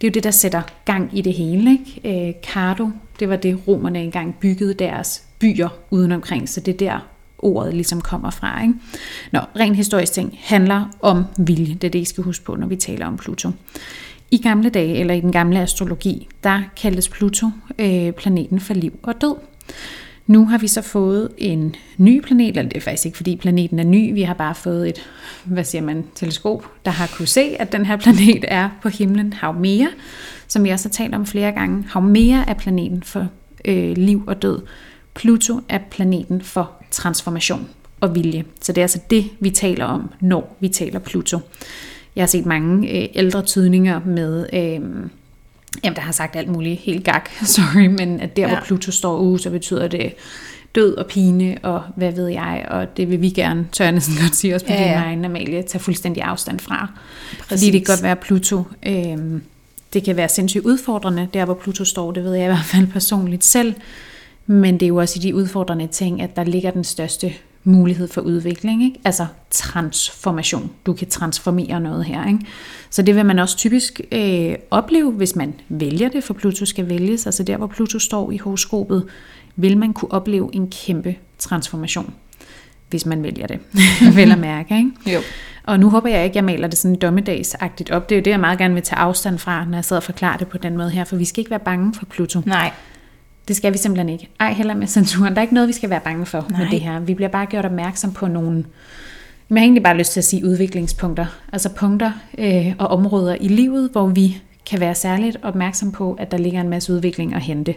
Det 0.00 0.06
er 0.06 0.10
jo 0.10 0.14
det, 0.14 0.24
der 0.24 0.30
sætter 0.30 0.62
gang 0.84 1.18
i 1.18 1.20
det 1.20 1.32
hele. 1.32 1.70
Ikke? 1.70 2.28
Øh, 2.28 2.34
Cardo, 2.42 2.90
det 3.20 3.28
var 3.28 3.36
det, 3.36 3.68
romerne 3.68 4.02
engang 4.02 4.36
byggede 4.40 4.74
deres 4.74 5.22
byer 5.38 5.68
udenomkring, 5.90 6.48
så 6.48 6.60
det 6.60 6.74
er 6.74 6.78
der 6.78 7.08
ordet 7.38 7.74
ligesom 7.74 8.00
kommer 8.00 8.30
fra. 8.30 8.62
Ikke? 8.62 8.74
Nå, 9.32 9.40
ren 9.56 9.74
historisk 9.74 10.12
ting 10.12 10.38
handler 10.42 10.84
om 11.00 11.24
vilje. 11.38 11.74
Det 11.74 11.84
er 11.84 11.90
det, 11.90 11.98
I 11.98 12.04
skal 12.04 12.24
huske 12.24 12.44
på, 12.44 12.54
når 12.54 12.66
vi 12.66 12.76
taler 12.76 13.06
om 13.06 13.16
Pluto. 13.16 13.50
I 14.30 14.38
gamle 14.38 14.70
dage, 14.70 14.96
eller 14.96 15.14
i 15.14 15.20
den 15.20 15.32
gamle 15.32 15.60
astrologi, 15.60 16.28
der 16.44 16.62
kaldtes 16.76 17.08
Pluto 17.08 17.46
øh, 17.78 18.12
planeten 18.12 18.60
for 18.60 18.74
liv 18.74 18.98
og 19.02 19.20
død. 19.20 19.34
Nu 20.26 20.46
har 20.46 20.58
vi 20.58 20.66
så 20.66 20.82
fået 20.82 21.28
en 21.38 21.74
ny 21.96 22.20
planet, 22.20 22.48
eller 22.48 22.62
det 22.62 22.76
er 22.76 22.80
faktisk 22.80 23.06
ikke 23.06 23.16
fordi 23.16 23.36
planeten 23.36 23.78
er 23.78 23.84
ny, 23.84 24.14
vi 24.14 24.22
har 24.22 24.34
bare 24.34 24.54
fået 24.54 24.88
et, 24.88 25.02
hvad 25.44 25.64
siger 25.64 25.82
man, 25.82 26.04
teleskop, 26.14 26.70
der 26.84 26.90
har 26.90 27.10
kunne 27.16 27.28
se, 27.28 27.56
at 27.58 27.72
den 27.72 27.86
her 27.86 27.96
planet 27.96 28.44
er 28.48 28.68
på 28.82 28.88
himlen 28.88 29.32
Haumea, 29.32 29.86
som 30.48 30.66
jeg 30.66 30.72
også 30.72 30.88
har 30.88 30.92
talt 30.92 31.14
om 31.14 31.26
flere 31.26 31.52
gange. 31.52 31.84
Haumea 31.88 32.44
er 32.48 32.54
planeten 32.54 33.02
for 33.02 33.28
øh, 33.64 33.96
liv 33.96 34.24
og 34.26 34.42
død. 34.42 34.62
Pluto 35.14 35.60
er 35.68 35.78
planeten 35.90 36.40
for 36.42 36.70
transformation 36.90 37.68
og 38.00 38.14
vilje. 38.14 38.44
Så 38.60 38.72
det 38.72 38.80
er 38.80 38.84
altså 38.84 39.00
det, 39.10 39.24
vi 39.40 39.50
taler 39.50 39.84
om, 39.84 40.10
når 40.20 40.56
vi 40.60 40.68
taler 40.68 40.98
Pluto. 40.98 41.38
Jeg 42.16 42.22
har 42.22 42.26
set 42.26 42.46
mange 42.46 43.02
øh, 43.02 43.08
ældre 43.14 43.42
tydninger 43.42 44.00
med... 44.04 44.46
Øh, 44.52 44.80
Jamen, 45.84 45.96
der 45.96 46.02
har 46.02 46.12
sagt 46.12 46.36
alt 46.36 46.48
muligt 46.48 46.80
helt 46.80 47.04
gak, 47.04 47.30
sorry, 47.56 47.86
men 47.86 48.20
at 48.20 48.36
der, 48.36 48.42
ja. 48.42 48.48
Hvor 48.48 48.64
Pluto 48.64 48.90
står 48.90 49.18
ude, 49.18 49.38
så 49.38 49.50
betyder 49.50 49.88
det 49.88 50.14
død 50.74 50.94
og 50.94 51.06
pine, 51.06 51.58
og 51.62 51.82
hvad 51.96 52.12
ved 52.12 52.28
jeg, 52.28 52.66
og 52.68 52.96
det 52.96 53.10
vil 53.10 53.22
vi 53.22 53.30
gerne, 53.30 53.66
tør 53.72 53.90
næsten 53.90 54.14
godt 54.20 54.36
sige 54.36 54.54
også 54.54 54.66
på 54.66 54.72
Ja, 54.72 54.82
ja, 54.82 54.88
din 54.88 54.96
egen 54.96 55.24
Amalie, 55.24 55.62
tage 55.62 55.82
fuldstændig 55.82 56.22
afstand 56.22 56.60
fra. 56.60 56.90
Præcis. 57.30 57.48
Fordi 57.48 57.78
det 57.78 57.86
kan 57.86 57.94
godt 57.94 58.02
være, 58.02 58.16
Pluto, 58.16 58.64
øh, 58.86 59.40
det 59.92 60.04
kan 60.04 60.16
være 60.16 60.28
sindssygt 60.28 60.64
udfordrende, 60.64 61.28
der 61.34 61.44
hvor 61.44 61.54
Pluto 61.54 61.84
står, 61.84 62.12
det 62.12 62.24
ved 62.24 62.34
jeg 62.34 62.44
i 62.44 62.46
hvert 62.46 62.64
fald 62.64 62.86
personligt 62.86 63.44
selv, 63.44 63.74
men 64.46 64.74
det 64.74 64.82
er 64.82 64.88
jo 64.88 64.96
også 64.96 65.18
i 65.18 65.22
de 65.22 65.34
udfordrende 65.34 65.86
ting, 65.86 66.22
at 66.22 66.36
der 66.36 66.44
ligger 66.44 66.70
den 66.70 66.84
største 66.84 67.32
mulighed 67.66 68.08
for 68.08 68.20
udvikling, 68.20 68.84
ikke? 68.84 69.00
altså 69.04 69.26
transformation. 69.50 70.70
Du 70.86 70.92
kan 70.92 71.08
transformere 71.08 71.80
noget 71.80 72.04
her. 72.04 72.26
Ikke? 72.26 72.38
Så 72.90 73.02
det 73.02 73.16
vil 73.16 73.26
man 73.26 73.38
også 73.38 73.56
typisk 73.56 74.00
øh, 74.12 74.54
opleve, 74.70 75.12
hvis 75.12 75.36
man 75.36 75.54
vælger 75.68 76.08
det, 76.08 76.24
for 76.24 76.34
Pluto 76.34 76.64
skal 76.64 76.88
vælges. 76.88 77.26
Altså 77.26 77.42
der, 77.42 77.56
hvor 77.56 77.66
Pluto 77.66 77.98
står 77.98 78.30
i 78.30 78.36
horoskopet, 78.36 79.04
vil 79.56 79.78
man 79.78 79.92
kunne 79.92 80.12
opleve 80.12 80.50
en 80.52 80.70
kæmpe 80.70 81.16
transformation, 81.38 82.14
hvis 82.90 83.06
man 83.06 83.22
vælger 83.22 83.46
det. 83.46 83.58
Vel 84.16 84.32
at 84.32 84.38
mærke, 84.38 84.76
ikke? 84.76 84.90
Jo. 85.06 85.20
Og 85.64 85.80
nu 85.80 85.90
håber 85.90 86.08
jeg 86.08 86.24
ikke, 86.24 86.32
at 86.32 86.36
jeg 86.36 86.44
maler 86.44 86.68
det 86.68 86.78
sådan 86.78 86.96
dommedagsagtigt 86.96 87.90
op. 87.90 88.08
Det 88.08 88.14
er 88.14 88.20
jo 88.20 88.22
det, 88.22 88.30
jeg 88.30 88.40
meget 88.40 88.58
gerne 88.58 88.74
vil 88.74 88.82
tage 88.82 88.98
afstand 88.98 89.38
fra, 89.38 89.64
når 89.64 89.76
jeg 89.76 89.84
sidder 89.84 90.00
og 90.00 90.04
forklarer 90.04 90.36
det 90.36 90.48
på 90.48 90.58
den 90.58 90.76
måde 90.76 90.90
her, 90.90 91.04
for 91.04 91.16
vi 91.16 91.24
skal 91.24 91.40
ikke 91.40 91.50
være 91.50 91.60
bange 91.60 91.94
for 91.94 92.06
Pluto. 92.06 92.40
Nej. 92.44 92.72
Det 93.48 93.56
skal 93.56 93.72
vi 93.72 93.78
simpelthen 93.78 94.08
ikke. 94.08 94.28
Ej, 94.40 94.52
heller 94.52 94.74
med 94.74 94.86
censuren. 94.86 95.32
Der 95.32 95.38
er 95.38 95.42
ikke 95.42 95.54
noget, 95.54 95.68
vi 95.68 95.72
skal 95.72 95.90
være 95.90 96.00
bange 96.00 96.26
for 96.26 96.46
Nej. 96.50 96.60
med 96.60 96.70
det 96.70 96.80
her. 96.80 97.00
Vi 97.00 97.14
bliver 97.14 97.28
bare 97.28 97.46
gjort 97.46 97.64
opmærksom 97.64 98.12
på 98.12 98.28
nogle, 98.28 98.64
jeg 99.50 99.56
har 99.56 99.62
egentlig 99.62 99.82
bare 99.82 99.96
lyst 99.96 100.12
til 100.12 100.20
at 100.20 100.24
sige 100.24 100.46
udviklingspunkter. 100.46 101.26
Altså 101.52 101.68
punkter 101.74 102.12
øh, 102.38 102.74
og 102.78 102.86
områder 102.86 103.36
i 103.40 103.48
livet, 103.48 103.90
hvor 103.92 104.06
vi 104.06 104.42
kan 104.66 104.80
være 104.80 104.94
særligt 104.94 105.36
opmærksom 105.42 105.92
på, 105.92 106.12
at 106.12 106.30
der 106.30 106.38
ligger 106.38 106.60
en 106.60 106.68
masse 106.68 106.92
udvikling 106.92 107.34
at 107.34 107.42
hente, 107.42 107.74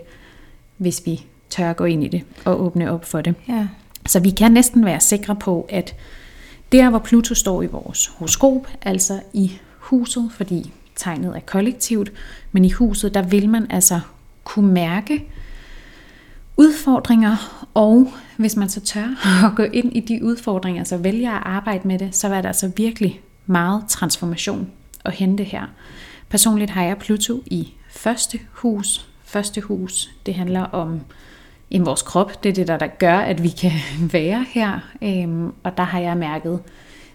hvis 0.78 1.02
vi 1.06 1.26
tør 1.50 1.70
at 1.70 1.76
gå 1.76 1.86
ind 1.86 2.04
i 2.04 2.08
det 2.08 2.24
og 2.46 2.62
åbne 2.62 2.92
op 2.92 3.06
for 3.06 3.22
det. 3.22 3.36
Ja. 3.50 3.68
Så 4.06 4.20
vi 4.20 4.30
kan 4.30 4.52
næsten 4.52 4.86
være 4.86 5.00
sikre 5.00 5.36
på, 5.36 5.68
at 5.70 5.96
der, 6.72 6.90
hvor 6.90 7.00
Pluto 7.00 7.34
står 7.34 7.64
i 7.64 7.66
vores 7.66 8.08
horoskop, 8.08 8.68
altså 8.82 9.20
i 9.34 9.52
huset, 9.78 10.30
fordi 10.32 10.72
tegnet 10.96 11.36
er 11.36 11.40
kollektivt, 11.40 12.12
men 12.52 12.66
i 12.66 12.70
huset, 12.70 13.14
der 13.14 13.22
vil 13.22 13.50
man 13.50 13.68
altså 13.70 14.00
kunne 14.44 14.72
mærke 14.74 15.26
udfordringer, 16.60 17.66
og 17.74 18.08
hvis 18.38 18.56
man 18.56 18.70
så 18.70 18.80
tør 18.80 19.08
at 19.48 19.56
gå 19.56 19.64
ind 19.64 19.96
i 19.96 20.00
de 20.00 20.24
udfordringer, 20.24 20.84
så 20.84 20.98
vælger 20.98 21.32
at 21.32 21.44
arbejde 21.46 21.88
med 21.88 22.00
det, 22.00 22.16
så 22.16 22.28
er 22.28 22.42
der 22.42 22.48
altså 22.48 22.72
virkelig 22.78 23.22
meget 23.46 23.84
transformation 23.88 24.72
at 25.06 25.14
hente 25.14 25.44
her. 25.44 25.64
Personligt 26.30 26.72
har 26.72 26.84
jeg 26.84 26.98
Pluto 26.98 27.44
i 27.46 27.74
første 27.90 28.40
hus. 28.52 29.06
Første 29.24 29.62
hus, 29.62 30.10
det 30.26 30.34
handler 30.34 30.62
om 30.62 31.02
i 31.70 31.80
vores 31.80 32.02
krop. 32.02 32.44
Det 32.44 32.50
er 32.50 32.54
det, 32.54 32.68
der, 32.68 32.78
der 32.78 32.88
gør, 32.88 33.18
at 33.18 33.44
vi 33.44 33.50
kan 33.50 33.72
være 34.14 34.46
her. 34.50 34.80
Øhm, 35.02 35.54
og 35.64 35.78
der 35.78 35.84
har 35.84 36.00
jeg 36.00 36.18
mærket 36.18 36.60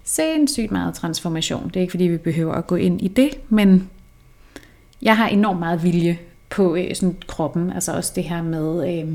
sindssygt 0.05 0.72
meget 0.72 0.95
transformation. 0.95 1.68
Det 1.68 1.76
er 1.76 1.80
ikke, 1.80 1.90
fordi 1.90 2.05
vi 2.05 2.16
behøver 2.16 2.55
at 2.55 2.66
gå 2.66 2.76
ind 2.76 3.03
i 3.03 3.09
det, 3.09 3.30
men 3.49 3.90
jeg 5.03 5.16
har 5.16 5.28
enormt 5.28 5.59
meget 5.59 5.82
vilje 5.82 6.18
på 6.55 6.76
øh, 6.76 6.94
sådan 6.94 7.16
kroppen. 7.26 7.72
Altså 7.72 7.92
også 7.96 8.12
det 8.16 8.24
her 8.24 8.42
med, 8.42 8.88
øh, 8.88 9.14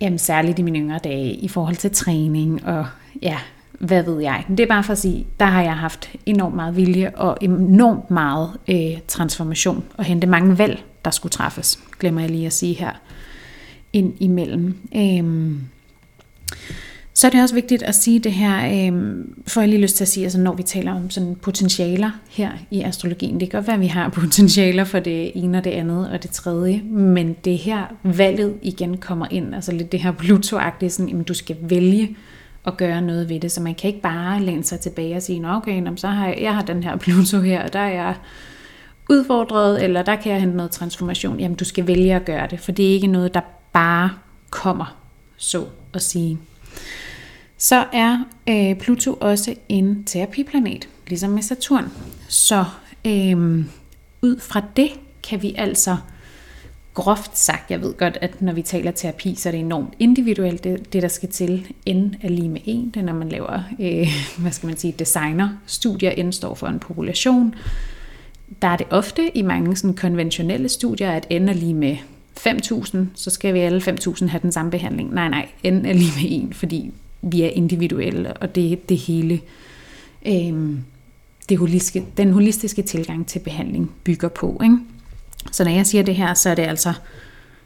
jamen 0.00 0.18
særligt 0.18 0.58
i 0.58 0.62
mine 0.62 0.78
yngre 0.78 0.98
dage, 1.04 1.32
i 1.32 1.48
forhold 1.48 1.76
til 1.76 1.90
træning 1.90 2.66
og 2.66 2.86
ja, 3.22 3.38
hvad 3.72 4.02
ved 4.02 4.20
jeg. 4.20 4.44
Men 4.48 4.58
det 4.58 4.64
er 4.64 4.68
bare 4.68 4.84
for 4.84 4.92
at 4.92 4.98
sige, 4.98 5.26
der 5.40 5.46
har 5.46 5.62
jeg 5.62 5.76
haft 5.76 6.10
enormt 6.26 6.54
meget 6.54 6.76
vilje 6.76 7.12
og 7.16 7.36
enormt 7.40 8.10
meget 8.10 8.50
øh, 8.68 8.98
transformation 9.08 9.84
og 9.96 10.04
hente 10.04 10.26
mange 10.26 10.58
valg, 10.58 10.84
der 11.04 11.10
skulle 11.10 11.30
træffes. 11.30 11.78
Glemmer 11.98 12.20
jeg 12.20 12.30
lige 12.30 12.46
at 12.46 12.52
sige 12.52 12.74
her 12.74 12.92
ind 13.92 14.14
imellem. 14.20 14.78
Øh, 14.96 15.54
så 17.16 17.26
er 17.26 17.30
det 17.30 17.42
også 17.42 17.54
vigtigt 17.54 17.82
at 17.82 17.94
sige 17.94 18.18
det 18.18 18.32
her, 18.32 18.90
øh, 18.92 19.24
får 19.46 19.60
jeg 19.60 19.68
lige 19.68 19.82
lyst 19.82 19.96
til 19.96 20.04
at 20.04 20.08
sige, 20.08 20.24
altså 20.24 20.40
når 20.40 20.54
vi 20.54 20.62
taler 20.62 20.94
om 20.94 21.10
sådan 21.10 21.34
potentialer 21.34 22.10
her 22.28 22.50
i 22.70 22.82
astrologien, 22.82 23.40
det 23.40 23.50
kan 23.50 23.58
godt 23.58 23.66
være, 23.66 23.74
at 23.74 23.80
vi 23.80 23.86
har 23.86 24.08
potentialer 24.20 24.84
for 24.84 24.98
det 24.98 25.32
ene 25.34 25.58
og 25.58 25.64
det 25.64 25.70
andet 25.70 26.10
og 26.10 26.22
det 26.22 26.30
tredje, 26.30 26.82
men 26.82 27.36
det 27.44 27.58
her 27.58 27.84
valget 28.02 28.54
igen 28.62 28.96
kommer 28.96 29.26
ind, 29.30 29.54
altså 29.54 29.72
lidt 29.72 29.92
det 29.92 30.00
her 30.00 30.12
Pluto-agtige, 30.12 30.88
sådan, 30.88 31.08
jamen, 31.08 31.24
du 31.24 31.34
skal 31.34 31.56
vælge 31.60 32.16
at 32.66 32.76
gøre 32.76 33.02
noget 33.02 33.28
ved 33.28 33.40
det, 33.40 33.52
så 33.52 33.62
man 33.62 33.74
kan 33.74 33.88
ikke 33.88 34.02
bare 34.02 34.42
læne 34.42 34.64
sig 34.64 34.80
tilbage 34.80 35.16
og 35.16 35.22
sige, 35.22 35.38
Nå, 35.38 35.48
okay, 35.48 35.74
jamen, 35.74 35.96
så 35.96 36.08
har 36.08 36.26
jeg, 36.26 36.38
jeg 36.40 36.54
har 36.54 36.62
den 36.62 36.82
her 36.82 36.96
Pluto 36.96 37.40
her, 37.40 37.62
og 37.62 37.72
der 37.72 37.78
er 37.78 37.92
jeg 37.92 38.14
udfordret, 39.10 39.84
eller 39.84 40.02
der 40.02 40.16
kan 40.16 40.32
jeg 40.32 40.40
hente 40.40 40.56
noget 40.56 40.70
transformation. 40.70 41.40
Jamen, 41.40 41.56
du 41.56 41.64
skal 41.64 41.86
vælge 41.86 42.14
at 42.14 42.24
gøre 42.24 42.46
det, 42.50 42.60
for 42.60 42.72
det 42.72 42.86
er 42.88 42.90
ikke 42.90 43.06
noget, 43.06 43.34
der 43.34 43.40
bare 43.72 44.10
kommer, 44.50 44.96
så 45.36 45.64
at 45.94 46.02
sige. 46.02 46.38
Så 47.64 47.84
er 47.92 48.24
øh, 48.48 48.76
Pluto 48.76 49.14
også 49.20 49.54
en 49.68 50.04
terapiplanet, 50.04 50.88
ligesom 51.06 51.30
med 51.30 51.42
Saturn. 51.42 51.92
Så 52.28 52.64
øh, 53.06 53.64
ud 54.22 54.40
fra 54.40 54.62
det 54.76 54.88
kan 55.22 55.42
vi 55.42 55.54
altså 55.58 55.96
groft 56.94 57.38
sagt, 57.38 57.70
jeg 57.70 57.80
ved 57.80 57.94
godt, 57.94 58.18
at 58.20 58.42
når 58.42 58.52
vi 58.52 58.62
taler 58.62 58.90
terapi, 58.90 59.34
så 59.34 59.48
er 59.48 59.50
det 59.50 59.60
enormt 59.60 59.94
individuelt, 59.98 60.64
det, 60.64 60.92
det 60.92 61.02
der 61.02 61.08
skal 61.08 61.28
til. 61.28 61.66
N 61.88 62.14
er 62.22 62.28
lige 62.28 62.48
med 62.48 62.60
en, 62.64 62.90
det 62.90 63.00
er 63.00 63.04
når 63.04 63.12
man 63.12 63.28
laver, 63.28 63.62
øh, 63.80 64.08
hvad 64.38 64.52
skal 64.52 64.66
man 64.66 64.76
sige, 64.76 64.94
designerstudier, 64.98 66.24
N 66.24 66.32
står 66.32 66.54
for 66.54 66.66
en 66.66 66.78
population. 66.78 67.54
Der 68.62 68.68
er 68.68 68.76
det 68.76 68.86
ofte 68.90 69.36
i 69.36 69.42
mange 69.42 69.76
sådan 69.76 69.96
konventionelle 69.96 70.68
studier, 70.68 71.10
at 71.10 71.26
N 71.30 71.48
er 71.48 71.54
lige 71.54 71.74
med 71.74 71.96
5.000, 72.38 72.98
så 73.14 73.30
skal 73.30 73.54
vi 73.54 73.58
alle 73.58 73.80
5.000 73.80 74.26
have 74.26 74.40
den 74.42 74.52
samme 74.52 74.70
behandling. 74.70 75.14
Nej, 75.14 75.28
nej, 75.28 75.48
N 75.64 75.86
er 75.86 75.92
lige 75.92 76.12
med 76.22 76.42
en, 76.42 76.52
fordi 76.52 76.92
vi 77.24 77.42
er 77.42 77.48
individuelle, 77.48 78.32
og 78.32 78.54
det 78.54 78.88
det 78.88 78.96
hele, 78.96 79.40
øh, 80.26 80.78
det 81.48 81.58
holistiske, 81.58 82.06
den 82.16 82.32
holistiske 82.32 82.82
tilgang 82.82 83.26
til 83.26 83.38
behandling 83.38 83.90
bygger 84.04 84.28
på. 84.28 84.60
Ikke? 84.64 84.78
Så 85.52 85.64
når 85.64 85.70
jeg 85.70 85.86
siger 85.86 86.02
det 86.02 86.14
her, 86.14 86.34
så 86.34 86.50
er 86.50 86.54
det 86.54 86.62
altså 86.62 86.92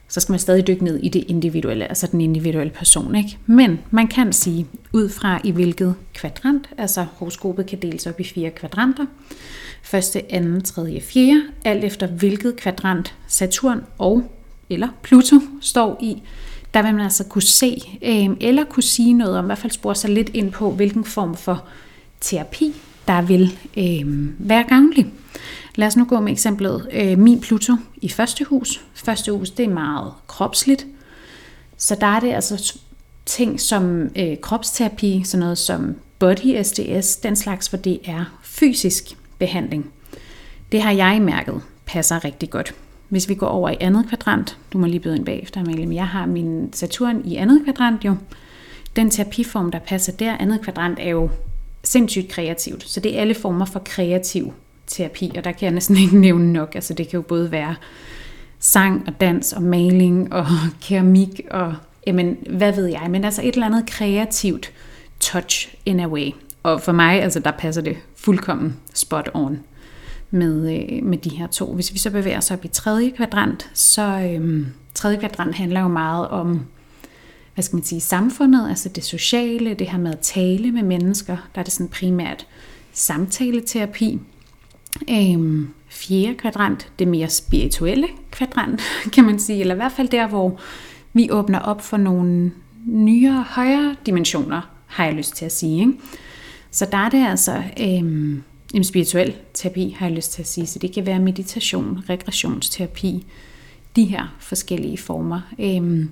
så 0.09 0.21
skal 0.21 0.33
man 0.33 0.39
stadig 0.39 0.67
dykke 0.67 0.85
ned 0.85 0.99
i 1.03 1.09
det 1.09 1.25
individuelle, 1.29 1.89
altså 1.89 2.07
den 2.07 2.21
individuelle 2.21 2.73
person. 2.73 3.15
Ikke? 3.15 3.39
Men 3.47 3.79
man 3.91 4.07
kan 4.07 4.33
sige, 4.33 4.67
ud 4.93 5.09
fra 5.09 5.41
i 5.45 5.51
hvilket 5.51 5.95
kvadrant, 6.15 6.69
altså 6.79 7.07
horoskopet 7.13 7.67
kan 7.67 7.83
deles 7.83 8.07
op 8.07 8.21
i 8.21 8.25
fire 8.25 8.51
kvadranter, 8.51 9.07
første, 9.83 10.33
anden, 10.33 10.63
tredje, 10.63 11.01
fjerde, 11.01 11.43
alt 11.65 11.85
efter 11.85 12.07
hvilket 12.07 12.57
kvadrant 12.57 13.15
Saturn 13.27 13.81
og 13.99 14.33
eller 14.71 14.89
Pluto 15.03 15.37
står 15.61 15.99
i, 16.03 16.23
der 16.75 16.83
vil 16.83 16.95
man 16.95 17.05
altså 17.05 17.25
kunne 17.25 17.43
se, 17.43 17.99
øh, 18.03 18.29
eller 18.41 18.65
kunne 18.65 18.83
sige 18.83 19.13
noget 19.13 19.39
om, 19.39 19.45
i 19.45 19.47
hvert 19.47 19.59
fald 19.59 19.73
spore 19.73 19.95
sig 19.95 20.11
lidt 20.11 20.31
ind 20.35 20.53
på, 20.53 20.71
hvilken 20.71 21.05
form 21.05 21.37
for 21.37 21.65
terapi, 22.21 22.75
der 23.09 23.23
vil 23.23 23.59
øh, 23.77 24.29
være 24.39 24.65
gavnlig. 24.69 25.13
Lad 25.75 25.87
os 25.87 25.97
nu 25.97 26.05
gå 26.05 26.21
med 26.21 26.33
eksemplet 26.33 26.89
øh, 26.93 27.19
min 27.19 27.41
Pluto 27.41 27.73
i 27.97 28.09
første 28.09 28.45
hus. 28.45 28.85
Første 28.95 29.33
hus, 29.33 29.51
det 29.51 29.65
er 29.65 29.71
meget 29.71 30.13
kropsligt. 30.27 30.87
Så 31.77 31.97
der 32.01 32.07
er 32.07 32.21
det 32.21 32.33
altså 32.33 32.75
ting 33.27 33.61
som 33.61 34.11
øh, 34.17 34.37
kropsterapi, 34.43 35.23
sådan 35.25 35.41
noget 35.41 35.59
som 35.59 35.95
body 36.19 36.63
SDS, 36.63 37.17
den 37.17 37.37
slags, 37.37 37.67
hvor 37.67 37.79
det 37.79 38.01
er 38.05 38.25
fysisk 38.43 39.05
behandling. 39.39 39.91
Det 40.73 40.83
har 40.83 40.93
jeg 40.93 41.23
mærket 41.23 41.63
passer 41.87 42.25
rigtig 42.25 42.51
godt. 42.51 42.75
Hvis 43.09 43.29
vi 43.29 43.35
går 43.35 43.47
over 43.47 43.71
i 43.71 43.77
andet 43.81 44.09
kvadrant, 44.09 44.59
du 44.73 44.79
må 44.79 44.87
lige 44.87 45.01
byde 45.01 45.17
ind 45.17 45.25
bagefter, 45.25 45.61
Amalie, 45.61 45.87
men 45.87 45.97
jeg 45.97 46.09
har 46.09 46.27
min 46.27 46.73
Saturn 46.73 47.23
i 47.25 47.37
andet 47.37 47.61
kvadrant 47.65 48.05
jo. 48.05 48.17
Den 48.97 49.11
terapiform, 49.11 49.71
der 49.71 49.79
passer 49.79 50.13
der, 50.13 50.37
andet 50.37 50.61
kvadrant, 50.61 50.99
er 50.99 51.09
jo 51.09 51.31
sindssygt 51.85 52.29
kreativt. 52.29 52.89
Så 52.89 53.01
det 53.01 53.17
er 53.17 53.21
alle 53.21 53.35
former 53.35 53.65
for 53.65 53.83
kreativ 53.85 54.53
terapi, 54.87 55.33
og 55.37 55.45
der 55.45 55.53
kan 55.53 55.65
jeg 55.65 55.73
næsten 55.75 55.97
ikke 56.03 56.19
nævne 56.19 56.53
nok. 56.53 56.75
Altså 56.75 56.95
det 56.95 57.09
kan 57.09 57.17
jo 57.17 57.23
både 57.23 57.51
være 57.51 57.75
sang 58.59 59.05
og 59.07 59.21
dans 59.21 59.53
og 59.53 59.63
maling 59.63 60.33
og 60.33 60.47
keramik 60.83 61.41
og 61.51 61.75
jamen, 62.07 62.37
hvad 62.51 62.73
ved 62.73 62.87
jeg, 62.87 63.07
men 63.11 63.25
altså 63.25 63.43
et 63.43 63.55
eller 63.55 63.67
andet 63.67 63.87
kreativt 63.87 64.73
touch 65.21 65.75
in 65.87 66.01
a 66.01 66.07
way. 66.07 66.31
Og 66.63 66.81
for 66.83 66.93
mig, 66.93 67.23
altså 67.23 67.41
der 67.41 67.51
passer 67.51 67.83
det 67.83 67.97
fuldkommen 68.17 68.77
spot 68.95 69.31
on 69.35 69.59
med, 70.31 70.73
øh, 70.75 71.05
med 71.05 71.19
de 71.19 71.31
her 71.31 71.47
to. 71.47 71.75
Hvis 71.75 71.93
vi 71.93 71.99
så 71.99 72.11
bevæger 72.11 72.39
os 72.39 72.51
op 72.51 72.65
i 72.65 72.69
tredje 72.69 73.11
kvadrant, 73.11 73.71
så 73.75 74.03
øh, 74.03 74.67
tredje 74.95 75.19
kvadrant 75.19 75.55
handler 75.55 75.81
jo 75.81 75.89
meget 75.89 76.29
om, 76.29 76.67
hvad 77.55 77.63
skal 77.63 77.77
man 77.77 77.85
sige, 77.85 78.01
samfundet, 78.01 78.69
altså 78.69 78.89
det 78.89 79.05
sociale, 79.05 79.75
det 79.75 79.89
her 79.91 79.99
med 79.99 80.13
at 80.13 80.19
tale 80.19 80.73
med 80.73 80.83
mennesker, 80.83 81.37
der 81.55 81.61
er 81.61 81.65
det 81.65 81.73
sådan 81.73 81.89
primært 81.89 82.47
samtaleterapi. 82.93 84.21
Øhm, 85.11 85.69
fjerde 85.89 86.35
kvadrant, 86.35 86.93
det 86.99 87.09
mere 87.09 87.29
spirituelle 87.29 88.09
kvadrant, 88.31 88.81
kan 89.15 89.25
man 89.25 89.39
sige, 89.39 89.61
eller 89.61 89.75
i 89.75 89.77
hvert 89.77 89.93
fald 89.93 90.09
der, 90.09 90.27
hvor 90.27 90.61
vi 91.13 91.31
åbner 91.31 91.59
op 91.59 91.83
for 91.83 91.97
nogle 91.97 92.53
nyere, 92.87 93.45
højere 93.49 93.97
dimensioner, 94.07 94.61
har 94.87 95.05
jeg 95.05 95.15
lyst 95.15 95.37
til 95.37 95.45
at 95.45 95.53
sige. 95.53 95.81
Ikke? 95.81 95.93
Så 96.71 96.87
der 96.93 96.99
er 96.99 97.09
det 97.09 97.27
altså 97.27 97.63
øhm, 97.81 98.43
en 98.75 98.85
spirituel 98.85 99.35
terapi, 99.55 99.97
har 99.99 100.07
jeg 100.07 100.17
lyst 100.17 100.33
til 100.33 100.43
at 100.43 100.49
sige. 100.49 100.67
Så 100.67 100.79
det 100.79 100.93
kan 100.93 101.07
være 101.07 101.19
meditation, 101.19 102.01
regressionsterapi, 102.09 103.27
de 103.97 104.05
her 104.05 104.37
forskellige 104.41 104.99
former. 104.99 105.41
Øhm, 105.59 106.09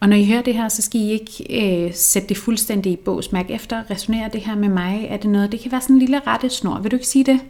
og 0.00 0.08
når 0.08 0.16
I 0.16 0.24
hører 0.24 0.42
det 0.42 0.54
her, 0.54 0.68
så 0.68 0.82
skal 0.82 1.00
I 1.00 1.10
ikke 1.10 1.86
øh, 1.86 1.94
sætte 1.94 2.28
det 2.28 2.36
fuldstændig 2.36 2.92
i 2.92 2.96
bås. 2.96 3.32
Mærk 3.32 3.50
efter, 3.50 3.90
resonerer 3.90 4.28
det 4.28 4.40
her 4.40 4.56
med 4.56 4.68
mig? 4.68 5.06
Er 5.10 5.16
det 5.16 5.30
noget? 5.30 5.52
Det 5.52 5.60
kan 5.60 5.72
være 5.72 5.80
sådan 5.80 5.96
en 5.96 6.00
lille 6.00 6.20
rettesnor. 6.26 6.80
Vil 6.80 6.90
du 6.90 6.96
ikke 6.96 7.08
sige 7.08 7.24
det? 7.24 7.40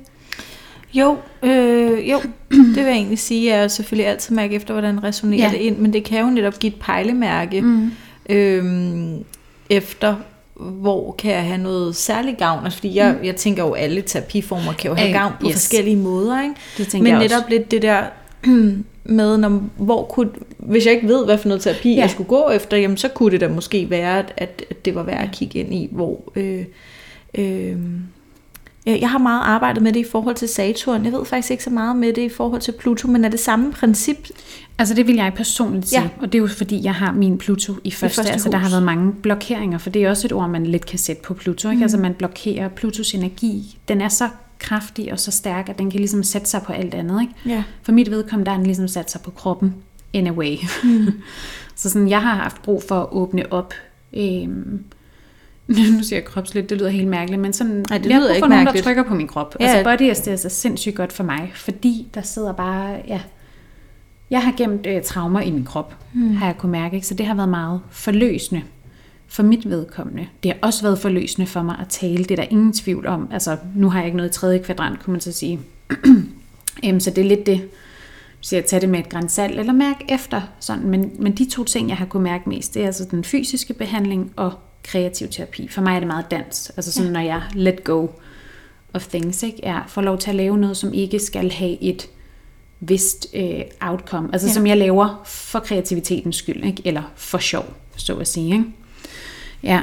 Jo, 0.95 1.17
øh, 1.43 2.11
jo, 2.11 2.21
det 2.51 2.77
vil 2.77 2.85
jeg 2.85 2.93
egentlig 2.93 3.19
sige. 3.19 3.51
Jeg 3.51 3.65
er 3.65 3.69
selvfølgelig 3.69 4.07
altid 4.07 4.35
mærke 4.35 4.55
efter, 4.55 4.75
hvordan 4.75 5.05
resonerer 5.05 5.43
ja. 5.43 5.51
det 5.51 5.59
ind, 5.59 5.77
men 5.77 5.93
det 5.93 6.05
kan 6.05 6.21
jo 6.21 6.31
netop 6.31 6.59
give 6.59 6.73
et 6.73 6.81
pejlemærke 6.81 7.61
mm. 7.61 7.91
øh, 8.29 8.65
efter, 9.71 10.17
hvor 10.61 11.13
kan 11.13 11.33
jeg 11.33 11.45
have 11.45 11.59
noget 11.59 11.97
særlig 11.97 12.37
gavn? 12.39 12.65
Altså, 12.65 12.79
fordi 12.79 12.97
jeg, 12.97 13.15
mm. 13.19 13.25
jeg 13.25 13.37
tænker 13.37 13.65
jo, 13.65 13.75
alle 13.75 14.03
terapiformer 14.03 14.73
kan 14.73 14.91
jo 14.91 14.95
have 14.95 15.13
gavn 15.13 15.33
på 15.41 15.47
yes. 15.47 15.55
forskellige 15.55 15.97
måder. 15.97 16.43
Ikke? 16.43 16.55
Det 16.79 17.03
Men 17.03 17.15
netop 17.15 17.23
også. 17.23 17.47
lidt 17.49 17.71
det 17.71 17.83
der 17.83 18.03
med, 19.05 19.39
når, 19.39 19.63
hvor 19.77 20.05
kunne, 20.05 20.31
hvis 20.59 20.87
jeg 20.87 20.95
ikke 20.95 21.09
ved, 21.09 21.25
hvad 21.25 21.39
for 21.39 21.49
noget 21.49 21.63
terapi 21.63 21.95
ja. 21.95 22.01
jeg 22.01 22.11
skulle 22.11 22.29
gå 22.29 22.51
efter, 22.51 22.77
jamen, 22.77 22.97
så 22.97 23.09
kunne 23.09 23.31
det 23.31 23.41
da 23.41 23.49
måske 23.49 23.91
være, 23.91 24.19
at, 24.19 24.33
at 24.37 24.85
det 24.85 24.95
var 24.95 25.03
værd 25.03 25.23
at 25.25 25.33
kigge 25.33 25.59
ind 25.59 25.75
i, 25.75 25.89
hvor... 25.91 26.33
Øh, 26.37 26.65
øh, 27.35 27.77
jeg 28.87 29.11
har 29.11 29.19
meget 29.19 29.43
arbejdet 29.45 29.83
med 29.83 29.93
det 29.93 30.01
i 30.01 30.11
forhold 30.11 30.37
til 30.37 30.49
Saturn. 30.49 31.05
Jeg 31.05 31.13
ved 31.13 31.25
faktisk 31.25 31.51
ikke 31.51 31.65
så 31.65 31.71
meget 31.71 31.97
med 31.97 32.13
det 32.13 32.23
i 32.23 32.29
forhold 32.29 32.61
til 32.61 32.73
Pluto, 32.73 33.09
men 33.09 33.25
er 33.25 33.29
det 33.29 33.41
samme 33.41 33.73
princip? 33.73 34.29
Altså 34.79 34.95
det 34.95 35.07
vil 35.07 35.15
jeg 35.15 35.33
personligt 35.37 35.89
sige, 35.89 36.03
ja. 36.03 36.09
og 36.21 36.33
det 36.33 36.39
er 36.39 36.43
jo 36.43 36.47
fordi, 36.47 36.85
jeg 36.85 36.95
har 36.95 37.13
min 37.13 37.39
Pluto 37.39 37.73
i 37.85 37.91
første, 37.91 38.15
I 38.15 38.17
første 38.17 38.33
altså 38.33 38.51
der 38.51 38.57
har 38.57 38.71
været 38.71 38.83
mange 38.83 39.13
blokeringer, 39.13 39.79
for 39.79 39.91
det 39.91 40.05
er 40.05 40.11
også 40.11 40.27
et 40.27 40.33
ord, 40.33 40.51
man 40.51 40.67
lidt 40.67 40.87
kan 40.87 40.99
sætte 40.99 41.23
på 41.23 41.35
Pluto. 41.35 41.69
Ikke? 41.69 41.77
Mm. 41.77 41.83
Altså 41.83 41.99
man 41.99 42.15
blokerer 42.15 42.69
Plutos 42.69 43.15
energi. 43.15 43.79
Den 43.89 44.01
er 44.01 44.09
så 44.09 44.29
kraftig 44.59 45.13
og 45.13 45.21
så 45.21 45.31
stærk, 45.31 45.69
at 45.69 45.79
den 45.79 45.91
kan 45.91 46.01
ligesom 46.01 46.23
sætte 46.23 46.49
sig 46.49 46.63
på 46.63 46.73
alt 46.73 46.95
andet. 46.95 47.21
Ikke? 47.21 47.35
Ja. 47.47 47.65
For 47.83 47.93
mit 47.93 48.11
vedkommende, 48.11 48.47
der 48.47 48.53
har 48.53 48.59
den 48.59 48.67
ligesom 48.67 48.89
sat 48.89 49.11
sig 49.11 49.21
på 49.21 49.31
kroppen 49.31 49.75
in 50.13 50.27
a 50.27 50.33
way. 50.33 50.57
Mm. 50.85 51.07
så 51.77 51.91
sådan, 51.91 52.09
jeg 52.09 52.23
har 52.23 52.35
haft 52.35 52.63
brug 52.63 52.83
for 52.89 53.01
at 53.01 53.09
åbne 53.13 53.53
op 53.53 53.75
øhm, 54.17 54.85
nu 55.97 56.03
siger 56.03 56.17
jeg 56.17 56.25
kropsligt, 56.25 56.71
det 56.71 56.79
lyder 56.79 56.91
helt 56.91 57.09
mærkeligt, 57.09 57.43
men 57.43 57.53
sådan, 57.53 57.85
Nej, 57.89 57.99
det 57.99 58.07
lyder 58.07 58.27
jeg 58.27 58.37
ikke 58.37 58.49
nogen, 58.49 58.67
der 58.67 58.83
trykker 58.83 59.03
på 59.03 59.15
min 59.15 59.27
krop. 59.27 59.57
Ja. 59.61 59.67
Altså 59.67 59.85
body 59.85 60.13
SDS 60.15 60.45
er 60.45 60.49
sindssygt 60.49 60.97
godt 60.97 61.13
for 61.13 61.25
mig, 61.25 61.53
fordi 61.55 62.09
der 62.15 62.23
sidder 62.23 62.53
bare, 62.53 63.03
ja, 63.09 63.21
jeg 64.31 64.43
har 64.43 64.53
gemt 64.57 64.87
øh, 64.87 65.03
traumer 65.03 65.41
i 65.41 65.51
min 65.51 65.65
krop, 65.65 65.95
hmm. 66.13 66.37
har 66.37 66.47
jeg 66.47 66.59
kunne 66.59 66.73
mærke, 66.73 66.95
ikke? 66.95 67.07
så 67.07 67.15
det 67.15 67.27
har 67.27 67.35
været 67.35 67.49
meget 67.49 67.81
forløsende 67.91 68.63
for 69.29 69.43
mit 69.43 69.71
vedkommende. 69.71 70.27
Det 70.43 70.51
har 70.51 70.59
også 70.63 70.83
været 70.83 70.99
forløsende 70.99 71.47
for 71.47 71.63
mig 71.63 71.77
at 71.81 71.89
tale, 71.89 72.25
det 72.25 72.31
er 72.31 72.37
der 72.37 72.47
ingen 72.51 72.73
tvivl 72.73 73.07
om. 73.07 73.29
Altså, 73.33 73.57
nu 73.77 73.91
har 73.91 73.99
jeg 73.99 74.07
ikke 74.07 74.17
noget 74.17 74.31
i 74.31 74.33
tredje 74.33 74.59
kvadrant, 74.59 75.05
kunne 75.05 75.13
man 75.13 75.21
så 75.21 75.33
sige. 75.33 75.61
Øhm, 76.85 77.01
så 77.01 77.11
det 77.11 77.25
er 77.25 77.29
lidt 77.29 77.47
det, 77.47 77.69
så 78.41 78.57
jeg 78.57 78.65
tager 78.65 78.81
det 78.81 78.89
med 78.89 78.99
et 78.99 79.09
græns 79.09 79.33
salt, 79.33 79.61
eller 79.61 79.73
mærke 79.73 80.05
efter. 80.09 80.41
Sådan. 80.61 80.87
Men, 80.89 81.11
men 81.19 81.33
de 81.33 81.51
to 81.51 81.65
ting, 81.65 81.89
jeg 81.89 81.97
har 81.97 82.07
kunne 82.07 82.23
mærke 82.23 82.49
mest, 82.49 82.75
det 82.75 82.83
er 82.83 82.87
altså 82.87 83.07
den 83.11 83.25
fysiske 83.25 83.75
behandling 83.75 84.33
og 84.37 84.53
kreativ 84.85 85.29
terapi. 85.29 85.69
For 85.69 85.81
mig 85.81 85.95
er 85.95 85.99
det 85.99 86.07
meget 86.07 86.31
dans. 86.31 86.73
Altså 86.77 86.93
sådan, 86.93 87.07
ja. 87.07 87.13
når 87.13 87.21
jeg 87.21 87.43
let 87.55 87.85
go 87.85 88.07
of 88.95 89.07
things, 89.07 89.43
ikke? 89.43 89.59
Jeg 89.63 89.83
får 89.89 90.03
lov 90.03 90.19
til 90.19 90.31
at 90.31 90.37
lave 90.37 90.59
noget, 90.59 90.77
som 90.77 90.95
ikke 90.95 91.19
skal 91.19 91.53
have 91.53 91.83
et 91.83 92.09
vist 92.81 93.27
øh, 93.35 93.61
outcome. 93.81 94.29
Altså 94.33 94.49
ja. 94.49 94.53
som 94.53 94.67
jeg 94.67 94.77
laver 94.77 95.23
for 95.27 95.59
kreativitetens 95.59 96.37
skyld, 96.37 96.65
ikke? 96.65 96.83
eller 96.85 97.03
for 97.17 97.39
sjov, 97.39 97.65
så 97.97 98.17
at 98.17 98.29
sige. 98.29 98.53
Ikke? 98.53 98.65
Ja. 99.63 99.81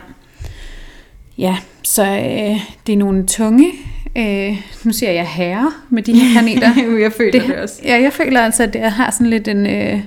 Ja, 1.37 1.57
så 1.83 2.03
øh, 2.03 2.61
det 2.87 2.93
er 2.93 2.97
nogle 2.97 3.25
tunge, 3.25 3.71
øh, 4.15 4.61
nu 4.83 4.91
siger 4.91 5.11
jeg 5.11 5.27
herre 5.27 5.71
med 5.89 6.03
de 6.03 6.13
her 6.13 6.31
planeter. 6.33 6.97
jeg 6.99 7.13
føler 7.13 7.31
det, 7.31 7.49
det 7.49 7.55
også. 7.55 7.81
Ja, 7.83 8.01
jeg 8.01 8.13
føler 8.13 8.41
altså, 8.41 8.63
at 8.63 8.73
det 8.73 8.81
har 8.81 9.11
sådan 9.11 9.27
lidt 9.27 9.47
en... 9.47 9.67
Øh, 9.67 9.99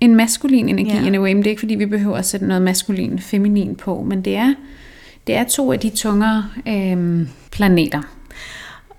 en 0.00 0.14
maskulin 0.14 0.68
energi 0.68 0.90
yeah. 0.90 1.06
anyway, 1.06 1.32
men 1.32 1.38
det 1.38 1.46
er 1.46 1.50
ikke 1.50 1.60
fordi, 1.60 1.74
vi 1.74 1.86
behøver 1.86 2.16
at 2.16 2.26
sætte 2.26 2.46
noget 2.46 2.62
maskulin, 2.62 3.18
feminin 3.18 3.74
på, 3.74 4.02
men 4.02 4.22
det 4.22 4.36
er, 4.36 4.54
det 5.26 5.34
er 5.34 5.44
to 5.44 5.72
af 5.72 5.80
de 5.80 5.90
tungere 5.90 6.44
øh, 6.68 7.26
planeter. 7.50 8.02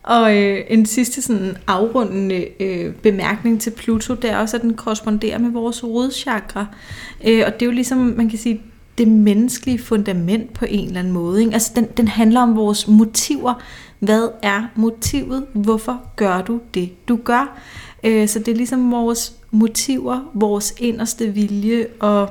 Og 0.03 0.37
øh, 0.37 0.59
en 0.69 0.85
sidste 0.85 1.21
sådan 1.21 1.57
afrundende 1.67 2.47
øh, 2.59 2.93
bemærkning 2.93 3.61
til 3.61 3.71
Pluto, 3.71 4.13
det 4.13 4.29
er 4.29 4.37
også, 4.37 4.57
at 4.57 4.63
den 4.63 4.73
korresponderer 4.73 5.37
med 5.37 5.49
vores 5.49 5.83
rodchakra. 5.83 6.65
Øh, 7.27 7.43
og 7.45 7.53
det 7.53 7.61
er 7.61 7.65
jo 7.65 7.71
ligesom, 7.71 7.97
man 7.97 8.29
kan 8.29 8.39
sige, 8.39 8.61
det 8.97 9.07
menneskelige 9.07 9.79
fundament 9.79 10.53
på 10.53 10.65
en 10.69 10.87
eller 10.87 10.99
anden 10.99 11.13
måde. 11.13 11.41
Ikke? 11.41 11.53
Altså 11.53 11.71
den, 11.75 11.87
den 11.97 12.07
handler 12.07 12.41
om 12.41 12.55
vores 12.55 12.87
motiver. 12.87 13.53
Hvad 13.99 14.29
er 14.43 14.63
motivet? 14.75 15.45
Hvorfor 15.53 16.01
gør 16.15 16.41
du 16.41 16.59
det, 16.73 17.07
du 17.07 17.15
gør? 17.15 17.59
Øh, 18.03 18.27
så 18.27 18.39
det 18.39 18.47
er 18.47 18.55
ligesom 18.55 18.91
vores 18.91 19.38
motiver, 19.51 20.31
vores 20.33 20.73
inderste 20.77 21.27
vilje, 21.27 21.87
og 21.99 22.29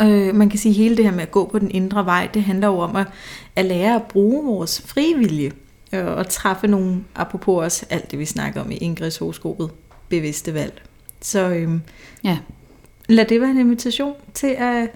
øh, 0.00 0.34
man 0.34 0.48
kan 0.48 0.58
sige, 0.58 0.72
hele 0.72 0.96
det 0.96 1.04
her 1.04 1.12
med 1.12 1.22
at 1.22 1.30
gå 1.30 1.44
på 1.44 1.58
den 1.58 1.70
indre 1.70 2.04
vej, 2.04 2.28
det 2.34 2.42
handler 2.42 2.68
jo 2.68 2.78
om 2.78 2.96
at, 2.96 3.06
at 3.56 3.64
lære 3.64 3.94
at 3.94 4.02
bruge 4.02 4.44
vores 4.44 4.82
frivillige, 4.82 5.52
øh, 5.92 6.06
og 6.06 6.28
træffe 6.28 6.66
nogle, 6.66 7.04
apropos 7.14 7.64
også 7.64 7.86
alt 7.90 8.10
det, 8.10 8.18
vi 8.18 8.24
snakker 8.24 8.60
om 8.60 8.70
i 8.70 8.76
Ingrids 8.76 9.16
horoskopet, 9.16 9.70
bevidste 10.08 10.54
valg. 10.54 10.82
Så 11.20 11.48
øh, 11.48 11.70
ja. 12.24 12.38
lad 13.08 13.24
det 13.24 13.40
være 13.40 13.50
en 13.50 13.58
invitation 13.58 14.14
til 14.34 14.56
at 14.58 14.88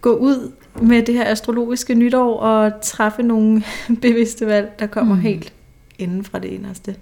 gå 0.00 0.16
ud 0.16 0.52
med 0.82 1.02
det 1.02 1.14
her 1.14 1.24
astrologiske 1.24 1.94
nytår 1.94 2.40
og 2.40 2.72
træffe 2.82 3.22
nogle 3.22 3.62
bevidste 4.02 4.46
valg, 4.46 4.72
der 4.78 4.86
kommer 4.86 5.14
mm. 5.14 5.20
helt 5.20 5.52
inden 5.98 6.24
fra 6.24 6.38
det 6.38 6.48
inderste. 6.48 6.96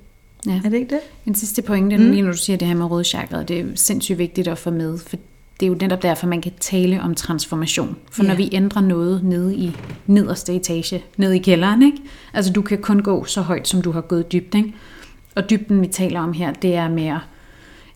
Ja. 0.47 0.61
Er 0.65 0.69
det 0.69 0.75
ikke 0.75 0.95
det? 0.95 1.01
En 1.27 1.35
sidste 1.35 1.63
pointe, 1.63 1.97
mm. 1.97 2.11
lige 2.11 2.23
når 2.23 2.31
du 2.31 2.37
siger 2.37 2.57
det 2.57 2.69
her 2.69 2.75
med 2.75 2.87
rødchakret, 2.87 3.49
det 3.49 3.61
er 3.61 3.65
sindssygt 3.75 4.19
vigtigt 4.19 4.49
at 4.49 4.59
få 4.59 4.71
med, 4.71 4.99
for 4.99 5.17
det 5.61 5.67
er 5.67 5.71
jo 5.71 5.77
netop 5.81 6.03
derfor, 6.03 6.27
man 6.27 6.41
kan 6.41 6.53
tale 6.61 7.03
om 7.03 7.15
transformation. 7.15 7.97
For 8.11 8.23
yeah. 8.23 8.29
når 8.29 8.37
vi 8.37 8.49
ændrer 8.53 8.83
noget 8.83 9.25
nede 9.25 9.57
i 9.57 9.77
nederste 10.07 10.55
etage, 10.55 11.05
nede 11.17 11.37
i 11.37 11.39
kælderen, 11.39 11.83
ikke? 11.83 11.99
altså 12.33 12.53
du 12.53 12.63
kan 12.63 12.79
kun 12.79 13.03
gå 13.03 13.25
så 13.25 13.41
højt, 13.41 13.69
som 13.69 13.83
du 13.83 13.93
har 13.93 14.01
gået 14.01 14.33
dybt. 14.33 14.55
Ikke? 14.55 14.75
Og 15.35 15.51
dybden, 15.51 15.81
vi 15.81 15.87
taler 15.87 16.21
om 16.21 16.33
her, 16.33 16.53
det 16.53 16.75
er 16.75 16.89
mere 16.89 17.21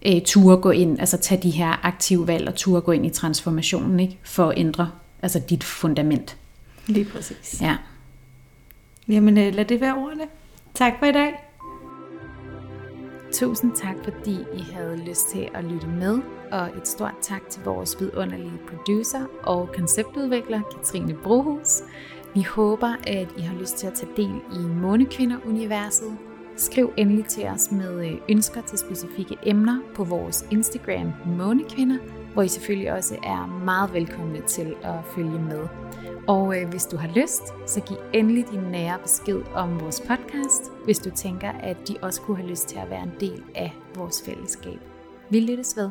øh, 0.06 0.20
ture 0.24 0.56
gå 0.56 0.70
ind, 0.70 1.00
altså 1.00 1.16
tage 1.16 1.42
de 1.42 1.50
her 1.50 1.86
aktive 1.86 2.26
valg 2.26 2.48
og 2.48 2.54
ture 2.54 2.80
gå 2.80 2.92
ind 2.92 3.06
i 3.06 3.10
transformationen, 3.10 4.00
ikke? 4.00 4.18
For 4.22 4.48
at 4.48 4.58
ændre 4.58 4.90
altså 5.22 5.40
dit 5.50 5.64
fundament. 5.64 6.36
Lige 6.86 7.04
præcis. 7.04 7.58
Ja. 7.60 7.76
Jamen 9.08 9.38
øh, 9.38 9.54
lad 9.54 9.64
det 9.64 9.80
være 9.80 9.94
ordene. 9.94 10.24
Tak 10.74 10.92
for 10.98 11.06
i 11.06 11.12
dag. 11.12 11.49
Tusind 13.32 13.72
tak, 13.76 13.96
fordi 14.04 14.36
I 14.54 14.62
havde 14.72 14.96
lyst 14.96 15.28
til 15.28 15.48
at 15.54 15.64
lytte 15.64 15.86
med, 15.86 16.18
og 16.52 16.68
et 16.76 16.88
stort 16.88 17.14
tak 17.22 17.48
til 17.48 17.62
vores 17.64 18.00
vidunderlige 18.00 18.60
producer 18.68 19.20
og 19.42 19.68
konceptudvikler, 19.76 20.60
Katrine 20.76 21.14
Brohus. 21.14 21.82
Vi 22.34 22.42
håber, 22.42 22.94
at 23.06 23.28
I 23.38 23.40
har 23.40 23.58
lyst 23.58 23.76
til 23.76 23.86
at 23.86 23.94
tage 23.94 24.12
del 24.16 24.40
i 24.52 24.58
Månekvinder-universet. 24.58 26.16
Skriv 26.56 26.92
endelig 26.96 27.24
til 27.24 27.46
os 27.46 27.72
med 27.72 28.06
øh, 28.06 28.20
ønsker 28.28 28.62
til 28.62 28.78
specifikke 28.78 29.36
emner 29.42 29.80
på 29.94 30.04
vores 30.04 30.46
Instagram 30.50 31.12
Månekvinder, 31.26 31.98
hvor 32.32 32.42
I 32.42 32.48
selvfølgelig 32.48 32.92
også 32.92 33.14
er 33.14 33.62
meget 33.64 33.92
velkomne 33.92 34.40
til 34.46 34.74
at 34.82 34.94
følge 35.14 35.38
med. 35.38 35.68
Og 36.28 36.60
øh, 36.60 36.68
hvis 36.68 36.86
du 36.86 36.96
har 36.96 37.08
lyst, 37.08 37.42
så 37.66 37.80
giv 37.80 37.96
endelig 38.12 38.44
din 38.50 38.60
nære 38.60 38.98
besked 39.02 39.42
om 39.54 39.80
vores 39.80 40.00
podcast, 40.00 40.62
hvis 40.84 40.98
du 40.98 41.10
tænker, 41.10 41.50
at 41.50 41.76
de 41.88 41.96
også 42.02 42.20
kunne 42.20 42.36
have 42.36 42.48
lyst 42.48 42.68
til 42.68 42.78
at 42.78 42.90
være 42.90 43.02
en 43.02 43.12
del 43.20 43.42
af 43.54 43.76
vores 43.94 44.22
fællesskab. 44.22 44.78
Vi 45.30 45.40
lyttes 45.40 45.76
ved. 45.76 45.90